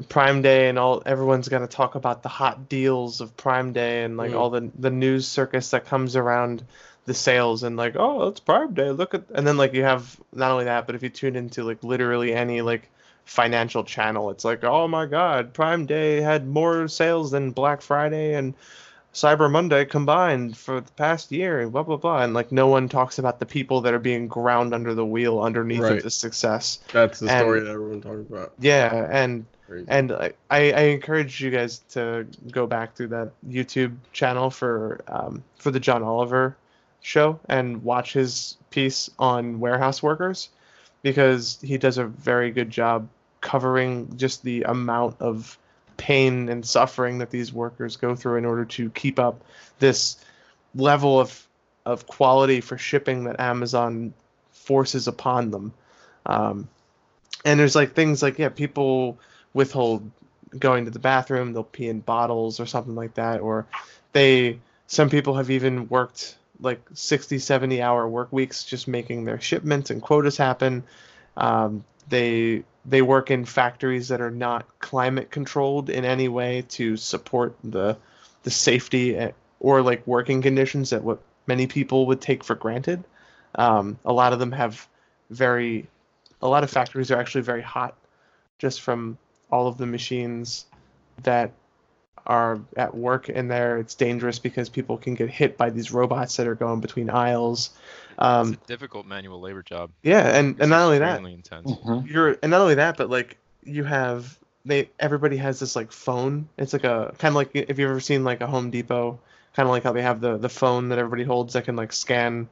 Prime 0.09 0.41
Day 0.41 0.69
and 0.69 0.77
all 0.79 1.01
everyone's 1.05 1.47
gonna 1.49 1.67
talk 1.67 1.95
about 1.95 2.23
the 2.23 2.29
hot 2.29 2.69
deals 2.69 3.21
of 3.21 3.35
Prime 3.37 3.73
Day 3.73 4.03
and 4.03 4.17
like 4.17 4.31
Mm. 4.31 4.35
all 4.39 4.49
the 4.49 4.69
the 4.77 4.89
news 4.91 5.27
circus 5.27 5.71
that 5.71 5.85
comes 5.85 6.15
around 6.15 6.63
the 7.05 7.13
sales 7.13 7.63
and 7.63 7.77
like 7.77 7.95
oh 7.97 8.27
it's 8.27 8.39
Prime 8.39 8.73
Day 8.73 8.91
look 8.91 9.13
at 9.13 9.23
and 9.33 9.45
then 9.47 9.57
like 9.57 9.73
you 9.73 9.83
have 9.83 10.17
not 10.33 10.51
only 10.51 10.65
that 10.65 10.85
but 10.85 10.95
if 10.95 11.03
you 11.03 11.09
tune 11.09 11.35
into 11.35 11.63
like 11.63 11.83
literally 11.83 12.33
any 12.33 12.61
like 12.61 12.89
financial 13.25 13.83
channel 13.83 14.29
it's 14.29 14.43
like 14.45 14.63
oh 14.63 14.87
my 14.87 15.05
god 15.05 15.53
Prime 15.53 15.85
Day 15.85 16.21
had 16.21 16.47
more 16.47 16.87
sales 16.87 17.31
than 17.31 17.51
Black 17.51 17.81
Friday 17.81 18.33
and 18.35 18.53
Cyber 19.13 19.49
Monday 19.49 19.83
combined 19.85 20.55
for 20.55 20.79
the 20.79 20.91
past 20.91 21.31
year, 21.31 21.59
and 21.61 21.71
blah 21.71 21.81
blah 21.81 21.97
blah, 21.97 22.21
and 22.21 22.35
like 22.35 22.51
no 22.51 22.67
one 22.67 22.87
talks 22.87 23.17
about 23.17 23.39
the 23.39 23.47
people 23.47 23.81
that 23.81 23.93
are 23.95 23.99
being 23.99 24.27
ground 24.27 24.75
under 24.75 24.93
the 24.93 25.05
wheel 25.05 25.39
underneath 25.39 25.79
Right. 25.79 25.93
of 25.93 26.03
the 26.03 26.11
success. 26.11 26.77
That's 26.93 27.19
the 27.19 27.31
and- 27.31 27.39
story 27.43 27.61
that 27.61 27.71
everyone 27.71 28.01
talks 28.01 28.29
about. 28.29 28.51
Yeah, 28.59 29.07
and 29.09 29.45
Crazy. 29.67 29.85
and 29.89 30.11
I, 30.13 30.33
I 30.49 30.81
encourage 30.83 31.41
you 31.41 31.51
guys 31.51 31.79
to 31.89 32.25
go 32.51 32.67
back 32.67 32.95
through 32.95 33.09
that 33.09 33.31
YouTube 33.47 33.97
channel 34.13 34.49
for 34.49 35.01
um, 35.07 35.43
for 35.57 35.71
the 35.71 35.79
John 35.79 36.03
Oliver 36.03 36.55
show 37.01 37.39
and 37.49 37.83
watch 37.83 38.13
his 38.13 38.55
piece 38.69 39.09
on 39.19 39.59
warehouse 39.59 40.01
workers 40.01 40.49
because 41.03 41.59
he 41.61 41.77
does 41.77 41.97
a 41.97 42.05
very 42.05 42.51
good 42.51 42.69
job 42.69 43.07
covering 43.41 44.17
just 44.17 44.43
the 44.43 44.63
amount 44.63 45.17
of 45.21 45.57
pain 45.97 46.47
and 46.49 46.65
suffering 46.65 47.17
that 47.17 47.29
these 47.29 47.51
workers 47.51 47.97
go 47.97 48.15
through 48.15 48.37
in 48.37 48.45
order 48.45 48.65
to 48.65 48.89
keep 48.91 49.19
up 49.19 49.43
this 49.79 50.17
level 50.75 51.19
of 51.19 51.45
of 51.85 52.07
quality 52.07 52.61
for 52.61 52.77
shipping 52.77 53.23
that 53.25 53.39
Amazon 53.39 54.13
forces 54.51 55.07
upon 55.07 55.51
them. 55.51 55.73
Um, 56.25 56.67
and 57.45 57.59
there's 57.59 57.75
like 57.75 57.93
things 57.93 58.21
like 58.21 58.37
yeah, 58.37 58.49
people 58.49 59.17
withhold 59.57 60.09
going 60.57 60.85
to 60.85 60.91
the 60.91 60.99
bathroom, 60.99 61.51
they'll 61.51 61.63
pee 61.63 61.89
in 61.89 61.99
bottles 61.99 62.59
or 62.59 62.65
something 62.67 62.95
like 62.95 63.15
that, 63.15 63.41
or 63.41 63.65
they 64.13 64.59
some 64.85 65.09
people 65.09 65.35
have 65.35 65.49
even 65.49 65.89
worked 65.89 66.37
like 66.61 66.81
60, 66.93 67.39
70 67.39 67.81
hour 67.81 68.07
work 68.07 68.31
weeks 68.31 68.63
just 68.63 68.87
making 68.87 69.25
their 69.25 69.41
shipments 69.41 69.89
and 69.89 70.01
quotas 70.01 70.37
happen. 70.37 70.83
Um, 71.35 71.83
they 72.07 72.63
they 72.85 73.01
work 73.01 73.31
in 73.31 73.45
factories 73.45 74.07
that 74.07 74.21
are 74.21 74.31
not 74.31 74.65
climate 74.79 75.29
controlled 75.29 75.89
in 75.89 76.05
any 76.05 76.29
way 76.29 76.63
to 76.69 76.95
support 76.95 77.55
the 77.63 77.97
the 78.43 78.51
safety 78.51 79.17
eh, 79.17 79.31
or 79.59 79.81
like 79.81 80.05
working 80.05 80.41
conditions 80.41 80.91
that 80.91 81.03
what 81.03 81.19
many 81.47 81.65
people 81.67 82.05
would 82.05 82.21
take 82.21 82.43
for 82.43 82.55
granted. 82.55 83.03
Um, 83.55 83.97
a 84.05 84.13
lot 84.13 84.33
of 84.33 84.39
them 84.39 84.51
have 84.51 84.87
very 85.31 85.87
a 86.41 86.47
lot 86.47 86.63
of 86.63 86.69
factories 86.69 87.09
are 87.11 87.19
actually 87.19 87.41
very 87.41 87.63
hot 87.63 87.95
just 88.59 88.81
from 88.81 89.17
all 89.51 89.67
of 89.67 89.77
the 89.77 89.85
machines 89.85 90.65
that 91.23 91.51
are 92.25 92.59
at 92.75 92.93
work 92.95 93.29
in 93.29 93.47
there. 93.47 93.77
It's 93.77 93.95
dangerous 93.95 94.37
because 94.37 94.69
people 94.69 94.97
can 94.97 95.15
get 95.15 95.29
hit 95.29 95.57
by 95.57 95.69
these 95.69 95.91
robots 95.91 96.35
that 96.37 96.47
are 96.47 96.55
going 96.55 96.81
between 96.81 97.09
aisles. 97.09 97.71
Um, 98.19 98.53
it's 98.53 98.63
a 98.63 98.67
difficult 98.67 99.05
manual 99.05 99.39
labor 99.39 99.63
job. 99.63 99.91
yeah, 100.03 100.37
and, 100.37 100.51
It's 100.51 100.61
and 100.61 100.69
not 100.69 100.81
only 100.81 100.99
that, 100.99 101.21
extremely 101.21 101.33
intense. 101.33 101.71
you're 102.05 102.37
and 102.41 102.51
not 102.51 102.61
only 102.61 102.75
that, 102.75 102.97
but 102.97 103.09
like 103.09 103.37
you 103.63 103.83
have 103.83 104.37
they 104.65 104.89
everybody 104.99 105.37
has 105.37 105.59
this 105.59 105.75
like 105.75 105.91
phone. 105.91 106.49
It's 106.57 106.73
like 106.73 106.83
a 106.83 107.15
kind 107.17 107.31
of 107.31 107.35
like 107.35 107.51
if 107.53 107.79
you've 107.79 107.89
ever 107.89 107.99
seen 107.99 108.23
like 108.23 108.41
a 108.41 108.47
Home 108.47 108.69
Depot, 108.71 109.19
kind 109.53 109.67
of 109.67 109.71
like 109.71 109.83
how 109.83 109.93
they 109.93 110.01
have 110.01 110.19
the 110.19 110.37
the 110.37 110.49
phone 110.49 110.89
that 110.89 110.99
everybody 110.99 111.23
holds 111.23 111.53
that 111.53 111.63
can 111.65 111.75
like 111.75 111.93
scan 111.93 112.49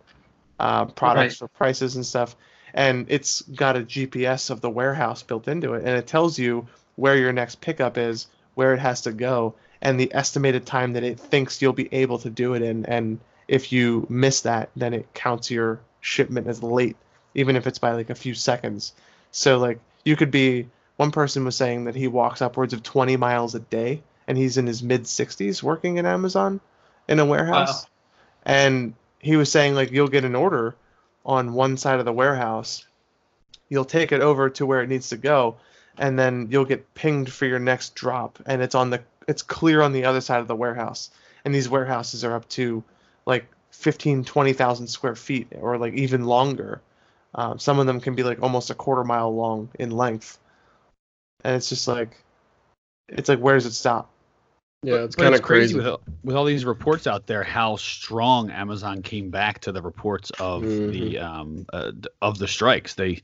uh, 0.59 0.85
products 0.85 1.37
for 1.37 1.47
prices 1.49 1.95
and 1.95 2.05
stuff. 2.05 2.35
And 2.73 3.05
it's 3.09 3.41
got 3.41 3.77
a 3.77 3.81
GPS 3.81 4.49
of 4.49 4.61
the 4.61 4.69
warehouse 4.69 5.23
built 5.23 5.47
into 5.47 5.73
it, 5.73 5.79
and 5.79 5.97
it 5.97 6.07
tells 6.07 6.37
you 6.37 6.67
where 6.95 7.17
your 7.17 7.33
next 7.33 7.61
pickup 7.61 7.97
is, 7.97 8.27
where 8.55 8.73
it 8.73 8.79
has 8.79 9.01
to 9.01 9.11
go, 9.11 9.55
and 9.81 9.99
the 9.99 10.13
estimated 10.13 10.65
time 10.65 10.93
that 10.93 11.03
it 11.03 11.19
thinks 11.19 11.61
you'll 11.61 11.73
be 11.73 11.93
able 11.93 12.17
to 12.19 12.29
do 12.29 12.53
it 12.53 12.61
in. 12.61 12.85
And 12.85 13.19
if 13.47 13.71
you 13.71 14.05
miss 14.09 14.41
that, 14.41 14.69
then 14.75 14.93
it 14.93 15.13
counts 15.13 15.51
your 15.51 15.79
shipment 16.01 16.47
as 16.47 16.63
late, 16.63 16.95
even 17.33 17.55
if 17.55 17.67
it's 17.67 17.79
by 17.79 17.91
like 17.91 18.09
a 18.09 18.15
few 18.15 18.33
seconds. 18.33 18.93
So 19.31 19.57
like 19.57 19.79
you 20.03 20.15
could 20.15 20.31
be 20.31 20.67
one 20.97 21.11
person 21.11 21.43
was 21.43 21.55
saying 21.55 21.85
that 21.85 21.95
he 21.95 22.07
walks 22.07 22.41
upwards 22.41 22.73
of 22.73 22.83
20 22.83 23.17
miles 23.17 23.53
a 23.55 23.59
day 23.59 24.01
and 24.27 24.37
he's 24.37 24.57
in 24.57 24.65
his 24.65 24.81
mid 24.81 25.03
60s 25.03 25.61
working 25.61 25.97
in 25.97 26.05
Amazon 26.05 26.61
in 27.07 27.19
a 27.19 27.25
warehouse. 27.25 27.83
Wow. 27.83 27.89
And 28.45 28.93
he 29.19 29.35
was 29.35 29.51
saying 29.51 29.75
like 29.75 29.91
you'll 29.91 30.07
get 30.07 30.25
an 30.25 30.35
order 30.35 30.75
on 31.25 31.53
one 31.53 31.77
side 31.77 31.99
of 31.99 32.05
the 32.05 32.13
warehouse. 32.13 32.85
You'll 33.67 33.85
take 33.85 34.11
it 34.11 34.21
over 34.21 34.49
to 34.51 34.65
where 34.65 34.81
it 34.81 34.89
needs 34.89 35.09
to 35.09 35.17
go 35.17 35.57
and 35.97 36.17
then 36.17 36.47
you'll 36.49 36.65
get 36.65 36.93
pinged 36.93 37.31
for 37.31 37.45
your 37.45 37.59
next 37.59 37.95
drop 37.95 38.39
and 38.45 38.61
it's 38.61 38.75
on 38.75 38.89
the 38.89 39.01
it's 39.27 39.41
clear 39.41 39.81
on 39.81 39.91
the 39.91 40.05
other 40.05 40.21
side 40.21 40.39
of 40.39 40.47
the 40.47 40.55
warehouse. 40.55 41.09
And 41.43 41.53
these 41.53 41.69
warehouses 41.69 42.23
are 42.23 42.33
up 42.33 42.47
to 42.49 42.83
like 43.25 43.45
15 43.71 44.23
20,000 44.23 44.87
square 44.87 45.15
feet 45.15 45.47
or 45.59 45.77
like 45.77 45.93
even 45.93 46.25
longer. 46.25 46.81
Um, 47.33 47.59
some 47.59 47.79
of 47.79 47.85
them 47.85 47.99
can 47.99 48.15
be 48.15 48.23
like 48.23 48.41
almost 48.41 48.69
a 48.69 48.75
quarter 48.75 49.03
mile 49.03 49.33
long 49.35 49.69
in 49.77 49.91
length, 49.91 50.39
and 51.43 51.53
it's 51.53 51.67
just 51.67 51.85
like, 51.85 52.23
it's 53.09 53.27
like 53.27 53.39
where 53.39 53.55
does 53.55 53.65
it 53.65 53.73
stop? 53.73 54.09
yeah, 54.85 55.03
it's 55.03 55.15
kind 55.15 55.33
of 55.33 55.41
crazy. 55.41 55.75
with 55.75 55.87
all, 55.87 56.01
with 56.23 56.35
all 56.35 56.45
these 56.45 56.63
reports 56.63 57.07
out 57.07 57.25
there. 57.25 57.43
How 57.43 57.75
strong 57.75 58.51
Amazon 58.51 59.01
came 59.01 59.31
back 59.31 59.59
to 59.61 59.71
the 59.71 59.81
reports 59.81 60.29
of 60.39 60.61
the 60.61 61.17
um 61.17 61.65
uh, 61.73 61.91
of 62.21 62.37
the 62.37 62.47
strikes. 62.47 62.93
They 62.93 63.21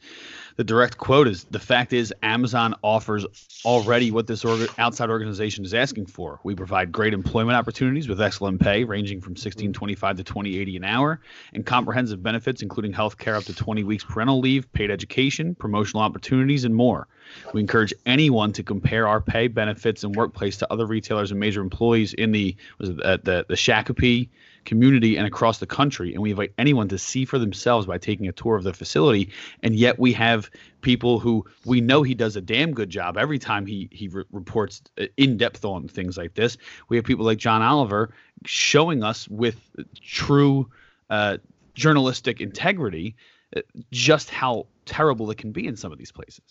The 0.56 0.64
direct 0.64 0.98
quote 0.98 1.28
is 1.28 1.46
The 1.46 1.60
fact 1.60 1.94
is, 1.94 2.14
Amazon 2.22 2.76
offers 2.84 3.26
already 3.64 4.10
what 4.10 4.28
this 4.28 4.44
orga- 4.44 4.74
outside 4.80 5.10
organization 5.10 5.64
is 5.64 5.74
asking 5.74 6.08
for. 6.08 6.40
We 6.44 6.56
provide 6.56 6.92
great 6.92 7.14
employment 7.14 7.56
opportunities 7.56 8.08
with 8.08 8.20
excellent 8.20 8.60
pay, 8.60 8.84
ranging 8.84 9.22
from 9.22 9.32
1625 9.32 10.18
to 10.18 10.24
2080 10.24 10.78
an 10.78 10.84
hour, 10.84 11.22
and 11.54 11.66
comprehensive 11.66 12.24
benefits, 12.24 12.62
including 12.62 12.94
health 12.94 13.18
care 13.18 13.36
up 13.36 13.44
to 13.46 13.54
20 13.54 13.84
weeks 13.84 14.04
parental 14.04 14.40
leave, 14.40 14.72
paid 14.74 14.90
education, 14.90 15.54
promotional 15.56 16.02
opportunities, 16.02 16.66
and 16.66 16.74
more. 16.74 17.08
We 17.54 17.62
encourage 17.62 17.94
anyone 18.06 18.52
to 18.54 18.64
compare 18.64 19.08
our 19.08 19.22
pay, 19.22 19.48
benefits, 19.48 20.04
and 20.04 20.16
workplace 20.16 20.58
to 20.58 20.74
other 20.74 20.86
retailers 20.86 21.32
and 21.32 21.40
major 21.40 21.62
employees 21.62 22.14
in 22.14 22.32
the 22.32 22.56
was 22.80 22.90
it 22.90 22.98
the 22.98 23.22
the, 23.24 23.46
the 23.48 23.56
Shakopee 23.56 24.30
community 24.66 25.18
and 25.18 25.26
across 25.26 25.60
the 25.60 25.66
country. 25.66 26.14
And 26.14 26.22
we 26.22 26.32
invite 26.32 26.54
anyone 26.58 26.88
to 26.90 26.98
see 26.98 27.26
for 27.26 27.40
themselves 27.40 27.88
by 27.88 27.98
taking 27.98 28.28
a 28.28 28.32
tour 28.32 28.56
of 28.56 28.64
the 28.64 28.74
facility. 28.74 29.32
And 29.64 29.76
yet 29.76 30.00
we 30.00 30.14
have 30.14 30.50
people 30.82 31.20
who 31.20 31.46
we 31.66 31.82
know 31.82 32.04
he 32.04 32.16
does 32.16 32.36
a 32.36 32.42
damn 32.42 32.74
good 32.74 32.90
job 32.90 33.18
every 33.18 33.40
time 33.40 33.66
he 33.66 33.90
he 33.92 34.08
re- 34.08 34.24
reports 34.32 34.82
uh, 35.00 35.06
in 35.18 35.38
depth 35.38 35.66
on 35.66 35.88
things 35.88 36.18
like 36.18 36.34
this. 36.34 36.58
We 36.90 36.98
have 36.98 37.06
people 37.06 37.26
like 37.26 37.38
John 37.38 37.62
Oliver 37.62 38.14
showing 38.46 39.04
us 39.04 39.28
with 39.28 39.60
true 40.02 40.70
uh, 41.10 41.38
journalistic 41.76 42.42
integrity 42.42 43.16
uh, 43.56 43.62
just 43.92 44.30
how 44.30 44.68
terrible 44.86 45.30
it 45.32 45.38
can 45.38 45.52
be 45.52 45.68
in 45.68 45.76
some 45.76 45.92
of 45.92 45.98
these 45.98 46.12
places. 46.12 46.42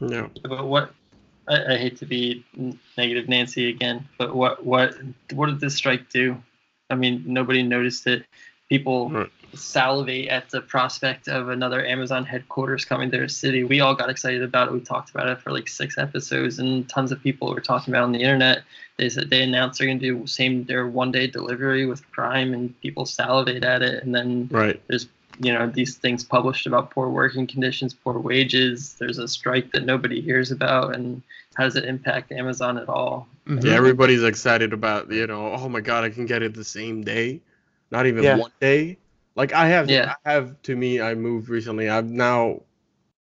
No, 0.00 0.30
But 0.42 0.66
what 0.66 0.92
I, 1.48 1.74
I 1.74 1.76
hate 1.76 1.96
to 1.98 2.06
be 2.06 2.44
negative 2.96 3.28
Nancy 3.28 3.68
again, 3.68 4.06
but 4.18 4.34
what 4.34 4.64
what 4.64 4.94
what 5.32 5.46
did 5.46 5.60
this 5.60 5.74
strike 5.74 6.10
do? 6.10 6.36
I 6.90 6.94
mean, 6.94 7.22
nobody 7.26 7.62
noticed 7.62 8.06
it. 8.06 8.24
People 8.68 9.10
Right. 9.10 9.30
salivate 9.54 10.28
at 10.28 10.50
the 10.50 10.60
prospect 10.60 11.28
of 11.28 11.48
another 11.48 11.84
Amazon 11.86 12.24
headquarters 12.24 12.84
coming 12.84 13.10
to 13.10 13.16
their 13.16 13.28
city. 13.28 13.62
We 13.62 13.80
all 13.80 13.94
got 13.94 14.10
excited 14.10 14.42
about 14.42 14.68
it. 14.68 14.74
We 14.74 14.80
talked 14.80 15.10
about 15.10 15.28
it 15.28 15.38
for 15.40 15.52
like 15.52 15.68
six 15.68 15.96
episodes, 15.96 16.58
and 16.58 16.88
tons 16.88 17.12
of 17.12 17.22
people 17.22 17.52
were 17.54 17.60
talking 17.60 17.92
about 17.94 18.00
it 18.00 18.04
on 18.04 18.12
the 18.12 18.22
internet. 18.22 18.62
They 18.96 19.08
said 19.08 19.30
they 19.30 19.42
announced 19.42 19.78
they're 19.78 19.86
going 19.86 20.00
to 20.00 20.06
do 20.20 20.26
same 20.26 20.64
their 20.64 20.86
one 20.88 21.12
day 21.12 21.26
delivery 21.26 21.86
with 21.86 22.08
Prime, 22.10 22.52
and 22.52 22.78
people 22.80 23.06
salivate 23.06 23.64
at 23.64 23.82
it, 23.82 24.02
and 24.02 24.14
then 24.14 24.48
Right. 24.50 24.80
there's 24.88 25.08
you 25.40 25.52
know 25.52 25.68
these 25.68 25.96
things 25.96 26.22
published 26.22 26.64
about 26.66 26.90
poor 26.92 27.08
working 27.08 27.44
conditions 27.44 27.92
poor 27.92 28.16
wages 28.20 28.94
there's 29.00 29.18
a 29.18 29.26
strike 29.26 29.72
that 29.72 29.84
nobody 29.84 30.20
hears 30.20 30.52
about 30.52 30.94
and 30.94 31.22
how 31.56 31.64
does 31.64 31.76
it 31.76 31.84
impact 31.84 32.32
amazon 32.32 32.78
at 32.78 32.88
all 32.88 33.28
Mhm. 33.46 33.62
Yeah, 33.62 33.72
everybody's 33.74 34.22
excited 34.22 34.72
about 34.72 35.10
you 35.12 35.26
know. 35.26 35.52
Oh 35.52 35.68
my 35.68 35.80
god, 35.82 36.02
I 36.02 36.08
can 36.08 36.24
get 36.24 36.42
it 36.42 36.54
the 36.54 36.64
same 36.64 37.02
day, 37.04 37.42
not 37.90 38.06
even 38.06 38.24
Yeah. 38.24 38.38
one 38.38 38.50
day. 38.58 38.96
Like 39.36 39.52
I 39.52 39.68
have, 39.68 39.90
Yeah. 39.90 40.14
I 40.24 40.32
have 40.32 40.62
to 40.62 40.74
me. 40.74 40.98
I 41.02 41.14
moved 41.14 41.50
recently. 41.50 41.90
I've 41.90 42.06
now 42.08 42.62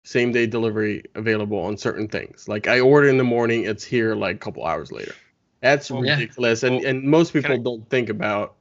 same 0.04 0.30
day 0.30 0.46
delivery 0.46 1.02
available 1.16 1.58
on 1.58 1.76
certain 1.76 2.06
things. 2.06 2.46
Like 2.46 2.68
I 2.68 2.78
order 2.78 3.08
in 3.08 3.18
the 3.18 3.24
morning, 3.24 3.64
it's 3.64 3.82
here 3.82 4.14
like 4.14 4.36
a 4.36 4.38
couple 4.38 4.64
hours 4.64 4.92
later. 4.92 5.14
That's 5.60 5.90
Well, 5.90 6.04
yeah. 6.06 6.12
ridiculous, 6.14 6.62
and 6.62 6.76
Well, 6.76 6.86
and 6.86 7.02
most 7.02 7.32
people 7.32 7.54
I- 7.54 7.56
don't 7.56 7.90
think 7.90 8.08
about 8.08 8.54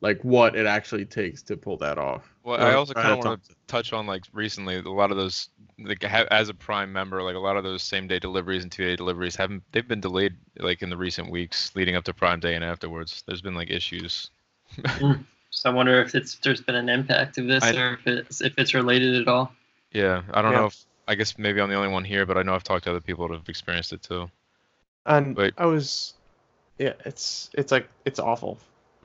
like 0.00 0.22
what 0.22 0.54
it 0.54 0.66
actually 0.66 1.06
takes 1.06 1.42
to 1.42 1.56
pull 1.56 1.76
that 1.78 1.98
off. 1.98 2.32
Well, 2.44 2.60
I 2.60 2.74
also 2.74 2.94
kind 2.94 3.18
of 3.18 3.24
want 3.24 3.42
to 3.46 3.54
touch 3.66 3.92
on 3.92 4.06
like 4.06 4.22
recently 4.32 4.76
a 4.76 4.82
lot 4.82 5.10
of 5.10 5.16
those 5.16 5.48
like 5.78 6.02
ha- 6.02 6.26
as 6.30 6.48
a 6.48 6.54
Prime 6.54 6.92
member, 6.92 7.22
like 7.22 7.36
a 7.36 7.38
lot 7.38 7.56
of 7.56 7.64
those 7.64 7.82
same 7.82 8.06
day 8.08 8.18
deliveries 8.18 8.62
and 8.62 8.72
two 8.72 8.84
day 8.84 8.96
deliveries 8.96 9.36
haven't 9.36 9.62
they've 9.72 9.86
been 9.86 10.00
delayed 10.00 10.34
like 10.58 10.82
in 10.82 10.90
the 10.90 10.96
recent 10.96 11.30
weeks 11.30 11.74
leading 11.76 11.94
up 11.96 12.04
to 12.04 12.14
Prime 12.14 12.40
Day 12.40 12.54
and 12.54 12.64
afterwards. 12.64 13.22
There's 13.26 13.42
been 13.42 13.54
like 13.54 13.70
issues. 13.70 14.30
Hmm. 14.86 15.12
so 15.50 15.70
i 15.70 15.72
wonder 15.72 15.98
if 16.02 16.14
it's 16.14 16.34
there's 16.36 16.60
been 16.60 16.74
an 16.74 16.90
impact 16.90 17.38
of 17.38 17.46
this 17.46 17.64
I- 17.64 17.74
or 17.74 17.94
if 17.94 18.06
it's 18.06 18.42
if 18.42 18.52
it's 18.58 18.74
related 18.74 19.14
at 19.22 19.26
all 19.28 19.50
Yeah, 19.92 20.22
I 20.34 20.42
don't 20.42 20.52
Yeah. 20.52 20.58
know 20.60 20.66
if 20.66 20.76
I 21.06 21.14
guess 21.14 21.38
maybe 21.38 21.58
I'm 21.62 21.70
the 21.70 21.74
only 21.76 21.88
one 21.88 22.04
here, 22.04 22.26
but 22.26 22.36
I 22.36 22.42
know 22.42 22.54
I've 22.54 22.64
talked 22.64 22.84
to 22.84 22.90
other 22.90 23.00
people 23.00 23.26
that 23.28 23.34
have 23.38 23.48
experienced 23.48 23.94
it 23.94 24.02
too. 24.02 24.30
And 25.06 25.34
But- 25.34 25.54
I 25.56 25.64
was, 25.64 26.12
yeah, 26.78 26.92
it's 27.06 27.48
it's 27.54 27.72
like 27.72 27.88
it's 28.04 28.18
awful. 28.18 28.58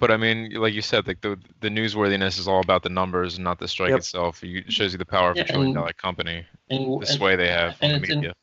But 0.04 0.12
I 0.12 0.18
mean, 0.18 0.52
like 0.56 0.74
you 0.74 0.82
said, 0.82 1.08
like 1.08 1.22
the 1.22 1.40
the 1.62 1.70
newsworthiness 1.70 2.38
is 2.38 2.46
all 2.46 2.60
about 2.60 2.84
the 2.84 2.90
numbers 2.90 3.36
and 3.36 3.44
not 3.46 3.58
the 3.58 3.70
strike 3.70 3.92
Yep. 3.92 4.00
itself. 4.00 4.44
It 4.44 4.70
shows 4.70 4.92
you 4.92 4.98
the 4.98 5.06
power 5.06 5.32
of 5.32 5.38
Yeah, 5.38 5.44
a 5.44 5.46
trillion 5.46 5.68
and- 5.68 5.76
dollar 5.76 5.94
company, 5.94 6.46
and, 6.70 6.86
the 6.88 6.96
and, 6.98 7.08
sway 7.08 7.38
they 7.38 7.48
have 7.48 7.78
on 7.82 7.90
and 7.92 8.04
the 8.04 8.04
it's 8.04 8.10
in- 8.12 8.34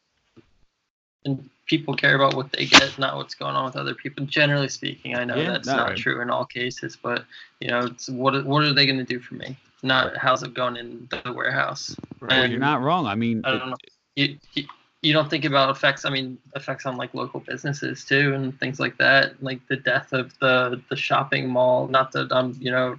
and 1.27 1.51
people 1.66 1.95
care 1.95 2.15
about 2.15 2.32
what 2.35 2.51
they 2.53 2.65
get 2.65 2.99
not 2.99 3.16
what's 3.19 3.35
going 3.35 3.55
on 3.57 3.66
with 3.66 3.77
other 3.77 3.95
people 3.95 4.24
generally 4.24 4.69
speaking 4.70 5.15
i 5.16 5.23
know 5.23 5.37
Yeah, 5.37 5.51
that's 5.53 5.69
no, 5.69 5.77
not 5.77 5.89
right. 5.91 5.99
true 5.99 6.23
in 6.23 6.31
all 6.31 6.47
cases 6.47 6.97
but 6.97 7.27
you 7.61 7.69
know 7.69 7.81
it's 7.81 8.09
what 8.09 8.43
what 8.47 8.65
are 8.65 8.73
they 8.73 8.87
going 8.87 8.99
to 8.99 9.05
do 9.05 9.20
for 9.20 9.35
me 9.35 9.55
not 9.82 10.16
how's 10.16 10.43
it 10.43 10.55
going 10.55 10.77
in 10.78 11.07
the 11.11 11.31
warehouse 11.35 11.95
Well, 12.23 12.32
And- 12.32 12.51
you're 12.51 12.59
not 12.61 12.81
wrong. 12.81 13.05
I 13.07 13.15
mean, 13.16 13.43
I 13.45 13.51
don't 13.59 13.69
know. 13.70 13.77
You, 14.16 14.39
you, 14.55 14.65
you 15.02 15.12
don't 15.12 15.31
think 15.31 15.44
about 15.44 15.70
effects. 15.70 16.05
I 16.05 16.10
mean, 16.10 16.39
effects 16.55 16.85
on 16.86 16.97
like 16.97 17.14
local 17.14 17.40
businesses 17.40 18.05
too, 18.05 18.35
and 18.35 18.59
things 18.60 18.78
like 18.78 18.97
that. 18.98 19.43
Like 19.43 19.66
the 19.68 19.77
death 19.77 20.12
of 20.12 20.39
the 20.40 20.81
the 20.90 20.97
shopping 20.97 21.48
mall. 21.48 21.89
Not 21.89 22.12
that 22.12 22.32
I'm 22.32 22.56
you 22.60 22.70
know 22.70 22.98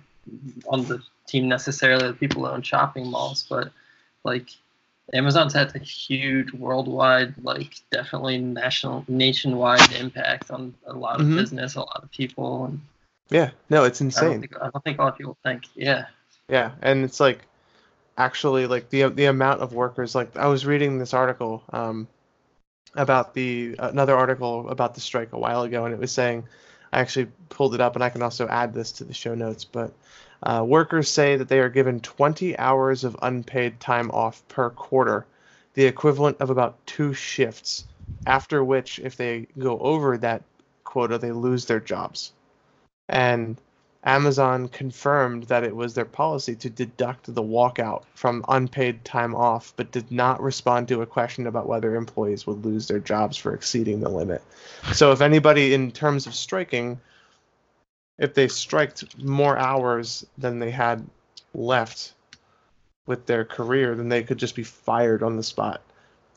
on 0.68 0.86
the 0.86 1.02
team 1.28 1.48
necessarily 1.48 2.08
the 2.08 2.14
people 2.14 2.46
own 2.46 2.62
shopping 2.62 3.08
malls, 3.08 3.46
but 3.50 3.72
like 4.24 4.50
Amazon's 5.14 5.54
had 5.54 5.76
a 5.76 5.80
huge 5.80 6.54
worldwide, 6.54 7.34
like 7.44 7.76
definitely 7.92 8.38
national, 8.38 9.04
nationwide 9.08 9.92
impact 9.94 10.52
on 10.52 10.74
a 10.88 10.94
lot 10.94 11.20
of 11.20 11.28
Mhm. 11.28 11.36
business, 11.36 11.76
a 11.76 11.80
lot 11.82 12.02
of 12.04 12.12
people, 12.12 12.66
and 12.66 12.82
Yeah, 13.30 13.52
no, 13.70 13.84
it's 13.86 14.02
I 14.02 14.04
don't 14.04 14.08
insane. 14.08 14.42
think 14.42 14.58
I 14.62 14.70
don't 14.70 14.84
think 14.84 15.00
a 15.00 15.04
lot 15.04 15.14
of 15.14 15.18
people 15.18 15.38
think. 15.44 15.64
Yeah. 15.76 16.06
Yeah, 16.50 16.72
and 16.82 17.04
it's 17.06 17.20
like 17.20 17.40
actually 18.26 18.68
like 18.68 18.90
the 18.90 19.10
the 19.10 19.26
amount 19.26 19.62
of 19.62 19.74
workers. 19.74 20.16
Like 20.16 20.38
I 20.38 20.48
was 20.48 20.66
reading 20.66 21.00
this 21.00 21.14
article 21.14 21.64
um, 21.74 22.08
about 22.96 23.34
the 23.34 23.76
another 23.80 24.16
article 24.16 24.70
about 24.70 24.96
the 24.96 25.02
strike 25.02 25.34
a 25.34 25.40
while 25.40 25.64
ago, 25.64 25.86
and 25.86 25.94
it 25.94 26.00
was 26.00 26.12
saying 26.12 26.44
I 26.94 27.00
actually 27.00 27.28
pulled 27.50 27.74
it 27.74 27.82
up, 27.82 27.96
and 27.96 28.04
I 28.04 28.10
can 28.10 28.22
also 28.22 28.48
add 28.48 28.74
this 28.74 28.92
to 28.94 29.04
the 29.04 29.14
show 29.14 29.34
notes. 29.36 29.66
But 29.66 29.94
uh, 30.44 30.64
workers 30.66 31.10
say 31.10 31.36
that 31.38 31.48
they 31.48 31.60
are 31.60 31.70
given 31.70 32.00
20 32.00 32.58
hours 32.58 33.04
of 33.04 33.16
unpaid 33.22 33.80
time 33.80 34.12
off 34.12 34.48
per 34.48 34.70
quarter, 34.70 35.26
the 35.74 35.86
equivalent 35.86 36.38
of 36.42 36.50
about 36.50 36.86
two 36.86 37.14
shifts. 37.14 37.86
After 38.28 38.64
which, 38.64 39.00
if 39.00 39.16
they 39.16 39.48
go 39.58 39.80
over 39.80 40.18
that 40.18 40.44
quota, 40.84 41.18
they 41.18 41.32
lose 41.32 41.66
their 41.66 41.80
jobs. 41.80 42.34
And 43.08 43.58
Amazon 44.04 44.68
confirmed 44.68 45.44
that 45.44 45.64
it 45.64 45.76
was 45.76 45.94
their 45.94 46.06
policy 46.06 46.56
to 46.56 46.70
deduct 46.70 47.34
the 47.34 47.44
walkout 47.44 48.04
from 48.16 48.44
unpaid 48.48 49.06
time 49.06 49.36
off, 49.36 49.74
but 49.76 49.92
did 49.92 50.12
not 50.12 50.42
respond 50.42 50.88
to 50.88 51.02
a 51.02 51.06
question 51.06 51.46
about 51.46 51.68
whether 51.68 51.96
employees 51.96 52.48
would 52.48 52.66
lose 52.66 52.88
their 52.88 53.00
jobs 53.00 53.38
for 53.38 53.54
exceeding 53.54 54.00
the 54.00 54.10
limit. 54.10 54.42
So, 54.94 55.12
if 55.12 55.22
anybody, 55.22 55.76
in 55.76 55.92
terms 55.92 56.26
of 56.26 56.34
striking, 56.34 57.00
if 58.18 58.34
they 58.34 58.48
striked 58.48 59.18
more 59.24 59.58
hours 59.58 60.26
than 60.38 60.58
they 60.58 60.72
had 60.72 61.06
left 61.54 62.14
with 63.06 63.28
their 63.28 63.46
career, 63.46 63.96
then 63.96 64.10
they 64.10 64.24
could 64.24 64.40
just 64.40 64.56
be 64.56 64.64
fired 64.64 65.22
on 65.22 65.38
the 65.38 65.44
spot. 65.44 65.82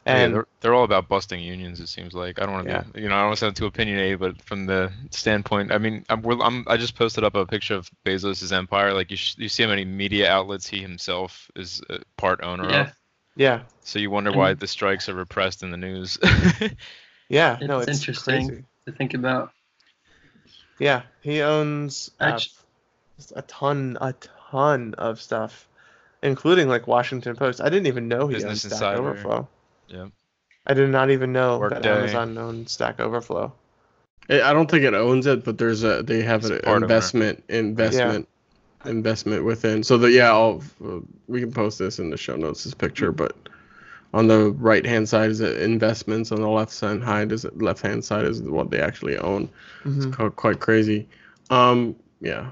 Yeah, 0.06 0.16
And 0.16 0.34
they're, 0.34 0.46
they're 0.60 0.74
all 0.74 0.84
about 0.84 1.08
busting 1.08 1.40
unions. 1.42 1.80
It 1.80 1.88
seems 1.88 2.12
like 2.14 2.38
I 2.40 2.44
don't 2.44 2.52
want 2.54 2.66
to, 2.66 2.72
Yeah. 2.72 2.84
you 3.02 3.08
know, 3.08 3.14
I 3.14 3.20
don't 3.20 3.28
want 3.28 3.38
to 3.38 3.44
sound 3.46 3.56
too 3.56 3.66
opinionated, 3.66 4.18
but 4.20 4.40
from 4.42 4.66
the 4.66 4.92
standpoint, 5.10 5.72
I 5.72 5.78
mean, 5.78 6.04
I'm, 6.08 6.20
we're- 6.22 6.42
I'm 6.42 6.64
I 6.68 6.76
just 6.76 6.94
posted 6.96 7.24
up 7.24 7.34
a 7.34 7.46
picture 7.46 7.74
of 7.74 7.90
Bezos' 8.04 8.52
empire. 8.52 8.92
Like 8.92 9.10
you, 9.10 9.16
sh- 9.16 9.36
you 9.38 9.48
see 9.48 9.62
how 9.62 9.68
many 9.70 9.84
media 9.84 10.30
outlets 10.30 10.66
he 10.66 10.80
himself 10.80 11.50
is 11.56 11.80
a 11.88 12.00
part 12.16 12.42
owner 12.42 12.68
Yeah. 12.68 12.80
of. 12.82 12.92
yeah, 13.36 13.62
So 13.82 13.98
you 13.98 14.10
wonder 14.10 14.30
why 14.32 14.54
the 14.54 14.66
strikes 14.66 15.08
are 15.08 15.14
repressed 15.14 15.62
in 15.62 15.70
the 15.70 15.76
news. 15.78 16.18
yeah, 17.28 17.58
no, 17.62 17.78
It's 17.78 17.88
it's 17.88 17.98
interesting. 18.00 18.48
crazy. 18.48 18.64
To 18.86 18.92
think 18.92 19.14
about. 19.14 19.50
Yeah, 20.78 21.02
he 21.22 21.40
owns 21.40 22.10
uh, 22.20 22.38
a 23.34 23.42
ton, 23.42 23.96
a 24.00 24.12
ton 24.50 24.94
of 24.98 25.20
stuff, 25.20 25.66
including 26.22 26.68
like 26.68 26.86
Washington 26.86 27.36
Post. 27.36 27.60
I 27.60 27.70
didn't 27.70 27.86
even 27.86 28.08
know 28.08 28.26
he 28.28 28.34
Business 28.34 28.64
owned 28.66 28.72
Stack 28.74 28.96
Insider. 28.96 29.00
Overflow. 29.08 29.48
Yeah. 29.88 30.06
I 30.66 30.74
did 30.74 30.88
not 30.90 31.10
even 31.10 31.32
know 31.32 31.54
that 31.68 31.72
Workday. 31.72 31.98
Amazon 31.98 32.38
owned 32.38 32.68
Stack 32.68 33.00
Overflow. 33.00 33.52
I 34.30 34.40
I 34.42 34.52
don't 34.52 34.70
think 34.70 34.84
it 34.84 34.94
owns 34.94 35.26
it, 35.26 35.44
but 35.44 35.58
there's 35.58 35.84
a 35.84 36.02
they 36.02 36.22
have 36.22 36.40
It's 36.42 36.50
an 36.50 36.60
part 36.60 36.76
owner. 36.76 36.84
investment 36.86 37.44
investment 37.48 38.28
investment 38.86 39.44
within. 39.44 39.82
So 39.82 39.98
that 39.98 40.10
yeah, 40.10 40.30
I'll 40.30 40.62
uh, 40.84 41.00
we 41.28 41.40
can 41.40 41.52
post 41.52 41.78
this 41.78 41.98
in 41.98 42.10
the 42.10 42.16
show 42.16 42.36
notes. 42.36 42.64
This 42.64 42.74
picture, 42.74 43.12
but 43.12 43.36
on 44.14 44.28
the 44.28 44.52
right 44.52 44.86
hand 44.86 45.08
side 45.08 45.30
is 45.30 45.40
it 45.40 45.60
investments. 45.60 46.32
On 46.32 46.40
the 46.40 46.48
left 46.48 46.72
side 46.72 47.32
is 47.32 47.44
it 47.44 47.60
left 47.60 47.82
hand 47.82 48.04
side 48.04 48.24
is 48.24 48.40
what 48.42 48.70
they 48.70 48.80
actually 48.80 49.18
own. 49.18 49.48
Mhm. 49.84 49.96
It's 50.06 50.16
quite, 50.16 50.36
quite 50.36 50.60
crazy. 50.60 51.06
Um, 51.50 51.94
yeah, 52.20 52.50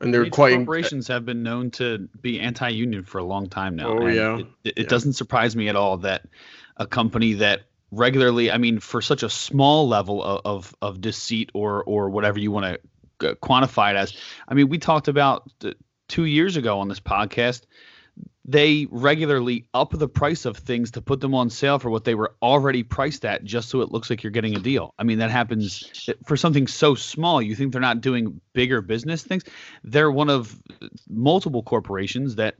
and 0.00 0.14
they're 0.14 0.22
Major 0.22 0.30
quite 0.30 0.56
corporations 0.56 1.06
have 1.08 1.26
been 1.26 1.42
known 1.42 1.70
to 1.72 2.08
be 2.22 2.40
anti-union 2.40 3.04
for 3.04 3.18
a 3.18 3.24
long 3.24 3.48
time 3.48 3.76
now. 3.76 3.88
Oh, 3.88 4.06
and 4.06 4.14
yeah. 4.14 4.38
It, 4.38 4.40
it, 4.40 4.46
Yeah. 4.64 4.72
it 4.84 4.88
doesn't 4.88 5.12
surprise 5.12 5.54
me 5.54 5.68
at 5.68 5.76
all 5.76 5.98
that 5.98 6.26
a 6.80 6.86
company 6.86 7.34
that 7.34 7.62
regularly, 7.92 8.50
I 8.50 8.58
mean, 8.58 8.80
for 8.80 9.00
such 9.00 9.22
a 9.22 9.30
small 9.30 9.86
level 9.86 10.22
of 10.22 10.40
of, 10.44 10.76
of 10.82 11.00
deceit 11.00 11.50
or 11.54 11.84
or 11.84 12.10
whatever 12.10 12.40
you 12.40 12.50
want 12.50 12.80
to 13.20 13.36
quantify 13.36 13.92
it 13.92 13.96
as. 13.96 14.16
I 14.48 14.54
mean, 14.54 14.68
we 14.68 14.78
talked 14.78 15.06
about 15.06 15.48
two 16.08 16.24
years 16.24 16.56
ago 16.56 16.80
on 16.80 16.88
this 16.88 17.00
podcast 17.00 17.62
they 18.50 18.86
regularly 18.90 19.66
up 19.74 19.90
the 19.92 20.08
price 20.08 20.44
of 20.44 20.56
things 20.56 20.92
to 20.92 21.02
put 21.02 21.20
them 21.20 21.34
on 21.34 21.50
sale 21.50 21.78
for 21.78 21.90
what 21.90 22.04
they 22.04 22.14
were 22.14 22.34
already 22.42 22.82
priced 22.82 23.24
at 23.24 23.44
just 23.44 23.68
so 23.68 23.80
it 23.80 23.92
looks 23.92 24.10
like 24.10 24.22
you're 24.22 24.32
getting 24.32 24.56
a 24.56 24.60
deal. 24.60 24.94
I 24.98 25.04
mean, 25.04 25.18
that 25.18 25.30
happens 25.30 26.08
for 26.26 26.36
something 26.36 26.66
so 26.66 26.94
small. 26.94 27.40
You 27.40 27.54
think 27.54 27.72
they're 27.72 27.80
not 27.80 28.00
doing 28.00 28.40
bigger 28.52 28.80
business 28.80 29.22
things? 29.22 29.44
They're 29.84 30.10
one 30.10 30.30
of 30.30 30.60
multiple 31.08 31.62
corporations 31.62 32.36
that 32.36 32.56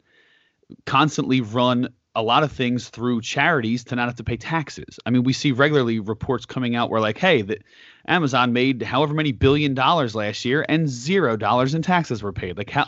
constantly 0.84 1.40
run 1.40 1.88
a 2.15 2.23
lot 2.23 2.43
of 2.43 2.51
things 2.51 2.89
through 2.89 3.20
charities 3.20 3.85
to 3.85 3.97
not 3.97 4.09
have 4.09 4.16
to 4.16 4.24
pay 4.24 4.37
taxes. 4.37 4.99
I 5.07 5.11
mean, 5.11 5.23
we 5.23 5.32
see 5.32 5.53
regularly 5.53 6.01
reports 6.01 6.45
coming 6.45 6.74
out 6.74 6.91
where 6.91 7.01
like, 7.01 7.19
hey, 7.19 7.43
that 7.43 7.62
Amazon 8.07 8.53
made 8.53 8.82
however 8.82 9.15
many 9.15 9.32
billion 9.32 9.74
dollars 9.74 10.15
last 10.15 10.45
year 10.45 10.65
and 10.69 10.89
zero 10.89 11.37
dollars 11.37 11.74
in 11.74 11.82
taxes 11.82 12.23
were 12.23 12.32
paid. 12.32 12.57
Like 12.59 12.70
how 12.70 12.87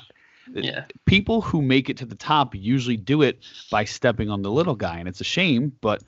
Yeah. 0.52 0.86
people 1.06 1.40
who 1.40 1.62
make 1.62 1.88
it 1.88 1.98
to 1.98 2.06
the 2.06 2.16
top 2.16 2.54
usually 2.54 2.96
do 2.96 3.22
it 3.22 3.44
by 3.70 3.84
stepping 3.84 4.28
on 4.28 4.42
the 4.42 4.50
little 4.50 4.74
guy 4.74 4.98
and 4.98 5.08
it's 5.08 5.20
a 5.20 5.24
shame 5.24 5.72
but 5.80 6.02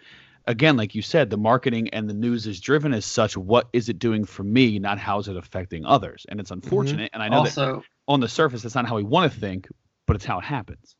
again 0.46 0.76
like 0.76 0.94
you 0.94 1.02
said 1.02 1.30
the 1.30 1.36
marketing 1.36 1.88
and 1.90 2.10
the 2.10 2.14
news 2.14 2.46
is 2.46 2.60
driven 2.60 2.92
as 2.92 3.04
such 3.04 3.36
what 3.36 3.68
is 3.72 3.88
it 3.88 3.98
doing 3.98 4.24
for 4.24 4.42
me 4.42 4.78
not 4.80 4.98
how 4.98 5.20
is 5.20 5.28
it 5.28 5.36
affecting 5.36 5.86
others 5.86 6.26
and 6.28 6.40
it's 6.40 6.50
mm-hmm. 6.50 6.66
unfortunate 6.66 7.10
and 7.14 7.22
i 7.22 7.28
know 7.28 7.44
that 7.44 7.82
on 8.08 8.20
the 8.20 8.28
surface 8.28 8.62
that's 8.62 8.74
not 8.74 8.86
how 8.88 8.96
we 8.96 9.04
want 9.04 9.32
to 9.32 9.38
think 9.38 9.68
but 10.06 10.16
it's 10.16 10.24
how 10.24 10.38
it 10.38 10.44
happens 10.44 10.96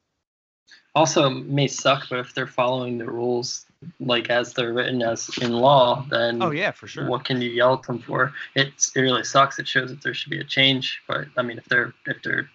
also 0.95 1.29
may 1.31 1.67
suck, 1.67 2.07
but 2.09 2.19
if 2.21 2.35
they're 2.35 2.47
following 2.47 2.99
the 2.99 3.07
rules 3.07 3.67
like 4.01 4.31
as 4.31 4.55
they're 4.55 4.73
written 4.73 5.03
as 5.03 5.29
in 5.43 5.53
law, 5.53 6.07
then 6.11 6.43
Oh, 6.43 6.51
yeah 6.51 6.71
for 6.71 6.87
sure 6.87 7.07
what 7.09 7.25
can 7.25 7.43
you 7.43 7.51
yell 7.51 7.75
at 7.75 7.83
them 7.83 7.99
for? 8.01 8.33
It's 8.55 8.95
it 8.97 9.01
really 9.01 9.25
sucks. 9.25 9.59
It 9.59 9.69
shows 9.69 9.91
that 9.91 10.03
there 10.03 10.15
should 10.15 10.31
be 10.31 10.41
a 10.41 10.45
change. 10.45 11.03
But 11.07 11.27
I 11.37 11.43
mean, 11.43 11.59
if 11.59 11.65
they're 11.67 11.93
if 12.07 12.23
they're 12.23 12.49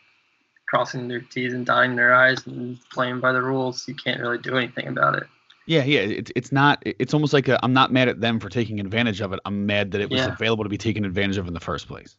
crossing 0.68 1.08
their 1.08 1.22
T's 1.22 1.54
and 1.54 1.66
dotting 1.66 1.96
their 1.96 2.14
I's 2.16 2.46
and 2.48 2.80
playing 2.92 3.20
by 3.20 3.32
the 3.32 3.42
rules, 3.42 3.88
you 3.88 3.96
can't 3.96 4.20
really 4.22 4.38
do 4.40 4.56
anything 4.58 4.88
about 4.88 5.16
it. 5.16 5.24
yeah 5.68 5.84
yeah 5.84 6.00
it's 6.00 6.32
it's 6.36 6.52
not 6.52 6.82
it's 6.86 7.14
almost 7.14 7.34
like 7.34 7.48
a, 7.48 7.60
i'm 7.64 7.74
not 7.74 7.92
mad 7.92 8.08
at 8.08 8.20
them 8.22 8.40
for 8.40 8.50
taking 8.50 8.80
advantage 8.80 9.22
of 9.22 9.34
it 9.34 9.40
i'm 9.46 9.66
mad 9.68 9.92
that 9.92 10.02
it 10.02 10.10
was 10.10 10.22
Yeah. 10.22 10.34
available 10.34 10.64
to 10.64 10.70
be 10.70 10.78
taken 10.80 11.06
advantage 11.06 11.38
of 11.38 11.48
in 11.48 11.54
the 11.54 11.60
first 11.60 11.88
place 11.88 12.16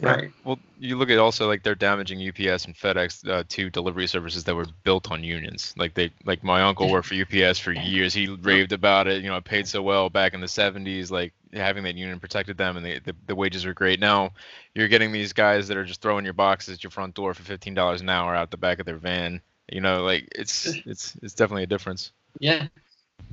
Yeah. 0.00 0.10
Right. 0.10 0.32
Well, 0.42 0.58
you 0.78 0.96
look 0.96 1.10
at 1.10 1.18
also 1.18 1.46
like 1.46 1.62
they're 1.62 1.74
damaging 1.74 2.26
UPS 2.26 2.64
and 2.64 2.74
FedEx, 2.74 3.28
uh, 3.28 3.44
two 3.46 3.68
delivery 3.68 4.06
services 4.06 4.44
that 4.44 4.54
were 4.54 4.66
built 4.84 5.10
on 5.10 5.22
unions. 5.22 5.74
Like 5.76 5.92
they, 5.92 6.10
like 6.24 6.42
my 6.42 6.62
uncle 6.62 6.90
worked 6.90 7.08
for 7.08 7.14
UPS 7.14 7.58
for 7.58 7.72
years. 7.72 8.14
He 8.14 8.26
raved 8.28 8.72
about 8.72 9.06
it. 9.06 9.22
You 9.22 9.28
know, 9.28 9.36
it 9.36 9.44
paid 9.44 9.68
so 9.68 9.82
well 9.82 10.08
back 10.08 10.32
in 10.32 10.40
the 10.40 10.46
70s. 10.46 11.10
Like 11.10 11.34
having 11.52 11.82
that 11.84 11.96
union 11.96 12.20
protected 12.20 12.56
them, 12.56 12.76
and 12.76 12.86
they, 12.86 12.98
the 13.00 13.14
the 13.26 13.34
wages 13.34 13.66
were 13.66 13.74
great. 13.74 14.00
Now 14.00 14.32
you're 14.74 14.88
getting 14.88 15.12
these 15.12 15.32
guys 15.32 15.68
that 15.68 15.76
are 15.76 15.84
just 15.84 16.00
throwing 16.00 16.24
your 16.24 16.34
boxes 16.34 16.74
at 16.76 16.84
your 16.84 16.90
front 16.90 17.14
door 17.14 17.34
for 17.34 17.42
fifteen 17.42 17.74
dollars 17.74 18.00
an 18.00 18.08
hour 18.08 18.34
out 18.34 18.50
the 18.50 18.56
back 18.56 18.78
of 18.78 18.86
their 18.86 18.96
van. 18.96 19.40
You 19.70 19.80
know, 19.80 20.02
like 20.02 20.28
it's 20.34 20.66
it's 20.86 21.16
it's 21.22 21.34
definitely 21.34 21.64
a 21.64 21.68
difference. 21.68 22.12
Yeah. 22.38 22.68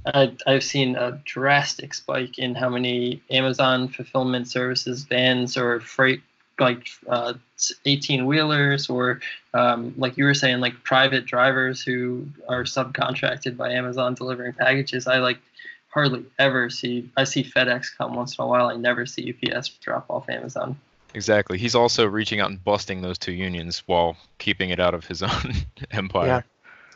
I, 0.06 0.36
I've 0.48 0.64
seen 0.64 0.96
a 0.96 1.20
drastic 1.26 1.94
spike 1.94 2.40
in 2.40 2.56
how 2.56 2.70
many 2.70 3.22
Amazon 3.30 3.90
fulfillment 3.90 4.48
services 4.48 5.04
vans 5.04 5.58
or 5.58 5.82
freight, 5.82 6.22
like 6.60 6.88
uh, 7.08 7.34
18 7.86 8.26
wheelers, 8.26 8.90
or 8.90 9.22
um, 9.54 9.94
like 9.98 10.18
you 10.18 10.26
were 10.26 10.34
saying, 10.34 10.60
like 10.60 10.84
private 10.84 11.26
drivers 11.26 11.82
who 11.82 12.28
are 12.48 12.64
subcontracted 12.64 13.58
by 13.58 13.72
Amazon 13.72 14.14
delivering 14.14 14.54
packages. 14.54 15.08
I 15.08 15.18
like 15.20 15.40
hardly 15.90 16.26
ever 16.38 16.70
see, 16.70 17.10
I 17.18 17.24
see 17.24 17.44
FedEx 17.44 17.98
come 17.98 18.14
once 18.14 18.38
in 18.38 18.44
a 18.44 18.48
while. 18.48 18.68
I 18.68 18.76
never 18.76 19.06
see 19.06 19.34
UPS 19.34 19.70
drop 19.70 20.06
off 20.10 20.30
Amazon. 20.30 20.78
Exactly. 21.14 21.58
He's 21.58 21.76
also 21.76 22.06
reaching 22.06 22.40
out 22.40 22.50
and 22.50 22.64
busting 22.64 23.02
those 23.02 23.18
two 23.18 23.32
unions 23.32 23.84
while 23.88 24.16
keeping 24.38 24.70
it 24.70 24.80
out 24.80 24.94
of 24.94 25.06
his 25.06 25.24
own 25.24 25.54
empire. 25.92 26.46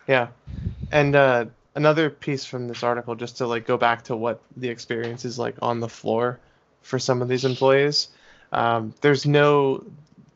Yeah. 0.07 0.27
yeah 0.51 0.55
And 0.91 1.15
uh, 1.15 1.45
another 1.75 2.09
piece 2.09 2.45
from 2.45 2.67
this 2.67 2.83
article, 2.83 3.15
just 3.15 3.37
to 3.37 3.47
like 3.47 3.65
go 3.65 3.77
back 3.77 4.03
to 4.03 4.15
what 4.15 4.41
the 4.55 4.69
experience 4.69 5.25
is 5.25 5.39
like 5.39 5.55
on 5.61 5.79
the 5.79 5.89
floor 5.89 6.39
for 6.81 6.99
some 6.99 7.21
of 7.21 7.27
these 7.27 7.45
employees. 7.45 8.09
Um, 8.53 8.93
there's 9.01 9.25
no 9.25 9.83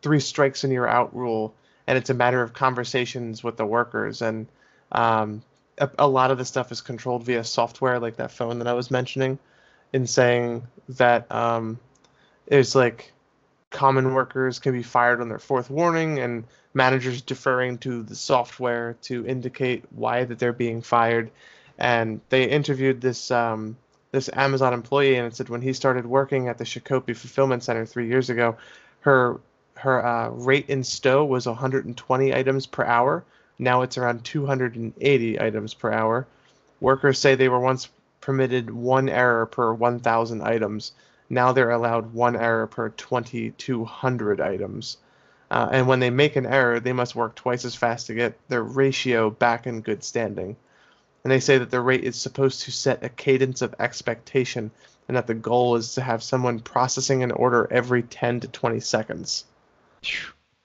three 0.01 0.19
strikes 0.19 0.63
and 0.63 0.73
you're 0.73 0.87
out 0.87 1.15
rule, 1.15 1.53
and 1.85 1.97
it's 1.97 2.09
a 2.09 2.13
matter 2.13 2.41
of 2.41 2.53
conversations 2.53 3.43
with 3.43 3.57
the 3.57 3.65
workers. 3.65 4.21
And 4.21 4.47
um, 4.91 5.41
a, 5.77 5.89
a 5.99 6.07
lot 6.07 6.31
of 6.31 6.37
the 6.37 6.45
stuff 6.45 6.71
is 6.71 6.81
controlled 6.81 7.23
via 7.23 7.43
software, 7.43 7.99
like 7.99 8.17
that 8.17 8.31
phone 8.31 8.59
that 8.59 8.67
I 8.67 8.73
was 8.73 8.91
mentioning, 8.91 9.39
in 9.93 10.07
saying 10.07 10.67
that 10.89 11.31
um, 11.31 11.79
it's 12.47 12.75
like 12.75 13.13
common 13.69 14.13
workers 14.13 14.59
can 14.59 14.73
be 14.73 14.83
fired 14.83 15.21
on 15.21 15.29
their 15.29 15.39
fourth 15.39 15.69
warning 15.69 16.19
and 16.19 16.45
managers 16.73 17.21
deferring 17.21 17.77
to 17.79 18.03
the 18.03 18.15
software 18.15 18.95
to 19.01 19.25
indicate 19.25 19.83
why 19.91 20.23
that 20.23 20.39
they're 20.39 20.53
being 20.53 20.81
fired 20.81 21.31
and 21.77 22.21
they 22.29 22.45
interviewed 22.45 23.01
this 23.01 23.31
um, 23.31 23.77
this 24.11 24.29
Amazon 24.33 24.73
employee 24.73 25.15
and 25.15 25.27
it 25.27 25.35
said 25.35 25.49
when 25.49 25.61
he 25.61 25.73
started 25.73 26.05
working 26.05 26.47
at 26.47 26.57
the 26.57 26.63
Shakopee 26.63 27.15
fulfillment 27.15 27.63
center 27.63 27.85
three 27.85 28.07
years 28.07 28.29
ago 28.29 28.57
her 29.01 29.39
her 29.75 30.05
uh, 30.05 30.29
rate 30.29 30.69
in 30.69 30.83
stow 30.83 31.23
was 31.23 31.45
120 31.45 32.33
items 32.33 32.65
per 32.65 32.83
hour 32.83 33.23
now 33.59 33.81
it's 33.81 33.97
around 33.97 34.23
280 34.23 35.39
items 35.39 35.73
per 35.73 35.91
hour 35.91 36.27
workers 36.79 37.19
say 37.19 37.35
they 37.35 37.49
were 37.49 37.59
once 37.59 37.89
permitted 38.21 38.69
one 38.69 39.09
error 39.09 39.45
per 39.45 39.73
1000 39.73 40.41
items 40.41 40.91
now 41.29 41.51
they're 41.51 41.71
allowed 41.71 42.13
one 42.13 42.35
error 42.35 42.67
per 42.67 42.89
2200 42.89 44.41
items. 44.41 44.97
Uh, 45.49 45.69
and 45.71 45.87
when 45.87 45.99
they 45.99 46.09
make 46.09 46.35
an 46.35 46.45
error, 46.45 46.79
they 46.79 46.93
must 46.93 47.15
work 47.15 47.35
twice 47.35 47.65
as 47.65 47.75
fast 47.75 48.07
to 48.07 48.13
get 48.13 48.37
their 48.49 48.63
ratio 48.63 49.29
back 49.29 49.67
in 49.67 49.81
good 49.81 50.03
standing. 50.03 50.55
And 51.23 51.31
they 51.31 51.39
say 51.39 51.57
that 51.57 51.71
the 51.71 51.81
rate 51.81 52.03
is 52.03 52.15
supposed 52.15 52.61
to 52.61 52.71
set 52.71 53.03
a 53.03 53.09
cadence 53.09 53.61
of 53.61 53.75
expectation 53.79 54.71
and 55.07 55.17
that 55.17 55.27
the 55.27 55.33
goal 55.33 55.75
is 55.75 55.95
to 55.95 56.01
have 56.01 56.23
someone 56.23 56.59
processing 56.59 57.23
an 57.23 57.31
order 57.31 57.67
every 57.71 58.03
10 58.03 58.41
to 58.41 58.47
20 58.47 58.79
seconds. 58.79 59.45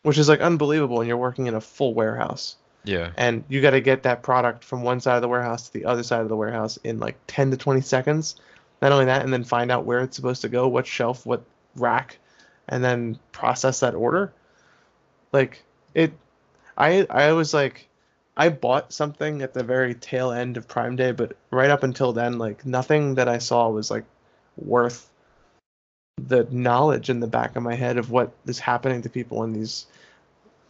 Which 0.03 0.19
is 0.19 0.29
like 0.29 0.41
unbelievable 0.41 0.99
when 0.99 1.07
you're 1.07 1.17
working 1.17 1.47
in 1.47 1.55
a 1.55 1.61
full 1.61 1.95
warehouse. 1.95 2.57
Yeah. 2.85 3.13
And 3.17 3.45
you 3.49 3.61
got 3.61 3.71
to 3.71 3.81
get 3.81 4.03
that 4.03 4.23
product 4.23 4.65
from 4.65 4.83
one 4.83 5.01
side 5.01 5.17
of 5.17 5.23
the 5.23 5.29
warehouse 5.29 5.69
to 5.69 5.73
the 5.73 5.85
other 5.85 6.03
side 6.03 6.23
of 6.23 6.29
the 6.29 6.37
warehouse 6.37 6.77
in 6.79 6.99
like 6.99 7.17
10 7.29 7.53
to 7.53 7.57
20 7.57 7.81
seconds. 7.81 8.37
Not 8.81 8.91
only 8.91 9.05
that, 9.05 9.23
and 9.23 9.33
then 9.33 9.45
find 9.45 9.71
out 9.71 9.85
where 9.85 10.01
it's 10.01 10.17
supposed 10.17 10.43
to 10.43 10.49
go, 10.49 10.67
what 10.67 10.87
shelf, 10.87 11.25
what 11.25 11.45
rack, 11.77 12.19
and 12.69 12.83
then 12.83 13.19
process 13.31 13.81
that 13.81 13.95
order. 13.95 14.33
Like 15.31 15.63
it, 15.95 16.13
I 16.77 17.07
I 17.09 17.33
was 17.33 17.55
like, 17.55 17.89
I 18.37 18.49
bought 18.49 18.93
something 18.93 19.43
at 19.43 19.53
the 19.53 19.63
very 19.63 19.95
tail 19.95 20.31
end 20.31 20.57
of 20.57 20.69
Prime 20.69 20.97
Day, 20.97 21.13
but 21.13 21.37
right 21.51 21.71
up 21.71 21.83
until 21.83 22.13
then, 22.13 22.39
like 22.39 22.65
nothing 22.65 23.17
that 23.17 23.29
I 23.29 23.39
saw 23.39 23.69
was 23.69 23.91
like 23.91 24.05
worth 24.57 25.11
the 26.17 26.47
knowledge 26.51 27.11
in 27.11 27.21
the 27.21 27.27
back 27.27 27.57
of 27.57 27.63
my 27.63 27.75
head 27.75 27.99
of 27.99 28.11
what 28.11 28.33
is 28.47 28.59
happening 28.59 29.03
to 29.03 29.09
people 29.09 29.45
in 29.45 29.53
these 29.53 29.87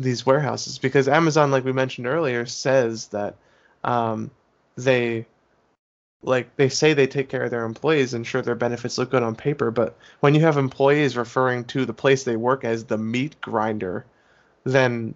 these 0.00 0.26
warehouses. 0.26 0.78
Because 0.78 1.08
Amazon, 1.08 1.50
like 1.50 1.64
we 1.64 1.72
mentioned 1.72 2.06
earlier, 2.06 2.46
says 2.46 3.08
that 3.08 3.36
um, 3.84 4.30
they 4.76 5.26
like 6.22 6.54
they 6.56 6.68
say 6.68 6.94
they 6.94 7.06
take 7.06 7.28
care 7.28 7.44
of 7.44 7.50
their 7.50 7.64
employees 7.64 8.14
and 8.14 8.26
sure 8.26 8.42
their 8.42 8.54
benefits 8.54 8.98
look 8.98 9.10
good 9.10 9.22
on 9.22 9.34
paper, 9.34 9.70
but 9.70 9.96
when 10.20 10.34
you 10.34 10.40
have 10.40 10.56
employees 10.56 11.16
referring 11.16 11.64
to 11.64 11.84
the 11.84 11.92
place 11.92 12.24
they 12.24 12.36
work 12.36 12.64
as 12.64 12.84
the 12.84 12.98
meat 12.98 13.40
grinder, 13.40 14.04
then 14.64 15.14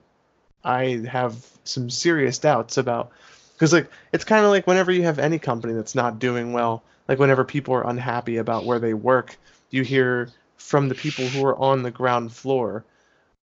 I 0.66 1.02
have 1.10 1.46
some 1.64 1.90
serious 1.90 2.38
doubts 2.38 2.76
about 2.78 3.12
because 3.54 3.72
like 3.72 3.90
it's 4.12 4.24
kind 4.24 4.44
of 4.44 4.50
like 4.50 4.66
whenever 4.66 4.92
you 4.92 5.04
have 5.04 5.18
any 5.18 5.38
company 5.38 5.74
that's 5.74 5.94
not 5.94 6.18
doing 6.18 6.52
well, 6.52 6.84
like 7.08 7.18
whenever 7.18 7.44
people 7.44 7.74
are 7.74 7.88
unhappy 7.88 8.36
about 8.38 8.64
where 8.66 8.78
they 8.80 8.94
work, 8.94 9.38
you 9.70 9.82
hear 9.82 10.34
from 10.56 10.88
the 10.88 10.94
people 10.94 11.30
who 11.30 11.42
are 11.44 11.58
on 11.58 11.82
the 11.82 11.90
ground 11.90 12.32
floor 12.32 12.84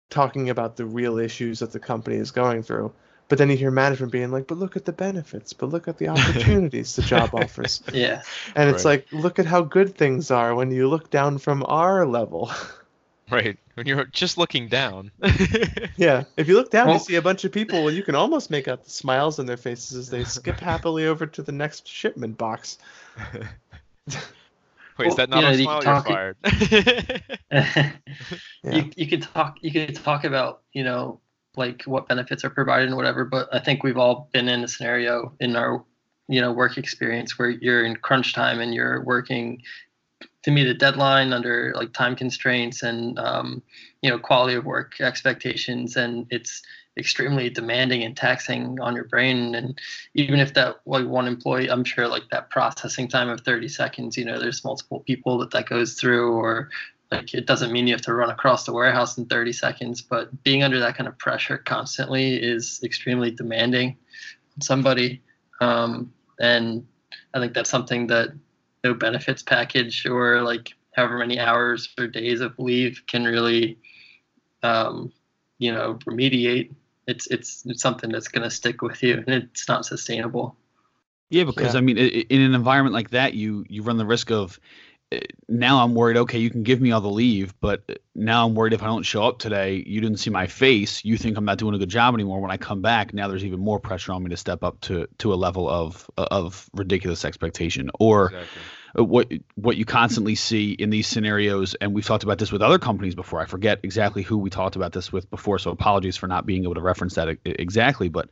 talking 0.09 0.49
about 0.49 0.75
the 0.77 0.85
real 0.85 1.17
issues 1.17 1.59
that 1.59 1.71
the 1.71 1.79
company 1.79 2.17
is 2.17 2.31
going 2.31 2.63
through. 2.63 2.93
But 3.29 3.37
then 3.37 3.49
you 3.49 3.57
hear 3.57 3.71
management 3.71 4.11
being 4.13 4.31
like, 4.31 4.47
"But 4.47 4.57
look 4.57 4.77
at 4.77 4.85
the 4.85 4.93
benefits. 4.93 5.53
But 5.53 5.69
look 5.69 5.87
at 5.87 5.97
the 5.97 6.07
opportunities 6.09 6.95
the 6.95 7.03
job 7.03 7.35
offers." 7.35 7.81
Yeah. 7.93 8.21
And 8.55 8.69
it's 8.69 8.85
Right. 8.85 9.01
like, 9.01 9.07
look 9.11 9.39
at 9.39 9.45
how 9.45 9.61
good 9.63 9.95
things 9.97 10.31
are 10.31 10.55
when 10.55 10.71
you 10.71 10.87
look 10.89 11.09
down 11.09 11.37
from 11.39 11.63
our 11.67 12.05
level. 12.05 12.51
Right. 13.29 13.57
When 13.73 13.85
you're 13.85 14.05
just 14.05 14.37
looking 14.37 14.67
down. 14.69 15.11
yeah, 15.97 16.23
if 16.37 16.47
you 16.47 16.55
look 16.55 16.71
down, 16.71 16.87
Well- 16.87 16.95
you 16.95 16.99
see 16.99 17.15
a 17.15 17.21
bunch 17.21 17.43
of 17.43 17.51
people, 17.51 17.87
and 17.87 17.95
you 17.97 18.03
can 18.03 18.15
almost 18.15 18.49
make 18.49 18.67
out 18.67 18.83
the 18.85 18.89
smiles 18.89 19.37
on 19.39 19.45
their 19.45 19.57
faces 19.57 19.97
as 19.97 20.09
they 20.09 20.23
skip 20.23 20.59
happily 20.59 21.05
over 21.07 21.25
to 21.27 21.41
the 21.41 21.51
next 21.51 21.87
shipment 21.87 22.37
box. 22.37 22.77
Wait, 24.97 25.07
is 25.09 25.15
that 25.15 25.29
not 25.29 25.43
yeah, 25.43 25.49
a 25.49 25.53
you 25.53 25.63
smile? 25.63 25.81
talk- 25.81 26.07
You're 26.07 26.15
fired. 26.15 26.37
Yeah. 28.63 28.75
you, 28.75 28.91
you 28.97 29.07
could 29.07 29.21
talk 29.21 29.57
you 29.61 29.71
could 29.71 29.95
talk 29.95 30.23
about 30.25 30.63
you 30.73 30.83
know 30.83 31.21
like 31.55 31.83
what 31.83 32.07
benefits 32.09 32.43
are 32.43 32.49
provided 32.49 32.87
and 32.87 32.97
whatever 32.97 33.23
but 33.23 33.47
i 33.53 33.59
think 33.59 33.83
we've 33.83 33.97
all 33.97 34.27
been 34.33 34.49
in 34.49 34.63
a 34.63 34.67
scenario 34.67 35.33
in 35.39 35.55
our 35.55 35.85
you 36.27 36.41
know 36.41 36.51
work 36.51 36.77
experience 36.77 37.37
where 37.39 37.49
you're 37.49 37.85
in 37.85 37.95
crunch 37.95 38.33
time 38.33 38.59
and 38.59 38.73
you're 38.73 39.03
working 39.03 39.61
to 40.47 40.51
meet 40.51 40.65
a 40.65 40.73
deadline 40.73 41.33
under 41.33 41.73
like 41.75 41.91
time 41.91 42.15
constraints 42.15 42.81
and 42.81 43.19
um, 43.19 43.61
you 44.01 44.09
know 44.09 44.17
quality 44.17 44.55
of 44.55 44.63
work 44.63 45.01
expectations 45.01 45.97
and 45.97 46.25
it's 46.29 46.61
extremely 46.97 47.49
demanding 47.49 48.01
and 48.03 48.15
taxing 48.15 48.79
on 48.79 48.95
your 48.95 49.03
brain. 49.03 49.55
And 49.55 49.77
even 50.13 50.39
if 50.39 50.53
that 50.53 50.79
like 50.85 51.05
one 51.05 51.27
employee 51.27 51.69
i'm 51.69 51.83
sure 51.83 52.07
like 52.07 52.29
that 52.31 52.49
processing 52.49 53.09
time 53.09 53.27
of 53.27 53.41
30 53.41 53.67
seconds 53.67 54.15
you 54.15 54.23
know 54.23 54.39
there's 54.39 54.63
multiple 54.63 55.01
people 55.01 55.37
that 55.39 55.51
that 55.51 55.67
goes 55.67 55.95
through 55.95 56.31
or 56.31 56.69
like 57.11 57.33
it 57.33 57.45
doesn't 57.45 57.73
mean 57.73 57.85
you 57.85 57.93
have 57.93 58.01
to 58.03 58.13
run 58.13 58.29
across 58.29 58.63
the 58.65 58.71
warehouse 58.71 59.17
in 59.17 59.25
30 59.25 59.51
seconds 59.51 60.01
but 60.01 60.43
being 60.43 60.63
under 60.63 60.79
that 60.79 60.95
kind 60.95 61.09
of 61.09 61.17
pressure 61.17 61.57
constantly 61.57 62.41
is 62.41 62.79
extremely 62.85 63.31
demanding 63.31 63.97
on 64.55 64.61
somebody. 64.61 65.21
Um, 65.59 66.13
and 66.39 66.87
i 67.33 67.39
think 67.39 67.53
that's 67.53 67.69
something 67.69 68.07
that 68.07 68.29
no 68.87 68.93
benefits 68.93 69.43
package 69.43 70.05
or 70.05 70.41
like 70.41 70.73
however 70.95 71.17
many 71.17 71.39
hours 71.39 71.89
or 71.99 72.07
days 72.07 72.41
of 72.41 72.57
leave 72.59 73.03
can 73.07 73.25
really 73.25 73.77
um, 74.63 75.11
you 75.59 75.71
know 75.71 75.95
remediate 76.05 76.73
it's 77.07 77.27
it's, 77.27 77.63
it's 77.65 77.81
something 77.81 78.11
that's 78.11 78.27
going 78.27 78.43
to 78.43 78.49
stick 78.49 78.81
with 78.81 79.01
you 79.03 79.15
and 79.15 79.29
it's 79.29 79.67
not 79.67 79.85
sustainable 79.85 80.55
Yeah, 81.29 81.43
because 81.43 81.73
Yeah. 81.73 81.79
I 81.79 81.81
mean, 81.81 81.97
i- 81.97 82.01
i- 82.01 82.25
in 82.29 82.41
an 82.41 82.53
environment 82.53 82.93
like 82.93 83.09
that, 83.11 83.33
you 83.33 83.65
you 83.69 83.81
run 83.83 83.97
the 83.97 84.05
risk 84.05 84.31
of 84.31 84.59
now 85.47 85.83
I'm 85.83 85.95
worried. 85.95 86.17
Okay, 86.17 86.39
you 86.39 86.49
can 86.49 86.63
give 86.63 86.81
me 86.81 86.91
all 86.91 87.01
the 87.01 87.09
leave, 87.09 87.53
but 87.61 88.01
now 88.15 88.45
I'm 88.45 88.55
worried 88.55 88.73
if 88.73 88.83
I 88.83 88.87
don't 88.87 89.03
show 89.03 89.23
up 89.23 89.39
today, 89.39 89.83
you 89.87 90.01
didn't 90.01 90.17
see 90.17 90.29
my 90.29 90.47
face. 90.47 91.05
You 91.05 91.17
think 91.17 91.37
I'm 91.37 91.45
not 91.45 91.57
doing 91.57 91.75
a 91.75 91.77
good 91.77 91.89
job 91.89 92.13
anymore. 92.13 92.41
When 92.41 92.51
I 92.51 92.57
come 92.57 92.81
back, 92.81 93.13
now 93.13 93.27
there's 93.27 93.45
even 93.45 93.59
more 93.59 93.79
pressure 93.79 94.11
on 94.11 94.23
me 94.23 94.29
to 94.29 94.37
step 94.37 94.63
up 94.63 94.81
to 94.81 95.07
to 95.19 95.33
a 95.33 95.35
level 95.35 95.69
of 95.69 96.09
of 96.17 96.69
ridiculous 96.73 97.23
expectation. 97.23 97.89
Or 97.99 98.27
Exactly. 98.27 98.61
Uh, 98.97 99.03
what 99.03 99.31
what 99.55 99.77
you 99.77 99.85
constantly 99.85 100.35
see 100.35 100.71
in 100.71 100.89
these 100.89 101.07
scenarios 101.07 101.75
and 101.75 101.93
we've 101.93 102.05
talked 102.05 102.23
about 102.23 102.37
this 102.37 102.51
with 102.51 102.61
other 102.61 102.79
companies 102.79 103.15
before. 103.15 103.39
I 103.41 103.45
forget 103.45 103.79
exactly 103.83 104.23
who 104.23 104.37
we 104.37 104.49
talked 104.49 104.75
about 104.75 104.93
this 104.93 105.11
with 105.11 105.29
before 105.29 105.59
so 105.59 105.71
apologies 105.71 106.17
for 106.17 106.27
not 106.27 106.45
being 106.45 106.63
able 106.63 106.75
to 106.75 106.81
reference 106.81 107.15
that 107.15 107.37
exactly 107.45 108.09
but 108.09 108.29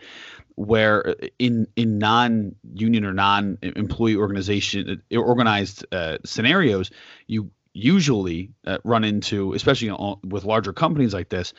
where 0.56 1.10
uh, 1.10 1.28
in 1.40 1.68
in 1.76 1.98
non-union 1.98 3.06
or 3.06 3.14
non-employee 3.14 4.16
organization 4.16 5.02
uh, 5.14 5.18
organized 5.18 5.86
uh, 5.92 6.18
scenarios 6.26 6.92
you 7.28 7.52
usually 7.74 8.52
uh, 8.66 8.78
run 8.84 9.04
into 9.04 9.54
especially 9.54 9.92
with 10.24 10.46
larger 10.46 10.74
companies 10.74 11.14
like 11.14 11.30
this 11.30 11.54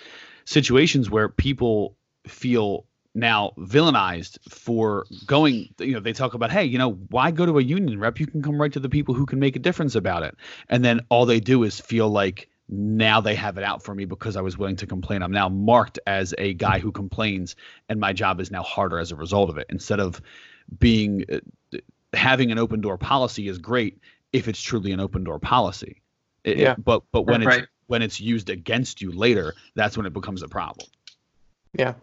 situations 0.45 1.11
where 1.11 1.29
people 1.29 1.97
feel 2.27 2.87
now 3.17 3.53
villainized 3.59 4.39
for 4.49 5.07
going 5.27 5.69
you 5.79 5.93
know 5.95 6.01
they 6.01 6.13
talk 6.13 6.35
about 6.35 6.51
hey 6.51 6.65
you 6.65 6.79
know 6.79 6.93
why 7.11 7.31
go 7.31 7.47
to 7.47 7.59
a 7.59 7.63
union 7.63 7.99
rep 7.99 8.21
you 8.21 8.27
can 8.27 8.43
come 8.43 8.61
right 8.61 8.73
to 8.73 8.79
the 8.81 8.89
people 8.91 9.15
who 9.15 9.25
can 9.27 9.39
make 9.39 9.57
a 9.57 9.59
difference 9.59 9.95
about 9.95 10.23
it 10.23 10.37
and 10.69 10.85
then 10.85 11.01
all 11.09 11.25
they 11.27 11.41
do 11.41 11.63
is 11.63 11.81
feel 11.81 12.09
like 12.09 12.49
now 12.69 13.21
they 13.21 13.35
have 13.35 13.57
it 13.59 13.65
out 13.65 13.83
for 13.83 13.95
me 13.95 14.05
because 14.07 14.37
I 14.37 14.41
was 14.41 14.59
willing 14.59 14.75
to 14.77 14.89
complain. 14.89 15.23
I'm 15.23 15.31
now 15.31 15.49
marked 15.49 16.01
as 16.05 16.35
a 16.37 16.53
guy 16.55 16.81
who 16.81 16.91
complains, 16.91 17.55
and 17.89 18.01
my 18.01 18.13
job 18.13 18.41
is 18.41 18.51
now 18.51 18.65
harder 18.65 18.99
as 18.99 19.13
a 19.13 19.15
result 19.17 19.51
of 19.51 19.57
it. 19.57 19.67
Instead 19.71 20.01
of 20.01 20.21
being 20.77 21.25
uh, 21.33 21.79
having 22.13 22.51
an 22.51 22.59
open 22.59 22.81
door 22.81 22.99
policy 22.99 23.47
is 23.47 23.59
great 23.59 24.01
if 24.33 24.49
it's 24.49 24.61
truly 24.61 24.91
an 24.91 24.99
open 24.99 25.23
door 25.23 25.39
policy. 25.39 26.03
It- 26.43 26.59
it- 26.59 26.63
Yeah. 26.63 26.75
but 26.77 27.05
but 27.13 27.23
when 27.23 27.43
it's 27.43 27.69
when 27.87 28.03
it's 28.03 28.21
used 28.21 28.51
against 28.51 29.01
you 29.01 29.13
later, 29.13 29.55
that's 29.77 29.97
when 29.97 30.05
it 30.07 30.13
becomes 30.13 30.43
a 30.43 30.49
problem. 30.49 30.89
Yeah. 31.73 31.95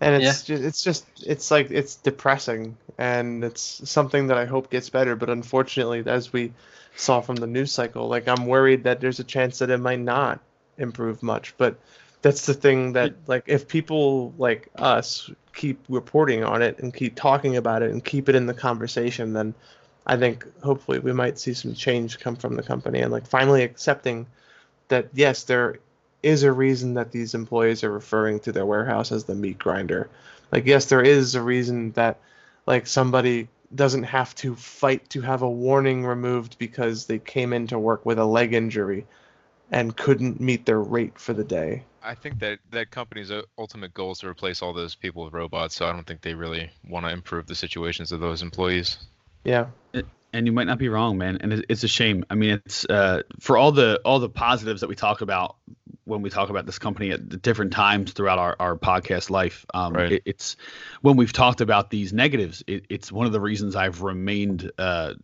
And 0.00 0.14
it's 0.14 0.44
just, 0.44 0.62
it's 0.62 0.82
just 0.82 1.06
it's 1.26 1.50
like 1.50 1.70
it's 1.70 1.96
depressing. 1.96 2.76
And 2.98 3.44
it's 3.44 3.88
something 3.88 4.28
that 4.28 4.38
I 4.38 4.44
hope 4.44 4.70
gets 4.70 4.90
better, 4.90 5.16
but 5.16 5.30
unfortunately 5.30 6.02
as 6.06 6.32
we 6.32 6.52
saw 6.96 7.20
from 7.20 7.36
the 7.36 7.46
news 7.46 7.72
cycle, 7.72 8.08
like 8.08 8.28
I'm 8.28 8.46
worried 8.46 8.84
that 8.84 9.00
there's 9.00 9.20
a 9.20 9.24
chance 9.24 9.58
that 9.58 9.70
it 9.70 9.78
might 9.78 10.00
not 10.00 10.40
improve 10.78 11.22
much. 11.22 11.54
But 11.56 11.78
that's 12.22 12.46
the 12.46 12.54
thing 12.54 12.92
that 12.94 13.14
like 13.26 13.44
if 13.46 13.68
people 13.68 14.32
like 14.38 14.68
us 14.76 15.30
keep 15.54 15.84
reporting 15.88 16.44
on 16.44 16.62
it 16.62 16.78
and 16.78 16.94
keep 16.94 17.16
talking 17.16 17.56
about 17.56 17.82
it 17.82 17.90
and 17.90 18.04
keep 18.04 18.28
it 18.28 18.34
in 18.34 18.46
the 18.46 18.54
conversation, 18.54 19.32
then 19.32 19.54
I 20.06 20.16
think 20.16 20.46
hopefully 20.62 21.00
we 21.00 21.12
might 21.12 21.38
see 21.38 21.54
some 21.54 21.74
change 21.74 22.18
come 22.18 22.36
from 22.36 22.56
the 22.56 22.62
company 22.62 23.00
and 23.00 23.12
like 23.12 23.26
finally 23.26 23.62
accepting 23.62 24.26
that 24.88 25.08
yes, 25.12 25.44
there 25.44 25.78
is 26.22 26.42
a 26.42 26.52
reason 26.52 26.94
that 26.94 27.12
these 27.12 27.34
employees 27.34 27.84
are 27.84 27.92
referring 27.92 28.40
to 28.40 28.52
their 28.52 28.66
warehouse 28.66 29.12
as 29.12 29.24
the 29.24 29.34
meat 29.34 29.58
grinder. 29.58 30.08
Like, 30.52 30.66
yes, 30.66 30.86
there 30.86 31.02
is 31.02 31.34
a 31.34 31.42
reason 31.42 31.92
that, 31.92 32.18
like, 32.66 32.86
somebody 32.86 33.48
doesn't 33.74 34.04
have 34.04 34.34
to 34.36 34.56
fight 34.56 35.08
to 35.10 35.20
have 35.20 35.42
a 35.42 35.50
warning 35.50 36.04
removed 36.06 36.58
because 36.58 37.06
they 37.06 37.18
came 37.18 37.52
into 37.52 37.78
work 37.78 38.04
with 38.06 38.18
a 38.18 38.24
leg 38.24 38.54
injury 38.54 39.06
and 39.70 39.96
couldn't 39.96 40.40
meet 40.40 40.64
their 40.64 40.80
rate 40.80 41.18
for 41.18 41.34
the 41.34 41.44
day. 41.44 41.84
I 42.02 42.14
think 42.14 42.38
that 42.38 42.58
that 42.70 42.90
company's 42.90 43.30
uh, 43.30 43.42
ultimate 43.58 43.92
goal 43.92 44.12
is 44.12 44.18
to 44.20 44.28
replace 44.28 44.62
all 44.62 44.72
those 44.72 44.94
people 44.94 45.24
with 45.24 45.34
robots. 45.34 45.74
So 45.74 45.86
I 45.86 45.92
don't 45.92 46.06
think 46.06 46.22
they 46.22 46.32
really 46.32 46.70
want 46.88 47.04
to 47.04 47.12
improve 47.12 47.46
the 47.46 47.54
situations 47.54 48.12
of 48.12 48.20
those 48.20 48.40
employees. 48.40 48.98
Yeah. 49.44 49.66
Uh, 49.92 50.02
and 50.32 50.46
you 50.46 50.52
might 50.52 50.66
not 50.66 50.78
be 50.78 50.88
wrong, 50.88 51.18
man. 51.18 51.38
And 51.40 51.52
it- 51.52 51.66
it's 51.68 51.84
a 51.84 51.88
shame. 51.88 52.24
I 52.30 52.34
mean, 52.34 52.60
it's 52.64 52.84
uh, 52.84 53.22
for 53.40 53.56
all 53.56 53.72
the 53.72 54.00
all 54.04 54.18
the 54.20 54.28
positives 54.28 54.80
that 54.82 54.88
we 54.88 54.94
talk 54.94 55.20
about 55.20 55.56
when 56.04 56.22
we 56.22 56.30
talk 56.30 56.48
about 56.48 56.64
this 56.66 56.78
company 56.78 57.10
at 57.10 57.28
the 57.28 57.36
different 57.36 57.72
times 57.72 58.12
throughout 58.12 58.38
our, 58.38 58.56
our 58.58 58.76
podcast 58.76 59.28
life. 59.30 59.66
Um, 59.74 59.92
Right. 59.92 60.12
it, 60.12 60.22
it's 60.24 60.56
when 61.02 61.16
we've 61.16 61.32
talked 61.32 61.60
about 61.60 61.90
these 61.90 62.12
negatives, 62.14 62.62
it, 62.66 62.86
it's 62.88 63.12
one 63.12 63.26
of 63.26 63.32
the 63.32 63.40
reasons 63.40 63.76
I've 63.76 64.00
remained 64.02 64.70
uh, 64.78 65.14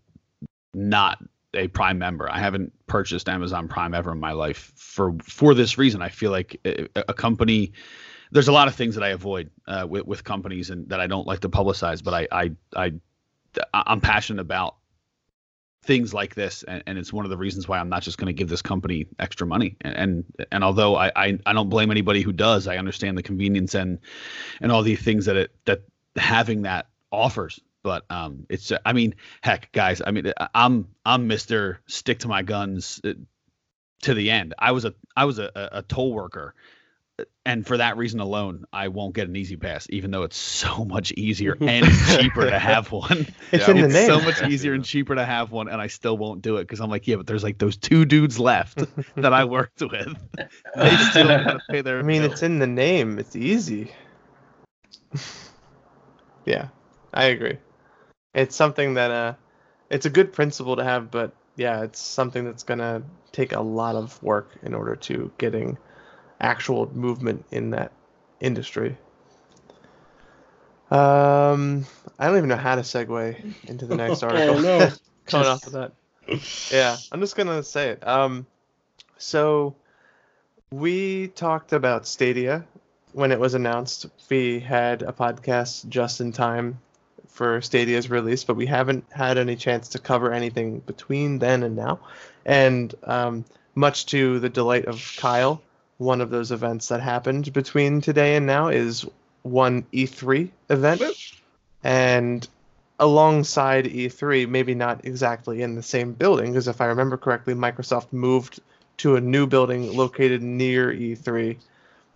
not 0.74 1.18
a 1.54 1.68
Prime 1.68 1.98
member. 1.98 2.28
I 2.30 2.38
haven't 2.40 2.72
purchased 2.86 3.28
Amazon 3.28 3.68
Prime 3.68 3.94
ever 3.94 4.12
in 4.12 4.20
my 4.20 4.32
life 4.32 4.72
for 4.76 5.14
for 5.22 5.54
this 5.54 5.78
reason. 5.78 6.02
I 6.02 6.08
feel 6.08 6.30
like 6.30 6.60
a, 6.64 6.88
a 7.08 7.14
company. 7.14 7.72
There's 8.32 8.48
a 8.48 8.52
lot 8.52 8.66
of 8.68 8.74
things 8.74 8.96
that 8.96 9.04
I 9.04 9.08
avoid 9.10 9.50
uh, 9.68 9.86
with 9.88 10.04
with 10.06 10.24
companies 10.24 10.70
and 10.70 10.88
that 10.88 11.00
I 11.00 11.06
don't 11.06 11.26
like 11.26 11.40
to 11.40 11.48
publicize, 11.48 12.02
but 12.02 12.12
I 12.14 12.28
I 12.32 12.50
I 12.76 12.92
I'm 13.72 14.00
passionate 14.00 14.40
about 14.40 14.76
things 15.84 16.14
like 16.14 16.34
this 16.34 16.62
and, 16.62 16.82
and 16.86 16.98
it's 16.98 17.12
one 17.12 17.26
of 17.26 17.30
the 17.30 17.36
reasons 17.36 17.68
why 17.68 17.78
i'm 17.78 17.90
not 17.90 18.02
just 18.02 18.16
going 18.16 18.26
to 18.26 18.32
give 18.32 18.48
this 18.48 18.62
company 18.62 19.06
extra 19.18 19.46
money. 19.46 19.76
And 19.82 19.94
and, 19.96 20.24
and 20.50 20.64
although 20.64 20.96
I, 20.96 21.12
I 21.14 21.38
i 21.44 21.52
don't 21.52 21.68
blame 21.68 21.90
anybody 21.90 22.22
who 22.22 22.32
does 22.32 22.66
i 22.66 22.78
understand 22.78 23.18
the 23.18 23.22
convenience 23.22 23.74
and 23.74 23.98
and 24.60 24.72
all 24.72 24.82
the 24.82 24.96
things 24.96 25.26
that 25.26 25.36
it 25.36 25.50
that 25.66 25.82
having 26.16 26.62
that 26.62 26.86
offers. 27.12 27.60
But 27.82 28.04
um 28.08 28.46
it's 28.48 28.72
i 28.86 28.92
mean 28.94 29.14
heck 29.42 29.70
guys 29.72 30.00
i 30.04 30.10
mean 30.10 30.32
i'm 30.54 30.88
i'm 31.04 31.28
mr 31.28 31.78
stick 31.86 32.20
to 32.20 32.28
my 32.28 32.42
guns 32.42 33.00
uh, 33.04 33.12
to 34.02 34.14
the 34.14 34.30
end. 34.30 34.54
I 34.58 34.72
was 34.72 34.86
a 34.86 34.94
i 35.16 35.26
was 35.26 35.38
a, 35.38 35.50
a 35.54 35.78
a 35.78 35.82
toll 35.82 36.14
worker 36.14 36.54
and 37.46 37.66
for 37.66 37.76
that 37.76 37.96
reason 37.96 38.20
alone, 38.20 38.64
I 38.72 38.88
won't 38.88 39.14
get 39.14 39.28
an 39.28 39.36
E-ZPass, 39.36 39.88
even 39.90 40.10
though 40.10 40.22
it's 40.24 40.36
so 40.36 40.84
much 40.84 41.12
easier 41.12 41.56
and 41.60 41.86
cheaper 42.08 42.48
to 42.50 42.58
have 42.58 42.90
one. 42.90 43.26
It's 43.52 43.68
Yeah, 43.68 43.74
in 43.74 43.76
the 43.82 43.82
name. 43.82 43.84
It's 43.84 43.94
name. 43.94 44.06
so 44.06 44.20
much 44.20 44.42
easier 44.50 44.72
and 44.72 44.84
cheaper 44.84 45.14
to 45.14 45.24
have 45.24 45.52
one, 45.52 45.68
and 45.68 45.80
I 45.80 45.86
still 45.86 46.18
won't 46.18 46.42
do 46.42 46.56
it 46.56 46.62
because 46.64 46.80
I'm 46.80 46.90
like, 46.90 47.06
yeah, 47.06 47.16
but 47.16 47.26
there's 47.26 47.44
like 47.44 47.58
those 47.58 47.76
two 47.76 48.04
dudes 48.04 48.38
left 48.40 48.82
that 49.16 49.32
I 49.32 49.44
worked 49.44 49.80
with. 49.80 50.16
They 50.76 50.96
still 51.10 51.28
gotta 51.28 51.60
pay 51.70 51.82
their. 51.82 52.00
I 52.00 52.02
mean, 52.02 52.22
bill. 52.22 52.32
it's 52.32 52.42
in 52.42 52.58
the 52.58 52.66
name. 52.66 53.18
It's 53.18 53.36
easy. 53.36 53.92
yeah, 56.44 56.68
I 57.12 57.24
agree. 57.26 57.58
It's 58.34 58.56
something 58.56 58.94
that 58.94 59.10
uh, 59.10 59.34
it's 59.90 60.06
a 60.06 60.10
good 60.10 60.32
principle 60.32 60.76
to 60.76 60.84
have, 60.84 61.10
but 61.10 61.32
yeah, 61.56 61.82
it's 61.82 62.00
something 62.00 62.44
that's 62.44 62.64
gonna 62.64 63.02
take 63.32 63.52
a 63.52 63.60
lot 63.60 63.94
of 63.94 64.20
work 64.22 64.50
in 64.62 64.74
order 64.74 64.96
to 64.96 65.30
getting 65.38 65.78
actual 66.44 66.94
movement 66.94 67.44
in 67.50 67.70
that 67.70 67.90
industry. 68.38 68.96
Um, 70.90 71.86
I 72.18 72.26
don't 72.26 72.36
even 72.36 72.48
know 72.50 72.56
how 72.56 72.76
to 72.76 72.82
segue 72.82 73.54
into 73.66 73.86
the 73.86 73.96
next 73.96 74.22
article. 74.28 74.58
Oh, 74.58 74.60
no. 74.60 74.90
Coming 75.26 75.48
off 75.48 75.66
of 75.66 75.72
that. 75.72 75.92
Yeah, 76.70 76.96
I'm 77.10 77.20
just 77.20 77.34
gonna 77.34 77.62
say 77.62 77.90
it. 77.90 78.06
Um, 78.06 78.46
so 79.16 79.74
we 80.70 81.28
talked 81.28 81.72
about 81.72 82.06
Stadia 82.06 82.64
when 83.12 83.32
it 83.32 83.40
was 83.40 83.54
announced. 83.54 84.06
We 84.28 84.60
had 84.60 85.02
a 85.02 85.12
podcast 85.12 85.88
just 85.88 86.20
in 86.20 86.32
time 86.32 86.78
for 87.28 87.60
Stadia's 87.62 88.10
release, 88.10 88.44
but 88.44 88.54
we 88.54 88.66
haven't 88.66 89.04
had 89.10 89.38
any 89.38 89.56
chance 89.56 89.88
to 89.90 89.98
cover 89.98 90.32
anything 90.32 90.80
between 90.80 91.38
then 91.38 91.62
and 91.62 91.74
now. 91.74 92.00
And 92.44 92.94
um, 93.02 93.44
much 93.74 94.06
to 94.06 94.38
the 94.40 94.48
delight 94.48 94.84
of 94.86 95.14
Kyle, 95.16 95.62
one 95.98 96.20
of 96.20 96.30
those 96.30 96.52
events 96.52 96.88
that 96.88 97.00
happened 97.00 97.52
between 97.52 98.00
today 98.00 98.36
and 98.36 98.46
now 98.46 98.68
is 98.68 99.06
one 99.42 99.82
E3 99.92 100.50
event. 100.70 101.02
And 101.82 102.46
alongside 102.98 103.84
E3, 103.86 104.48
maybe 104.48 104.74
not 104.74 105.04
exactly 105.04 105.62
in 105.62 105.74
the 105.74 105.82
same 105.82 106.12
building, 106.12 106.52
because 106.52 106.68
if 106.68 106.80
I 106.80 106.86
remember 106.86 107.16
correctly, 107.16 107.54
Microsoft 107.54 108.12
moved 108.12 108.60
to 108.98 109.16
a 109.16 109.20
new 109.20 109.46
building 109.46 109.96
located 109.96 110.42
near 110.42 110.92
E3 110.92 111.56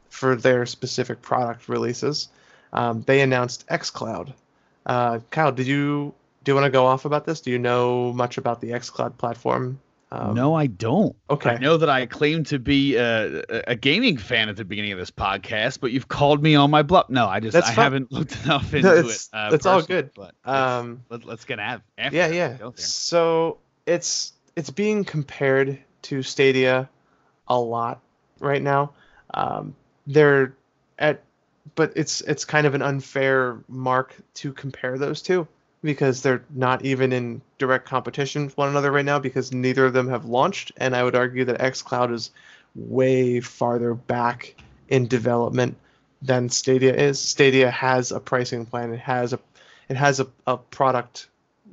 for 0.09 0.36
their 0.36 0.66
specific 0.66 1.20
product 1.22 1.68
releases. 1.68 2.28
Um, 2.72 3.02
they 3.02 3.20
announced 3.20 3.66
xCloud. 3.68 4.32
Uh, 4.86 5.20
Kyle, 5.30 5.52
did 5.52 5.66
you 5.66 6.14
do 6.44 6.52
you 6.52 6.55
want 6.55 6.64
to 6.64 6.70
go 6.70 6.86
off 6.86 7.05
about 7.05 7.26
this? 7.26 7.40
Do 7.40 7.50
you 7.50 7.59
know 7.59 8.12
much 8.12 8.38
about 8.38 8.60
the 8.60 8.70
xCloud 8.70 9.18
platform? 9.18 9.80
Um, 10.10 10.35
no, 10.35 10.55
I 10.55 10.68
don't. 10.68 11.14
Okay. 11.28 11.51
I 11.51 11.59
know 11.59 11.76
that 11.76 11.90
I 11.90 12.06
claim 12.06 12.43
to 12.44 12.59
be 12.59 12.97
a, 12.97 13.43
a 13.66 13.76
gaming 13.76 14.16
fan 14.16 14.48
at 14.48 14.56
the 14.56 14.64
beginning 14.64 14.93
of 14.93 14.98
this 14.98 15.10
podcast, 15.10 15.80
but 15.80 15.93
you've 15.93 16.09
called 16.09 16.43
me 16.43 16.55
on 16.55 16.70
my 16.70 16.82
bluff. 16.82 17.10
No, 17.10 17.26
I 17.26 17.40
just 17.40 17.52
That's 17.52 17.68
I 17.68 17.74
fine. 17.74 17.82
haven't 17.85 18.12
looked 18.18 18.43
enough 18.44 18.72
No, 18.72 18.78
into 18.78 18.98
it's- 18.98 19.28
it. 19.32 19.36
Uh, 19.36 19.51
it's 19.52 19.66
all 19.66 19.82
good. 19.82 20.10
But 20.14 20.35
Um, 20.47 21.02
let's, 21.10 21.24
let, 21.26 21.35
us 21.35 21.44
get 21.44 21.59
av- 21.60 21.82
after 21.98 22.16
yeah, 22.16 22.28
yeah. 22.28 22.70
So 22.76 23.59
it's 23.85 24.32
it's 24.56 24.70
being 24.70 25.05
compared 25.05 25.78
to 26.02 26.22
Stadia 26.22 26.89
a 27.47 27.60
lot 27.60 28.01
right 28.40 28.62
now. 28.62 28.93
Um, 29.35 29.74
they're 30.06 30.55
at, 30.98 31.22
but 31.74 31.93
it's 31.97 32.22
it's 32.22 32.47
kind 32.47 32.66
of 32.66 32.74
an 32.74 32.80
unfair 32.80 33.59
mark 33.68 34.16
to 34.35 34.55
compare 34.55 34.97
those 34.97 35.20
two 35.20 35.47
because 35.82 36.22
they're 36.22 36.44
not 36.50 36.84
even 36.84 37.12
in 37.12 37.40
direct 37.59 37.86
competition 37.86 38.46
with 38.46 38.56
one 38.56 38.68
another 38.68 38.90
right 38.90 39.05
now 39.05 39.18
because 39.18 39.52
neither 39.52 39.86
of 39.86 39.92
them 39.92 40.09
have 40.09 40.24
launched, 40.24 40.72
and 40.76 40.94
I 40.94 41.05
would 41.05 41.14
argue 41.14 41.44
that 41.44 41.60
XCloud 41.60 42.12
is 42.12 42.30
way 42.74 43.40
farther 43.40 43.94
back 43.94 44.55
in 44.88 45.06
development 45.06 45.76
than 46.22 46.48
Stadia 46.48 46.94
is. 46.94 47.20
Stadia 47.20 47.70
has 47.70 48.12
a 48.12 48.20
pricing 48.20 48.66
plan. 48.66 48.92
It 48.92 49.00
has 49.00 49.32
a 49.32 49.38
it 49.88 49.96
has 49.96 50.20
a, 50.20 50.26
a 50.46 50.56
product 50.56 51.28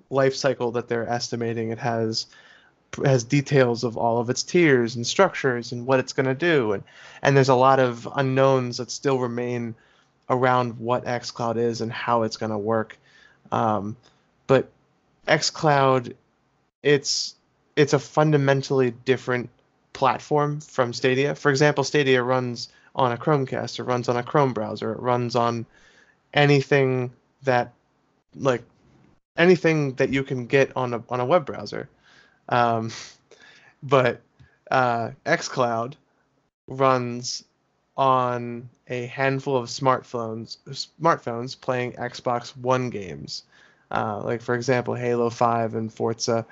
life 0.10 0.36
cycle 0.36 0.72
that 0.72 0.88
they're 0.88 1.10
estimating. 1.10 1.72
It 1.72 1.80
has 1.80 2.27
has 3.03 3.23
details 3.23 3.84
of 3.84 3.98
all 3.98 4.19
of 4.19 4.30
its 4.30 4.44
tiers 4.44 4.95
and 4.95 5.06
structures 5.06 5.72
and 5.72 5.86
what 5.86 5.99
it's 5.99 6.14
going 6.14 6.27
to 6.27 6.36
do 6.36 6.72
and 6.72 6.84
and 7.22 7.36
there's 7.36 7.49
a 7.49 7.56
lot 7.56 7.80
of 7.80 8.07
unknowns 8.15 8.77
that 8.77 8.90
still 8.90 9.19
remain 9.19 9.76
around 10.30 10.80
what 10.80 11.03
xCloud 11.03 11.57
is 11.57 11.82
and 11.82 11.91
how 11.91 12.23
it's 12.23 12.38
going 12.38 12.52
to 12.52 12.57
work. 12.57 12.98
Um, 13.52 13.96
but 14.48 14.70
xCloud, 15.28 16.14
it's 16.84 17.36
it's 17.76 17.94
a 17.94 18.00
fundamentally 18.00 18.92
different 18.92 19.50
platform 19.94 20.62
from 20.62 20.94
Stadia. 20.94 21.36
For 21.36 21.50
example, 21.50 21.84
Stadia 21.84 22.22
runs 22.22 22.70
on 22.96 23.12
a 23.12 23.18
Chromecast, 23.18 23.80
it 23.80 23.84
runs 23.84 24.08
on 24.08 24.18
a 24.18 24.24
Chrome 24.24 24.54
browser, 24.54 24.94
it 24.94 25.00
runs 25.00 25.36
on 25.36 25.66
anything 26.34 27.12
that 27.44 27.74
like 28.36 28.64
anything 29.38 29.94
that 29.96 30.10
you 30.10 30.24
can 30.24 30.46
get 30.46 30.76
on 30.76 30.94
a 30.94 31.04
on 31.10 31.20
a 31.20 31.26
web 31.26 31.46
browser. 31.46 31.90
Um, 32.50 32.92
but 33.84 34.22
uh, 34.72 35.12
xCloud 35.26 35.94
runs 36.68 37.44
on 37.98 38.70
a 38.88 39.06
handful 39.08 39.56
of 39.56 39.68
smartphones 39.68 40.58
smartphones 41.02 41.60
playing 41.60 41.94
Xbox 41.94 42.56
One 42.58 42.90
games, 42.90 43.44
uh, 43.92 44.22
like 44.24 44.42
for 44.42 44.56
example 44.56 44.94
Halo 44.94 45.30
5 45.30 45.76
and 45.76 45.92
Forza, 45.92 46.46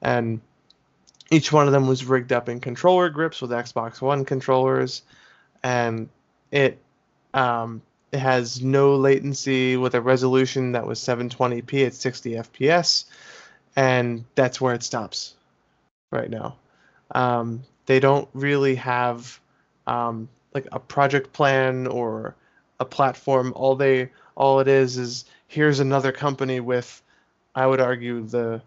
and 0.00 0.40
each 1.30 1.52
one 1.52 1.66
of 1.66 1.72
them 1.72 1.86
was 1.86 2.04
rigged 2.04 2.32
up 2.32 2.48
in 2.48 2.60
controller 2.60 3.08
grips 3.08 3.40
with 3.40 3.50
Xbox 3.50 4.00
One 4.00 4.24
controllers, 4.24 5.02
and 5.62 6.08
it 6.52 6.78
um, 7.32 7.82
it 8.12 8.20
has 8.20 8.62
no 8.62 8.94
latency 8.94 9.76
with 9.76 9.94
a 9.94 10.00
resolution 10.00 10.72
that 10.72 10.86
was 10.86 11.00
720p 11.00 11.86
at 11.86 11.94
60 11.94 12.30
fps, 12.34 13.06
and 13.74 14.24
that's 14.36 14.60
where 14.60 14.74
it 14.74 14.84
stops 14.84 15.34
right 16.12 16.30
now. 16.30 16.56
Um, 17.12 17.64
they 17.86 17.98
don't 17.98 18.28
really 18.32 18.76
have 18.76 19.40
um, 19.88 20.28
like 20.54 20.66
a 20.72 20.78
project 20.78 21.32
plan 21.32 21.86
or 21.86 22.34
a 22.80 22.84
platform. 22.84 23.52
All 23.56 23.74
they 23.74 24.10
all 24.36 24.60
it 24.60 24.68
is 24.68 24.96
is 24.96 25.24
here's 25.48 25.80
another 25.80 26.12
company 26.12 26.60
with, 26.60 27.02
I 27.54 27.66
would 27.66 27.80
argue 27.80 28.24
the 28.24 28.62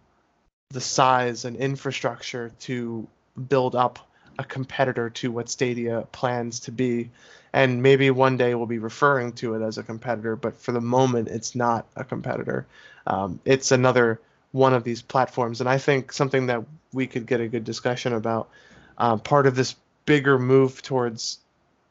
the 0.70 0.82
size 0.82 1.46
and 1.46 1.56
infrastructure 1.56 2.52
to 2.60 3.08
build 3.48 3.74
up 3.74 4.00
a 4.38 4.44
competitor 4.44 5.10
to 5.10 5.32
what 5.32 5.50
Stadia 5.50 6.06
plans 6.12 6.60
to 6.62 6.72
be. 6.72 7.10
And 7.54 7.82
maybe 7.82 8.12
one 8.12 8.36
day 8.36 8.54
we'll 8.54 8.66
be 8.66 8.78
referring 8.78 9.32
to 9.34 9.56
it 9.56 9.66
as 9.66 9.78
a 9.78 9.84
competitor, 9.84 10.36
but 10.36 10.58
for 10.58 10.74
the 10.74 10.82
moment, 10.82 11.30
it's 11.30 11.56
not 11.56 11.88
a 11.96 12.04
competitor. 12.04 12.68
Um, 13.08 13.40
it's 13.46 13.72
another 13.72 14.20
one 14.52 14.74
of 14.74 14.84
these 14.84 15.02
platforms. 15.02 15.62
And 15.62 15.70
I 15.70 15.78
think 15.78 16.12
something 16.12 16.48
that 16.48 16.66
we 16.92 17.08
could 17.08 17.26
get 17.26 17.40
a 17.40 17.48
good 17.48 17.64
discussion 17.64 18.14
about 18.14 18.50
uh, 18.98 19.16
part 19.16 19.48
of 19.48 19.56
this 19.56 19.76
bigger 20.06 20.38
move 20.38 20.82
towards 20.82 21.40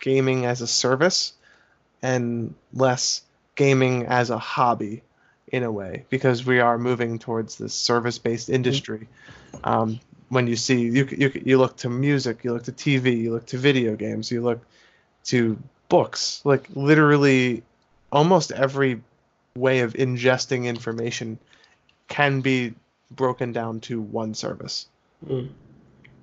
gaming 0.01 0.47
as 0.47 0.60
a 0.60 0.66
service 0.66 1.32
and 2.02 2.55
less 2.73 3.23
gaming 3.55 4.06
as 4.06 4.31
a 4.31 4.39
hobby 4.39 5.02
in 5.48 5.62
a 5.62 5.70
way 5.70 6.05
because 6.10 6.44
we 6.44 6.60
are 6.60 6.78
moving 6.78 7.18
towards 7.18 7.56
this 7.56 7.74
service-based 7.74 8.51
industry. 8.51 9.09
Um, 9.64 10.01
when 10.28 10.47
you 10.47 10.56
see 10.56 10.82
you, 10.82 11.06
you 11.10 11.31
you 11.44 11.59
look 11.59 11.77
to 11.78 11.89
music, 11.89 12.43
you 12.43 12.52
look 12.52 12.64
to 12.64 12.73
TV, 12.73 13.16
you 13.16 13.32
look 13.32 13.47
to 13.47 13.59
video 13.59 13.94
games, 13.94 14.31
you 14.31 14.43
look 14.43 14.60
to 15.27 15.56
books, 15.89 16.40
like 16.44 16.68
literally 16.74 17.62
almost 18.10 18.51
every 18.52 19.01
way 19.56 19.81
of 19.81 19.93
ingesting 19.94 20.64
information 20.64 21.39
can 22.09 22.40
be 22.40 22.74
broken 23.10 23.52
down 23.52 23.81
to 23.81 24.01
one 24.01 24.35
service. 24.35 24.89
Mm. 25.27 25.48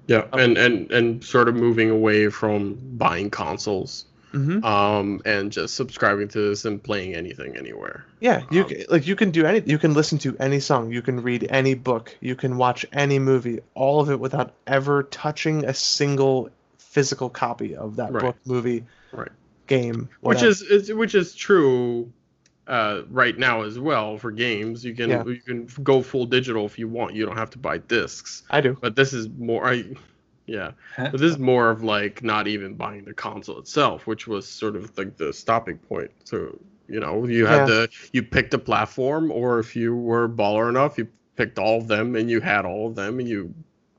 Yeah, 0.07 0.25
and, 0.34 0.57
and 0.57 0.91
and 0.91 1.23
sort 1.23 1.47
of 1.47 1.55
moving 1.55 1.89
away 1.89 2.30
from 2.30 2.77
buying 2.97 3.30
consoles, 3.30 4.05
Mm-hmm. 4.34 4.65
um, 4.65 5.21
and 5.25 5.51
just 5.51 5.75
subscribing 5.75 6.27
to 6.30 6.49
this 6.49 6.65
and 6.65 6.81
playing 6.81 7.13
anything 7.13 7.55
anywhere. 7.55 8.03
Yeah, 8.19 8.41
you 8.49 8.63
Um, 8.63 8.69
c 8.69 8.85
like 8.89 9.05
you 9.05 9.15
can 9.15 9.30
do 9.31 9.45
any 9.45 9.61
you 9.65 9.77
can 9.77 9.93
listen 9.93 10.17
to 10.19 10.35
any 10.39 10.59
song, 10.59 10.91
you 10.91 11.03
can 11.03 11.21
read 11.21 11.45
any 11.49 11.75
book, 11.75 12.17
you 12.19 12.35
can 12.35 12.57
watch 12.57 12.84
any 12.91 13.19
movie, 13.19 13.59
all 13.75 14.01
of 14.01 14.09
it 14.09 14.19
without 14.19 14.53
ever 14.65 15.03
touching 15.03 15.65
a 15.65 15.73
single 15.73 16.49
physical 16.80 17.30
copy 17.30 17.75
of 17.75 17.97
that 17.97 18.11
Right. 18.11 18.23
book, 18.23 18.35
movie, 18.45 18.85
Right. 19.11 19.31
game. 19.67 20.09
Which 20.21 20.41
is, 20.41 20.61
is 20.63 20.91
which 20.91 21.13
is 21.15 21.35
true 21.35 22.11
uh, 22.68 23.02
right 23.10 23.38
now 23.38 23.64
as 23.64 23.77
well 23.77 24.18
for 24.18 24.31
games. 24.31 24.85
You 24.85 24.95
can 24.95 25.10
Yeah. 25.10 25.26
you 25.26 25.41
can 25.41 25.68
go 25.84 26.02
full 26.02 26.26
digital 26.26 26.65
if 26.65 26.80
you 26.80 26.88
want. 26.88 27.14
You 27.14 27.26
don't 27.26 27.38
have 27.38 27.49
to 27.52 27.57
buy 27.57 27.77
discs. 27.80 28.44
I 28.49 28.61
do. 28.61 28.77
But 28.80 28.95
this 28.95 29.14
is 29.14 29.27
more 29.38 29.68
I 29.68 29.84
yeah. 30.45 30.72
But 30.98 31.14
this 31.14 31.31
is 31.31 31.38
more 31.40 31.69
of 31.69 31.84
like 31.84 32.23
not 32.23 32.48
even 32.48 32.76
buying 32.76 33.06
the 33.06 33.14
console 33.14 33.60
itself, 33.60 34.07
which 34.07 34.27
was 34.27 34.48
sort 34.48 34.76
of 34.76 34.98
like 34.98 35.18
the 35.18 35.34
stopping 35.34 35.77
point. 35.77 36.11
So 36.23 36.57
you 36.90 36.99
know, 36.99 37.26
you 37.26 37.45
had 37.45 37.60
Yeah. 37.60 37.65
the 37.65 37.90
you 38.11 38.23
picked 38.23 38.53
a 38.53 38.60
platform, 38.60 39.31
or 39.31 39.60
if 39.60 39.76
you 39.76 39.95
were 39.95 40.27
baller 40.30 40.69
enough, 40.69 40.98
you 40.98 41.07
picked 41.35 41.57
all 41.60 41.77
of 41.80 41.88
them 41.88 42.15
and 42.15 42.30
you 42.30 42.40
had 42.41 42.65
all 42.65 42.88
of 42.88 42.95
them 42.95 43.19
and 43.19 43.27
you 43.27 43.53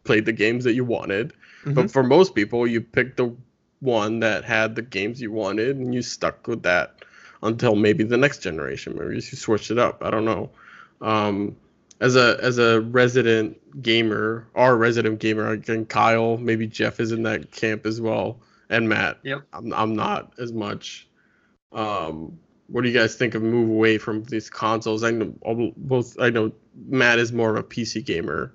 played 0.05 0.25
the 0.27 0.33
games 0.33 0.65
that 0.65 0.75
you 0.75 0.85
wanted. 0.85 1.33
Mhm. 1.65 1.75
But 1.75 1.91
for 1.91 2.03
most 2.03 2.35
people, 2.35 2.67
you 2.67 2.81
picked 2.81 3.17
the 3.17 3.35
one 3.81 4.21
that 4.21 4.45
had 4.45 4.75
the 4.77 4.83
games 4.83 5.21
you 5.21 5.33
wanted 5.33 5.77
and 5.77 5.95
you 5.95 6.01
stuck 6.03 6.47
with 6.47 6.63
that 6.63 7.04
until 7.45 7.77
maybe 7.77 8.03
the 8.03 8.17
next 8.17 8.39
generation. 8.39 8.97
Maybe 8.99 9.15
you 9.15 9.21
switched 9.21 9.71
it 9.71 9.79
up. 9.79 10.03
I 10.03 10.11
don't 10.11 10.25
know. 10.25 10.51
Um, 11.01 11.57
as 12.01 12.17
a 12.17 12.39
as 12.43 12.59
a 12.59 12.81
resident 12.81 13.83
gamer, 13.83 14.49
our 14.55 14.77
resident 14.77 15.21
gamer, 15.21 15.51
again, 15.51 15.87
Kyle, 15.87 16.37
maybe 16.39 16.67
Jeff 16.67 16.99
is 16.99 17.13
in 17.13 17.23
that 17.23 17.53
camp 17.53 17.87
as 17.87 18.01
well, 18.01 18.41
and 18.69 18.89
Matt. 18.89 19.19
Yep. 19.23 19.43
I'm 19.53 19.73
I'm 19.73 19.95
not 19.95 20.33
as 20.39 20.53
much. 20.53 21.07
Um, 21.73 22.39
what 22.69 22.83
do 22.83 22.89
you 22.89 22.99
guys 22.99 23.15
think 23.15 23.35
of 23.35 23.43
move 23.43 23.69
away 23.69 23.99
from 23.99 24.25
these 24.25 24.51
consoles? 24.51 25.05
I 25.05 25.11
know 25.11 25.35
both. 25.77 26.19
I 26.19 26.31
know 26.31 26.51
Matt 26.87 27.19
is 27.19 27.33
more 27.33 27.51
of 27.51 27.57
a 27.57 27.63
PC 27.63 28.05
gamer, 28.05 28.53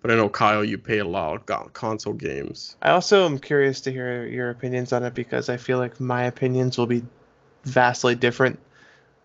but 0.00 0.10
I 0.10 0.14
know 0.14 0.28
Kyle, 0.28 0.64
you 0.64 0.78
play 0.78 0.98
a 0.98 1.04
lot 1.04 1.50
of 1.50 1.72
console 1.72 2.14
games. 2.14 2.76
I 2.82 2.90
also 2.90 3.26
am 3.26 3.38
curious 3.38 3.80
to 3.82 3.92
hear 3.92 4.26
your 4.26 4.50
opinions 4.50 4.92
on 4.92 5.02
it 5.02 5.14
because 5.14 5.48
I 5.48 5.56
feel 5.56 5.78
like 5.78 5.98
my 5.98 6.24
opinions 6.24 6.78
will 6.78 6.86
be 6.86 7.02
vastly 7.68 8.14
different 8.14 8.58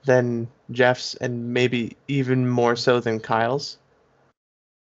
than 0.06 0.48
Jeff's 0.72 1.16
and 1.16 1.54
maybe 1.54 1.96
even 2.08 2.48
more 2.48 2.76
so 2.76 3.00
than 3.00 3.20
Kyle's. 3.20 3.78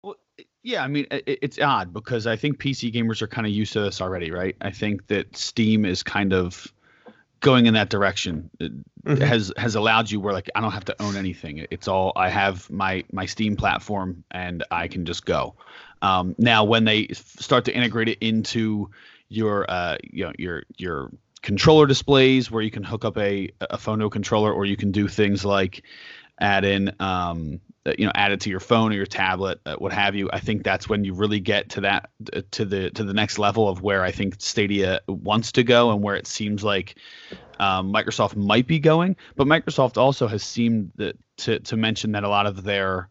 Well, 0.02 0.16
yeah, 0.62 0.82
I 0.82 0.88
mean, 0.88 1.06
it's 1.10 1.58
odd 1.58 1.92
because 1.92 2.26
I 2.26 2.36
think 2.36 2.58
PC 2.58 2.92
gamers 2.92 3.22
are 3.22 3.26
kind 3.26 3.46
of 3.46 3.52
used 3.52 3.72
to 3.74 3.80
this 3.80 4.00
already, 4.00 4.30
right? 4.30 4.56
I 4.60 4.70
think 4.70 5.06
that 5.08 5.36
Steam 5.36 5.84
is 5.84 6.02
kind 6.02 6.32
of 6.32 6.66
going 7.40 7.66
in 7.66 7.74
that 7.74 7.88
direction. 7.88 8.50
It 8.60 8.72
Mhm. 9.04 9.18
has 9.22 9.52
has 9.56 9.74
allowed 9.74 10.10
you 10.10 10.20
where 10.20 10.34
like 10.34 10.50
I 10.54 10.60
don't 10.60 10.72
have 10.72 10.84
to 10.86 11.02
own 11.02 11.16
anything. 11.16 11.66
It's 11.70 11.88
all 11.88 12.12
I 12.16 12.28
have 12.28 12.68
my 12.70 13.04
my 13.12 13.26
Steam 13.26 13.56
platform 13.56 14.24
and 14.30 14.62
I 14.70 14.88
can 14.88 15.06
just 15.06 15.24
go. 15.24 15.54
Um, 16.02 16.34
now, 16.38 16.64
when 16.64 16.84
they 16.84 17.08
start 17.12 17.64
to 17.66 17.74
integrate 17.74 18.08
it 18.08 18.18
into 18.20 18.90
your 19.28 19.70
uh, 19.70 19.96
you 20.02 20.24
know 20.24 20.32
your 20.38 20.64
your 20.76 21.10
controller 21.42 21.86
displays 21.86 22.50
where 22.50 22.62
you 22.62 22.70
can 22.70 22.82
hook 22.82 23.04
up 23.04 23.16
a 23.16 23.50
a 23.60 23.78
a 23.86 24.10
controller 24.10 24.52
or 24.52 24.64
you 24.64 24.76
can 24.76 24.92
do 24.92 25.08
things 25.08 25.44
like 25.44 25.84
add 26.40 26.64
in 26.64 26.94
um, 27.00 27.60
uh, 27.86 27.92
you 27.98 28.04
know 28.06 28.12
add 28.14 28.32
it 28.32 28.40
to 28.40 28.50
your 28.50 28.60
phone 28.60 28.92
or 28.92 28.96
your 28.96 29.06
tablet 29.06 29.60
uh, 29.66 29.76
what 29.76 29.92
have 29.92 30.14
you. 30.14 30.28
I 30.32 30.40
think 30.40 30.64
that's 30.64 30.88
when 30.88 31.04
you 31.04 31.14
really 31.14 31.40
get 31.40 31.70
to 31.70 31.82
that 31.82 32.10
uh, 32.34 32.42
to 32.52 32.64
the 32.64 32.90
to 32.90 33.04
the 33.04 33.14
next 33.14 33.38
level 33.38 33.68
of 33.68 33.82
where 33.82 34.02
i 34.02 34.10
think 34.10 34.36
stadia 34.38 35.00
wants 35.06 35.52
to 35.52 35.62
go 35.62 35.90
and 35.90 36.02
where 36.02 36.16
it 36.16 36.26
seems 36.26 36.62
like 36.62 36.96
um, 37.60 37.92
microsoft 37.92 38.36
might 38.36 38.66
be 38.66 38.78
going. 38.78 39.16
But 39.36 39.46
microsoft 39.46 39.98
also 39.98 40.26
has 40.26 40.42
seemed 40.42 40.92
that 40.96 41.16
to, 41.38 41.60
to 41.60 41.76
mention 41.76 42.12
that 42.12 42.24
a 42.24 42.28
lot 42.28 42.46
of 42.46 42.64
their 42.64 43.08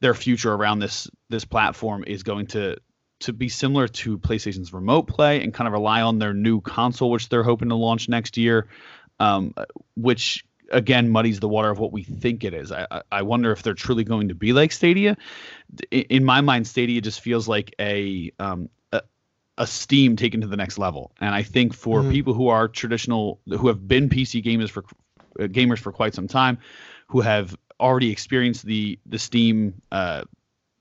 their 0.00 0.14
future 0.14 0.52
around 0.52 0.80
this 0.80 1.08
this 1.30 1.44
platform 1.44 2.04
is 2.06 2.24
going 2.24 2.48
to 2.48 2.76
to 3.20 3.32
be 3.32 3.48
similar 3.48 3.88
to 3.88 4.18
PlayStation's 4.18 4.72
Remote 4.72 5.06
Play 5.06 5.42
and 5.42 5.54
kind 5.54 5.66
of 5.66 5.72
rely 5.72 6.02
on 6.02 6.18
their 6.18 6.34
new 6.34 6.60
console, 6.60 7.10
which 7.10 7.28
they're 7.28 7.42
hoping 7.42 7.68
to 7.68 7.74
launch 7.74 8.08
next 8.08 8.36
year, 8.36 8.68
um, 9.20 9.54
which 9.96 10.44
again 10.70 11.08
muddies 11.08 11.40
the 11.40 11.48
water 11.48 11.70
of 11.70 11.78
what 11.78 11.92
we 11.92 12.02
think 12.02 12.44
it 12.44 12.54
is. 12.54 12.72
I, 12.72 13.02
I 13.10 13.22
wonder 13.22 13.52
if 13.52 13.62
they're 13.62 13.74
truly 13.74 14.04
going 14.04 14.28
to 14.28 14.34
be 14.34 14.52
like 14.52 14.72
Stadia. 14.72 15.16
In 15.90 16.24
my 16.24 16.40
mind, 16.40 16.66
Stadia 16.66 17.00
just 17.00 17.20
feels 17.20 17.48
like 17.48 17.74
a 17.80 18.32
um, 18.38 18.68
a, 18.92 19.02
a 19.58 19.66
Steam 19.66 20.16
taken 20.16 20.40
to 20.40 20.46
the 20.46 20.56
next 20.56 20.78
level. 20.78 21.12
And 21.20 21.34
I 21.34 21.42
think 21.42 21.74
for 21.74 22.00
mm-hmm. 22.00 22.10
people 22.10 22.34
who 22.34 22.48
are 22.48 22.68
traditional, 22.68 23.40
who 23.46 23.68
have 23.68 23.86
been 23.86 24.08
PC 24.08 24.44
gamers 24.44 24.70
for 24.70 24.84
uh, 25.38 25.44
gamers 25.44 25.78
for 25.78 25.92
quite 25.92 26.14
some 26.14 26.28
time, 26.28 26.58
who 27.08 27.20
have 27.20 27.56
already 27.80 28.10
experienced 28.10 28.64
the 28.64 28.98
the 29.06 29.18
Steam 29.18 29.80
uh, 29.92 30.24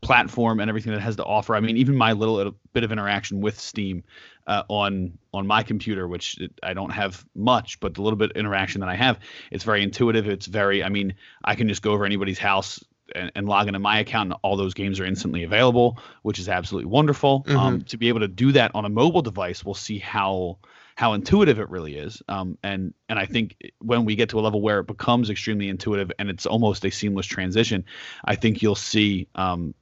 platform 0.03 0.59
and 0.59 0.69
everything 0.69 0.93
that 0.93 1.01
has 1.01 1.15
to 1.15 1.23
offer. 1.23 1.55
I 1.55 1.59
mean, 1.59 1.77
even 1.77 1.95
my 1.95 2.11
little 2.11 2.55
bit 2.73 2.83
of 2.83 2.91
interaction 2.91 3.41
with 3.41 3.59
Steam 3.59 4.03
uh, 4.45 4.63
on 4.67 5.17
on 5.33 5.47
my 5.47 5.63
computer, 5.63 6.07
which 6.07 6.39
I 6.61 6.73
don't 6.73 6.91
have 6.91 7.25
much, 7.33 7.79
but 7.79 7.93
the 7.93 8.01
little 8.01 8.17
bit 8.17 8.31
of 8.31 8.37
interaction 8.37 8.81
that 8.81 8.89
I 8.89 8.95
have, 8.95 9.19
it's 9.51 9.63
very 9.63 9.81
intuitive. 9.81 10.27
It's 10.27 10.45
very, 10.45 10.83
I 10.83 10.89
mean, 10.89 11.15
I 11.43 11.55
can 11.55 11.67
just 11.67 11.81
go 11.81 11.91
over 11.91 12.05
anybody's 12.05 12.39
house 12.39 12.83
and, 13.15 13.31
and 13.35 13.47
log 13.47 13.67
into 13.67 13.79
my 13.79 13.99
account, 13.99 14.31
and 14.31 14.39
all 14.43 14.57
those 14.57 14.73
games 14.73 14.99
are 14.99 15.05
instantly 15.05 15.43
available, 15.43 15.97
which 16.21 16.39
is 16.39 16.49
absolutely 16.49 16.89
wonderful. 16.89 17.43
Mm-hmm. 17.43 17.57
Um, 17.57 17.81
to 17.83 17.97
be 17.97 18.09
able 18.09 18.19
to 18.19 18.27
do 18.27 18.51
that 18.51 18.71
on 18.75 18.85
a 18.85 18.89
mobile 18.89 19.21
device, 19.21 19.63
we'll 19.63 19.73
see 19.73 19.99
how 19.99 20.57
how 20.95 21.13
intuitive 21.13 21.59
it 21.59 21.69
really 21.69 21.95
is. 21.95 22.21
Um, 22.27 22.57
and 22.63 22.93
and 23.09 23.17
I 23.17 23.25
think 23.25 23.55
when 23.79 24.05
we 24.05 24.15
get 24.15 24.29
to 24.29 24.39
a 24.39 24.41
level 24.41 24.61
where 24.61 24.79
it 24.79 24.87
becomes 24.87 25.29
extremely 25.29 25.69
intuitive 25.69 26.11
and 26.19 26.29
it's 26.29 26.45
almost 26.45 26.85
a 26.85 26.91
seamless 26.91 27.25
transition, 27.25 27.85
I 28.25 28.35
think 28.35 28.61
you'll 28.61 28.75
see 28.75 29.27
um, 29.35 29.73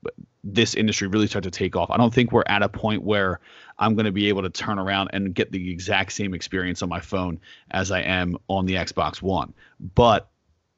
this 0.44 0.74
industry 0.74 1.08
really 1.08 1.28
start 1.28 1.44
to 1.44 1.52
take 1.52 1.76
off. 1.76 1.92
I 1.92 1.98
don't 1.98 2.14
think 2.14 2.32
we're 2.32 2.44
at 2.48 2.64
a 2.64 2.70
point 2.70 3.04
where 3.04 3.40
I'm 3.80 3.96
going 3.96 4.06
to 4.06 4.12
be 4.12 4.30
able 4.30 4.42
to 4.44 4.50
turn 4.50 4.80
around 4.80 5.10
and 5.14 5.36
get 5.36 5.52
the 5.52 5.72
exact 5.72 6.14
same 6.14 6.34
experience 6.34 6.82
on 6.82 6.90
my 6.90 7.00
phone 7.00 7.40
as 7.72 7.92
I 7.92 8.02
am 8.02 8.38
on 8.48 8.66
the 8.66 8.76
Xbox 8.76 9.22
One. 9.22 9.54
But 9.80 10.30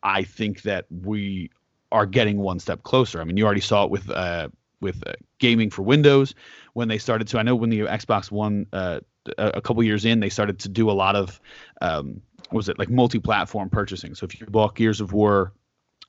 I 0.02 0.24
think 0.24 0.64
that 0.64 0.86
we 0.90 1.52
are 1.92 2.06
getting 2.06 2.38
one 2.38 2.60
step 2.60 2.84
closer. 2.84 3.22
I 3.22 3.24
mean, 3.24 3.38
you 3.38 3.46
already 3.46 3.62
saw 3.62 3.86
it 3.86 3.92
with 3.92 4.10
uh, 4.10 4.50
with 4.82 5.04
uh, 5.08 5.14
gaming 5.40 5.70
for 5.70 5.84
Windows 5.84 6.34
when 6.74 6.88
they 6.88 6.98
started 6.98 7.28
to. 7.30 7.40
I 7.40 7.44
know 7.44 7.56
when 7.56 7.70
the 7.70 7.82
Xbox 7.82 8.32
One 8.32 8.66
uh, 8.74 9.00
a, 9.38 9.48
a 9.56 9.62
couple 9.62 9.84
years 9.84 10.06
in, 10.06 10.20
they 10.20 10.30
started 10.30 10.60
to 10.60 10.70
do 10.70 10.90
a 10.90 10.94
lot 10.94 11.16
of 11.16 11.40
um, 11.82 12.22
was 12.52 12.70
it 12.70 12.78
like 12.78 12.90
multi-platform 12.90 13.70
purchasing. 13.70 14.16
So 14.16 14.26
if 14.26 14.40
you 14.40 14.46
bought 14.46 14.76
Gears 14.76 15.02
of 15.02 15.14
War 15.14 15.54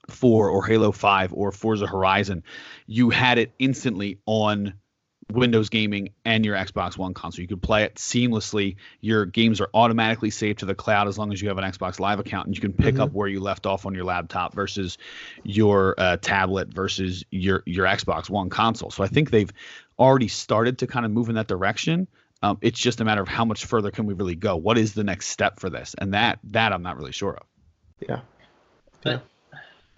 4 0.08 0.50
or 0.50 0.66
Halo 0.66 0.92
5 0.92 1.32
or 1.32 1.52
Forza 1.52 1.86
Horizon, 1.86 2.42
you 2.86 3.10
had 3.10 3.38
it 3.38 3.52
instantly 3.58 4.18
on 4.26 4.74
Windows 5.32 5.70
gaming 5.70 6.10
and 6.24 6.44
your 6.44 6.56
Xbox 6.56 6.98
One 6.98 7.14
console. 7.14 7.42
You 7.42 7.48
could 7.48 7.62
play 7.62 7.84
it 7.84 7.94
seamlessly. 7.94 8.76
Your 9.00 9.24
games 9.24 9.60
are 9.60 9.70
automatically 9.72 10.30
saved 10.30 10.58
to 10.60 10.66
the 10.66 10.74
cloud 10.74 11.08
as 11.08 11.16
long 11.18 11.32
as 11.32 11.40
you 11.40 11.48
have 11.48 11.58
an 11.58 11.64
Xbox 11.64 11.98
Live 11.98 12.18
account, 12.18 12.46
and 12.46 12.54
you 12.54 12.60
can 12.60 12.72
pick 12.72 12.94
mm-hmm. 12.94 13.04
up 13.04 13.12
where 13.12 13.28
you 13.28 13.40
left 13.40 13.66
off 13.66 13.86
on 13.86 13.94
your 13.94 14.04
laptop 14.04 14.54
versus 14.54 14.98
your 15.42 15.94
uh, 15.98 16.18
tablet 16.18 16.68
versus 16.68 17.24
your 17.30 17.62
your 17.64 17.86
Xbox 17.86 18.28
One 18.28 18.50
console. 18.50 18.90
So 18.90 19.02
I 19.02 19.08
think 19.08 19.30
they've 19.30 19.52
already 19.98 20.28
started 20.28 20.78
to 20.78 20.86
kind 20.86 21.06
of 21.06 21.12
move 21.12 21.28
in 21.28 21.36
that 21.36 21.48
direction. 21.48 22.06
Um, 22.44 22.58
it's 22.60 22.78
just 22.78 23.00
a 23.00 23.06
matter 23.06 23.22
of 23.22 23.28
how 23.28 23.46
much 23.46 23.64
further 23.64 23.90
can 23.90 24.04
we 24.04 24.12
really 24.12 24.34
go. 24.34 24.54
What 24.54 24.76
is 24.76 24.92
the 24.92 25.02
next 25.02 25.28
step 25.28 25.58
for 25.58 25.70
this? 25.70 25.94
And 25.96 26.12
that 26.12 26.38
that 26.44 26.74
I'm 26.74 26.82
not 26.82 26.98
really 26.98 27.12
sure 27.12 27.38
of. 27.38 27.46
Yeah. 28.06 28.20
yeah. 29.06 29.20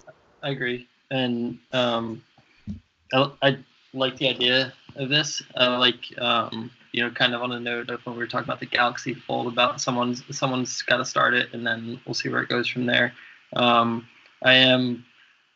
I, 0.06 0.12
I 0.44 0.50
agree, 0.50 0.86
and 1.10 1.58
um, 1.72 2.22
I, 3.12 3.32
I 3.42 3.58
like 3.92 4.16
the 4.18 4.28
idea 4.28 4.72
of 4.94 5.08
this. 5.08 5.42
I 5.56 5.76
like 5.76 5.96
um, 6.18 6.70
you 6.92 7.02
know, 7.02 7.10
kind 7.10 7.34
of 7.34 7.42
on 7.42 7.50
a 7.50 7.58
note 7.58 7.90
of 7.90 8.06
when 8.06 8.14
we 8.14 8.20
were 8.20 8.28
talking 8.28 8.44
about 8.44 8.60
the 8.60 8.66
Galaxy 8.66 9.14
Fold, 9.14 9.48
about 9.48 9.80
someone's 9.80 10.22
someone's 10.30 10.82
got 10.82 10.98
to 10.98 11.04
start 11.04 11.34
it, 11.34 11.52
and 11.52 11.66
then 11.66 12.00
we'll 12.06 12.14
see 12.14 12.28
where 12.28 12.42
it 12.42 12.48
goes 12.48 12.68
from 12.68 12.86
there. 12.86 13.12
Um, 13.56 14.06
I 14.44 14.52
am 14.52 15.04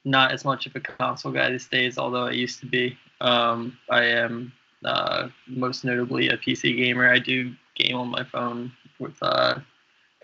not 0.05 0.33
as 0.33 0.45
much 0.45 0.67
of 0.67 0.75
a 0.75 0.81
console 0.81 1.31
guy 1.31 1.51
these 1.51 1.69
days, 1.69 1.99
although 1.99 2.27
I 2.27 2.33
used 2.33 2.59
to 2.61 2.67
be. 2.67 2.99
Um, 3.21 3.79
I 3.89 4.07
am 4.07 4.53
uh, 4.85 5.29
most 5.47 5.85
notably 5.85 6.29
a 6.29 6.37
PC 6.37 6.77
gamer. 6.77 7.11
I 7.11 7.19
do 7.19 7.53
game 7.75 7.97
on 7.97 8.09
my 8.09 8.25
phone 8.25 8.73
with 8.99 9.21
a 9.23 9.27
uh, 9.27 9.61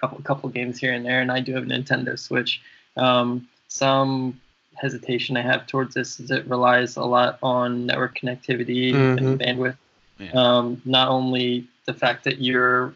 couple 0.00 0.20
couple 0.22 0.48
games 0.50 0.78
here 0.78 0.92
and 0.92 1.04
there, 1.04 1.20
and 1.20 1.32
I 1.32 1.40
do 1.40 1.54
have 1.54 1.64
a 1.64 1.66
Nintendo 1.66 2.18
Switch. 2.18 2.60
Um, 2.96 3.48
some 3.68 4.40
hesitation 4.74 5.36
I 5.36 5.42
have 5.42 5.66
towards 5.66 5.94
this 5.94 6.20
is 6.20 6.30
it 6.30 6.46
relies 6.46 6.96
a 6.96 7.04
lot 7.04 7.38
on 7.42 7.86
network 7.86 8.18
connectivity 8.18 8.92
mm-hmm. 8.92 9.18
and 9.18 9.40
bandwidth. 9.40 9.76
Yeah. 10.18 10.30
Um, 10.34 10.82
not 10.84 11.08
only 11.08 11.66
the 11.86 11.94
fact 11.94 12.24
that 12.24 12.40
you're 12.40 12.94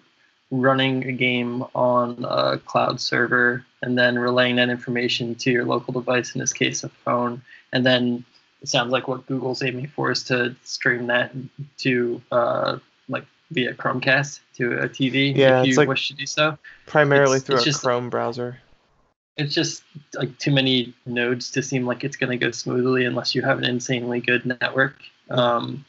running 0.51 1.07
a 1.07 1.13
game 1.13 1.65
on 1.75 2.25
a 2.29 2.59
cloud 2.59 3.01
server 3.01 3.65
and 3.83 3.97
then 3.97 4.19
relaying 4.19 4.57
that 4.57 4.69
information 4.69 5.35
to 5.37 5.51
your 5.51 5.65
local 5.65 5.93
device, 5.93 6.35
in 6.35 6.41
this 6.41 6.53
case 6.53 6.83
a 6.85 6.89
phone, 6.89 7.43
and 7.73 7.87
then 7.87 8.25
it 8.63 8.69
sounds 8.69 8.93
like 8.93 9.09
what 9.09 9.27
Google's 9.27 9.63
aiming 9.63 9.89
for 9.89 10.11
is 10.11 10.23
to 10.25 10.55
stream 10.65 11.07
that 11.07 11.33
to 11.79 12.21
uh, 12.31 12.79
like 13.09 13.25
via 13.51 13.75
Chromecast 13.75 14.41
to 14.57 14.79
a 14.79 14.89
TV 14.89 15.35
yeah, 15.35 15.61
if 15.61 15.69
you 15.69 15.75
like 15.77 15.89
wish 15.89 16.09
to 16.09 16.15
do 16.15 16.27
so. 16.27 16.59
Primarily 16.87 17.37
it's, 17.37 17.47
through 17.47 17.57
it's 17.57 17.65
a 17.65 17.71
just, 17.71 17.83
Chrome 17.83 18.11
browser. 18.11 18.59
It's 19.37 19.55
just 19.55 19.83
like 20.15 20.37
too 20.39 20.51
many 20.51 20.93
nodes 21.07 21.51
to 21.53 21.63
seem 21.63 21.87
like 21.87 22.05
it's 22.05 22.17
going 22.17 22.31
to 22.31 22.37
go 22.37 22.51
smoothly 22.51 23.05
unless 23.05 23.35
you 23.35 23.43
have 23.43 23.59
an 23.59 23.65
insanely 23.65 24.21
good 24.21 24.45
network. 24.45 24.97
Um, 25.31 25.85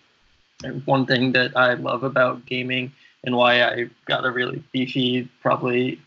one 0.86 1.06
thing 1.06 1.34
that 1.34 1.58
I 1.58 1.74
love 1.74 2.04
about 2.04 2.46
gaming 2.46 2.94
and 3.24 3.36
why 3.36 3.64
I 3.64 3.90
got 4.06 4.26
a 4.26 4.32
really 4.32 4.64
beefy, 4.72 5.28
probably, 5.42 6.00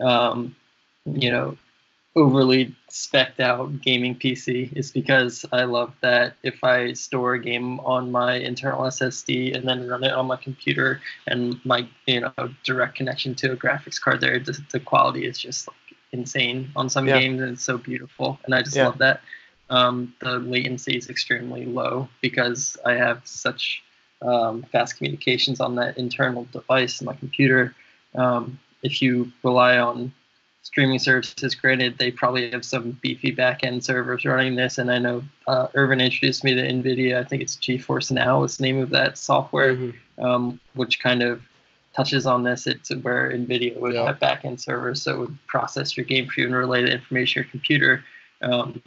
um, 0.00 0.54
you 1.06 1.30
know, 1.30 1.56
overly 2.16 2.74
specked 2.88 3.38
out 3.38 3.80
gaming 3.82 4.16
PC 4.16 4.76
is 4.76 4.90
because 4.90 5.44
I 5.52 5.64
love 5.64 5.94
that 6.00 6.34
if 6.42 6.62
I 6.64 6.92
store 6.94 7.34
a 7.34 7.38
game 7.42 7.78
on 7.80 8.10
my 8.10 8.34
internal 8.34 8.82
SSD 8.82 9.56
and 9.56 9.66
then 9.66 9.86
run 9.86 10.02
it 10.02 10.12
on 10.12 10.26
my 10.26 10.36
computer 10.36 11.00
and 11.28 11.64
my 11.64 11.86
you 12.06 12.20
know 12.20 12.32
direct 12.64 12.96
connection 12.96 13.34
to 13.36 13.52
a 13.52 13.56
graphics 13.56 14.00
card 14.00 14.20
there, 14.20 14.40
the, 14.40 14.60
the 14.72 14.80
quality 14.80 15.24
is 15.24 15.38
just 15.38 15.68
like 15.68 15.76
insane 16.12 16.70
on 16.74 16.88
some 16.88 17.06
yeah. 17.06 17.20
games 17.20 17.40
and 17.40 17.52
it's 17.52 17.64
so 17.64 17.78
beautiful 17.78 18.40
and 18.44 18.54
I 18.54 18.62
just 18.62 18.76
yeah. 18.76 18.86
love 18.86 18.98
that. 18.98 19.20
Um, 19.68 20.12
the 20.20 20.40
latency 20.40 20.96
is 20.96 21.08
extremely 21.08 21.64
low 21.64 22.08
because 22.20 22.76
I 22.84 22.94
have 22.94 23.20
such 23.24 23.84
um, 24.20 24.64
fast 24.72 24.96
communications 24.96 25.60
on 25.60 25.76
that 25.76 25.96
internal 25.96 26.48
device 26.50 27.00
my 27.02 27.14
computer. 27.14 27.74
Um, 28.16 28.58
if 28.82 29.00
you 29.00 29.30
rely 29.44 29.78
on 29.78 30.12
streaming 30.62 30.98
services. 30.98 31.54
Granted, 31.54 31.98
they 31.98 32.10
probably 32.10 32.50
have 32.50 32.64
some 32.64 32.92
beefy 33.02 33.34
backend 33.34 33.82
servers 33.82 34.24
running 34.24 34.54
this, 34.54 34.78
and 34.78 34.90
I 34.90 34.98
know 34.98 35.22
uh, 35.46 35.68
Irvin 35.74 36.00
introduced 36.00 36.44
me 36.44 36.54
to 36.54 36.62
NVIDIA. 36.62 37.18
I 37.18 37.24
think 37.24 37.42
it's 37.42 37.56
GeForce 37.56 38.10
Now 38.10 38.44
is 38.44 38.56
the 38.56 38.64
name 38.64 38.80
of 38.80 38.90
that 38.90 39.18
software, 39.18 39.74
mm-hmm. 39.74 40.24
um, 40.24 40.60
which 40.74 41.00
kind 41.00 41.22
of 41.22 41.42
touches 41.94 42.26
on 42.26 42.42
this. 42.42 42.66
It's 42.66 42.90
where 42.90 43.30
NVIDIA 43.30 43.78
would 43.80 43.94
yeah. 43.94 44.06
have 44.06 44.18
backend 44.20 44.60
servers, 44.60 45.02
so 45.02 45.14
it 45.14 45.18
would 45.18 45.46
process 45.46 45.96
your 45.96 46.04
game 46.04 46.28
for 46.28 46.40
you 46.40 46.46
and 46.46 46.54
relay 46.54 46.84
the 46.84 46.92
information 46.92 47.42
to 47.42 47.46
your 47.46 47.50
computer. 47.50 48.04
Um, 48.42 48.82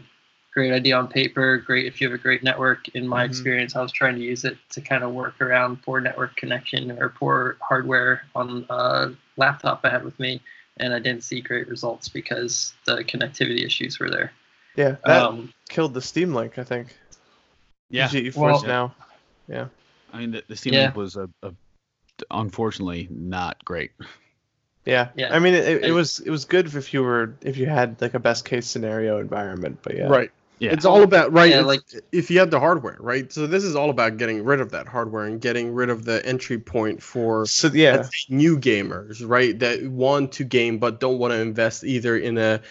great 0.53 0.71
idea 0.71 0.95
on 0.95 1.07
paper. 1.07 1.57
Great 1.57 1.87
if 1.87 1.99
you 1.99 2.07
have 2.07 2.17
a 2.17 2.21
great 2.21 2.43
network. 2.43 2.87
In 2.89 3.07
my 3.07 3.23
mm-hmm. 3.23 3.31
experience, 3.31 3.75
I 3.75 3.81
was 3.81 3.91
trying 3.91 4.15
to 4.15 4.21
use 4.21 4.45
it 4.45 4.57
to 4.71 4.81
kind 4.81 5.03
of 5.03 5.11
work 5.11 5.41
around 5.41 5.81
poor 5.81 5.99
network 5.99 6.35
connection 6.35 6.91
or 6.91 7.09
poor 7.09 7.57
hardware 7.59 8.23
on 8.35 8.65
a 8.69 9.11
laptop 9.35 9.81
I 9.83 9.89
had 9.89 10.03
with 10.03 10.19
me 10.19 10.39
and 10.77 10.93
I 10.93 10.99
didn't 10.99 11.23
see 11.23 11.41
great 11.41 11.67
results 11.67 12.09
because 12.09 12.73
the 12.85 13.03
connectivity 13.03 13.65
issues 13.65 13.99
were 13.99 14.09
there. 14.09 14.31
Yeah, 14.75 14.95
that 15.05 15.23
um, 15.23 15.53
killed 15.69 15.93
the 15.93 16.01
Steam 16.01 16.33
Link, 16.33 16.57
I 16.57 16.63
think. 16.63 16.95
Yeah, 17.89 18.07
GeForce 18.07 18.35
well, 18.35 18.63
now. 18.63 18.95
Yeah. 19.47 19.67
I 20.11 20.19
mean, 20.19 20.31
the, 20.31 20.43
the 20.47 20.55
Steam 20.55 20.73
yeah. 20.73 20.85
Link 20.85 20.95
was 20.95 21.15
a, 21.15 21.29
a, 21.43 21.53
unfortunately 22.31 23.07
not 23.11 23.63
great. 23.63 23.91
Yeah. 24.85 25.09
yeah. 25.15 25.33
I 25.33 25.39
mean, 25.39 25.53
it, 25.53 25.85
it 25.85 25.91
was 25.91 26.19
it 26.19 26.29
was 26.29 26.45
good 26.45 26.73
if 26.73 26.93
you 26.93 27.03
were 27.03 27.35
if 27.41 27.57
you 27.57 27.67
had 27.67 28.01
like 28.01 28.15
a 28.15 28.19
best 28.19 28.45
case 28.45 28.67
scenario 28.67 29.19
environment, 29.19 29.79
but 29.81 29.95
yeah. 29.95 30.07
Right. 30.07 30.31
Yeah. 30.59 30.71
It's 30.71 30.85
all 30.85 31.03
about 31.03 31.33
right. 31.33 31.51
Yeah, 31.51 31.61
like 31.61 31.81
if 32.11 32.31
you 32.31 32.39
had 32.39 32.51
the 32.51 32.59
hardware, 32.59 32.97
right? 32.99 33.31
So 33.33 33.47
this 33.47 33.63
is 33.63 33.75
all 33.75 33.89
about 33.89 34.17
getting 34.17 34.43
rid 34.43 34.61
of 34.61 34.71
that 34.71 34.87
hardware 34.87 35.25
and 35.25 35.41
getting 35.41 35.73
rid 35.73 35.89
of 35.89 36.05
the 36.05 36.25
entry 36.25 36.57
point 36.57 37.01
for 37.01 37.45
so 37.45 37.69
yeah 37.73 38.07
new 38.29 38.57
gamers, 38.57 39.27
right? 39.27 39.57
That 39.59 39.83
want 39.83 40.31
to 40.33 40.43
game 40.43 40.77
but 40.77 40.99
don't 40.99 41.17
want 41.17 41.31
to 41.31 41.39
invest 41.39 41.83
either 41.83 42.17
in 42.17 42.37
a 42.37 42.61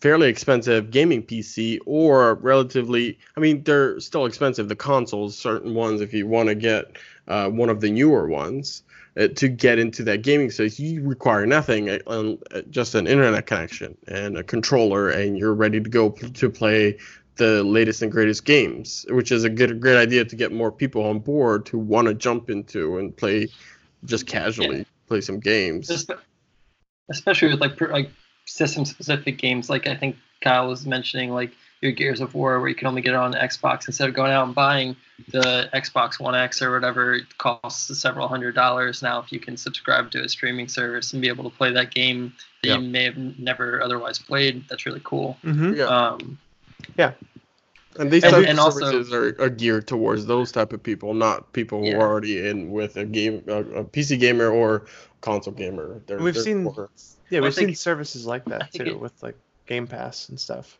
fairly 0.00 0.28
expensive 0.28 0.90
gaming 0.90 1.22
PC 1.22 1.78
or 1.86 2.34
relatively. 2.34 3.18
I 3.36 3.40
mean, 3.40 3.62
they're 3.64 3.98
still 4.00 4.26
expensive. 4.26 4.68
The 4.68 4.76
consoles, 4.76 5.36
certain 5.36 5.74
ones, 5.74 6.00
if 6.00 6.12
you 6.12 6.26
want 6.26 6.48
to 6.48 6.54
get 6.54 6.96
uh, 7.28 7.48
one 7.48 7.68
of 7.68 7.80
the 7.80 7.90
newer 7.90 8.28
ones. 8.28 8.82
Uh, 9.18 9.26
to 9.34 9.48
get 9.48 9.80
into 9.80 10.04
that 10.04 10.22
gaming 10.22 10.48
space, 10.48 10.78
you 10.78 11.02
require 11.02 11.44
nothing, 11.44 11.90
uh, 11.90 11.98
uh, 12.06 12.62
just 12.70 12.94
an 12.94 13.08
internet 13.08 13.46
connection 13.46 13.96
and 14.06 14.38
a 14.38 14.44
controller, 14.44 15.08
and 15.08 15.36
you're 15.36 15.54
ready 15.54 15.80
to 15.80 15.90
go 15.90 16.10
to 16.10 16.48
play 16.48 16.96
the 17.38 17.62
latest 17.64 18.02
and 18.02 18.12
greatest 18.12 18.44
games, 18.44 19.06
which 19.08 19.32
is 19.32 19.44
a 19.44 19.48
good 19.50 19.80
great 19.80 19.96
idea 19.96 20.24
to 20.24 20.36
get 20.36 20.52
more 20.52 20.70
people 20.70 21.04
on 21.04 21.18
board 21.20 21.66
who 21.68 21.78
want 21.78 22.06
to 22.08 22.14
jump 22.14 22.50
into 22.50 22.98
and 22.98 23.16
play 23.16 23.48
just 24.04 24.26
casually 24.26 24.78
Yeah. 24.78 24.84
play 25.08 25.20
some 25.22 25.40
games. 25.40 25.88
Espe- 25.88 26.18
especially 27.10 27.48
with 27.48 27.60
like 27.60 27.76
per, 27.76 27.88
like 27.88 28.10
system 28.44 28.84
specific 28.84 29.36
games 29.38 29.68
like 29.68 29.86
i 29.86 29.94
think 29.94 30.16
kyle 30.40 30.68
was 30.68 30.86
mentioning 30.86 31.30
like 31.30 31.50
your 31.82 31.92
gears 31.92 32.20
of 32.20 32.34
war 32.34 32.58
where 32.60 32.68
you 32.68 32.74
can 32.74 32.86
only 32.86 33.02
get 33.02 33.10
it 33.12 33.16
on 33.16 33.32
xbox 33.34 33.86
instead 33.86 34.08
of 34.08 34.14
going 34.14 34.32
out 34.32 34.44
and 34.46 34.54
buying 34.54 34.96
the 35.32 35.68
xbox 35.74 36.18
one 36.18 36.34
x 36.34 36.62
or 36.62 36.72
whatever 36.72 37.14
it 37.14 37.38
costs 37.38 37.96
several 38.00 38.26
hundred 38.26 38.54
dollars 38.54 39.02
now 39.02 39.20
if 39.20 39.30
you 39.32 39.38
can 39.40 39.56
subscribe 39.56 40.10
to 40.10 40.22
a 40.24 40.28
streaming 40.28 40.66
service 40.68 41.12
and 41.12 41.20
be 41.20 41.28
able 41.28 41.44
to 41.44 41.54
play 41.56 41.70
that 41.72 41.90
game 41.92 42.32
that 42.62 42.68
Yeah. 42.68 42.78
you 42.78 42.88
may 42.88 43.04
have 43.04 43.16
never 43.38 43.82
otherwise 43.82 44.18
played 44.18 44.64
that's 44.68 44.86
really 44.86 45.02
cool 45.04 45.36
Mm-hmm. 45.44 45.74
Yeah. 45.74 45.84
um, 45.84 46.38
And 47.98 48.10
these 48.12 48.22
And- 48.22 48.32
types 48.32 48.46
and 48.48 48.58
of 48.58 48.64
also- 48.64 48.80
services 48.90 49.12
are, 49.12 49.34
are 49.42 49.48
geared 49.48 49.88
towards 49.88 50.26
those 50.26 50.52
type 50.52 50.72
of 50.72 50.82
people, 50.82 51.14
not 51.14 51.52
people 51.52 51.80
who 51.80 51.86
Yeah. 51.88 51.96
are 51.96 52.02
already 52.08 52.46
in 52.46 52.70
with 52.70 52.96
a 52.96 53.04
game, 53.04 53.42
a, 53.48 53.58
a 53.80 53.84
PC 53.84 54.18
gamer 54.20 54.48
or 54.50 54.86
console 55.20 55.52
gamer. 55.54 56.00
They're, 56.06 56.18
We've 56.18 56.34
they're 56.34 56.42
seen- 56.42 56.64
for- 56.72 56.90
Yeah, 57.30 57.40
we've 57.40 57.54
seen 57.54 57.74
services 57.74 58.24
like 58.24 58.44
that 58.46 58.72
too, 58.72 58.84
it- 58.84 59.00
with 59.00 59.20
like 59.22 59.36
Game 59.66 59.86
Pass 59.86 60.28
and 60.28 60.38
stuff. 60.38 60.78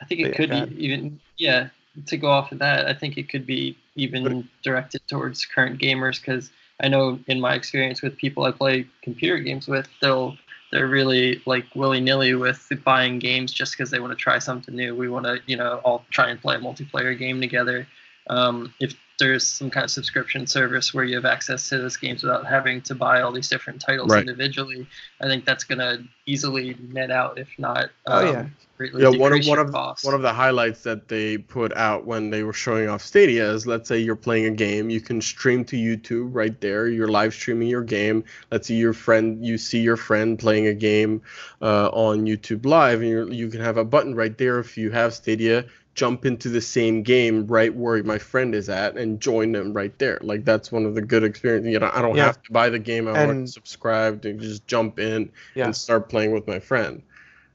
I 0.00 0.04
think 0.04 0.20
it 0.20 0.28
Yeah, 0.30 0.34
could 0.36 0.50
go 0.50 0.66
be 0.66 0.84
even 0.84 1.20
yeah. 1.36 1.68
To 2.06 2.16
go 2.16 2.28
off 2.28 2.52
of 2.52 2.60
that, 2.60 2.86
I 2.86 2.94
think 2.94 3.16
it 3.18 3.28
could 3.28 3.44
be 3.44 3.76
even 3.96 4.48
directed 4.62 5.00
towards 5.08 5.44
current 5.44 5.80
gamers 5.80 6.20
because 6.20 6.50
I 6.80 6.86
know 6.86 7.18
in 7.26 7.40
my 7.40 7.54
experience 7.54 8.02
with 8.02 8.16
people 8.16 8.44
I 8.44 8.52
play 8.52 8.86
computer 9.02 9.38
games 9.38 9.66
with, 9.66 9.88
they'll 10.00 10.36
they're 10.70 10.88
really 10.88 11.40
like 11.46 11.64
willy 11.74 12.00
nilly 12.00 12.34
with 12.34 12.70
buying 12.84 13.18
games 13.18 13.52
just 13.52 13.72
because 13.72 13.90
they 13.90 14.00
want 14.00 14.12
to 14.12 14.16
try 14.16 14.38
something 14.38 14.74
new. 14.74 14.94
We 14.94 15.08
want 15.08 15.26
to 15.26 15.40
you 15.46 15.56
know 15.56 15.80
all 15.84 16.04
try 16.10 16.30
and 16.30 16.40
play 16.40 16.56
a 16.56 16.58
multiplayer 16.58 17.18
game 17.18 17.40
together. 17.40 17.86
Um, 18.28 18.74
if 18.80 18.94
there's 19.18 19.46
some 19.46 19.70
kind 19.70 19.84
of 19.84 19.90
subscription 19.90 20.46
service 20.46 20.94
where 20.94 21.04
you 21.04 21.16
have 21.16 21.24
access 21.24 21.68
to 21.70 21.78
those 21.78 21.96
games 21.96 22.22
without 22.22 22.46
having 22.46 22.80
to 22.82 22.94
buy 22.94 23.20
all 23.22 23.32
these 23.32 23.48
different 23.48 23.80
titles 23.80 24.10
Right. 24.10 24.20
individually, 24.20 24.86
I 25.20 25.26
think 25.26 25.44
that's 25.44 25.64
gonna 25.64 25.98
easily 26.26 26.76
net 26.92 27.10
out, 27.10 27.38
if 27.38 27.48
not 27.58 27.90
Oh, 28.06 28.20
um, 28.20 28.32
yeah. 28.32 28.46
greatly 28.76 29.02
Yeah, 29.02 29.08
one 29.10 29.32
of 29.32 29.44
one 29.46 29.58
of 29.58 29.72
costs. 29.72 30.04
one 30.04 30.14
of 30.14 30.22
the 30.22 30.32
highlights 30.32 30.82
that 30.84 31.08
they 31.08 31.36
put 31.38 31.74
out 31.76 32.06
when 32.06 32.30
they 32.30 32.42
were 32.44 32.52
showing 32.52 32.88
off 32.88 33.02
Stadia 33.02 33.50
is 33.52 33.66
let's 33.66 33.88
say 33.88 33.98
you're 33.98 34.16
playing 34.16 34.46
a 34.46 34.50
game, 34.50 34.88
you 34.90 35.00
can 35.00 35.20
stream 35.20 35.64
to 35.66 35.76
YouTube 35.76 36.30
right 36.32 36.58
there. 36.60 36.88
You're 36.88 37.08
live 37.08 37.34
streaming 37.34 37.68
your 37.68 37.82
game. 37.82 38.24
Let's 38.50 38.68
say 38.68 38.74
your 38.74 38.92
friend, 38.92 39.44
you 39.44 39.58
see 39.58 39.80
your 39.80 39.96
friend 39.96 40.38
playing 40.38 40.66
a 40.68 40.74
game 40.74 41.22
uh, 41.60 41.88
on 41.92 42.24
YouTube 42.26 42.64
Live, 42.64 43.00
and 43.00 43.08
you 43.10 43.28
you 43.30 43.48
can 43.48 43.60
have 43.60 43.76
a 43.76 43.84
button 43.84 44.14
right 44.14 44.36
there 44.38 44.58
if 44.58 44.76
you 44.78 44.90
have 44.90 45.12
Stadia. 45.14 45.64
Jump 45.98 46.24
into 46.24 46.48
the 46.48 46.60
same 46.60 47.02
game 47.02 47.48
right 47.48 47.74
where 47.74 48.00
my 48.04 48.18
friend 48.18 48.54
is 48.54 48.68
at 48.68 48.96
and 48.96 49.18
join 49.20 49.50
them 49.50 49.72
right 49.72 49.98
there. 49.98 50.20
Like 50.22 50.44
that's 50.44 50.70
one 50.70 50.86
of 50.86 50.94
the 50.94 51.02
good 51.02 51.24
experiences. 51.24 51.72
You 51.72 51.80
know, 51.80 51.90
I 51.92 52.00
don't 52.00 52.14
Yeah. 52.14 52.26
have 52.26 52.40
to 52.44 52.52
buy 52.52 52.68
the 52.68 52.78
game. 52.78 53.08
I 53.08 53.12
want 53.12 53.30
And- 53.32 53.46
to 53.48 53.52
subscribe 53.52 54.22
to 54.22 54.32
just 54.34 54.64
jump 54.68 55.00
in 55.00 55.30
Yeah. 55.56 55.64
and 55.64 55.76
start 55.76 56.08
playing 56.08 56.30
with 56.30 56.46
my 56.46 56.60
friend. 56.60 57.02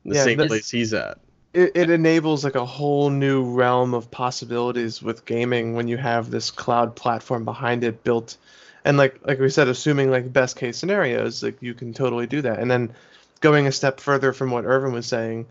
in 0.04 0.10
The 0.12 0.18
Yeah, 0.18 0.24
same 0.26 0.38
place 0.40 0.70
he's 0.70 0.94
at. 0.94 1.20
it, 1.54 1.72
it 1.76 1.90
enables 1.90 2.44
like 2.44 2.56
a 2.56 2.66
whole 2.66 3.10
new 3.10 3.46
realm 3.46 3.94
of 3.94 4.12
possibilities 4.12 5.02
with 5.02 5.24
gaming 5.24 5.74
when 5.76 5.88
you 5.88 5.96
have 5.96 6.30
this 6.30 6.52
cloud 6.52 6.96
platform 6.98 7.46
behind 7.46 7.86
it 7.86 8.04
built 8.04 8.36
and 8.84 8.98
like 8.98 9.20
like 9.24 9.40
we 9.40 9.50
said 9.50 9.70
assuming 9.70 10.12
like 10.12 10.34
best 10.34 10.58
case 10.58 10.76
scenarios 10.78 11.42
like 11.44 11.56
you 11.62 11.74
can 11.74 11.94
totally 11.94 12.28
do 12.28 12.42
that 12.42 12.60
and 12.60 12.70
then 12.70 12.92
going 13.40 13.66
a 13.68 13.72
step 13.72 14.02
further 14.02 14.34
from 14.34 14.52
what 14.52 14.66
irvin 14.66 14.92
was 14.92 15.06
saying 15.06 15.46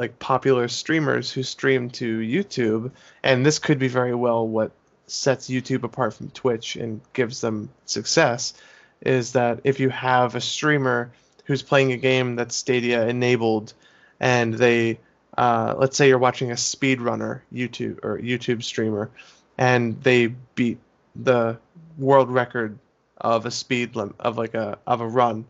like 0.00 0.18
popular 0.18 0.66
streamers 0.66 1.30
who 1.30 1.42
stream 1.42 1.90
to 1.90 2.18
youtube 2.18 2.90
and 3.22 3.44
this 3.44 3.58
could 3.58 3.78
be 3.78 3.88
very 3.88 4.14
well 4.14 4.46
what 4.46 4.72
sets 5.06 5.48
youtube 5.48 5.84
apart 5.84 6.14
from 6.14 6.30
twitch 6.30 6.76
and 6.76 7.00
gives 7.12 7.40
them 7.40 7.68
success 7.84 8.54
is 9.02 9.32
that 9.32 9.60
if 9.64 9.78
you 9.78 9.88
have 9.90 10.34
a 10.34 10.40
streamer 10.40 11.10
who's 11.44 11.62
playing 11.62 11.92
a 11.92 11.96
game 11.96 12.36
that's 12.36 12.56
stadia 12.56 13.06
enabled 13.06 13.74
and 14.20 14.54
they 14.54 14.98
uh, 15.40 15.74
let's 15.78 15.96
say 15.96 16.08
you're 16.08 16.18
watching 16.18 16.50
a 16.50 16.54
speedrunner 16.54 17.40
YouTube 17.52 18.04
or 18.04 18.18
YouTube 18.18 18.62
streamer, 18.62 19.10
and 19.56 20.00
they 20.02 20.28
beat 20.54 20.78
the 21.16 21.58
world 21.98 22.30
record 22.30 22.78
of 23.16 23.46
a 23.46 23.50
speed 23.50 23.96
lim- 23.96 24.14
of 24.18 24.38
like 24.38 24.54
a 24.54 24.78
of 24.86 25.00
a 25.00 25.06
run. 25.06 25.46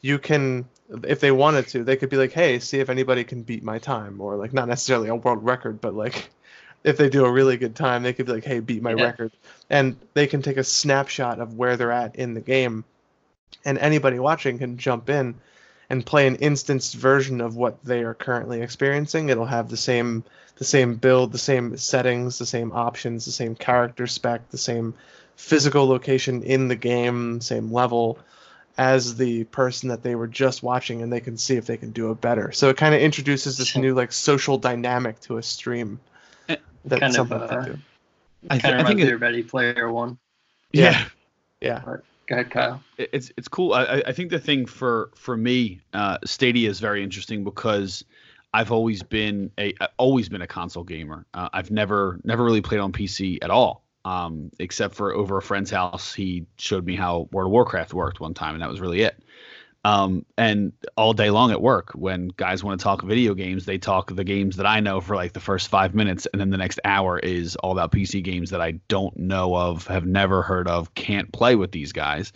You 0.00 0.18
can, 0.18 0.66
if 1.04 1.20
they 1.20 1.30
wanted 1.30 1.66
to, 1.68 1.84
they 1.84 1.96
could 1.96 2.10
be 2.10 2.16
like, 2.16 2.32
"Hey, 2.32 2.58
see 2.58 2.80
if 2.80 2.90
anybody 2.90 3.24
can 3.24 3.42
beat 3.42 3.62
my 3.62 3.78
time," 3.78 4.20
or 4.20 4.36
like 4.36 4.52
not 4.52 4.68
necessarily 4.68 5.08
a 5.08 5.14
world 5.14 5.44
record, 5.44 5.80
but 5.80 5.94
like 5.94 6.30
if 6.84 6.96
they 6.98 7.08
do 7.08 7.24
a 7.24 7.30
really 7.30 7.56
good 7.56 7.74
time, 7.74 8.02
they 8.02 8.12
could 8.12 8.26
be 8.26 8.32
like, 8.32 8.44
"Hey, 8.44 8.60
beat 8.60 8.82
my 8.82 8.92
Yeah. 8.92 9.04
record," 9.04 9.32
and 9.70 9.96
they 10.14 10.26
can 10.26 10.42
take 10.42 10.58
a 10.58 10.64
snapshot 10.64 11.40
of 11.40 11.54
where 11.56 11.76
they're 11.76 11.92
at 11.92 12.16
in 12.16 12.34
the 12.34 12.40
game, 12.40 12.84
and 13.64 13.78
anybody 13.78 14.18
watching 14.18 14.58
can 14.58 14.76
jump 14.76 15.08
in 15.08 15.34
and 15.90 16.04
play 16.06 16.26
an 16.26 16.36
instanced 16.36 16.94
version 16.94 17.40
of 17.40 17.56
what 17.56 17.82
they 17.84 18.02
are 18.02 18.14
currently 18.14 18.60
experiencing. 18.60 19.28
It'll 19.28 19.46
have 19.46 19.68
the 19.70 19.76
same 19.76 20.24
the 20.56 20.64
same 20.64 20.94
build, 20.94 21.32
the 21.32 21.38
same 21.38 21.76
settings, 21.76 22.38
the 22.38 22.46
same 22.46 22.72
options, 22.72 23.24
the 23.24 23.32
same 23.32 23.56
character 23.56 24.06
spec, 24.06 24.50
the 24.50 24.58
same 24.58 24.94
physical 25.36 25.86
location 25.88 26.42
in 26.42 26.68
the 26.68 26.76
game, 26.76 27.40
same 27.40 27.72
level 27.72 28.18
as 28.76 29.16
the 29.16 29.44
person 29.44 29.88
that 29.90 30.02
they 30.02 30.14
were 30.14 30.26
just 30.26 30.62
watching 30.62 31.02
and 31.02 31.12
they 31.12 31.20
can 31.20 31.36
see 31.36 31.56
if 31.56 31.66
they 31.66 31.76
can 31.76 31.90
do 31.92 32.10
it 32.10 32.20
better. 32.20 32.50
So 32.52 32.68
it 32.70 32.76
kind 32.76 32.94
of 32.94 33.00
introduces 33.00 33.56
this 33.56 33.76
new 33.76 33.94
like 33.94 34.12
social 34.12 34.58
dynamic 34.58 35.20
to 35.22 35.38
a 35.38 35.42
stream. 35.42 36.00
That's 36.48 36.60
kind 36.88 37.02
of, 37.04 37.12
something 37.12 37.38
uh, 37.40 37.46
to 37.64 37.72
do. 37.72 37.78
I, 38.50 38.58
th- 38.58 38.62
kind 38.62 38.74
I 38.74 38.78
think 38.84 38.98
reminds 38.98 39.12
it- 39.12 39.20
Ready 39.20 39.42
Player 39.42 39.90
One. 39.92 40.18
yeah. 40.72 41.04
Yeah. 41.60 41.82
Go 42.26 42.36
ahead, 42.36 42.50
Kyle. 42.50 42.82
it's 42.98 43.30
it's 43.36 43.48
cool. 43.48 43.72
I, 43.74 43.84
I- 43.84 44.02
I 44.08 44.12
think 44.12 44.30
the 44.30 44.38
thing 44.38 44.66
for 44.66 45.10
for 45.14 45.36
me, 45.36 45.80
uh, 45.92 46.18
Stadia 46.24 46.68
is 46.68 46.80
very 46.80 47.02
interesting 47.04 47.44
because 47.44 48.04
I've 48.52 48.72
always 48.72 49.02
been 49.02 49.50
a 49.58 49.72
I've 49.80 49.88
always 49.98 50.28
been 50.28 50.42
a 50.42 50.46
console 50.46 50.84
gamer. 50.84 51.26
Uh, 51.32 51.48
I've 51.52 51.70
never 51.70 52.18
never 52.24 52.42
really 52.44 52.60
played 52.62 52.80
on 52.80 52.92
PC 52.92 53.38
at 53.42 53.50
all, 53.50 53.83
um, 54.04 54.50
except 54.58 54.94
for 54.94 55.12
over 55.14 55.38
a 55.38 55.42
friend's 55.42 55.70
house. 55.70 56.14
He 56.14 56.46
showed 56.56 56.84
me 56.84 56.96
how 56.96 57.28
World 57.32 57.48
of 57.48 57.52
Warcraft 57.52 57.94
worked 57.94 58.20
one 58.20 58.34
time, 58.34 58.54
and 58.54 58.62
that 58.62 58.70
was 58.70 58.80
really 58.80 59.02
it. 59.02 59.22
Um, 59.84 60.24
and 60.38 60.72
all 60.96 61.12
day 61.12 61.28
long 61.28 61.50
at 61.50 61.60
work, 61.60 61.90
when 61.94 62.28
guys 62.28 62.64
want 62.64 62.80
to 62.80 62.82
talk 62.82 63.02
video 63.02 63.34
games, 63.34 63.66
they 63.66 63.76
talk 63.76 64.14
the 64.14 64.24
games 64.24 64.56
that 64.56 64.64
I 64.64 64.80
know 64.80 65.02
for 65.02 65.14
like 65.14 65.34
the 65.34 65.40
first 65.40 65.68
five 65.68 65.94
minutes, 65.94 66.26
and 66.32 66.40
then 66.40 66.48
the 66.48 66.56
next 66.56 66.80
hour 66.84 67.18
is 67.18 67.56
all 67.56 67.72
about 67.72 67.92
PC 67.92 68.24
games 68.24 68.50
that 68.50 68.62
I 68.62 68.72
don't 68.88 69.14
know 69.16 69.54
of, 69.54 69.86
have 69.88 70.06
never 70.06 70.40
heard 70.40 70.68
of, 70.68 70.94
can't 70.94 71.30
play 71.32 71.54
with 71.54 71.70
these 71.70 71.92
guys. 71.92 72.32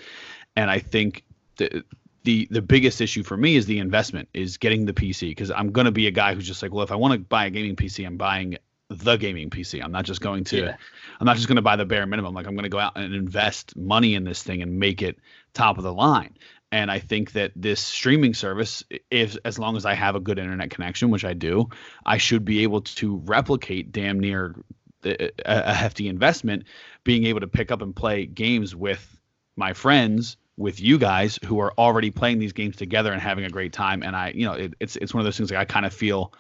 And 0.57 0.71
I 0.71 0.79
think 0.79 1.25
the 1.57 1.85
the 2.25 2.47
the 2.51 2.61
biggest 2.61 3.01
issue 3.01 3.23
for 3.23 3.37
me 3.37 3.57
is 3.57 3.65
the 3.65 3.79
investment, 3.79 4.29
is 4.35 4.59
getting 4.59 4.85
the 4.85 4.93
PC, 4.93 5.31
because 5.31 5.51
I'm 5.51 5.73
gonna 5.73 5.91
be 5.91 6.07
a 6.07 6.11
guy 6.11 6.35
who's 6.35 6.47
just 6.47 6.63
like, 6.63 6.75
well, 6.75 6.85
if 6.85 6.93
I 6.93 6.97
want 6.97 7.15
to 7.15 7.19
buy 7.19 7.47
a 7.47 7.51
gaming 7.51 7.77
PC, 7.77 8.05
I'm 8.05 8.19
buying 8.19 8.59
the 8.91 9.17
gaming 9.17 9.51
PC. 9.51 9.83
I'm 9.83 9.93
not 9.93 10.05
just 10.05 10.21
going 10.21 10.45
to 10.45 10.59
Yeah. 10.59 10.77
I'm 11.21 11.27
not 11.27 11.37
just 11.37 11.49
going 11.49 11.57
to 11.57 11.63
buy 11.63 11.77
the 11.77 11.85
bare 11.85 12.07
minimum. 12.07 12.35
Like 12.35 12.47
I'm 12.47 12.55
going 12.55 12.65
to 12.65 12.71
go 12.71 12.79
out 12.79 12.97
and 12.97 13.15
invest 13.15 13.77
money 13.77 14.15
in 14.15 14.25
this 14.25 14.43
thing 14.43 14.63
and 14.63 14.79
make 14.79 15.03
it 15.03 15.19
top 15.53 15.79
of 15.79 15.85
the 15.85 15.93
line. 15.93 16.37
And 16.71 16.91
I 16.91 16.99
think 16.99 17.33
that 17.33 17.53
this 17.57 17.81
streaming 17.81 18.35
service, 18.35 18.85
if 19.11 19.37
as 19.45 19.59
long 19.59 19.77
as 19.77 19.87
I 19.87 19.95
have 19.95 20.17
a 20.17 20.21
good 20.21 20.39
internet 20.39 20.71
connection, 20.71 21.11
which 21.11 21.25
I 21.25 21.33
do, 21.33 21.69
I 22.05 22.19
should 22.19 22.45
be 22.45 22.63
able 22.63 22.83
to 22.83 23.17
replicate 23.25 23.91
damn 23.91 24.21
near 24.21 24.55
the, 25.03 25.29
a, 25.47 25.71
a 25.71 25.75
hefty 25.75 26.09
investment, 26.09 26.65
being 27.05 27.25
able 27.25 27.41
to 27.41 27.47
pick 27.47 27.71
up 27.71 27.81
and 27.81 27.97
play 27.97 28.27
games 28.27 28.77
with 28.77 29.19
my 29.57 29.73
friends, 29.73 30.37
with 30.57 30.81
you 30.81 30.99
guys 30.99 31.39
who 31.45 31.59
are 31.61 31.73
already 31.79 32.11
playing 32.11 32.39
these 32.39 32.53
games 32.53 32.77
together 32.77 33.13
and 33.13 33.23
having 33.23 33.45
a 33.45 33.51
great 33.51 33.73
time. 33.73 34.03
And 34.03 34.15
I, 34.15 34.33
you 34.35 34.45
know, 34.45 34.53
it, 34.53 34.75
it's 34.81 34.97
it's 34.97 35.15
one 35.15 35.21
of 35.21 35.25
those 35.25 35.37
things 35.37 35.51
like 35.51 35.61
I 35.61 35.65
kind 35.65 35.87
of 35.87 35.95
feel 35.95 36.33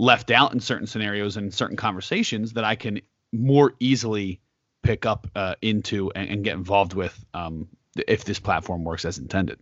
left 0.00 0.30
out 0.30 0.54
in 0.54 0.60
certain 0.60 0.86
scenarios 0.86 1.36
and 1.36 1.52
certain 1.52 1.76
conversations 1.76 2.54
that 2.54 2.64
I 2.64 2.74
can 2.74 3.02
more 3.32 3.74
easily 3.80 4.40
pick 4.82 5.04
up 5.04 5.26
uh, 5.36 5.56
into 5.60 6.10
and, 6.12 6.30
and 6.30 6.44
get 6.44 6.54
involved 6.54 6.94
with 6.94 7.22
um, 7.34 7.68
if 8.08 8.24
this 8.24 8.40
platform 8.40 8.82
works 8.82 9.04
as 9.04 9.18
intended. 9.18 9.58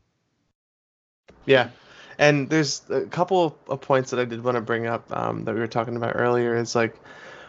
Yeah, 1.44 1.70
and 2.18 2.48
there's 2.48 2.82
a 2.88 3.00
couple 3.02 3.58
of 3.68 3.80
points 3.80 4.10
that 4.12 4.20
I 4.20 4.26
did 4.26 4.44
want 4.44 4.54
to 4.54 4.60
bring 4.60 4.86
up 4.86 5.10
um, 5.10 5.44
that 5.44 5.54
we 5.54 5.60
were 5.60 5.66
talking 5.66 5.96
about 5.96 6.12
earlier. 6.14 6.54
Is 6.54 6.76
like 6.76 6.94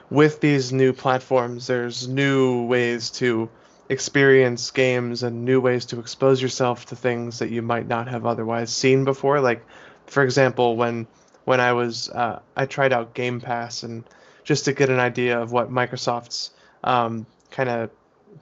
with 0.10 0.42
these 0.42 0.74
new 0.74 0.92
platforms, 0.92 1.68
there's 1.68 2.08
new 2.08 2.66
ways 2.66 3.12
to 3.12 3.50
experience 3.88 4.72
games 4.72 5.22
and 5.22 5.46
new 5.46 5.62
ways 5.62 5.86
to 5.86 6.00
expose 6.00 6.42
yourself 6.42 6.88
to 6.88 6.96
things 6.96 7.38
that 7.40 7.52
you 7.52 7.62
might 7.62 7.88
not 7.88 8.08
have 8.08 8.26
otherwise 8.26 8.76
seen 8.76 9.06
before. 9.06 9.42
Like, 9.42 9.64
for 10.08 10.24
example, 10.24 10.76
when 10.76 11.06
when 11.50 11.60
I 11.60 11.74
was 11.74 12.10
uh, 12.10 12.42
I 12.56 12.68
tried 12.68 12.94
out 12.94 13.16
Game 13.16 13.42
Pass 13.42 13.82
and 13.82 14.04
just 14.44 14.66
to 14.66 14.74
get 14.74 14.92
an 14.92 15.00
idea 15.00 15.40
of 15.42 15.52
what 15.52 15.72
Microsoft's 15.72 16.52
um, 16.84 17.26
kind 17.50 17.70
of 17.70 17.90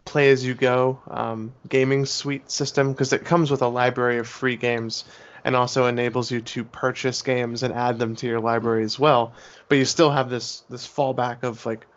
play 0.03 0.29
as 0.29 0.43
you 0.43 0.53
go 0.53 0.99
um, 1.09 1.53
gaming 1.69 2.05
suite 2.05 2.51
system 2.51 2.91
because 2.91 3.13
it 3.13 3.23
comes 3.23 3.49
with 3.49 3.61
a 3.61 3.67
library 3.69 4.17
of 4.17 4.27
free 4.27 4.57
games 4.57 5.05
and 5.45 5.55
also 5.55 5.85
enables 5.85 6.29
you 6.29 6.41
to 6.41 6.65
purchase 6.65 7.21
games 7.21 7.63
and 7.63 7.73
add 7.73 7.97
them 7.97 8.13
to 8.17 8.27
your 8.27 8.41
library 8.41 8.84
as 8.84 8.99
well. 8.99 9.31
But 9.69 9.77
you 9.77 9.85
still 9.85 10.11
have 10.11 10.29
this 10.29 10.65
this 10.69 10.85
fallback 10.85 11.43
of 11.43 11.65
like 11.65 11.88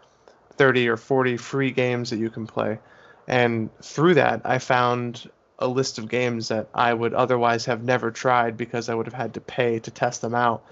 30 0.58 0.88
or 0.90 0.96
40 0.96 1.38
free 1.38 1.72
games 1.72 2.10
that 2.10 2.20
you 2.20 2.30
can 2.30 2.46
play. 2.46 2.78
And 3.26 3.68
through 3.82 4.14
that, 4.14 4.42
I 4.44 4.58
found 4.58 5.28
a 5.58 5.66
list 5.66 5.98
of 5.98 6.08
games 6.08 6.46
that 6.48 6.68
I 6.72 6.94
would 6.94 7.14
otherwise 7.14 7.64
have 7.64 7.82
never 7.82 8.12
tried 8.12 8.56
because 8.56 8.88
I 8.88 8.94
would 8.94 9.06
have 9.06 9.20
had 9.24 9.34
to 9.34 9.40
pay 9.40 9.80
to 9.80 9.90
test 9.90 10.20
them 10.22 10.36
out. 10.36 10.62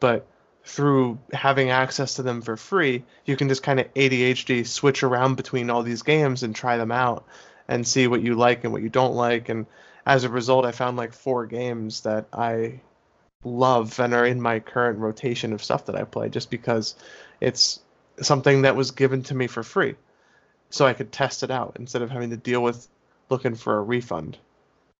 But 0.00 0.26
through 0.64 1.18
having 1.32 1.70
access 1.70 2.14
to 2.14 2.22
them 2.22 2.42
for 2.42 2.56
free, 2.56 3.04
you 3.24 3.36
can 3.36 3.48
just 3.48 3.62
kind 3.62 3.80
of 3.80 3.92
ADHD 3.94 4.66
switch 4.66 5.02
around 5.02 5.36
between 5.36 5.70
all 5.70 5.82
these 5.82 6.02
games 6.02 6.42
and 6.42 6.54
try 6.54 6.76
them 6.76 6.92
out 6.92 7.24
and 7.68 7.86
see 7.86 8.06
what 8.06 8.22
you 8.22 8.34
like 8.34 8.64
and 8.64 8.72
what 8.72 8.82
you 8.82 8.88
don't 8.88 9.14
like. 9.14 9.48
And 9.48 9.66
as 10.04 10.24
a 10.24 10.28
result, 10.28 10.64
I 10.64 10.72
found 10.72 10.96
like 10.96 11.12
four 11.12 11.46
games 11.46 12.02
that 12.02 12.26
I 12.32 12.80
love 13.44 13.98
and 14.00 14.12
are 14.12 14.26
in 14.26 14.40
my 14.40 14.60
current 14.60 14.98
rotation 14.98 15.52
of 15.52 15.64
stuff 15.64 15.86
that 15.86 15.96
I 15.96 16.04
play 16.04 16.28
just 16.28 16.50
because 16.50 16.94
it's 17.40 17.80
something 18.20 18.62
that 18.62 18.76
was 18.76 18.90
given 18.90 19.22
to 19.24 19.34
me 19.34 19.46
for 19.46 19.62
free. 19.62 19.94
So 20.68 20.86
I 20.86 20.92
could 20.92 21.10
test 21.10 21.42
it 21.42 21.50
out 21.50 21.76
instead 21.78 22.02
of 22.02 22.10
having 22.10 22.30
to 22.30 22.36
deal 22.36 22.62
with 22.62 22.86
looking 23.28 23.54
for 23.54 23.76
a 23.76 23.82
refund. 23.82 24.36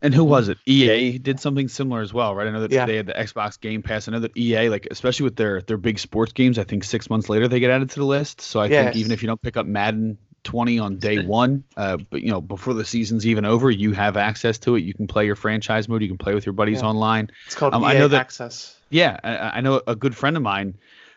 And 0.02 0.14
who 0.14 0.24
was 0.24 0.48
it? 0.48 0.58
EA 0.66 1.18
did 1.18 1.40
something 1.40 1.68
similar 1.68 2.00
as 2.00 2.12
well, 2.14 2.34
right? 2.34 2.46
I 2.46 2.50
know 2.50 2.60
that 2.62 2.70
Yeah. 2.72 2.86
they 2.86 2.96
had 2.96 3.06
the 3.06 3.12
Xbox 3.12 3.60
Game 3.60 3.82
Pass. 3.82 4.08
I 4.08 4.12
know 4.12 4.20
that 4.20 4.36
EA, 4.36 4.68
like 4.70 4.88
especially 4.90 5.24
with 5.24 5.36
their 5.36 5.60
their 5.62 5.76
big 5.76 5.98
sports 5.98 6.32
games, 6.32 6.58
I 6.58 6.64
think 6.64 6.84
six 6.84 7.10
months 7.10 7.28
later 7.28 7.48
they 7.48 7.60
get 7.60 7.70
added 7.70 7.90
to 7.90 7.98
the 8.00 8.06
list. 8.06 8.40
So 8.40 8.60
I 8.60 8.66
Yes. 8.66 8.84
think 8.84 8.96
even 8.96 9.12
if 9.12 9.22
you 9.22 9.26
don't 9.26 9.42
pick 9.42 9.56
up 9.56 9.66
Madden 9.66 10.16
20 10.44 10.78
on 10.78 10.96
day 10.96 11.18
one, 11.22 11.64
uh, 11.76 11.98
but 12.08 12.22
you 12.22 12.30
know 12.30 12.40
before 12.40 12.72
the 12.72 12.84
season's 12.84 13.26
even 13.26 13.44
over, 13.44 13.70
you 13.70 13.92
have 13.92 14.16
access 14.16 14.58
to 14.60 14.74
it. 14.76 14.84
You 14.84 14.94
can 14.94 15.06
play 15.06 15.26
your 15.26 15.36
franchise 15.36 15.86
mode. 15.86 16.00
You 16.00 16.08
can 16.08 16.16
play 16.18 16.34
with 16.34 16.46
your 16.46 16.54
buddies 16.54 16.80
Yeah. 16.80 16.88
online. 16.88 17.28
It's 17.46 17.54
called 17.54 17.74
Um, 17.74 17.82
EA 17.82 17.86
I 17.88 17.98
know 17.98 18.08
that- 18.08 18.20
Access. 18.20 18.76
Yeah, 18.88 19.18
I, 19.22 19.58
I 19.58 19.60
know 19.60 19.82
a 19.86 19.94
good 19.94 20.16
friend 20.16 20.36
of 20.36 20.42
mine. 20.42 20.74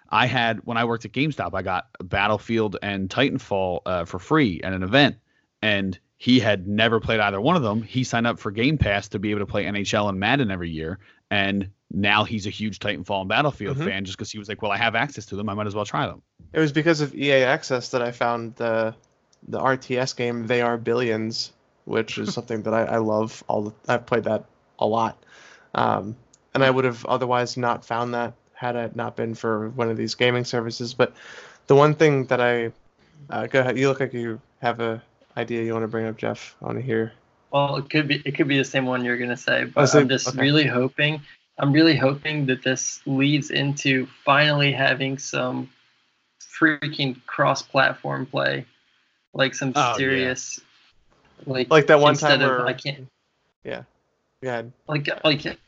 I 0.09 0.25
had 0.27 0.59
when 0.65 0.77
I 0.77 0.83
worked 0.85 1.05
at 1.05 1.11
GameStop, 1.13 1.51
I 1.55 1.61
got 1.63 1.87
Battlefield 2.03 2.77
and 2.83 3.09
Titanfall 3.09 3.79
uh, 3.85 4.05
for 4.05 4.19
free 4.19 4.61
at 4.63 4.71
an 4.73 4.83
event, 4.83 5.15
and 5.61 5.97
he 6.23 6.39
had 6.39 6.69
never 6.69 7.01
played 7.01 7.19
either 7.19 7.41
one 7.41 7.57
of 7.57 7.63
them. 7.63 7.81
He 7.81 8.05
signed 8.05 8.25
up 8.25 8.39
for 8.39 8.49
Game 8.49 8.77
Pass 8.77 9.09
to 9.09 9.19
be 9.19 9.31
able 9.31 9.41
to 9.41 9.45
play 9.45 9.65
NHL 9.65 10.07
and 10.07 10.17
Madden 10.17 10.51
every 10.51 10.69
year, 10.69 10.99
and 11.29 11.67
now 11.91 12.23
he's 12.23 12.47
a 12.47 12.49
huge 12.49 12.79
Titanfall 12.79 13.19
and 13.19 13.27
Battlefield 13.27 13.75
Mhm. 13.75 13.83
fan 13.83 14.05
just 14.05 14.17
because 14.17 14.31
he 14.31 14.39
was 14.39 14.47
like, 14.47 14.61
"Well, 14.61 14.71
I 14.71 14.77
have 14.77 14.95
access 14.95 15.25
to 15.25 15.35
them. 15.35 15.49
I 15.49 15.53
might 15.53 15.67
as 15.67 15.75
well 15.75 15.83
try 15.83 16.07
them." 16.07 16.21
It 16.53 16.59
was 16.59 16.71
because 16.71 17.01
of 17.01 17.13
EA 17.13 17.43
Access 17.43 17.89
that 17.89 18.01
I 18.01 18.11
found 18.11 18.55
the 18.55 18.95
the 19.49 19.59
RTS 19.59 20.15
game 20.15 20.47
They 20.47 20.61
Are 20.61 20.77
Billions, 20.77 21.51
which 21.83 22.17
is 22.17 22.33
something 22.33 22.61
that 22.61 22.73
I, 22.73 22.83
I 22.83 22.97
love. 22.99 23.43
All 23.49 23.63
the, 23.63 23.73
I've 23.89 24.05
played 24.05 24.23
that 24.23 24.45
a 24.79 24.85
lot, 24.87 25.21
um, 25.75 26.15
and 26.53 26.63
I 26.63 26.69
would 26.69 26.85
have 26.85 27.05
otherwise 27.05 27.57
not 27.57 27.83
found 27.83 28.13
that 28.13 28.31
had 28.53 28.77
it 28.77 28.95
not 28.95 29.17
been 29.17 29.35
for 29.35 29.71
one 29.71 29.89
of 29.89 29.97
these 29.97 30.15
gaming 30.15 30.45
services. 30.45 30.93
But 30.93 31.11
the 31.67 31.75
one 31.75 31.95
thing 31.95 32.27
that 32.27 32.39
I 32.39 32.71
uh, 33.29 33.47
go 33.47 33.59
ahead, 33.59 33.77
you 33.77 33.89
look 33.89 33.99
like 33.99 34.13
you 34.13 34.39
have 34.61 34.79
a 34.79 35.01
idea 35.37 35.63
you 35.63 35.73
want 35.73 35.83
to 35.83 35.87
bring 35.87 36.05
up, 36.05 36.17
Jeff. 36.17 36.55
I 36.61 36.65
want 36.65 36.77
to 36.77 36.83
hear. 36.83 37.13
Well, 37.51 37.77
it 37.77 37.89
could 37.89 38.07
be 38.07 38.21
it 38.25 38.35
could 38.35 38.47
be 38.47 38.57
the 38.57 38.63
same 38.63 38.85
one 38.85 39.05
you're 39.05 39.17
gonna 39.17 39.37
say, 39.37 39.65
but 39.65 39.81
oh, 39.81 39.85
so- 39.85 39.99
I'm 39.99 40.09
just 40.09 40.27
okay. 40.29 40.39
really 40.39 40.65
hoping 40.65 41.21
I'm 41.59 41.71
really 41.71 41.95
hoping 41.95 42.47
that 42.47 42.63
this 42.63 43.01
leads 43.05 43.51
into 43.51 44.07
finally 44.25 44.71
having 44.71 45.19
some 45.19 45.69
freaking 46.41 47.23
cross-platform 47.27 48.25
play, 48.27 48.65
like 49.33 49.53
some 49.53 49.71
Oh, 49.75 49.79
yeah. 49.79 49.93
serious, 49.95 50.59
like 51.45 51.69
Like 51.69 51.87
that 51.87 51.99
one 51.99 52.15
time 52.15 52.41
of 52.41 52.49
where 52.49 52.65
I 52.65 52.73
can't 52.73 53.07
yeah, 53.63 53.83
yeah, 54.41 54.63
like 54.87 55.07
like 55.23 55.59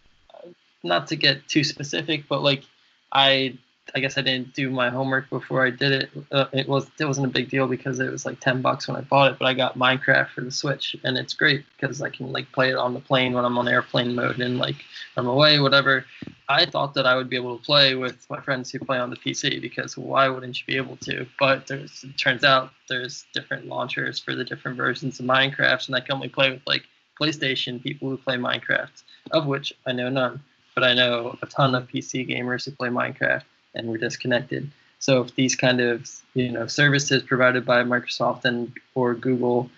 not 0.84 1.08
to 1.08 1.16
get 1.16 1.48
too 1.48 1.64
specific, 1.64 2.28
but 2.28 2.42
like 2.42 2.64
I 3.12 3.58
I 3.94 4.00
guess 4.00 4.18
I 4.18 4.22
didn't 4.22 4.54
do 4.54 4.70
my 4.70 4.90
homework 4.90 5.30
before 5.30 5.66
I 5.66 5.70
did 5.70 5.92
it. 5.92 6.10
Uh, 6.32 6.46
it 6.52 6.68
was 6.68 6.90
it 7.00 7.06
wasn't 7.06 7.28
a 7.28 7.30
big 7.30 7.50
deal 7.50 7.68
because 7.68 8.00
it 8.00 8.12
was 8.12 8.26
like 8.26 8.40
ten 8.40 8.62
bucks 8.62 8.88
when 8.88 8.98
I 8.98 9.02
bought 9.02 9.32
it, 9.32 9.40
but 9.40 9.46
I 9.46 9.54
got 9.54 9.78
Minecraft 9.78 10.30
for 10.30 10.42
the 10.42 10.52
Switch, 10.52 10.96
and 11.04 11.18
it's 11.18 11.34
great 11.34 11.66
because 11.80 12.02
I 12.02 12.10
can 12.10 12.32
like 12.32 12.52
play 12.52 12.70
it 12.70 12.76
on 12.76 12.94
the 12.94 13.00
plane 13.00 13.34
when 13.34 13.46
I'm 13.46 13.58
on 13.58 13.68
airplane 13.68 14.16
mode 14.16 14.40
and 14.40 14.58
like 14.58 14.76
I'm 15.18 15.28
away, 15.28 15.60
whatever. 15.60 16.06
I 16.50 16.66
thought 16.66 16.94
that 16.96 17.06
I 17.06 17.16
would 17.16 17.30
be 17.30 17.36
able 17.36 17.58
to 17.58 17.64
play 17.64 17.96
with 17.96 18.28
my 18.30 18.42
friends 18.42 18.72
who 18.72 18.80
play 18.80 18.98
on 18.98 19.10
the 19.10 19.16
PC 19.16 19.62
because 19.62 19.98
why 19.98 20.28
wouldn't 20.30 20.60
you 20.60 20.66
be 20.66 20.78
able 20.78 20.98
to? 20.98 21.26
But 21.40 21.68
there's 21.68 22.04
it 22.04 22.18
turns 22.18 22.44
out 22.44 22.72
there's 22.90 23.26
different 23.34 23.68
launchers 23.68 24.20
for 24.20 24.36
the 24.36 24.44
different 24.44 24.78
versions 24.78 25.20
of 25.20 25.26
Minecraft, 25.26 25.88
and 25.88 25.96
I 25.96 26.00
can 26.00 26.16
only 26.16 26.30
play 26.30 26.52
with 26.52 26.62
like 26.66 26.84
PlayStation 27.22 27.82
people 27.82 28.10
who 28.10 28.18
play 28.18 28.36
Minecraft, 28.36 29.04
of 29.32 29.46
which 29.46 29.74
I 29.86 29.92
know 29.92 30.10
none, 30.10 30.42
but 30.74 30.84
I 30.84 30.94
know 30.94 31.38
a 31.42 31.46
ton 31.46 31.76
of 31.76 31.88
PC 31.88 32.30
gamers 32.30 32.66
who 32.66 32.72
play 32.72 32.90
Minecraft, 32.90 33.44
and 33.76 33.88
we're 33.88 33.98
disconnected. 33.98 34.72
So 35.00 35.22
if 35.22 35.36
these 35.36 35.56
kind 35.56 35.82
of 35.82 36.10
you 36.34 36.52
know 36.52 36.68
services 36.68 37.24
provided 37.24 37.66
by 37.66 37.84
Microsoft 37.84 38.46
and 38.46 38.74
or 38.96 39.14
Google 39.14 39.70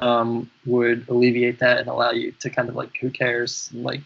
um, 0.00 0.50
would 0.64 1.08
alleviate 1.08 1.58
that 1.58 1.78
and 1.78 1.88
allow 1.88 2.10
you 2.12 2.32
to 2.40 2.50
kind 2.50 2.68
of 2.68 2.76
like 2.76 2.96
who 2.96 3.10
cares 3.10 3.70
like 3.74 4.02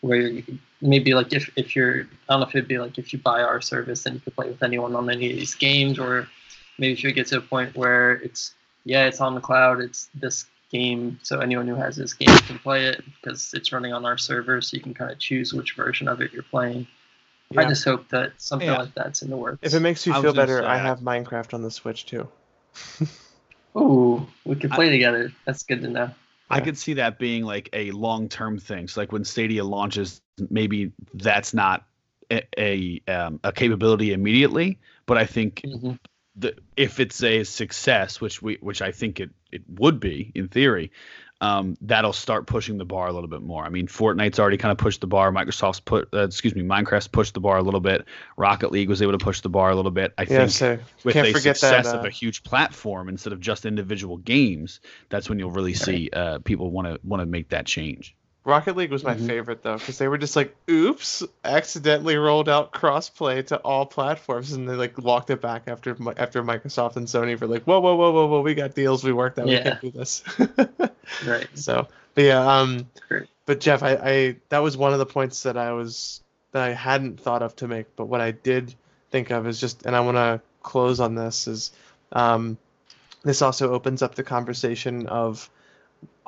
where 0.00 0.18
you, 0.18 0.58
maybe 0.80 1.14
like 1.14 1.32
if, 1.32 1.50
if 1.56 1.76
you're 1.76 2.02
I 2.28 2.32
don't 2.32 2.40
know 2.40 2.46
if 2.46 2.54
it'd 2.54 2.68
be 2.68 2.78
like 2.78 2.98
if 2.98 3.12
you 3.12 3.18
buy 3.18 3.42
our 3.42 3.60
service 3.60 4.06
and 4.06 4.14
you 4.14 4.20
could 4.20 4.34
play 4.34 4.48
with 4.48 4.62
anyone 4.62 4.94
on 4.94 5.10
any 5.10 5.30
of 5.30 5.36
these 5.36 5.54
games 5.54 5.98
or 5.98 6.28
maybe 6.78 6.92
if 6.92 7.02
you 7.02 7.12
get 7.12 7.26
to 7.28 7.38
a 7.38 7.40
point 7.40 7.76
where 7.76 8.12
it's 8.12 8.54
yeah 8.84 9.06
it's 9.06 9.20
on 9.20 9.34
the 9.34 9.40
cloud 9.40 9.80
it's 9.80 10.08
this 10.14 10.46
game 10.70 11.18
so 11.22 11.40
anyone 11.40 11.66
who 11.66 11.74
has 11.74 11.96
this 11.96 12.14
game 12.14 12.36
can 12.38 12.58
play 12.58 12.86
it 12.86 13.02
because 13.20 13.52
it's 13.54 13.72
running 13.72 13.92
on 13.92 14.04
our 14.04 14.18
server 14.18 14.60
so 14.60 14.76
you 14.76 14.82
can 14.82 14.94
kind 14.94 15.10
of 15.10 15.18
choose 15.18 15.52
which 15.52 15.74
version 15.74 16.08
of 16.08 16.20
it 16.20 16.32
you're 16.32 16.42
playing 16.42 16.86
i 17.56 17.64
just 17.64 17.84
hope 17.84 18.08
that 18.08 18.32
something 18.38 18.68
Yeah. 18.68 18.78
like 18.78 18.94
that's 18.94 19.22
in 19.22 19.30
the 19.30 19.36
works 19.36 19.58
If 19.62 19.74
it 19.74 19.80
makes 19.80 20.06
you 20.06 20.12
I 20.14 20.20
feel 20.22 20.32
better, 20.34 20.64
I 20.64 20.74
I- 20.74 20.78
have 20.78 21.00
Minecraft 21.00 21.54
on 21.54 21.62
the 21.62 21.70
Switch 21.70 22.06
too. 22.06 22.28
Ooh, 23.76 24.26
we 24.44 24.56
could 24.56 24.72
I- 24.72 24.76
play 24.76 24.90
together 24.90 25.32
that's 25.44 25.62
good 25.64 25.82
to 25.82 25.88
know 25.88 26.10
I 26.48 26.58
Yeah. 26.58 26.64
could 26.64 26.78
see 26.78 26.94
that 26.94 27.18
being 27.18 27.44
like 27.44 27.68
a 27.72 27.90
long 27.90 28.28
term 28.28 28.58
thing. 28.58 28.86
So 28.86 29.00
like 29.00 29.10
when 29.10 29.24
Stadia 29.24 29.64
launches, 29.64 30.20
maybe 30.48 30.92
that's 31.14 31.52
not 31.52 31.84
a 32.30 32.42
a, 32.56 33.02
um, 33.08 33.40
a 33.42 33.50
capability 33.52 34.12
immediately, 34.12 34.78
but 35.06 35.18
I 35.18 35.26
think 35.26 35.62
Mhm. 35.64 35.98
the, 36.36 36.54
if 36.76 37.00
it's 37.00 37.20
a 37.24 37.42
success, 37.42 38.20
which 38.20 38.40
we 38.42 38.58
which 38.60 38.80
I 38.80 38.92
think 38.92 39.18
it 39.18 39.30
it 39.50 39.62
would 39.68 39.98
be 39.98 40.30
in 40.36 40.46
theory, 40.48 40.92
um, 41.40 41.76
that'll 41.82 42.12
start 42.14 42.46
pushing 42.46 42.78
the 42.78 42.84
bar 42.84 43.08
a 43.08 43.12
little 43.12 43.28
bit 43.28 43.42
more. 43.42 43.64
I 43.64 43.68
mean, 43.68 43.86
Fortnite's 43.86 44.38
already 44.38 44.56
kind 44.56 44.72
of 44.72 44.78
pushed 44.78 45.00
the 45.02 45.06
bar. 45.06 45.30
Microsoft's 45.30 45.80
put, 45.80 46.08
uh, 46.14 46.24
excuse 46.24 46.54
me, 46.54 46.62
Minecraft's 46.62 47.08
pushed 47.08 47.34
the 47.34 47.40
bar 47.40 47.58
a 47.58 47.62
little 47.62 47.80
bit. 47.80 48.06
Rocket 48.36 48.72
League 48.72 48.88
was 48.88 49.02
able 49.02 49.12
to 49.12 49.18
push 49.18 49.42
the 49.42 49.50
bar 49.50 49.70
a 49.70 49.74
little 49.74 49.90
bit. 49.90 50.14
I 50.16 50.22
Yeah, 50.22 50.26
think 50.26 50.50
so 50.50 50.78
with 51.04 51.14
forget 51.14 51.56
success 51.56 51.86
that. 51.86 51.96
of 51.96 52.04
uh, 52.04 52.08
a 52.08 52.10
huge 52.10 52.42
platform 52.42 53.08
instead 53.08 53.32
of 53.32 53.40
just 53.40 53.66
individual 53.66 54.16
games, 54.16 54.80
that's 55.10 55.28
when 55.28 55.38
you'll 55.38 55.50
really 55.50 55.74
see 55.74 56.08
uh, 56.12 56.38
people 56.38 56.70
want 56.70 56.88
to 56.88 56.98
want 57.04 57.20
to 57.20 57.26
make 57.26 57.50
that 57.50 57.66
change. 57.66 58.14
Rocket 58.46 58.76
League 58.76 58.92
was 58.92 59.02
my 59.02 59.16
Mhm. 59.16 59.26
favorite 59.26 59.62
though, 59.64 59.76
because 59.76 59.98
they 59.98 60.06
were 60.06 60.18
just 60.18 60.36
like, 60.36 60.54
"Oops!" 60.70 61.24
accidentally 61.44 62.16
rolled 62.16 62.48
out 62.48 62.72
crossplay 62.72 63.44
to 63.48 63.56
all 63.58 63.84
platforms, 63.84 64.52
and 64.52 64.68
they 64.68 64.74
like 64.74 64.96
walked 64.98 65.30
it 65.30 65.40
back 65.40 65.64
after 65.66 65.96
after 66.16 66.44
Microsoft 66.44 66.94
and 66.94 67.08
Sony 67.08 67.38
were 67.38 67.48
like, 67.48 67.64
"Whoa, 67.64 67.80
whoa, 67.80 67.96
whoa, 67.96 68.12
whoa, 68.12 68.26
whoa! 68.26 68.40
We 68.42 68.54
got 68.54 68.76
deals. 68.76 69.02
We 69.02 69.12
worked 69.12 69.40
out. 69.40 69.48
We 69.48 69.58
can't 69.58 69.80
do 69.80 69.90
this." 69.90 70.22
right 71.26 71.48
so, 71.54 71.88
but 72.14 72.22
yeah, 72.22 72.60
um, 72.60 72.86
Great. 73.08 73.26
but 73.46 73.58
Jeff, 73.58 73.82
I, 73.82 73.94
I 73.94 74.36
that 74.50 74.60
was 74.60 74.76
one 74.76 74.92
of 74.92 75.00
the 75.00 75.06
points 75.06 75.42
that 75.42 75.56
I 75.56 75.72
was 75.72 76.20
that 76.52 76.62
I 76.62 76.70
hadn't 76.70 77.18
thought 77.18 77.42
of 77.42 77.56
to 77.56 77.66
make, 77.66 77.96
but 77.96 78.06
what 78.06 78.20
I 78.20 78.30
did 78.30 78.72
think 79.10 79.30
of 79.30 79.48
is 79.48 79.60
just, 79.60 79.84
and 79.86 79.96
I 79.96 80.00
want 80.00 80.18
to 80.18 80.40
close 80.62 81.00
on 81.00 81.16
this 81.16 81.48
is, 81.48 81.72
um, 82.12 82.58
this 83.24 83.42
also 83.42 83.72
opens 83.72 84.02
up 84.02 84.14
the 84.14 84.22
conversation 84.22 85.08
of 85.08 85.50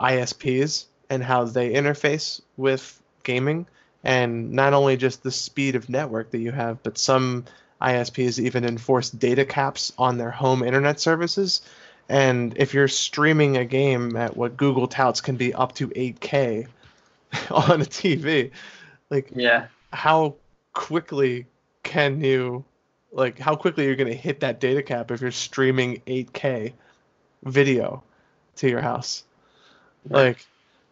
ISPs 0.01 0.87
and 1.11 1.23
how 1.23 1.45
they 1.45 1.73
interface 1.73 2.41
with 2.57 3.01
gaming, 3.25 3.67
and 4.05 4.53
not 4.53 4.75
only 4.75 4.97
just 4.97 5.23
the 5.23 5.31
speed 5.31 5.75
of 5.75 5.89
network 5.89 6.31
that 6.31 6.39
you 6.39 6.53
have, 6.53 6.83
but 6.83 6.99
some 6.99 7.45
ISPs 7.81 8.39
even 8.39 8.65
enforce 8.65 9.11
data 9.11 9.45
caps 9.45 9.93
on 9.99 10.19
their 10.19 10.31
home 10.31 10.63
internet 10.63 11.01
services. 11.01 11.63
And 12.09 12.57
if 12.57 12.75
you're 12.75 12.89
streaming 12.89 13.57
a 13.57 13.65
game 13.65 14.17
at 14.17 14.37
what 14.37 14.57
Google 14.57 14.89
touts 14.89 15.21
can 15.21 15.37
be 15.37 15.53
up 15.53 15.75
to 15.77 15.89
8K 15.89 16.67
on 17.51 17.83
a 17.83 17.85
TV, 17.85 18.51
like 19.11 19.31
yeah 19.35 19.69
how 19.93 20.35
quickly 20.73 21.47
can 21.83 22.21
you 22.21 22.65
like 23.13 23.39
how 23.39 23.57
quickly 23.57 23.85
are 23.85 23.87
you're 23.89 23.97
going 23.97 24.11
to 24.11 24.17
hit 24.17 24.41
that 24.41 24.61
data 24.61 24.83
cap 24.83 25.11
if 25.11 25.21
you're 25.21 25.31
streaming 25.31 26.03
8K 26.07 26.73
video 27.45 28.03
to 28.57 28.69
your 28.69 28.81
house? 28.81 29.25
Like 30.09 30.45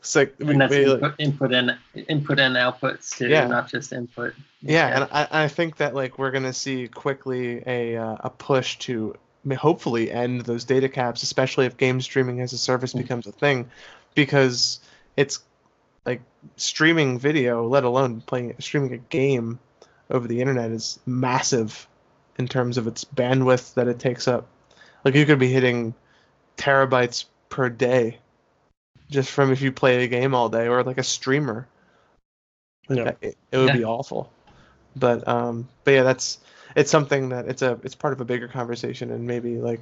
it's 0.06 0.14
like 0.14 0.34
we- 0.38 0.46
we, 0.46 0.54
like- 0.86 1.02
input, 1.02 1.14
input 1.18 1.52
and 1.52 1.76
input 2.08 2.38
and 2.38 2.54
outputs 2.54 3.16
too 3.16 3.28
Yeah. 3.28 3.46
not 3.48 3.68
just 3.68 3.92
input 3.92 4.34
Yeah, 4.62 4.86
and 4.94 5.08
I, 5.12 5.44
I 5.44 5.48
think 5.48 5.76
that 5.78 5.94
like 5.94 6.16
we're 6.18 6.30
gonna 6.30 6.52
see 6.52 6.86
quickly 6.88 7.62
a 7.66 7.96
uh, 7.96 8.16
a 8.20 8.30
push 8.30 8.78
to 8.86 9.16
hopefully 9.56 10.10
end 10.10 10.42
those 10.42 10.64
data 10.64 10.88
caps, 10.88 11.22
especially 11.22 11.66
if 11.66 11.76
game 11.76 12.00
streaming 12.00 12.40
as 12.40 12.52
a 12.52 12.58
service 12.58 12.94
Mm. 12.94 12.98
becomes 12.98 13.26
a 13.26 13.32
thing, 13.32 13.68
because 14.14 14.78
it's 15.16 15.40
like 16.04 16.20
streaming 16.56 17.18
video, 17.18 17.66
let 17.66 17.82
alone 17.84 18.20
playing 18.20 18.54
streaming 18.60 18.92
a 18.92 18.98
game 18.98 19.58
over 20.10 20.28
the 20.28 20.40
internet 20.40 20.70
is 20.70 21.00
massive 21.04 21.86
in 22.38 22.46
terms 22.46 22.78
of 22.78 22.86
its 22.86 23.04
bandwidth 23.04 23.74
that 23.74 23.88
it 23.88 23.98
takes 23.98 24.28
up. 24.28 24.46
Like 25.04 25.14
you 25.16 25.26
could 25.26 25.38
be 25.40 25.48
hitting 25.50 25.94
terabytes 26.56 27.24
per 27.48 27.68
day 27.68 28.18
just 29.10 29.30
from 29.30 29.52
if 29.52 29.60
you 29.62 29.72
play 29.72 30.04
a 30.04 30.08
game 30.08 30.34
all 30.34 30.48
day 30.48 30.68
or 30.68 30.82
like 30.82 30.98
a 30.98 31.02
streamer. 31.02 31.66
Like 32.88 32.98
Yeah. 32.98 33.12
it, 33.20 33.36
it 33.52 33.58
would 33.58 33.66
Yeah. 33.68 33.72
be 33.72 33.84
awful. 33.84 34.30
But 34.96 35.26
um 35.28 35.68
but 35.84 35.92
yeah, 35.92 36.02
that's 36.02 36.38
it's 36.74 36.90
something 36.90 37.30
that 37.30 37.48
it's 37.48 37.62
a 37.62 37.78
it's 37.82 37.94
part 37.94 38.12
of 38.12 38.20
a 38.20 38.24
bigger 38.24 38.48
conversation 38.48 39.10
and 39.10 39.26
maybe 39.26 39.58
like 39.58 39.80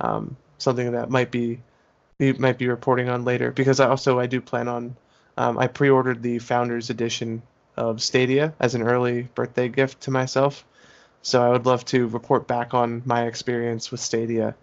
um 0.00 0.36
something 0.58 0.92
that 0.92 1.10
might 1.10 1.30
be 1.30 1.60
we 2.18 2.32
might 2.34 2.58
be 2.58 2.68
reporting 2.68 3.08
on 3.08 3.24
later 3.24 3.52
because 3.52 3.80
I 3.80 3.88
also 3.88 4.18
I 4.18 4.26
do 4.26 4.40
plan 4.40 4.68
on 4.68 4.96
um, 5.36 5.56
I 5.56 5.68
pre-ordered 5.68 6.20
the 6.22 6.40
founders 6.40 6.90
edition 6.90 7.42
of 7.76 8.02
Stadia 8.02 8.52
as 8.58 8.74
an 8.74 8.82
early 8.82 9.22
birthday 9.34 9.68
gift 9.68 10.00
to 10.02 10.10
myself. 10.10 10.64
So 11.22 11.40
I 11.42 11.48
would 11.50 11.64
love 11.64 11.84
to 11.86 12.08
report 12.08 12.48
back 12.48 12.74
on 12.74 13.02
my 13.04 13.26
experience 13.26 13.92
with 13.92 14.00
Stadia 14.00 14.56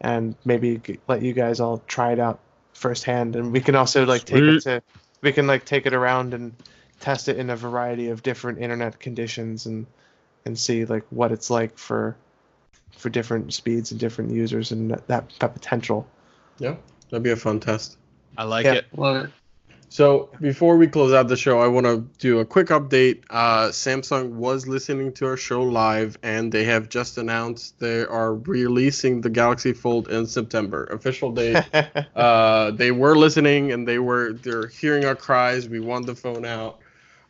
and 0.00 0.34
maybe 0.44 0.80
let 1.06 1.22
you 1.22 1.32
guys 1.32 1.60
all 1.60 1.82
try 1.86 2.12
it 2.12 2.18
out 2.18 2.40
firsthand 2.76 3.36
and 3.36 3.52
we 3.52 3.60
can 3.60 3.74
also 3.74 4.04
like 4.04 4.24
take 4.24 4.42
it 4.42 4.60
to 4.60 4.82
we 5.22 5.32
can 5.32 5.46
like 5.46 5.64
take 5.64 5.86
it 5.86 5.94
around 5.94 6.34
and 6.34 6.54
test 7.00 7.28
it 7.28 7.38
in 7.38 7.50
a 7.50 7.56
variety 7.56 8.10
of 8.10 8.22
different 8.22 8.58
internet 8.58 8.98
conditions 9.00 9.64
and 9.66 9.86
and 10.44 10.58
see 10.58 10.84
like 10.84 11.04
what 11.10 11.32
it's 11.32 11.48
like 11.50 11.78
for 11.78 12.16
for 12.96 13.08
different 13.08 13.52
speeds 13.52 13.90
and 13.90 14.00
different 14.00 14.30
users 14.30 14.72
and 14.72 14.90
that, 14.90 15.06
that 15.38 15.54
potential. 15.54 16.06
Yeah, 16.58 16.76
that'd 17.10 17.22
be 17.22 17.30
a 17.30 17.36
fun 17.36 17.60
test. 17.60 17.98
I 18.38 18.44
like 18.44 18.64
Yeah. 18.64 18.74
it. 18.74 18.86
Well, 18.92 19.28
So 19.88 20.30
before 20.40 20.76
we 20.76 20.88
close 20.88 21.12
out 21.12 21.28
the 21.28 21.36
show, 21.36 21.60
I 21.60 21.68
want 21.68 21.86
to 21.86 22.04
do 22.18 22.40
a 22.40 22.44
quick 22.44 22.68
update. 22.68 23.22
Uh, 23.30 23.68
Samsung 23.68 24.30
was 24.32 24.66
listening 24.66 25.12
to 25.14 25.26
our 25.26 25.36
show 25.36 25.62
live, 25.62 26.18
and 26.22 26.50
they 26.50 26.64
have 26.64 26.88
just 26.88 27.18
announced 27.18 27.78
they 27.78 28.04
are 28.04 28.34
releasing 28.34 29.20
the 29.20 29.30
Galaxy 29.30 29.72
Fold 29.72 30.08
in 30.08 30.26
September. 30.26 30.84
Official 30.84 31.32
date. 31.32 31.64
uh, 32.16 32.72
they 32.72 32.90
were 32.90 33.16
listening, 33.16 33.72
and 33.72 33.86
they 33.86 33.98
were 33.98 34.32
they're 34.32 34.66
hearing 34.66 35.04
our 35.04 35.16
cries. 35.16 35.68
We 35.68 35.80
want 35.80 36.06
the 36.06 36.14
phone 36.14 36.44
out 36.44 36.80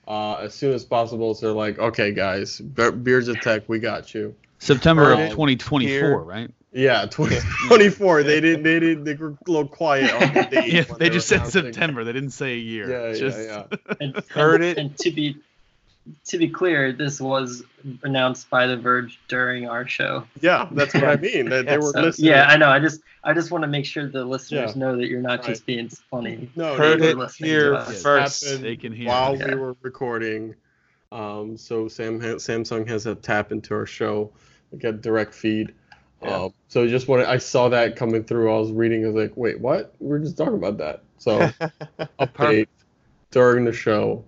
uh, 0.08 0.36
as 0.36 0.54
soon 0.54 0.72
as 0.72 0.84
possible. 0.84 1.34
So 1.34 1.46
they're 1.46 1.54
like, 1.54 1.78
okay, 1.78 2.12
guys, 2.12 2.60
Be- 2.60 2.90
Beards 2.90 3.28
of 3.28 3.40
Tech, 3.40 3.68
we 3.68 3.78
got 3.78 4.14
you. 4.14 4.34
September 4.58 5.12
of 5.12 5.18
2024, 5.18 5.88
here. 5.88 6.18
right? 6.18 6.50
Yeah, 6.76 7.06
2024. 7.06 8.22
they 8.22 8.40
didn't. 8.40 8.62
They 8.62 8.78
didn't. 8.78 9.04
They 9.04 9.14
were 9.14 9.28
a 9.30 9.50
little 9.50 9.66
quiet 9.66 10.12
on 10.12 10.34
the 10.34 10.42
date. 10.50 10.72
Yeah, 10.72 10.82
when 10.82 10.98
they 10.98 11.08
just 11.08 11.26
said 11.26 11.38
announcing. 11.38 11.62
September. 11.72 12.04
They 12.04 12.12
didn't 12.12 12.30
say 12.30 12.52
a 12.52 12.58
year. 12.58 12.90
Yeah, 12.90 13.06
yeah, 13.08 13.14
Just- 13.14 13.38
yeah. 13.38 13.94
and, 14.00 14.22
Heard 14.28 14.56
and, 14.62 14.64
it. 14.64 14.78
And 14.78 14.98
to 14.98 15.10
be 15.10 15.36
to 16.26 16.38
be 16.38 16.48
clear, 16.48 16.92
this 16.92 17.20
was 17.20 17.64
announced 18.02 18.48
by 18.50 18.66
The 18.66 18.76
Verge 18.76 19.18
during 19.26 19.68
our 19.68 19.88
show. 19.88 20.24
Yeah, 20.40 20.68
that's 20.70 20.94
what 20.94 21.04
I 21.04 21.16
mean. 21.16 21.48
That 21.48 21.64
they 21.66 21.72
Yeah, 21.72 21.76
were 21.78 21.92
So, 21.92 22.00
listening. 22.00 22.30
yeah, 22.30 22.46
I 22.46 22.56
know. 22.56 22.68
I 22.68 22.78
just 22.78 23.00
I 23.24 23.32
just 23.32 23.50
want 23.50 23.62
to 23.62 23.68
make 23.68 23.86
sure 23.86 24.06
the 24.06 24.24
listeners 24.24 24.72
Yeah. 24.76 24.78
know 24.80 24.96
that 24.96 25.06
you're 25.08 25.20
not 25.22 25.40
Right. 25.40 25.48
just 25.48 25.66
being 25.66 25.88
funny. 25.88 26.48
no, 26.56 26.74
Heard 26.76 27.00
it 27.02 27.16
here 27.38 27.70
to 27.70 27.76
us. 27.78 27.88
This 27.88 28.02
first. 28.02 28.44
happened 28.44 28.64
They 28.64 28.76
can 28.76 28.92
hear 28.92 29.08
while 29.08 29.32
it. 29.34 29.38
we 29.44 29.50
Yeah. 29.50 29.54
were 29.56 29.76
recording. 29.82 30.54
Um, 31.10 31.56
so 31.56 31.88
Sam 31.88 32.20
Samsung 32.20 32.86
has 32.88 33.06
a 33.06 33.14
tap 33.14 33.50
into 33.50 33.74
our 33.74 33.86
show, 33.86 34.30
get 34.78 35.00
direct 35.00 35.32
feed. 35.34 35.72
Yeah. 36.22 36.44
Um, 36.44 36.54
so 36.68 36.86
just 36.86 37.08
when 37.08 37.24
I 37.24 37.38
saw 37.38 37.68
that 37.68 37.96
coming 37.96 38.24
through, 38.24 38.54
I 38.54 38.58
was 38.58 38.72
reading. 38.72 39.04
I 39.04 39.08
was 39.08 39.16
like, 39.16 39.36
wait, 39.36 39.60
what? 39.60 39.94
We 40.00 40.16
are 40.16 40.18
just 40.18 40.36
talking 40.36 40.54
about 40.54 40.78
that. 40.78 41.02
So 41.18 41.38
update 42.18 42.68
during 43.30 43.64
the 43.64 43.72
show. 43.72 44.24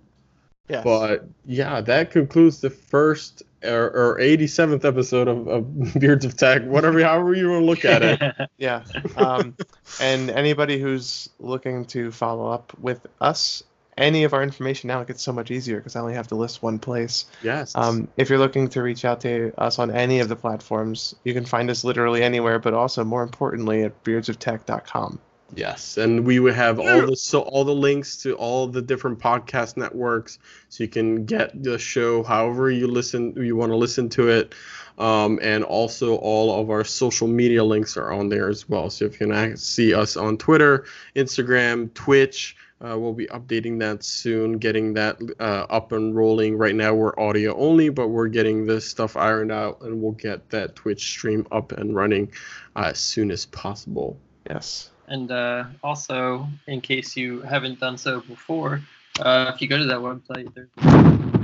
Yes. 0.67 0.83
But 0.83 1.27
yeah, 1.45 1.81
that 1.81 2.11
concludes 2.11 2.61
the 2.61 2.69
first 2.69 3.41
or, 3.63 3.89
or 3.89 4.19
87th 4.19 4.85
episode 4.85 5.27
of, 5.27 5.47
of 5.47 5.93
Beards 5.99 6.25
of 6.25 6.37
Tech, 6.37 6.63
whatever, 6.63 7.03
however 7.03 7.33
you 7.33 7.49
want 7.49 7.61
to 7.61 7.65
look 7.65 7.85
at 7.85 8.03
it. 8.03 8.49
Yeah. 8.57 8.83
Um, 9.15 9.55
and 10.01 10.29
anybody 10.29 10.79
who's 10.79 11.29
looking 11.39 11.85
to 11.85 12.11
follow 12.11 12.49
up 12.51 12.77
with 12.77 13.05
us, 13.21 13.63
any 13.99 14.23
of 14.23 14.33
our 14.33 14.41
information 14.41 14.87
now 14.87 15.01
it 15.01 15.07
gets 15.07 15.21
so 15.21 15.31
much 15.31 15.51
easier 15.51 15.77
because 15.77 15.95
I 15.95 15.99
only 15.99 16.13
have 16.13 16.27
to 16.29 16.35
list 16.35 16.63
one 16.63 16.79
place. 16.79 17.25
Yes. 17.43 17.75
Um, 17.75 18.07
if 18.17 18.29
you're 18.29 18.39
looking 18.39 18.67
to 18.69 18.81
reach 18.81 19.05
out 19.05 19.21
to 19.21 19.53
us 19.57 19.77
on 19.77 19.91
any 19.91 20.19
of 20.19 20.29
the 20.29 20.35
platforms, 20.35 21.15
you 21.23 21.33
can 21.33 21.45
find 21.45 21.69
us 21.69 21.83
literally 21.83 22.23
anywhere, 22.23 22.59
but 22.59 22.73
also 22.73 23.03
more 23.03 23.23
importantly 23.23 23.83
at 23.83 24.03
beardsoftech.com. 24.03 25.19
Yes, 25.55 25.97
and 25.97 26.25
we 26.25 26.39
would 26.39 26.53
have 26.53 26.79
all 26.79 27.07
the 27.07 27.15
so 27.15 27.41
all 27.41 27.63
the 27.63 27.73
links 27.73 28.17
to 28.17 28.35
all 28.35 28.67
the 28.67 28.81
different 28.81 29.19
podcast 29.19 29.77
networks, 29.77 30.37
so 30.69 30.83
you 30.83 30.89
can 30.89 31.25
get 31.25 31.63
the 31.63 31.79
show 31.79 32.21
however 32.21 32.69
you 32.69 32.87
listen 32.87 33.33
you 33.35 33.55
want 33.55 33.71
to 33.71 33.75
listen 33.75 34.09
to 34.09 34.29
it, 34.29 34.53
um, 34.99 35.39
and 35.41 35.63
also 35.63 36.17
all 36.17 36.61
of 36.61 36.69
our 36.69 36.83
social 36.83 37.27
media 37.27 37.63
links 37.63 37.97
are 37.97 38.11
on 38.11 38.29
there 38.29 38.47
as 38.47 38.69
well. 38.69 38.91
So 38.91 39.05
if 39.05 39.19
you 39.19 39.27
can 39.27 39.57
see 39.57 39.93
us 39.93 40.15
on 40.17 40.37
Twitter, 40.37 40.85
Instagram, 41.15 41.91
Twitch, 41.95 42.55
uh, 42.81 42.97
we'll 42.97 43.13
be 43.13 43.27
updating 43.27 43.79
that 43.79 44.03
soon, 44.03 44.57
getting 44.57 44.93
that 44.93 45.17
uh, 45.39 45.65
up 45.69 45.91
and 45.91 46.15
rolling. 46.15 46.57
Right 46.57 46.75
now 46.75 46.93
we're 46.93 47.17
audio 47.19 47.55
only, 47.57 47.89
but 47.89 48.07
we're 48.07 48.29
getting 48.29 48.65
this 48.65 48.87
stuff 48.89 49.17
ironed 49.17 49.51
out, 49.51 49.81
and 49.81 50.01
we'll 50.01 50.13
get 50.13 50.49
that 50.49 50.75
Twitch 50.75 51.01
stream 51.01 51.45
up 51.51 51.71
and 51.73 51.95
running 51.95 52.31
uh, 52.75 52.91
as 52.91 52.99
soon 52.99 53.31
as 53.31 53.45
possible. 53.45 54.17
Yes. 54.49 54.91
And 55.07 55.31
uh, 55.31 55.65
also, 55.83 56.47
in 56.67 56.81
case 56.81 57.17
you 57.17 57.41
haven't 57.41 57.79
done 57.79 57.97
so 57.97 58.21
before, 58.21 58.81
uh, 59.19 59.51
if 59.53 59.61
you 59.61 59.67
go 59.67 59.77
to 59.77 59.85
that 59.85 59.99
website, 59.99 60.53
there's 60.53 60.69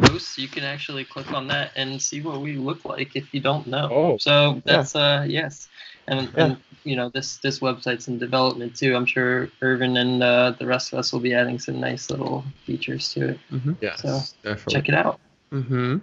posts. 0.07 0.37
You 0.37 0.47
can 0.47 0.63
actually 0.63 1.03
click 1.03 1.31
on 1.33 1.47
that 1.47 1.71
and 1.75 2.01
see 2.01 2.21
what 2.21 2.41
we 2.41 2.53
look 2.53 2.85
like 2.85 3.15
if 3.15 3.33
you 3.33 3.39
don't 3.39 3.67
know. 3.67 3.89
Oh. 3.91 4.17
so 4.17 4.61
that's 4.65 4.95
uh 4.95 5.25
yes, 5.27 5.67
and, 6.07 6.29
Yeah. 6.35 6.43
and 6.45 6.57
you 6.83 6.95
know 6.95 7.09
this 7.09 7.37
this 7.37 7.59
website's 7.59 8.07
in 8.07 8.19
development 8.19 8.75
too. 8.75 8.95
I'm 8.95 9.05
sure 9.05 9.49
Irvin 9.61 9.97
and 9.97 10.21
uh, 10.21 10.51
the 10.59 10.65
rest 10.67 10.93
of 10.93 10.99
us 10.99 11.11
will 11.11 11.19
be 11.19 11.33
adding 11.33 11.57
some 11.59 11.79
nice 11.79 12.09
little 12.09 12.43
features 12.65 13.11
to 13.13 13.29
it. 13.29 13.39
Yes, 13.81 14.01
So, 14.01 14.19
definitely. 14.43 14.73
Check 14.73 14.89
it 14.89 14.95
out. 14.95 15.19
Mm-hmm. 15.51 15.97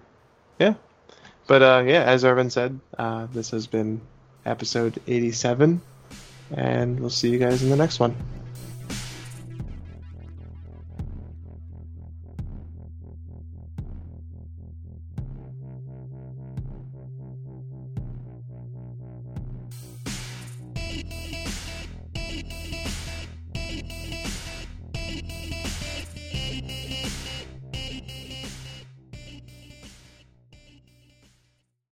Yeah. 0.59 0.75
But 1.47 1.63
uh, 1.63 1.83
yeah, 1.87 2.03
as 2.05 2.25
Irvin 2.25 2.51
said, 2.51 2.79
uh, 2.99 3.27
this 3.33 3.51
has 3.51 3.67
been 3.67 4.01
episode 4.47 5.01
87, 5.07 5.81
and 6.57 6.99
we'll 7.01 7.11
see 7.11 7.31
you 7.31 7.39
guys 7.39 7.63
in 7.63 7.71
the 7.71 7.77
next 7.77 8.01
one. 8.01 8.15